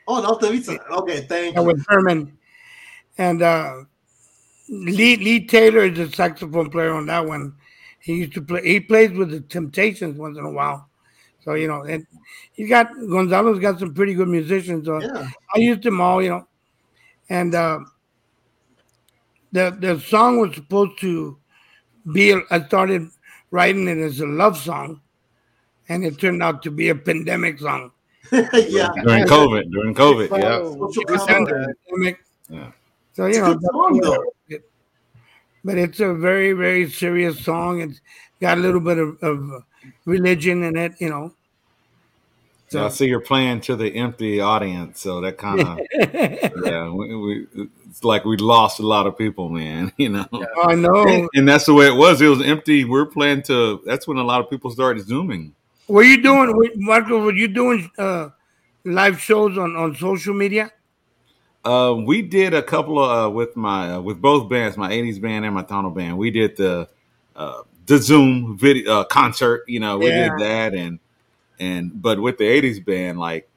Oh, 0.07 0.21
no, 0.21 0.27
Alta 0.27 0.49
Vista. 0.49 0.79
Okay, 0.91 1.21
thank 1.21 1.57
uh, 1.57 1.61
you. 1.61 1.67
with 1.67 1.85
Herman. 1.87 2.37
And 3.17 3.41
uh, 3.41 3.83
Lee 4.69 5.17
Lee 5.17 5.45
Taylor 5.45 5.85
is 5.85 5.97
the 5.97 6.11
saxophone 6.15 6.69
player 6.69 6.93
on 6.93 7.07
that 7.07 7.25
one. 7.25 7.55
He 7.99 8.15
used 8.15 8.33
to 8.33 8.41
play. 8.41 8.61
He 8.63 8.79
plays 8.79 9.11
with 9.11 9.31
the 9.31 9.41
Temptations 9.41 10.17
once 10.17 10.37
in 10.37 10.45
a 10.45 10.51
while. 10.51 10.89
So 11.43 11.55
you 11.55 11.67
know, 11.67 11.83
and 11.83 12.05
he's 12.53 12.69
got 12.69 12.93
Gonzalo's 12.93 13.59
got 13.59 13.79
some 13.79 13.93
pretty 13.93 14.13
good 14.13 14.27
musicians. 14.27 14.85
So 14.85 14.99
Yeah. 15.01 15.29
I 15.55 15.59
used 15.59 15.83
them 15.83 16.01
all, 16.01 16.21
you 16.21 16.29
know. 16.29 16.47
And 17.29 17.55
uh, 17.55 17.79
the 19.51 19.75
the 19.79 19.99
song 19.99 20.39
was 20.39 20.55
supposed 20.55 20.99
to 21.01 21.37
be. 22.11 22.33
I 22.51 22.63
started 22.65 23.07
writing 23.51 23.87
it 23.87 23.97
as 23.97 24.19
a 24.19 24.25
love 24.27 24.57
song, 24.57 25.01
and 25.89 26.03
it 26.03 26.19
turned 26.19 26.43
out 26.43 26.63
to 26.63 26.71
be 26.71 26.89
a 26.89 26.95
pandemic 26.95 27.59
song. 27.59 27.91
yeah. 28.31 28.89
During 29.03 29.25
COVID, 29.25 29.71
during 29.71 29.93
COVID, 29.95 30.29
yeah. 30.37 30.59
Social 30.91 31.03
During 31.03 31.19
comment. 31.19 31.47
the 31.47 31.75
pandemic. 31.89 32.19
Yeah. 32.49 32.71
So 33.13 33.25
you 33.27 33.37
a 33.43 33.47
know, 33.47 33.53
good 33.55 33.61
song, 33.71 33.99
though. 34.01 34.23
it- 34.49 34.69
but 35.65 35.77
it's 35.77 36.01
a 36.01 36.13
very 36.13 36.51
very 36.51 36.89
serious 36.89 37.39
song. 37.39 37.79
It's 37.81 38.01
got 38.41 38.57
a 38.57 38.61
little 38.61 38.81
bit 38.81 38.97
of, 38.97 39.17
of 39.23 39.63
religion 40.05 40.63
in 40.63 40.75
it, 40.77 40.93
you 40.99 41.09
know. 41.09 41.33
So 42.73 42.85
I 42.85 42.89
see 42.89 43.05
you're 43.07 43.19
playing 43.19 43.61
to 43.61 43.75
the 43.75 43.89
empty 43.95 44.39
audience, 44.41 44.99
so 44.99 45.21
that 45.21 45.37
kind 45.37 45.61
of 45.61 45.79
yeah, 46.65 46.89
we, 46.89 47.15
we, 47.15 47.47
it's 47.89 48.03
like 48.03 48.25
we 48.25 48.35
lost 48.37 48.79
a 48.79 48.85
lot 48.87 49.07
of 49.07 49.17
people, 49.17 49.49
man. 49.49 49.91
You 49.97 50.09
know, 50.09 50.27
I 50.63 50.75
know. 50.75 51.07
and, 51.07 51.29
and 51.35 51.47
that's 51.47 51.65
the 51.65 51.73
way 51.73 51.87
it 51.87 51.95
was. 51.95 52.21
It 52.21 52.27
was 52.27 52.41
empty. 52.41 52.83
We're 52.85 53.05
playing 53.05 53.43
to. 53.43 53.81
That's 53.85 54.07
when 54.07 54.17
a 54.17 54.23
lot 54.23 54.41
of 54.41 54.49
people 54.49 54.71
started 54.71 55.05
zooming. 55.05 55.53
Were 55.87 56.03
you 56.03 56.21
doing, 56.21 56.55
were- 56.57 56.71
Marco? 56.75 57.19
Were 57.23 57.33
you 57.33 57.47
doing 57.47 57.89
uh, 57.97 58.29
live 58.83 59.19
shows 59.19 59.57
on, 59.57 59.75
on 59.75 59.95
social 59.95 60.33
media? 60.33 60.71
Uh, 61.63 61.95
we 62.05 62.21
did 62.21 62.53
a 62.53 62.61
couple 62.63 62.99
of 62.99 63.09
uh, 63.25 63.29
with 63.29 63.55
my 63.55 63.93
uh, 63.93 64.01
with 64.01 64.19
both 64.21 64.49
bands, 64.49 64.75
my 64.77 64.91
'80s 64.91 65.21
band 65.21 65.45
and 65.45 65.53
my 65.55 65.63
Tejano 65.63 65.93
band. 65.93 66.17
We 66.17 66.31
did 66.31 66.57
the 66.57 66.89
uh, 67.35 67.61
the 67.85 67.97
Zoom 67.99 68.57
video 68.57 68.99
uh, 68.99 69.03
concert. 69.05 69.63
You 69.67 69.79
know, 69.79 69.97
we 69.99 70.07
Yeah. 70.07 70.29
did 70.29 70.39
that, 70.39 70.73
and 70.73 70.99
and 71.59 72.01
but 72.01 72.19
with 72.19 72.37
the 72.37 72.45
'80s 72.45 72.83
band, 72.83 73.19
like 73.19 73.47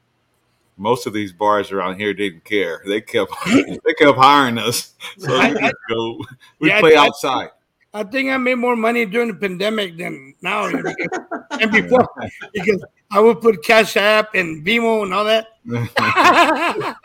most 0.77 1.07
of 1.07 1.13
these 1.13 1.31
bars 1.33 1.71
around 1.71 1.99
here 1.99 2.13
didn't 2.13 2.43
care. 2.43 2.81
They 2.85 3.01
kept 3.01 3.31
they 3.45 3.93
kept 3.97 4.17
hiring 4.17 4.57
us, 4.57 4.93
so 5.17 5.39
we 5.39 5.59
could 5.59 5.73
go. 5.89 6.19
We 6.59 6.69
Yeah, 6.69 6.79
play 6.79 6.95
I- 6.95 7.05
outside. 7.05 7.49
I 7.93 8.03
think 8.03 8.29
I 8.29 8.37
made 8.37 8.55
more 8.55 8.75
money 8.75 9.05
during 9.05 9.29
the 9.29 9.33
pandemic 9.33 9.97
than 9.97 10.35
now 10.41 10.65
and 10.67 11.71
before 11.71 12.07
because 12.53 12.83
I 13.09 13.19
would 13.19 13.41
put 13.41 13.63
Cash 13.63 13.97
App 13.97 14.35
and 14.35 14.63
Venmo 14.63 15.03
and 15.03 15.13
all 15.13 15.23
that. 15.23 15.47
But, 15.65 16.97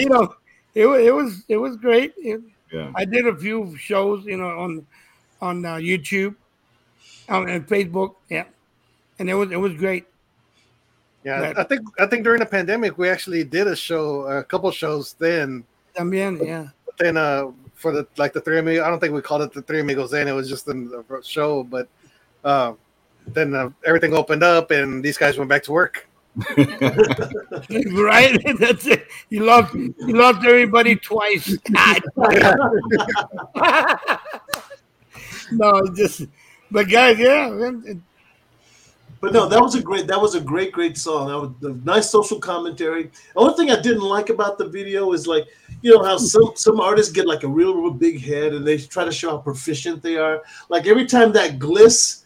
you 0.00 0.08
know, 0.08 0.34
it, 0.74 0.86
it 0.86 1.12
was 1.14 1.44
it 1.48 1.56
was 1.56 1.76
great. 1.76 2.14
It- 2.18 2.40
yeah. 2.70 2.92
I 2.94 3.06
did 3.06 3.26
a 3.26 3.34
few 3.34 3.74
shows, 3.78 4.26
you 4.26 4.36
know, 4.36 4.58
on 4.58 4.86
on 5.40 5.64
uh, 5.64 5.76
YouTube, 5.76 6.34
on 7.28 7.48
and 7.48 7.66
Facebook, 7.66 8.16
yeah, 8.28 8.44
and 9.18 9.28
it 9.30 9.34
was 9.34 9.50
it 9.50 9.56
was 9.56 9.74
great. 9.74 10.06
Yeah. 11.24 11.52
I 11.56 11.64
think 11.64 11.82
I 11.98 12.06
think 12.06 12.24
during 12.24 12.40
the 12.40 12.46
pandemic 12.46 12.96
we 12.98 13.08
actually 13.08 13.44
did 13.44 13.66
a 13.66 13.76
show, 13.76 14.22
a 14.26 14.44
couple 14.44 14.70
shows 14.70 15.14
then. 15.18 15.64
También, 15.96 16.44
yeah. 16.44 16.68
But 16.86 16.96
then 16.98 17.16
uh 17.16 17.50
for 17.78 17.92
the 17.92 18.06
like 18.16 18.32
the 18.32 18.40
three 18.40 18.58
amigos, 18.58 18.82
I 18.82 18.90
don't 18.90 18.98
think 18.98 19.14
we 19.14 19.22
called 19.22 19.42
it 19.42 19.52
the 19.52 19.62
three 19.62 19.80
amigos 19.80 20.10
then. 20.10 20.26
It 20.26 20.32
was 20.32 20.48
just 20.48 20.66
the 20.66 21.04
show, 21.22 21.62
but 21.62 21.88
uh, 22.44 22.72
then 23.26 23.54
uh, 23.54 23.70
everything 23.86 24.14
opened 24.14 24.42
up 24.42 24.72
and 24.72 25.02
these 25.02 25.16
guys 25.16 25.38
went 25.38 25.48
back 25.48 25.62
to 25.64 25.72
work. 25.72 26.08
right? 26.56 28.38
That's 28.58 28.86
it. 28.86 29.06
You 29.28 29.44
loved 29.44 29.74
you 29.74 29.94
loved 29.98 30.44
everybody 30.44 30.96
twice. 30.96 31.56
no, 35.52 35.86
just 35.94 36.26
but 36.70 36.88
guys, 36.88 37.18
yeah, 37.18 37.48
man, 37.48 38.02
But 39.20 39.32
no, 39.32 39.48
that 39.48 39.60
was 39.60 39.74
a 39.74 39.82
great 39.82 40.06
that 40.06 40.20
was 40.20 40.34
a 40.34 40.40
great 40.40 40.72
great 40.72 40.96
song. 40.96 41.28
That 41.28 41.38
was 41.38 41.72
a 41.72 41.76
nice 41.84 42.10
social 42.10 42.38
commentary. 42.38 43.04
The 43.04 43.10
only 43.40 43.54
thing 43.54 43.70
I 43.70 43.80
didn't 43.80 44.02
like 44.02 44.30
about 44.30 44.58
the 44.58 44.68
video 44.68 45.12
is 45.12 45.26
like 45.26 45.48
you 45.82 45.94
know 45.94 46.04
how 46.04 46.18
some 46.18 46.52
some 46.54 46.80
artists 46.80 47.12
get 47.12 47.26
like 47.26 47.42
a 47.42 47.48
real 47.48 47.74
real 47.74 47.90
big 47.90 48.20
head 48.20 48.54
and 48.54 48.66
they 48.66 48.78
try 48.78 49.04
to 49.04 49.12
show 49.12 49.30
how 49.30 49.38
proficient 49.38 50.02
they 50.02 50.16
are. 50.16 50.42
Like 50.68 50.86
every 50.86 51.06
time 51.06 51.32
that 51.32 51.58
gliss. 51.58 52.24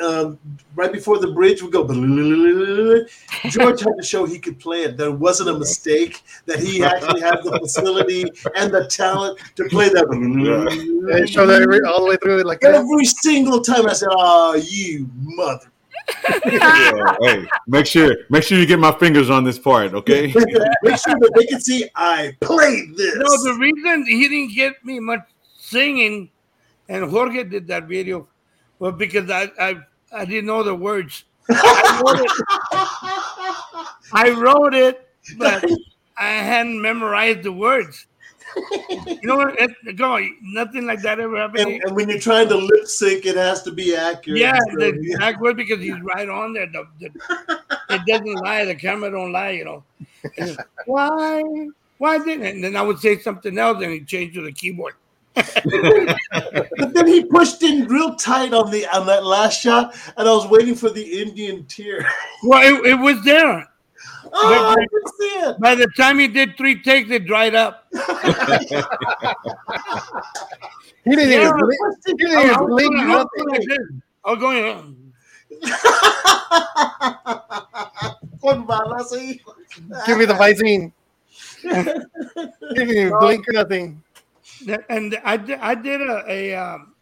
Um, 0.00 0.38
right 0.76 0.90
before 0.90 1.18
the 1.18 1.30
bridge 1.32 1.62
would 1.62 1.72
go. 1.72 1.84
George 3.50 3.80
had 3.80 3.96
to 3.98 4.02
show 4.02 4.24
he 4.24 4.38
could 4.38 4.58
play 4.58 4.84
it. 4.84 4.96
There 4.96 5.10
wasn't 5.10 5.50
a 5.50 5.58
mistake. 5.58 6.22
That 6.46 6.58
he 6.58 6.82
actually 6.82 7.20
had 7.20 7.42
the 7.42 7.58
facility 7.58 8.24
and 8.56 8.72
the 8.72 8.86
talent 8.86 9.40
to 9.56 9.64
play 9.64 9.90
that. 9.90 10.06
They 11.12 11.26
show 11.26 11.44
that 11.44 11.60
every, 11.60 11.80
all 11.82 12.04
the 12.04 12.10
way 12.10 12.16
through 12.16 12.38
it 12.38 12.46
like 12.46 12.60
that. 12.60 12.76
Every 12.76 13.04
single 13.04 13.60
time 13.60 13.86
I 13.86 13.92
said, 13.92 14.08
"Oh, 14.12 14.54
you 14.54 15.10
mother!" 15.20 15.70
Yeah, 16.46 17.16
hey, 17.20 17.46
make 17.66 17.86
sure 17.86 18.16
make 18.28 18.42
sure 18.42 18.58
you 18.58 18.66
get 18.66 18.78
my 18.78 18.92
fingers 18.92 19.30
on 19.30 19.44
this 19.44 19.58
part, 19.58 19.94
okay? 19.94 20.26
Make 20.82 20.98
sure 20.98 21.14
that 21.18 21.32
they 21.36 21.46
can 21.46 21.60
see 21.60 21.88
I 21.94 22.36
played 22.40 22.96
this. 22.96 23.16
no, 23.16 23.52
the 23.52 23.56
reason 23.58 24.06
he 24.06 24.28
didn't 24.28 24.54
get 24.54 24.84
me 24.84 25.00
much 25.00 25.20
singing, 25.58 26.30
and 26.88 27.10
Jorge 27.10 27.44
did 27.44 27.66
that 27.68 27.84
video, 27.84 28.28
was 28.78 28.94
because 28.96 29.30
I 29.30 29.50
I, 29.58 29.76
I 30.12 30.24
didn't 30.24 30.46
know 30.46 30.62
the 30.62 30.74
words. 30.74 31.24
I 31.48 32.02
wrote 32.04 32.20
it, 32.20 32.30
I 34.12 34.30
wrote 34.30 34.74
it 34.74 35.10
but 35.36 35.64
I 36.16 36.28
hadn't 36.28 36.80
memorized 36.80 37.42
the 37.42 37.52
words. 37.52 38.06
You 39.06 39.18
know 39.22 39.36
what? 39.36 39.58
It, 39.58 39.96
go 39.96 40.14
on, 40.16 40.36
nothing 40.42 40.86
like 40.86 41.02
that 41.02 41.20
ever 41.20 41.36
happened. 41.36 41.68
and, 41.68 41.82
and 41.84 41.96
when 41.96 42.08
you're 42.08 42.18
trying 42.18 42.48
to 42.48 42.56
lip 42.56 42.86
sync, 42.86 43.26
it 43.26 43.36
has 43.36 43.62
to 43.62 43.72
be 43.72 43.94
accurate. 43.94 44.40
Yeah, 44.40 44.58
So, 44.70 44.78
the 44.78 44.88
exact 44.88 45.40
word 45.40 45.56
because 45.56 45.80
he's 45.80 46.00
right 46.00 46.28
on 46.28 46.52
there. 46.52 46.66
The, 46.66 46.86
the, 46.98 47.60
it 47.90 48.02
doesn't 48.06 48.34
lie. 48.34 48.64
The 48.64 48.74
camera 48.74 49.10
don't 49.10 49.32
lie. 49.32 49.50
You 49.50 49.64
know. 49.64 49.84
And 50.38 50.58
why? 50.86 51.42
Why 51.98 52.18
didn't? 52.18 52.46
it? 52.46 52.54
And 52.54 52.64
then 52.64 52.76
I 52.76 52.82
would 52.82 52.98
say 52.98 53.18
something 53.18 53.56
else, 53.58 53.82
and 53.82 53.92
he 53.92 54.00
changed 54.00 54.34
to 54.34 54.42
the 54.42 54.52
keyboard. 54.52 54.94
But 55.36 56.94
then 56.94 57.06
he 57.06 57.24
pushed 57.24 57.62
in 57.62 57.86
real 57.86 58.14
tight 58.16 58.52
on 58.52 58.70
the 58.70 58.86
on 58.86 59.06
that 59.06 59.24
last 59.24 59.60
shot, 59.60 59.94
and 60.16 60.28
I 60.28 60.32
was 60.32 60.46
waiting 60.48 60.74
for 60.74 60.90
the 60.90 61.20
Indian 61.22 61.64
tear. 61.66 62.06
Well, 62.42 62.62
it, 62.62 62.86
it 62.90 62.94
was 62.94 63.22
there. 63.24 63.69
Oh, 64.32 64.64
I 64.70 64.76
can 64.76 65.12
see 65.18 65.24
it. 65.48 65.58
By 65.60 65.74
the 65.74 65.86
time 65.96 66.18
he 66.18 66.28
did 66.28 66.56
three 66.56 66.80
takes, 66.82 67.10
it 67.10 67.26
dried 67.26 67.54
up. 67.54 67.86
He 71.04 71.16
didn't 71.16 71.30
Yeah, 71.30 71.48
even 71.48 71.56
blink. 71.58 71.80
He 72.06 72.12
didn't 72.14 72.36
I 72.36 72.44
even 72.44 72.66
blink. 72.66 72.94
going- 72.94 73.10
I 73.10 73.16
was 73.16 73.24
nothing. 73.24 73.46
going 73.46 73.52
like 73.52 73.68
this. 73.68 73.86
I. 74.26 74.84
Con 78.42 78.66
balas 78.66 79.12
ahí. 79.12 79.40
Give 80.06 80.18
me 80.18 80.24
the 80.26 80.34
Visine. 80.34 80.92
He 81.62 82.84
didn't 82.84 83.18
blink 83.20 83.48
or 83.48 83.52
nothing. 83.54 84.02
And 84.90 85.18
I 85.24 85.36
did, 85.38 85.58
I 85.58 85.74
did 85.74 86.02
a, 86.02 86.24
a 86.28 86.54
um, 86.54 86.94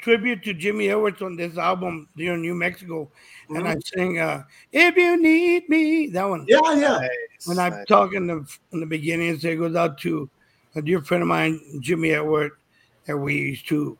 tribute 0.00 0.42
to 0.44 0.54
Jimmy 0.54 0.88
Edwards 0.90 1.22
on 1.22 1.34
this 1.36 1.58
album 1.58 2.08
here 2.16 2.34
in 2.34 2.40
New 2.42 2.54
Mexico, 2.54 3.08
and 3.48 3.68
I 3.68 3.76
sang 3.80 4.18
uh, 4.18 4.44
"If 4.72 4.96
You 4.96 5.20
Need 5.20 5.68
Me." 5.68 6.08
That 6.08 6.28
one. 6.28 6.44
Yeah, 6.48 6.60
yeah. 6.74 7.06
when 7.46 7.58
I'm 7.58 7.72
Nice. 7.72 7.86
talking 7.86 8.26
the, 8.26 8.46
in 8.72 8.80
the 8.80 8.86
beginning, 8.86 9.38
it 9.40 9.56
goes 9.56 9.76
out 9.76 9.98
to 9.98 10.28
a 10.74 10.82
dear 10.82 11.00
friend 11.02 11.22
of 11.22 11.28
mine, 11.28 11.60
Jimmy 11.80 12.10
Edward, 12.12 12.52
that 13.06 13.16
we 13.16 13.34
used 13.36 13.68
to 13.68 13.98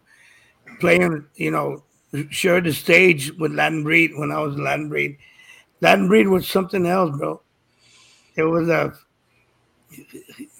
play 0.80 1.02
on, 1.02 1.26
you 1.36 1.50
know, 1.50 1.82
share 2.30 2.60
the 2.60 2.72
stage 2.72 3.32
with 3.38 3.52
Latin 3.52 3.82
Breed 3.82 4.12
when 4.16 4.30
I 4.30 4.40
was 4.40 4.56
Latin 4.56 4.88
Breed. 4.88 5.18
Latin 5.80 6.08
Breed 6.08 6.28
was 6.28 6.48
something 6.48 6.86
else, 6.86 7.16
bro. 7.16 7.40
It 8.36 8.42
was 8.42 8.68
a 8.68 8.92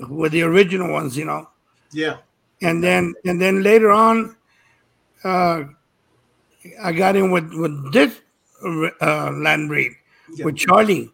with 0.09 0.33
the 0.33 0.43
original 0.43 0.91
ones, 0.91 1.17
you 1.17 1.25
know. 1.25 1.49
Yeah. 1.93 2.19
And 2.63 2.83
then 2.83 3.15
and 3.25 3.41
then 3.41 3.63
later 3.63 3.91
on, 3.91 4.37
uh, 5.25 5.65
I 6.83 6.93
got 6.93 7.17
in 7.17 7.31
with 7.31 7.53
with 7.53 7.93
this 7.93 8.21
uh, 8.65 9.31
Latin 9.33 9.69
Breed 9.69 9.93
Yeah. 10.35 10.45
with 10.47 10.57
Charlie, 10.57 11.11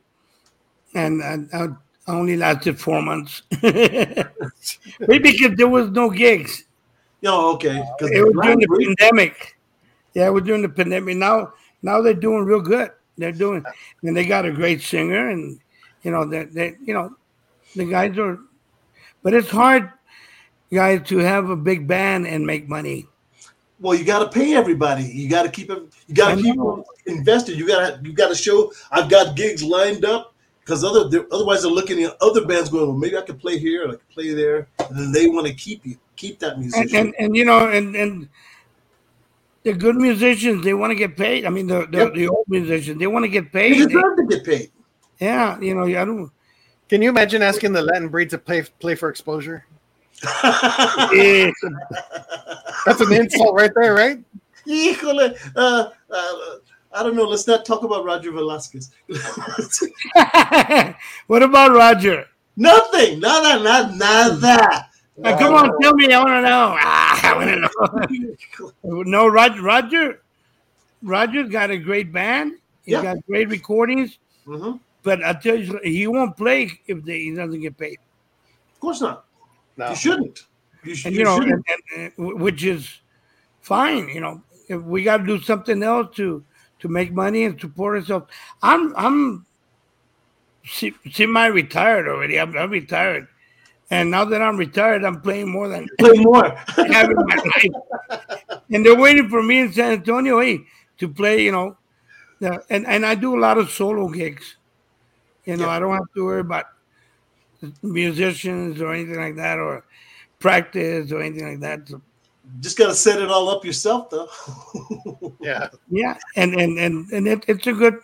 and 0.94 1.22
I, 1.22 1.38
I 1.56 1.68
only 2.08 2.36
lasted 2.36 2.78
four 2.80 3.02
months. 3.02 3.42
Maybe 3.62 5.32
because 5.32 5.56
there 5.56 5.68
was 5.68 5.90
no 5.90 6.10
gigs. 6.10 6.64
Oh, 7.24 7.54
okay. 7.54 7.82
'Cause 7.98 8.10
It 8.10 8.22
was 8.24 8.34
during 8.42 8.58
the 8.58 8.66
Breed- 8.66 8.96
pandemic. 8.98 9.56
Yeah, 10.14 10.26
it 10.26 10.30
was 10.30 10.42
during 10.44 10.62
the 10.62 10.68
pandemic. 10.68 11.16
Now, 11.16 11.54
now 11.82 12.00
they're 12.02 12.14
doing 12.14 12.44
real 12.44 12.60
good. 12.60 12.90
They're 13.16 13.32
doing, 13.32 13.64
and 14.02 14.16
they 14.16 14.24
got 14.26 14.44
a 14.46 14.50
great 14.52 14.80
singer, 14.82 15.30
and 15.30 15.58
you 16.02 16.10
know, 16.10 16.24
they, 16.24 16.44
they 16.44 16.76
you 16.84 16.94
know, 16.94 17.14
the 17.76 17.84
guys 17.84 18.18
are. 18.18 18.38
But 19.22 19.34
it's 19.34 19.50
hard, 19.50 19.90
guys, 20.72 21.06
to 21.08 21.18
have 21.18 21.48
a 21.50 21.56
big 21.56 21.86
band 21.86 22.26
and 22.26 22.44
make 22.46 22.68
money. 22.68 23.06
Well, 23.82 23.98
you 23.98 24.04
got 24.04 24.20
to 24.20 24.28
pay 24.28 24.54
everybody. 24.54 25.02
You 25.02 25.28
got 25.28 25.42
to 25.42 25.48
keep 25.50 25.68
it. 25.68 25.82
You 26.06 26.14
got 26.14 26.36
to 26.36 26.36
know. 26.36 26.42
people 26.42 26.84
invested. 27.06 27.58
You 27.58 27.66
got 27.66 27.80
to 28.02 28.08
you 28.08 28.14
got 28.14 28.28
to 28.28 28.34
show 28.36 28.72
I've 28.92 29.10
got 29.10 29.34
gigs 29.36 29.62
lined 29.64 30.04
up 30.04 30.34
because 30.60 30.84
other 30.84 31.08
they're, 31.08 31.26
otherwise 31.32 31.62
they're 31.62 31.70
looking 31.72 32.00
at 32.04 32.16
other 32.20 32.46
bands 32.46 32.70
going. 32.70 32.86
Well, 32.86 32.96
maybe 32.96 33.16
I 33.18 33.22
could 33.22 33.40
play 33.40 33.58
here. 33.58 33.84
I 33.88 33.90
could 33.90 34.08
play 34.10 34.32
there, 34.34 34.68
and 34.88 34.96
then 34.96 35.10
they 35.10 35.26
want 35.26 35.48
to 35.48 35.54
keep 35.54 35.84
you 35.84 35.96
keep 36.14 36.38
that 36.38 36.52
And, 36.52 36.60
musician. 36.60 36.96
and 36.96 37.14
and 37.18 37.36
you 37.36 37.44
know, 37.44 37.68
and 37.70 37.96
and 37.96 38.28
the 39.64 39.72
good 39.72 39.96
musicians, 39.96 40.62
they 40.62 40.74
want 40.74 40.92
to 40.92 40.94
get 40.94 41.16
paid. 41.16 41.44
I 41.44 41.48
mean, 41.50 41.66
the 41.66 41.86
the, 41.86 41.98
Yep. 41.98 42.14
the 42.14 42.28
old 42.28 42.46
musicians, 42.46 43.00
they 43.00 43.08
want 43.08 43.24
to 43.24 43.28
get 43.28 43.52
paid. 43.52 43.72
they 43.74 43.78
paid. 43.78 43.88
deserve 43.88 44.16
to 44.16 44.26
get 44.28 44.44
paid. 44.44 44.70
Yeah, 45.18 45.58
you 45.60 45.74
know, 45.74 45.86
I 45.86 46.04
don't. 46.04 46.30
Can 46.88 47.02
you 47.02 47.08
imagine 47.08 47.42
asking 47.42 47.72
the 47.72 47.82
Latin 47.82 48.08
breed 48.10 48.30
to 48.30 48.38
play 48.38 48.62
play 48.78 48.94
for 48.94 49.08
exposure? 49.08 49.66
Yeah. 51.12 51.50
That's 52.86 53.00
an 53.00 53.12
insult 53.12 53.54
right 53.54 53.70
there, 53.74 53.94
right? 53.94 54.18
Híjole, 54.66 55.36
uh, 55.56 55.90
uh, 56.10 56.32
I 56.92 57.02
don't 57.02 57.16
know. 57.16 57.24
Let's 57.24 57.46
not 57.46 57.64
talk 57.64 57.82
about 57.84 58.04
Roger 58.04 58.30
Velasquez. 58.32 58.90
what 61.26 61.42
about 61.42 61.72
Roger? 61.72 62.26
Nothing. 62.56 63.20
Nada. 63.20 63.62
Nada. 63.62 63.96
Nada. 63.96 64.86
Uh, 65.24 65.38
come 65.38 65.54
on, 65.54 65.72
tell 65.80 65.94
me. 65.94 66.12
I 66.12 66.18
want 66.18 66.30
to 66.30 66.42
know. 66.42 66.76
Ah, 66.80 67.34
I 67.34 67.36
want 67.36 67.50
to 67.50 67.56
know. 68.84 69.02
no, 69.02 69.26
Roger. 69.26 69.62
Roger. 69.62 70.20
Roger's 71.02 71.48
got 71.50 71.70
a 71.70 71.78
great 71.78 72.12
band. 72.12 72.52
He's 72.84 72.92
Yeah. 72.92 73.02
got 73.02 73.26
great 73.26 73.48
recordings. 73.48 74.18
Mhm. 74.46 74.80
But 75.02 75.22
I 75.24 75.32
tell 75.34 75.56
you, 75.56 75.80
he 75.82 76.06
won't 76.06 76.36
play 76.36 76.70
if 76.86 77.02
they, 77.04 77.18
he 77.20 77.34
doesn't 77.34 77.60
get 77.60 77.76
paid. 77.76 77.98
Of 78.74 78.80
course 78.80 79.00
not. 79.00 79.24
No. 79.76 79.90
You 79.90 79.96
shouldn't. 79.96 80.46
You, 80.84 80.94
sh- 80.94 81.06
And 81.06 81.14
you 81.14 81.20
you 81.20 81.24
know, 81.24 81.38
shouldn't. 81.40 81.64
and, 81.68 81.82
and, 81.96 82.12
and- 82.18 82.40
which 82.40 82.64
is 82.64 82.88
fine. 83.60 84.08
You 84.08 84.20
know, 84.20 84.42
if 84.68 84.80
we 84.82 85.02
got 85.02 85.18
to 85.18 85.24
do 85.26 85.40
something 85.40 85.82
else 85.82 86.14
to 86.16 86.44
to 86.80 86.88
make 86.88 87.12
money 87.12 87.44
and 87.44 87.60
support 87.60 87.96
ourselves. 87.98 88.26
I'm 88.62 88.94
I'm 88.96 89.46
se- 90.64 90.94
semi-retired 91.12 92.08
already. 92.08 92.40
I'm, 92.40 92.56
I'm 92.56 92.70
retired, 92.70 93.28
and 93.90 94.10
now 94.10 94.24
that 94.24 94.42
I'm 94.42 94.56
retired, 94.56 95.04
I'm 95.04 95.20
playing 95.20 95.48
more 95.48 95.68
than 95.68 95.88
Play 95.98 96.18
more. 96.18 96.44
I 96.76 96.92
have 96.92 97.10
in 97.10 97.16
my 97.16 97.36
life. 97.36 98.20
And 98.70 98.84
they're 98.84 98.96
waiting 98.98 99.28
for 99.28 99.42
me 99.42 99.60
in 99.60 99.72
San 99.72 99.92
Antonio, 99.92 100.40
hey, 100.40 100.60
to 100.98 101.08
play. 101.08 101.42
You 101.44 101.52
know, 101.52 101.76
the, 102.40 102.62
and 102.70 102.86
and 102.86 103.06
I 103.06 103.14
do 103.14 103.36
a 103.36 103.40
lot 103.40 103.58
of 103.58 103.70
solo 103.70 104.08
gigs. 104.08 104.56
You 105.44 105.56
know, 105.56 105.66
Yeah. 105.66 105.70
I 105.70 105.78
don't 105.78 105.92
have 105.94 106.12
to 106.16 106.24
worry 106.24 106.40
about 106.40 106.66
musicians 107.82 108.80
or 108.80 108.92
anything 108.92 109.20
like 109.20 109.36
that, 109.36 109.58
or 109.58 109.84
practice 110.38 111.12
or 111.12 111.22
anything 111.22 111.48
like 111.48 111.60
that. 111.60 111.88
So, 111.88 112.00
Just 112.60 112.76
got 112.76 112.88
to 112.88 112.94
set 112.94 113.22
it 113.22 113.30
all 113.30 113.48
up 113.48 113.64
yourself, 113.64 114.10
though. 114.10 114.28
Yeah. 115.40 115.68
yeah, 115.90 116.18
and 116.36 116.54
and 116.54 116.78
and 116.78 117.10
and 117.10 117.26
it, 117.26 117.44
it's 117.48 117.66
a 117.66 117.72
good, 117.72 117.98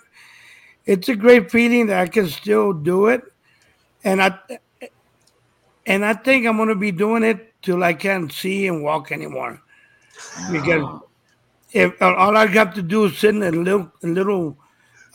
it's 0.86 1.08
a 1.08 1.14
great 1.14 1.50
feeling 1.50 1.86
that 1.86 2.00
I 2.00 2.06
can 2.08 2.26
still 2.26 2.72
do 2.72 3.06
it, 3.06 3.22
and 4.02 4.20
I, 4.20 4.36
and 5.86 6.04
I 6.04 6.14
think 6.14 6.46
I'm 6.46 6.56
gonna 6.56 6.74
be 6.74 6.90
doing 6.90 7.22
it 7.22 7.54
till 7.62 7.84
I 7.84 7.92
can't 7.94 8.32
see 8.32 8.66
and 8.66 8.82
walk 8.82 9.12
anymore, 9.12 9.62
because 10.50 11.00
if 11.72 12.00
all 12.02 12.36
I 12.36 12.46
got 12.46 12.74
to 12.74 12.82
do 12.82 13.04
is 13.04 13.18
sit 13.18 13.34
in 13.34 13.42
a 13.42 13.50
little 13.50 13.92
a 14.02 14.06
little 14.06 14.56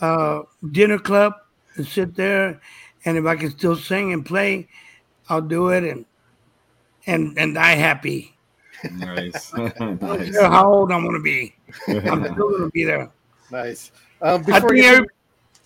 uh, 0.00 0.42
dinner 0.70 0.98
club 0.98 1.34
and 1.76 1.86
sit 1.86 2.14
there, 2.14 2.60
and 3.04 3.18
if 3.18 3.26
I 3.26 3.36
can 3.36 3.50
still 3.50 3.76
sing 3.76 4.12
and 4.12 4.24
play, 4.24 4.68
I'll 5.28 5.42
do 5.42 5.68
it 5.70 5.84
and 5.84 6.04
and 7.06 7.38
and 7.38 7.54
die 7.54 7.74
happy. 7.74 8.34
Nice. 8.92 9.52
I 9.54 9.68
don't 9.68 10.02
nice. 10.02 10.40
how 10.40 10.72
old 10.72 10.92
I'm 10.92 11.04
gonna 11.04 11.20
be, 11.20 11.54
I'm 11.88 12.24
still 12.32 12.50
gonna 12.50 12.70
be 12.70 12.84
there. 12.84 13.10
Nice. 13.50 13.92
Um, 14.22 14.40
I 14.48 14.60
think, 14.60 14.70
we 14.70 14.80
get 14.80 14.94
every, 14.94 15.08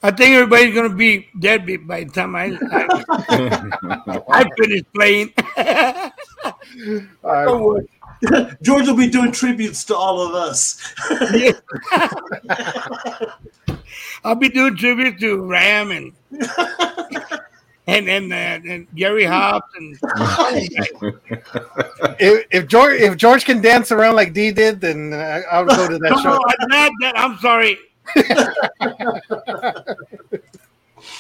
I 0.02 0.10
think 0.10 0.30
everybody's 0.30 0.74
gonna 0.74 0.94
be 0.94 1.28
dead 1.38 1.66
by 1.86 2.04
the 2.04 2.10
time 2.10 2.34
I 2.36 2.58
I, 2.70 4.22
I 4.28 4.50
finish 4.58 4.82
playing. 4.94 5.32
all 7.22 7.74
right, 7.74 7.84
George 8.62 8.86
will 8.86 8.96
be 8.96 9.08
doing 9.08 9.32
tributes 9.32 9.84
to 9.84 9.96
all 9.96 10.20
of 10.20 10.34
us. 10.34 10.82
I'll 14.24 14.34
be 14.34 14.48
doing 14.48 14.76
tribute 14.76 15.18
to 15.20 15.42
Ram 15.42 15.90
and 15.90 16.12
and 17.88 18.08
and, 18.08 18.32
uh, 18.32 18.60
and 18.70 18.86
Gary 18.94 19.24
Hobbs 19.24 19.66
and 19.76 19.98
if, 22.20 22.46
if 22.50 22.66
George 22.68 23.00
if 23.00 23.16
George 23.16 23.44
can 23.46 23.60
dance 23.62 23.90
around 23.90 24.14
like 24.14 24.32
D 24.34 24.52
did, 24.52 24.80
then 24.80 25.12
I, 25.14 25.40
I'll 25.50 25.64
go 25.64 25.88
to 25.88 25.98
that 25.98 26.10
no, 26.10 26.16
show. 26.18 26.34
no, 26.34 26.40
I'm 26.60 26.68
not 26.68 26.92
that. 27.00 27.18
I'm 27.18 27.38
sorry. 27.38 27.78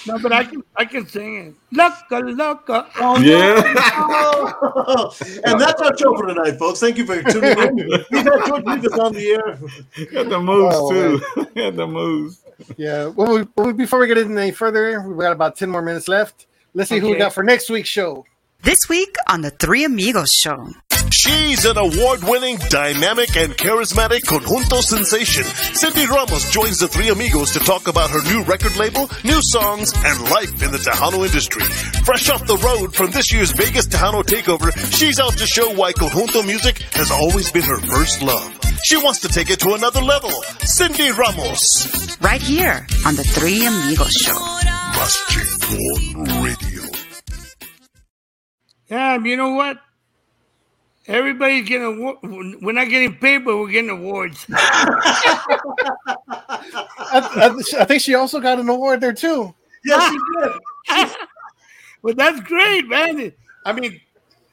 no, 0.06 0.18
but 0.18 0.32
I 0.32 0.44
can 0.44 0.62
I 0.76 0.84
can 0.84 1.06
sing 1.06 1.36
it. 1.36 1.54
Loca, 1.72 2.18
loca. 2.18 2.86
Oh, 3.00 3.18
yeah. 3.18 3.62
and 5.50 5.58
that's 5.60 5.80
our 5.80 5.96
show 5.96 6.14
for 6.16 6.26
tonight, 6.26 6.58
folks. 6.58 6.80
Thank 6.80 6.98
you 6.98 7.06
for 7.06 7.22
tuning 7.22 7.58
in. 7.58 7.76
We've 8.10 8.24
had 8.24 8.44
George 8.46 8.64
Rivas 8.64 8.98
on 8.98 9.12
the 9.14 9.30
air. 9.30 9.58
Got 10.12 10.28
the 10.28 10.40
moves 10.40 10.74
Oh, 10.78 10.90
too. 10.90 11.20
Got 11.54 11.76
the 11.76 11.86
moves. 11.86 12.40
Yeah. 12.76 13.06
Well, 13.06 13.46
we, 13.56 13.72
before 13.72 13.98
we 13.98 14.06
get 14.06 14.18
in 14.18 14.36
any 14.36 14.50
further, 14.50 15.00
we've 15.06 15.18
got 15.18 15.32
about 15.32 15.56
ten 15.56 15.70
more 15.70 15.82
minutes 15.82 16.08
left. 16.08 16.46
Let's 16.74 16.90
see 16.90 16.98
who 16.98 17.10
we 17.10 17.16
got 17.16 17.32
for 17.32 17.42
next 17.42 17.70
week's 17.70 17.88
show. 17.88 18.24
This 18.62 18.88
week 18.88 19.14
on 19.28 19.42
the 19.42 19.50
Three 19.50 19.84
Amigos 19.84 20.32
Show. 20.32 20.68
She's 21.10 21.64
an 21.64 21.78
award-winning, 21.78 22.58
dynamic, 22.68 23.36
and 23.36 23.56
charismatic 23.56 24.22
conjunto 24.22 24.82
sensation. 24.82 25.44
Cindy 25.44 26.06
Ramos 26.06 26.50
joins 26.52 26.78
the 26.78 26.88
three 26.88 27.08
amigos 27.08 27.52
to 27.52 27.60
talk 27.60 27.88
about 27.88 28.10
her 28.10 28.22
new 28.24 28.42
record 28.44 28.76
label, 28.76 29.10
new 29.24 29.40
songs, 29.42 29.92
and 29.96 30.30
life 30.30 30.62
in 30.62 30.70
the 30.70 30.78
Tejano 30.78 31.24
industry. 31.24 31.62
Fresh 32.04 32.30
off 32.30 32.46
the 32.46 32.56
road 32.58 32.94
from 32.94 33.10
this 33.10 33.32
year's 33.32 33.52
Vegas 33.52 33.86
Tejano 33.86 34.22
Takeover, 34.22 34.70
she's 34.94 35.18
out 35.18 35.36
to 35.38 35.46
show 35.46 35.72
why 35.74 35.92
conjunto 35.92 36.44
music 36.46 36.78
has 36.92 37.10
always 37.10 37.50
been 37.50 37.62
her 37.62 37.78
first 37.78 38.22
love. 38.22 38.58
She 38.84 38.96
wants 38.96 39.20
to 39.20 39.28
take 39.28 39.50
it 39.50 39.60
to 39.60 39.74
another 39.74 40.00
level. 40.00 40.30
Cindy 40.60 41.10
Ramos. 41.10 42.18
Right 42.20 42.40
here 42.42 42.86
on 43.06 43.16
the 43.16 43.24
Three 43.24 43.66
Amigos 43.66 44.12
Show. 44.12 44.34
Más 44.34 45.16
Radio. 46.42 46.82
Yeah, 48.88 49.18
you 49.22 49.36
know 49.36 49.54
what? 49.54 49.78
Everybody's 51.08 51.66
getting 51.66 51.86
award- 51.86 52.18
we're 52.62 52.72
not 52.72 52.88
getting 52.90 53.16
paid, 53.16 53.38
but 53.44 53.56
we're 53.56 53.70
getting 53.70 53.88
awards. 53.90 54.46
I, 54.52 55.64
I, 57.10 57.56
I 57.80 57.84
think 57.84 58.02
she 58.02 58.14
also 58.14 58.40
got 58.40 58.58
an 58.58 58.68
award 58.68 59.00
there 59.00 59.14
too. 59.14 59.54
Yes, 59.84 60.12
she 60.12 60.18
did. 61.00 61.10
But 62.00 62.16
that's 62.16 62.38
great, 62.40 62.86
man. 62.86 63.32
I 63.66 63.72
mean, 63.72 64.00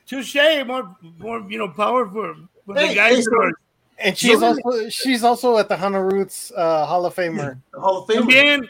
touche, 0.08 0.36
more, 0.66 0.96
more, 1.20 1.46
you 1.48 1.60
know, 1.60 1.68
power 1.70 2.08
for, 2.10 2.36
for 2.66 2.74
Hey, 2.74 2.90
the 2.90 2.96
guys 2.96 3.18
hey, 3.18 3.38
are 3.38 3.52
And 4.00 4.18
she's 4.18 4.42
Yeah. 4.42 4.48
also 4.48 4.90
she's 4.90 5.24
also 5.24 5.58
at 5.60 5.70
the 5.70 5.76
Tejano 5.76 6.12
Roots 6.12 6.52
uh, 6.58 6.86
Hall 6.88 7.06
of 7.06 7.14
Famer. 7.16 7.62
The 7.72 7.80
Hall 7.80 8.00
of 8.02 8.08
Fame. 8.08 8.26
bien. 8.26 8.68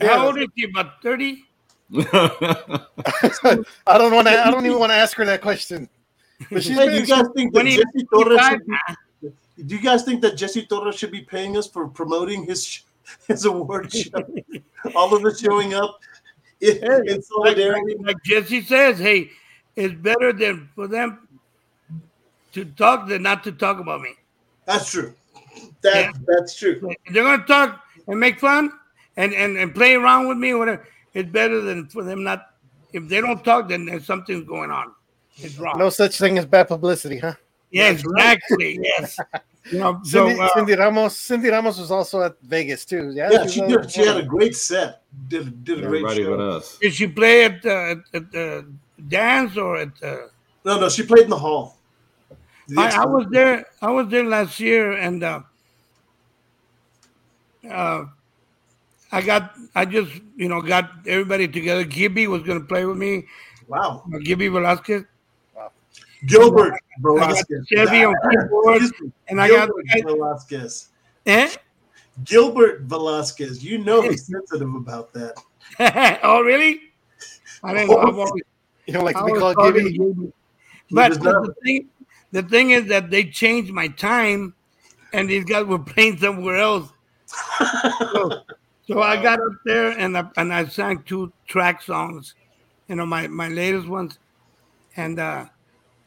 Yeah. 0.00 0.16
How 0.16 0.26
old 0.26 0.38
is 0.38 0.48
she? 0.58 0.64
About 0.64 1.00
thirty? 1.02 1.44
I 1.94 2.80
don't 3.98 4.12
want 4.12 4.26
to. 4.26 4.44
I 4.46 4.50
don't 4.50 4.66
even 4.66 4.78
want 4.80 4.90
to 4.90 4.96
ask 4.96 5.16
her 5.16 5.24
that 5.26 5.40
question. 5.40 5.88
But 6.50 6.62
she's 6.62 6.76
Hey, 6.76 6.88
do 6.88 6.94
you 6.96 7.06
guys 7.06 7.26
think 7.34 7.52
that 7.54 7.64
Jesse 7.64 8.06
Torres? 8.12 8.40
Should 8.40 8.66
be, 8.66 9.30
do 9.66 9.76
you 9.76 9.82
guys 9.82 10.02
think 10.04 10.20
that 10.22 10.36
Jesse 10.36 10.66
Torres 10.66 10.96
should 10.96 11.10
be 11.12 11.20
paying 11.22 11.56
us 11.56 11.66
for 11.66 11.88
promoting 11.88 12.44
his 12.44 12.82
his 13.28 13.44
award 13.44 13.92
show? 13.92 14.24
All 14.94 15.14
of 15.14 15.24
us 15.24 15.40
showing 15.40 15.74
up 15.74 16.00
in, 16.60 16.78
in 17.08 17.22
solidarity. 17.22 17.96
like 18.00 18.22
Jesse 18.24 18.62
says, 18.62 18.98
hey, 18.98 19.30
it's 19.76 19.94
better 19.94 20.32
than 20.32 20.68
for 20.74 20.86
them 20.86 21.28
to 22.52 22.64
talk 22.64 23.08
than 23.08 23.22
not 23.22 23.44
to 23.44 23.52
talk 23.52 23.78
about 23.78 24.00
me. 24.00 24.14
That's 24.66 24.90
true. 24.90 25.14
That 25.82 25.94
Yeah. 25.94 26.12
that's 26.26 26.56
true. 26.56 26.80
They're 27.10 27.24
gonna 27.24 27.44
talk 27.44 27.82
and 28.06 28.18
make 28.18 28.40
fun 28.40 28.72
and, 29.16 29.32
and, 29.34 29.56
and 29.56 29.74
play 29.74 29.94
around 29.94 30.28
with 30.28 30.38
me 30.38 30.52
or 30.52 30.58
whatever, 30.58 30.86
it's 31.14 31.30
better 31.30 31.60
than 31.60 31.86
for 31.88 32.02
them 32.02 32.22
not. 32.24 32.46
If 32.92 33.08
they 33.08 33.20
don't 33.20 33.44
talk, 33.44 33.68
then 33.68 33.84
there's 33.84 34.04
something 34.04 34.44
going 34.44 34.70
on. 34.70 34.92
It's 35.36 35.58
wrong. 35.58 35.78
no 35.78 35.90
such 35.90 36.18
thing 36.18 36.38
as 36.38 36.46
bad 36.46 36.68
publicity, 36.68 37.18
huh? 37.18 37.34
Yeah, 37.70 37.90
exactly. 37.90 38.78
Yes. 38.82 39.18
You 39.70 39.78
know, 39.78 40.00
so 40.02 40.26
Cindy, 40.26 40.40
uh, 40.40 40.48
Cindy 40.54 40.74
Ramos. 40.74 41.16
Cindy 41.16 41.48
Ramos 41.48 41.78
was 41.78 41.90
also 41.90 42.22
at 42.22 42.34
Vegas 42.42 42.84
too. 42.84 43.12
Yeah, 43.14 43.30
Yeah, 43.30 43.46
she 43.46 43.60
did. 43.60 43.90
She 43.90 44.00
had 44.06 44.16
a 44.16 44.22
great 44.22 44.56
set. 44.56 45.02
Did 45.28 45.64
did 45.64 45.84
a 45.84 45.86
great 45.86 46.08
show. 46.16 46.36
but 46.36 46.40
us. 46.40 46.78
did 46.80 46.94
she 46.94 47.06
play 47.06 47.44
at 47.44 47.64
uh, 47.64 47.92
at, 47.92 47.98
at 48.14 48.32
the 48.32 48.66
dance 49.08 49.56
or 49.56 49.76
at? 49.76 49.90
Uh, 50.02 50.28
No, 50.64 50.80
no, 50.80 50.88
she 50.88 51.04
played 51.04 51.24
in 51.24 51.30
the 51.30 51.38
hall. 51.38 51.76
The 52.68 52.80
I, 52.80 53.02
I 53.02 53.06
was 53.06 53.26
there. 53.30 53.66
I 53.80 53.90
was 53.90 54.08
there 54.08 54.24
last 54.24 54.58
year, 54.60 54.92
and 54.92 55.22
uh, 55.22 55.40
uh, 57.70 58.04
I 59.12 59.20
got. 59.22 59.54
I 59.74 59.84
just 59.84 60.10
you 60.36 60.48
know 60.48 60.62
got 60.62 60.90
everybody 61.06 61.46
together. 61.48 61.84
Gibby 61.84 62.26
was 62.26 62.42
going 62.42 62.60
to 62.60 62.66
play 62.66 62.86
with 62.86 62.96
me. 62.96 63.26
Wow, 63.68 64.02
uh, 64.12 64.18
Gibby 64.24 64.48
Velasquez. 64.48 65.04
Gilbert 66.26 66.74
Velasquez. 67.00 67.66
Chevy 67.68 68.04
on 68.04 68.14
keyboard, 68.30 68.82
and 69.28 69.40
I 69.40 69.48
got. 69.48 69.70
Gilbert 69.92 70.16
Velasquez. 70.16 70.88
Eh? 71.26 71.50
Gilbert 72.24 72.82
Velasquez. 72.82 73.64
You 73.64 73.78
know 73.78 74.02
he's 74.02 74.26
sensitive 74.26 74.74
about 74.74 75.12
that. 75.14 75.34
oh 76.22 76.42
really? 76.42 76.80
I 77.62 77.74
didn't 77.74 77.90
know. 77.90 77.98
Always, 77.98 78.42
You 78.86 78.94
don't 78.94 79.04
like 79.04 79.16
to 79.16 79.22
I 79.22 79.26
be 79.26 79.30
always 79.30 79.42
called 79.42 79.56
called 79.56 79.74
Gibby. 79.74 79.92
Gibby. 79.92 80.32
But 80.90 81.14
the, 81.14 81.18
the 81.20 81.54
thing, 81.64 81.88
the 82.32 82.42
thing 82.42 82.70
is 82.70 82.86
that 82.86 83.10
they 83.10 83.24
changed 83.24 83.72
my 83.72 83.88
time, 83.88 84.54
and 85.12 85.28
these 85.28 85.44
guys 85.44 85.64
were 85.64 85.78
playing 85.78 86.18
somewhere 86.18 86.56
else. 86.56 86.88
so, 87.98 88.42
so 88.86 89.02
I 89.02 89.22
got 89.22 89.38
up 89.38 89.52
there 89.64 89.90
and 89.90 90.18
I, 90.18 90.24
and 90.36 90.52
I 90.52 90.64
sang 90.66 91.02
two 91.04 91.32
track 91.46 91.80
songs, 91.82 92.34
you 92.88 92.96
know, 92.96 93.06
my 93.06 93.28
my 93.28 93.48
latest 93.48 93.86
ones, 93.86 94.18
and 94.96 95.20
uh, 95.20 95.46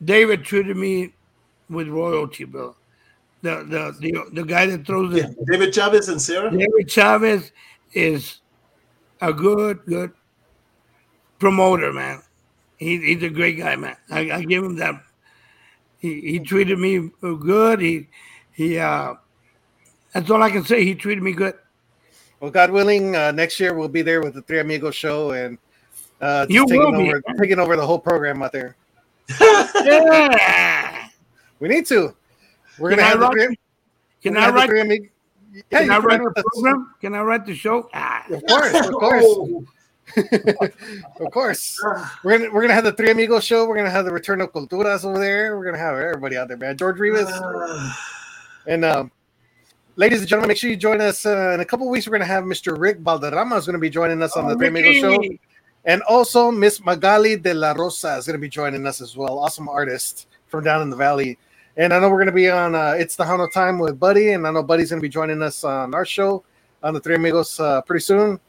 David 0.03 0.43
treated 0.43 0.77
me 0.77 1.13
with 1.69 1.87
royalty, 1.87 2.45
bro. 2.45 2.75
The 3.41 3.57
the 3.63 3.95
the, 3.99 4.29
the 4.41 4.43
guy 4.43 4.65
that 4.67 4.85
throws 4.87 5.13
Yeah, 5.13 5.27
the 5.27 5.51
David 5.51 5.73
Chavez 5.73 6.07
and 6.09 6.21
Sarah. 6.21 6.49
David 6.49 6.89
Chavez 6.89 7.51
is 7.93 8.39
a 9.21 9.33
good, 9.33 9.79
good 9.85 10.11
promoter, 11.39 11.91
man. 11.91 12.21
He, 12.77 12.97
he's 12.99 13.23
a 13.23 13.29
great 13.29 13.57
guy, 13.57 13.75
man. 13.75 13.95
I, 14.09 14.31
I 14.31 14.43
give 14.43 14.63
him 14.63 14.77
that. 14.77 14.95
He, 15.99 16.19
he 16.21 16.39
treated 16.39 16.79
me 16.79 17.09
good. 17.21 17.79
He 17.79 18.07
he. 18.51 18.77
uh 18.77 19.15
That's 20.13 20.29
all 20.29 20.41
I 20.43 20.49
can 20.49 20.65
say. 20.65 20.83
He 20.83 20.95
treated 20.95 21.23
me 21.23 21.33
good. 21.33 21.55
Well, 22.39 22.51
God 22.51 22.71
willing, 22.71 23.15
uh, 23.15 23.31
next 23.31 23.57
year 23.59 23.73
we'll 23.73 23.87
be 23.87 24.01
there 24.01 24.21
with 24.21 24.33
the 24.33 24.41
Three 24.41 24.59
Amigos 24.59 24.95
show 24.95 25.31
and 25.31 25.57
uh, 26.19 26.45
just 26.45 26.51
You 26.53 26.65
taking 26.65 26.91
will 26.91 26.91
be. 26.97 27.13
taking 27.39 27.57
over 27.59 27.77
the 27.77 27.85
whole 27.85 27.99
program 27.99 28.43
out 28.43 28.51
there. 28.51 28.75
Yeah. 29.29 31.07
We 31.59 31.69
need 31.69 31.85
to. 31.87 32.13
We're 32.77 32.89
Can 32.89 32.97
gonna 32.99 33.01
I 33.07 33.11
have 33.11 33.19
the 33.19 33.25
write- 33.27 33.47
three. 33.47 33.59
Can 34.21 34.35
I 34.37 34.47
the 34.47 34.53
write? 34.53 34.69
Three 34.69 35.09
Yeah, 35.71 35.79
Can 35.79 35.91
I 35.91 35.97
write 35.99 36.19
the 36.21 36.31
the- 36.35 36.43
program? 36.53 36.93
Can 36.99 37.13
I 37.15 37.21
write 37.21 37.45
the 37.45 37.55
show? 37.55 37.89
Ah. 37.93 38.25
Of 38.29 38.43
course, 38.45 38.73
of 38.87 38.93
course, 38.93 39.25
of 41.21 41.31
course. 41.31 41.79
We're 42.23 42.37
gonna 42.37 42.51
we're 42.51 42.61
gonna 42.61 42.73
have 42.73 42.83
the 42.83 42.91
Three 42.91 43.11
Amigos 43.11 43.45
show. 43.45 43.65
We're 43.65 43.77
gonna 43.77 43.89
have 43.91 44.03
the 44.03 44.11
Return 44.11 44.41
of 44.41 44.51
Culturas 44.51 45.05
over 45.05 45.19
there. 45.19 45.57
We're 45.57 45.63
gonna 45.65 45.77
have 45.77 45.95
everybody 45.95 46.35
out 46.35 46.49
there, 46.49 46.57
man. 46.57 46.75
George 46.75 46.99
Rivas 46.99 47.31
and 48.67 48.83
um, 48.83 49.11
ladies 49.95 50.19
and 50.19 50.27
gentlemen, 50.27 50.49
make 50.49 50.57
sure 50.57 50.69
you 50.69 50.75
join 50.75 50.99
us 50.99 51.25
uh, 51.25 51.51
in 51.53 51.61
a 51.61 51.65
couple 51.65 51.87
weeks. 51.89 52.07
We're 52.07 52.11
to 52.21 52.25
have 52.25 52.43
Mr. 52.43 52.77
Rick 52.77 52.99
Valderrama 52.99 53.55
is 53.55 53.65
to 53.75 53.79
be 53.79 53.89
joining 53.89 54.21
us 54.21 54.35
on 54.35 54.45
Oh, 54.45 54.49
the 54.49 54.55
Three 54.57 54.67
Amigos 54.67 54.95
show. 54.97 55.17
And 55.85 56.01
also, 56.03 56.49
Miss 56.49 56.83
Magali 56.83 57.35
de 57.35 57.53
la 57.53 57.73
Rosa 57.73 58.15
is 58.15 58.25
going 58.25 58.37
to 58.37 58.41
be 58.41 58.49
joining 58.49 58.85
us 58.87 59.01
as 59.01 59.17
well. 59.17 59.39
Awesome 59.39 59.67
artist 59.67 60.27
from 60.47 60.63
down 60.63 60.81
in 60.81 60.89
the 60.89 60.95
valley. 60.95 61.37
And 61.75 61.93
I 61.93 61.99
know 61.99 62.09
we're 62.09 62.17
going 62.17 62.27
to 62.27 62.31
be 62.31 62.49
on 62.49 62.75
uh, 62.75 62.91
It's 62.97 63.17
Tejano 63.17 63.51
Time 63.51 63.79
with 63.79 63.99
Buddy. 63.99 64.31
And 64.31 64.47
I 64.47 64.51
know 64.51 64.63
Buddy's 64.63 64.91
going 64.91 65.01
to 65.01 65.05
be 65.05 65.09
joining 65.09 65.41
us 65.41 65.63
on 65.63 65.93
our 65.93 66.05
show 66.05 66.43
on 66.83 66.93
the 66.93 66.99
Three 66.99 67.15
Amigos 67.15 67.59
uh, 67.59 67.81
pretty 67.81 68.01
soon. 68.01 68.39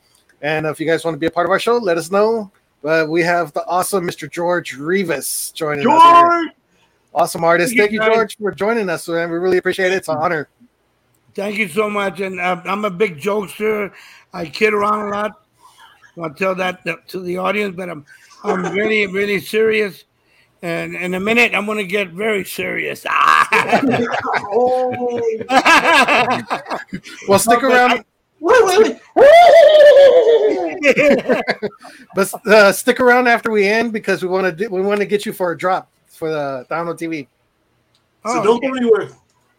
And 0.42 0.66
if 0.66 0.78
you 0.78 0.86
guys 0.86 1.04
want 1.04 1.14
to 1.14 1.18
be 1.18 1.26
a 1.26 1.30
part 1.30 1.46
of 1.46 1.50
our 1.50 1.58
show, 1.58 1.76
let 1.78 1.96
us 1.96 2.10
know. 2.10 2.52
But 2.82 3.08
we 3.08 3.22
have 3.22 3.52
the 3.54 3.64
awesome 3.66 4.06
Mr. 4.06 4.30
George 4.30 4.74
Rivas 4.74 5.52
joining 5.52 5.88
us. 5.88 6.02
here. 6.02 6.22
George! 6.22 6.50
Awesome 7.14 7.44
artist. 7.44 7.74
Thank 7.76 7.92
you. 7.92 8.00
George, 8.00 8.36
for 8.36 8.52
joining 8.52 8.90
us. 8.90 9.08
Man. 9.08 9.30
We 9.30 9.38
really 9.38 9.56
appreciate 9.56 9.92
it. 9.92 9.96
It's 9.96 10.08
an 10.08 10.18
honor. 10.18 10.48
Thank 11.34 11.56
you 11.58 11.68
so 11.68 11.88
much. 11.88 12.20
And 12.20 12.38
uh, 12.40 12.60
I'm 12.64 12.84
a 12.84 12.90
big 12.90 13.18
jokester. 13.18 13.92
I 14.32 14.46
kid 14.46 14.74
around 14.74 15.06
a 15.06 15.10
lot. 15.10 15.43
I'll 16.22 16.32
tell 16.34 16.54
that 16.54 16.84
to 17.08 17.20
the 17.20 17.36
audience, 17.38 17.74
but 17.76 17.88
I'm 17.90 18.04
I'm 18.44 18.72
really 18.72 19.06
really 19.06 19.40
serious. 19.40 20.04
And 20.62 20.94
in 20.96 21.12
a 21.14 21.20
minute, 21.20 21.54
I'm 21.54 21.66
going 21.66 21.76
to 21.76 21.84
get 21.84 22.08
very 22.10 22.42
serious. 22.44 23.04
Oh, 23.06 23.44
Well, 27.28 27.38
stick 27.38 27.60
No, 27.62 27.68
around. 27.68 28.02
wait, 28.40 28.64
wait, 28.64 28.98
wait. 29.14 29.24
But 32.14 32.32
uh, 32.46 32.72
stick 32.72 33.00
around 33.00 33.26
after 33.28 33.50
we 33.50 33.66
end 33.68 33.92
because 33.92 34.22
we 34.22 34.28
want 34.28 34.56
to 34.58 34.68
we 34.68 34.80
want 34.80 35.00
to 35.00 35.06
get 35.06 35.26
you 35.26 35.32
for 35.34 35.52
a 35.52 35.58
drop 35.58 35.90
for 36.06 36.30
the 36.30 36.66
download 36.70 36.98
TV. 36.98 37.26
So 38.24 38.40
Oh, 38.40 38.44
don't 38.44 38.62
go 38.62 38.72
anywhere. 38.74 39.08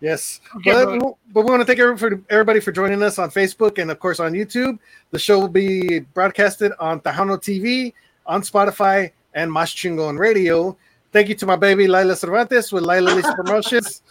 Yes, 0.01 0.41
Okay, 0.57 0.71
but, 0.71 0.99
but- 0.99 1.15
but 1.33 1.41
we 1.45 1.49
want 1.51 1.61
to 1.61 1.65
thank 1.65 1.79
everybody 1.79 2.59
for 2.59 2.71
joining 2.71 3.01
us 3.01 3.17
on 3.17 3.29
Facebook 3.31 3.81
and 3.81 3.89
of 3.91 3.99
course 3.99 4.19
on 4.19 4.33
YouTube. 4.33 4.77
The 5.11 5.19
show 5.19 5.39
will 5.39 5.47
be 5.47 5.99
broadcasted 5.99 6.71
on 6.79 6.99
Tejano 7.01 7.37
TV, 7.37 7.93
on 8.25 8.41
Spotify, 8.41 9.11
and 9.33 9.51
Mas 9.51 9.71
Chingon 9.71 10.17
Radio. 10.19 10.77
Thank 11.11 11.29
you 11.29 11.35
to 11.35 11.45
my 11.45 11.55
baby 11.55 11.87
Lila 11.87 12.15
Cervantes 12.15 12.71
with 12.71 12.83
Lila 12.83 13.09
Lisa 13.11 13.33
Promotions. 13.35 14.01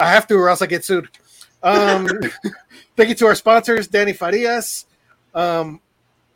I 0.00 0.10
have 0.10 0.26
to, 0.28 0.34
or 0.34 0.48
else 0.48 0.62
I 0.62 0.66
get 0.66 0.84
sued. 0.84 1.08
Um, 1.62 2.06
thank 2.96 3.08
you 3.08 3.14
to 3.16 3.26
our 3.26 3.34
sponsors, 3.34 3.86
Danny 3.88 4.12
Farias, 4.12 4.86
um, 5.34 5.80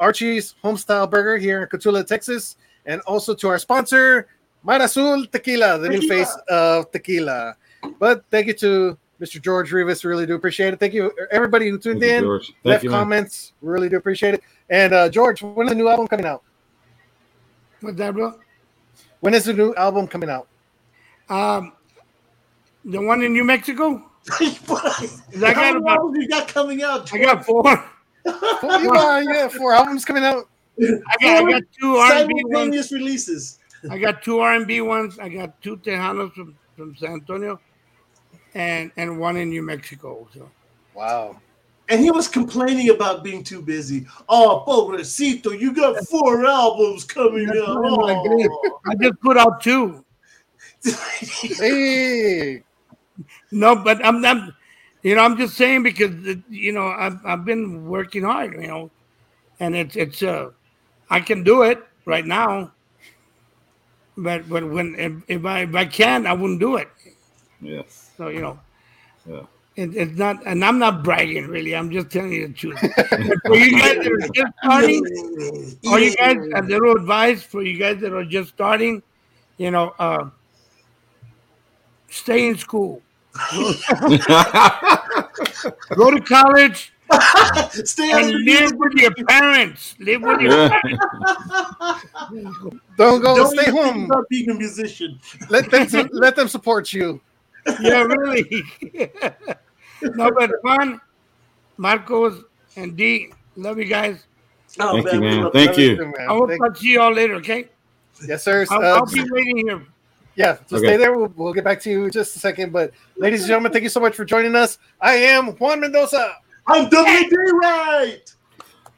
Archie's 0.00 0.55
Homestyle 0.62 1.10
Burger 1.10 1.36
here 1.36 1.62
in 1.62 1.68
Cotulla, 1.68 2.06
Texas, 2.06 2.56
and 2.86 3.00
also 3.02 3.34
to 3.34 3.48
our 3.48 3.59
sponsor, 3.59 4.28
Mar 4.62 4.80
Azul 4.80 5.26
Tequila, 5.26 5.78
the 5.78 5.88
new 5.88 6.00
face 6.09 6.34
of 6.48 6.90
tequila. 6.92 7.56
But 7.98 8.24
thank 8.30 8.46
you 8.46 8.55
to 8.55 8.98
Mr. 9.20 9.40
George 9.42 9.72
Rivas. 9.72 10.05
Really 10.05 10.26
do 10.26 10.34
appreciate 10.34 10.72
it. 10.74 10.80
Thank 10.80 10.94
you, 10.94 11.12
everybody 11.30 11.68
who 11.68 11.78
tuned 11.78 12.00
Thank 12.00 12.12
in, 12.12 12.22
George. 12.24 12.46
Thank 12.46 12.56
left 12.64 12.84
you, 12.84 12.90
comments. 12.90 13.52
Really 13.62 13.88
do 13.88 13.96
appreciate 13.96 14.34
it. 14.34 14.42
And 14.70 14.92
uh, 14.92 15.09
George, 15.09 15.42
when 15.42 15.66
is 15.68 15.72
the 15.72 15.76
new 15.76 15.88
album 15.88 16.06
coming 16.09 16.26
out? 16.26 16.42
What's 17.80 17.96
that, 17.98 18.14
bro? 18.14 18.38
When 19.20 19.34
is 19.34 19.44
the 19.44 19.52
new 19.55 19.74
album 19.74 20.06
coming 20.09 20.30
out? 20.30 20.48
Um, 21.28 21.72
the 22.84 23.00
one 23.00 23.22
in 23.22 23.32
New 23.32 23.44
Mexico? 23.44 24.05
But 24.66 24.84
I 24.84 25.52
How 25.52 25.55
got 25.55 25.56
many 25.56 25.76
about- 25.78 25.98
albums 25.98 26.18
you 26.20 26.28
got 26.28 26.48
coming 26.48 26.82
out? 26.82 27.12
I 27.14 27.18
got 27.18 27.44
four. 27.46 27.62
Four, 27.62 28.72
you 28.78 28.92
got, 28.92 29.22
you 29.24 29.32
got 29.32 29.52
four 29.52 29.72
albums 29.72 30.05
coming 30.05 30.24
out. 30.24 30.48
I 30.80 30.86
got, 31.20 31.46
I 31.46 31.50
got 31.50 31.62
two 31.80 31.96
R&B 31.96 32.34
ones. 32.44 32.92
releases. 32.92 33.59
I 33.90 33.96
got 33.98 34.22
two 34.22 34.40
R&B 34.40 34.80
ones. 34.82 35.18
I 35.18 35.28
got 35.30 35.60
two 35.62 35.76
Tejanos 35.78 36.32
from, 36.34 36.55
from 36.76 36.94
San 36.96 37.12
Antonio, 37.14 37.59
and 38.59 38.90
and 38.97 39.18
one 39.18 39.36
in 39.36 39.51
New 39.51 39.62
Mexico. 39.62 40.28
So 40.35 40.51
Wow. 40.94 41.40
And 41.89 42.01
he 42.01 42.10
was 42.10 42.28
complaining 42.28 42.90
about 42.90 43.24
being 43.24 43.43
too 43.43 43.62
busy. 43.62 44.06
Oh, 44.28 44.62
pobrecito, 44.66 45.59
you 45.59 45.72
got 45.72 45.97
four 46.06 46.44
albums 46.44 47.05
coming 47.05 47.48
out. 47.48 47.82
Oh. 47.82 48.72
I 48.85 48.94
just 49.01 49.18
put 49.20 49.39
out 49.39 49.62
two. 49.62 50.05
Hey, 51.30 52.62
No, 53.51 53.76
but 53.76 54.05
I'm 54.05 54.20
not. 54.20 54.52
You 55.02 55.14
know, 55.14 55.22
I'm 55.22 55.36
just 55.36 55.56
saying 55.56 55.85
because 55.85 56.12
you 56.51 56.72
know 56.72 56.89
I've 56.89 57.24
I've 57.24 57.44
been 57.44 57.86
working 57.86 58.24
hard. 58.24 58.60
You 58.60 58.66
know, 58.66 58.90
and 59.60 59.74
it's 59.76 59.97
it's 59.97 60.22
uh 60.22 60.51
I 61.09 61.20
can 61.20 61.43
do 61.43 61.62
it 61.62 61.78
right 62.05 62.26
now. 62.26 62.72
But 64.16 64.48
but 64.48 64.68
when 64.68 64.94
if, 64.98 65.12
if 65.28 65.44
I 65.44 65.62
if 65.62 65.74
I 65.74 65.85
can, 65.86 66.26
I 66.26 66.32
wouldn't 66.32 66.60
do 66.60 66.76
it. 66.76 66.89
Yes. 67.60 68.07
So 68.19 68.28
you 68.28 68.43
know. 68.43 68.61
Yeah. 69.27 69.43
It, 69.77 69.97
it's 69.97 70.19
not, 70.19 70.45
and 70.45 70.65
I'm 70.65 70.81
not 70.81 71.05
bragging 71.05 71.47
really. 71.47 71.77
I'm 71.77 71.93
just 71.93 72.11
telling 72.11 72.32
you 72.32 72.49
the 72.49 72.53
truth. 72.53 72.81
For 73.47 73.55
you 73.55 73.78
guys 73.78 73.97
that 73.99 74.11
are 74.11 74.28
just 74.35 74.53
starting, 74.65 75.07
or 75.93 76.01
you 76.01 76.16
guys, 76.16 76.36
a 76.57 76.62
little 76.62 76.97
advice 76.97 77.45
for 77.45 77.62
you 77.62 77.78
guys 77.78 78.01
that 78.01 78.12
are 78.12 78.24
just 78.24 78.49
starting, 78.49 79.05
you 79.57 79.70
know, 79.70 79.95
uh, 80.01 80.31
stay 82.11 82.49
in 82.49 82.59
school, 82.59 83.03
go 85.95 86.11
to 86.11 86.20
college, 86.27 86.93
Stay 87.85 88.11
and 88.12 88.31
live 88.45 88.73
with 88.74 88.93
your 88.95 89.15
parents. 89.15 89.95
Live 89.99 90.23
with 90.23 90.40
your 90.40 90.69
parents. 90.69 91.05
don't 92.97 93.23
go. 93.23 93.36
Don't 93.36 93.51
stay 93.51 93.62
even 93.62 93.74
think 93.74 93.95
home. 93.95 94.05
about 94.05 94.28
being 94.28 94.51
a 94.51 94.55
musician. 94.55 95.19
Let 95.49 95.70
them 95.70 96.09
let 96.12 96.36
them 96.36 96.49
support 96.49 96.93
you. 96.93 97.20
Yeah, 97.81 98.03
really. 98.03 98.62
no, 100.03 100.31
but 100.31 100.51
fun. 100.62 101.01
Marcos 101.77 102.43
and 102.77 102.97
D, 102.97 103.32
love 103.57 103.78
you 103.78 103.85
guys. 103.85 104.27
Oh, 104.81 105.01
Thank 105.03 105.12
you, 105.12 105.20
man. 105.20 105.51
Thank 105.53 105.77
that. 105.77 105.78
you. 105.78 105.97
Man, 105.97 106.15
I 106.28 106.32
will 106.32 106.49
talk 106.59 106.77
to 106.78 106.86
you 106.86 107.01
all 107.01 107.12
later, 107.12 107.35
okay? 107.36 107.69
yes, 108.27 108.43
sir. 108.45 108.66
I'll, 108.70 108.82
Uh, 108.82 108.97
I'll 108.99 109.07
be 109.07 109.24
waiting 109.31 109.59
here. 109.59 109.82
Yeah, 110.35 110.53
just 110.53 110.74
Okay. 110.74 110.86
stay 110.86 110.97
there. 110.97 111.16
We'll, 111.16 111.32
we'll 111.36 111.53
get 111.53 111.65
back 111.65 111.81
to 111.82 111.90
you 111.90 112.05
in 112.05 112.11
just 112.12 112.36
a 112.36 112.39
second. 112.39 112.73
But, 112.73 112.93
ladies 113.16 113.40
and 113.40 113.49
gentlemen, 113.49 113.73
thank 113.73 113.82
you 113.82 113.89
so 113.90 114.01
much 114.01 114.15
for 114.15 114.24
joining 114.24 114.55
us. 114.55 114.78
I 115.01 115.15
am 115.15 115.49
Juan 115.57 115.81
Mendoza. 115.81 116.36
I'm 116.66 116.89
WD 116.89 117.32
right. 117.61 118.35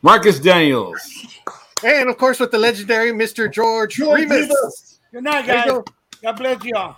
Marcus 0.03 0.39
Daniels. 0.39 1.01
And, 1.85 2.11
of 2.11 2.19
course, 2.19 2.41
with 2.41 2.51
the 2.51 2.59
legendary 2.59 3.13
Mr. 3.13 3.51
George, 3.51 3.95
George 3.95 4.21
Remus. 4.21 4.49
Rivas. 4.49 4.99
Good 5.13 5.25
night, 5.25 5.47
guys. 5.47 5.67
go. 5.67 5.85
God 6.23 6.33
bless 6.33 6.63
y'all. 6.65 6.97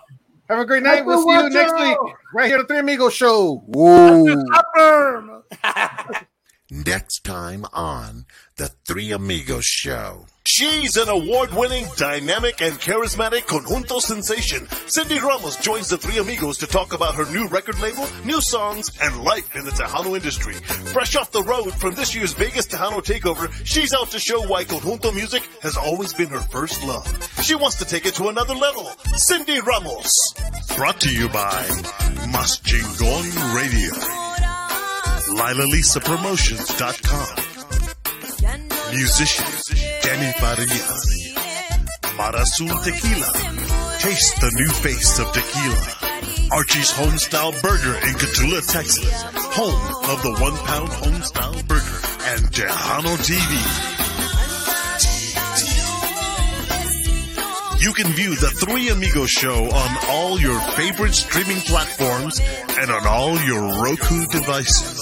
Have 0.53 0.61
a 0.61 0.67
great 0.67 0.83
night. 0.83 1.07
We'll 1.07 1.23
see 1.23 1.33
you 1.33 1.49
next 1.49 1.73
week 1.81 1.97
right 2.35 2.47
here 2.47 2.59
at 2.59 2.69
the 2.69 2.75
Three 2.75 2.81
Amigos 2.81 3.15
Show. 3.15 3.65
Whoa. 3.69 4.45
Next 6.71 7.25
time 7.25 7.65
on 7.73 8.27
The 8.63 8.71
Three 8.87 9.11
Amigos 9.11 9.65
Show. 9.65 10.27
She's 10.47 10.97
an 10.97 11.09
award-winning, 11.09 11.87
dynamic, 11.97 12.61
and 12.61 12.75
charismatic 12.75 13.49
conjunto 13.49 14.01
sensation. 14.01 14.69
Cindy 14.87 15.19
Ramos 15.19 15.57
joins 15.57 15.89
the 15.89 15.99
Three 15.99 16.19
Amigos 16.19 16.59
to 16.59 16.69
talk 16.69 16.93
about 16.93 17.17
her 17.17 17.25
new 17.33 17.49
record 17.49 17.81
label, 17.81 18.07
new 18.25 18.41
songs, 18.41 18.93
and 19.03 19.25
life 19.25 19.57
in 19.57 19.65
the 19.65 19.73
Tejano 19.73 20.15
industry. 20.15 20.55
Fresh 20.93 21.17
off 21.17 21.33
the 21.33 21.43
road 21.43 21.75
from 21.75 21.97
this 21.97 22.15
year's 22.15 22.35
Vegas 22.35 22.69
Tejano 22.69 23.03
takeover, 23.03 23.51
she's 23.67 23.93
out 23.93 24.13
to 24.13 24.21
show 24.21 24.47
why 24.47 24.63
conjunto 24.63 25.13
music 25.13 25.43
has 25.61 25.77
always 25.77 26.15
been 26.15 26.29
her 26.29 26.39
first 26.39 26.85
love. 26.85 27.05
She 27.43 27.57
wants 27.57 27.79
to 27.79 27.85
take 27.85 28.07
it 28.07 28.15
to 28.15 28.29
another 28.29 28.55
level. 28.55 28.89
Cindy 29.17 29.61
Ramos. 29.61 30.15
Brought 30.77 31.01
to 31.01 31.13
you 31.13 31.29
by 31.31 31.67
Mas 32.31 32.61
Chingon 32.61 33.57
Radio. 33.57 33.91
LilaLisaPromotions.com. 35.35 37.52
Musician 38.95 39.47
Danny 40.03 40.33
Farias. 40.33 41.33
Mar 42.17 42.37
Azul 42.37 42.69
Tequila. 42.69 43.33
Taste 43.99 44.41
the 44.41 44.51
new 44.55 44.69
face 44.69 45.19
of 45.19 45.33
tequila. 45.33 46.53
Archie's 46.53 46.91
Homestyle 46.93 47.63
Burger 47.63 47.95
in 47.95 48.15
Cotulla, 48.15 48.61
Texas. 48.71 49.23
Home 49.57 50.11
of 50.11 50.23
the 50.23 50.33
one 50.43 50.57
pound 50.67 50.91
Homestyle 50.91 51.67
Burger. 51.67 52.01
And 52.35 52.53
Tejano 52.53 53.17
TV. 53.25 54.03
You 57.83 57.93
can 57.95 58.13
view 58.13 58.35
the 58.37 58.51
Three 58.51 58.91
Amigos 58.91 59.31
show 59.31 59.71
on 59.71 59.97
all 60.09 60.39
your 60.39 60.61
favorite 60.77 61.15
streaming 61.15 61.61
platforms 61.63 62.41
and 62.79 62.91
on 62.91 63.07
all 63.07 63.41
your 63.41 63.83
Roku 63.83 64.27
devices. 64.27 64.99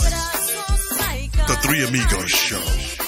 The 1.48 1.58
Three 1.62 1.84
Amigos 1.84 2.30
show. 2.30 2.99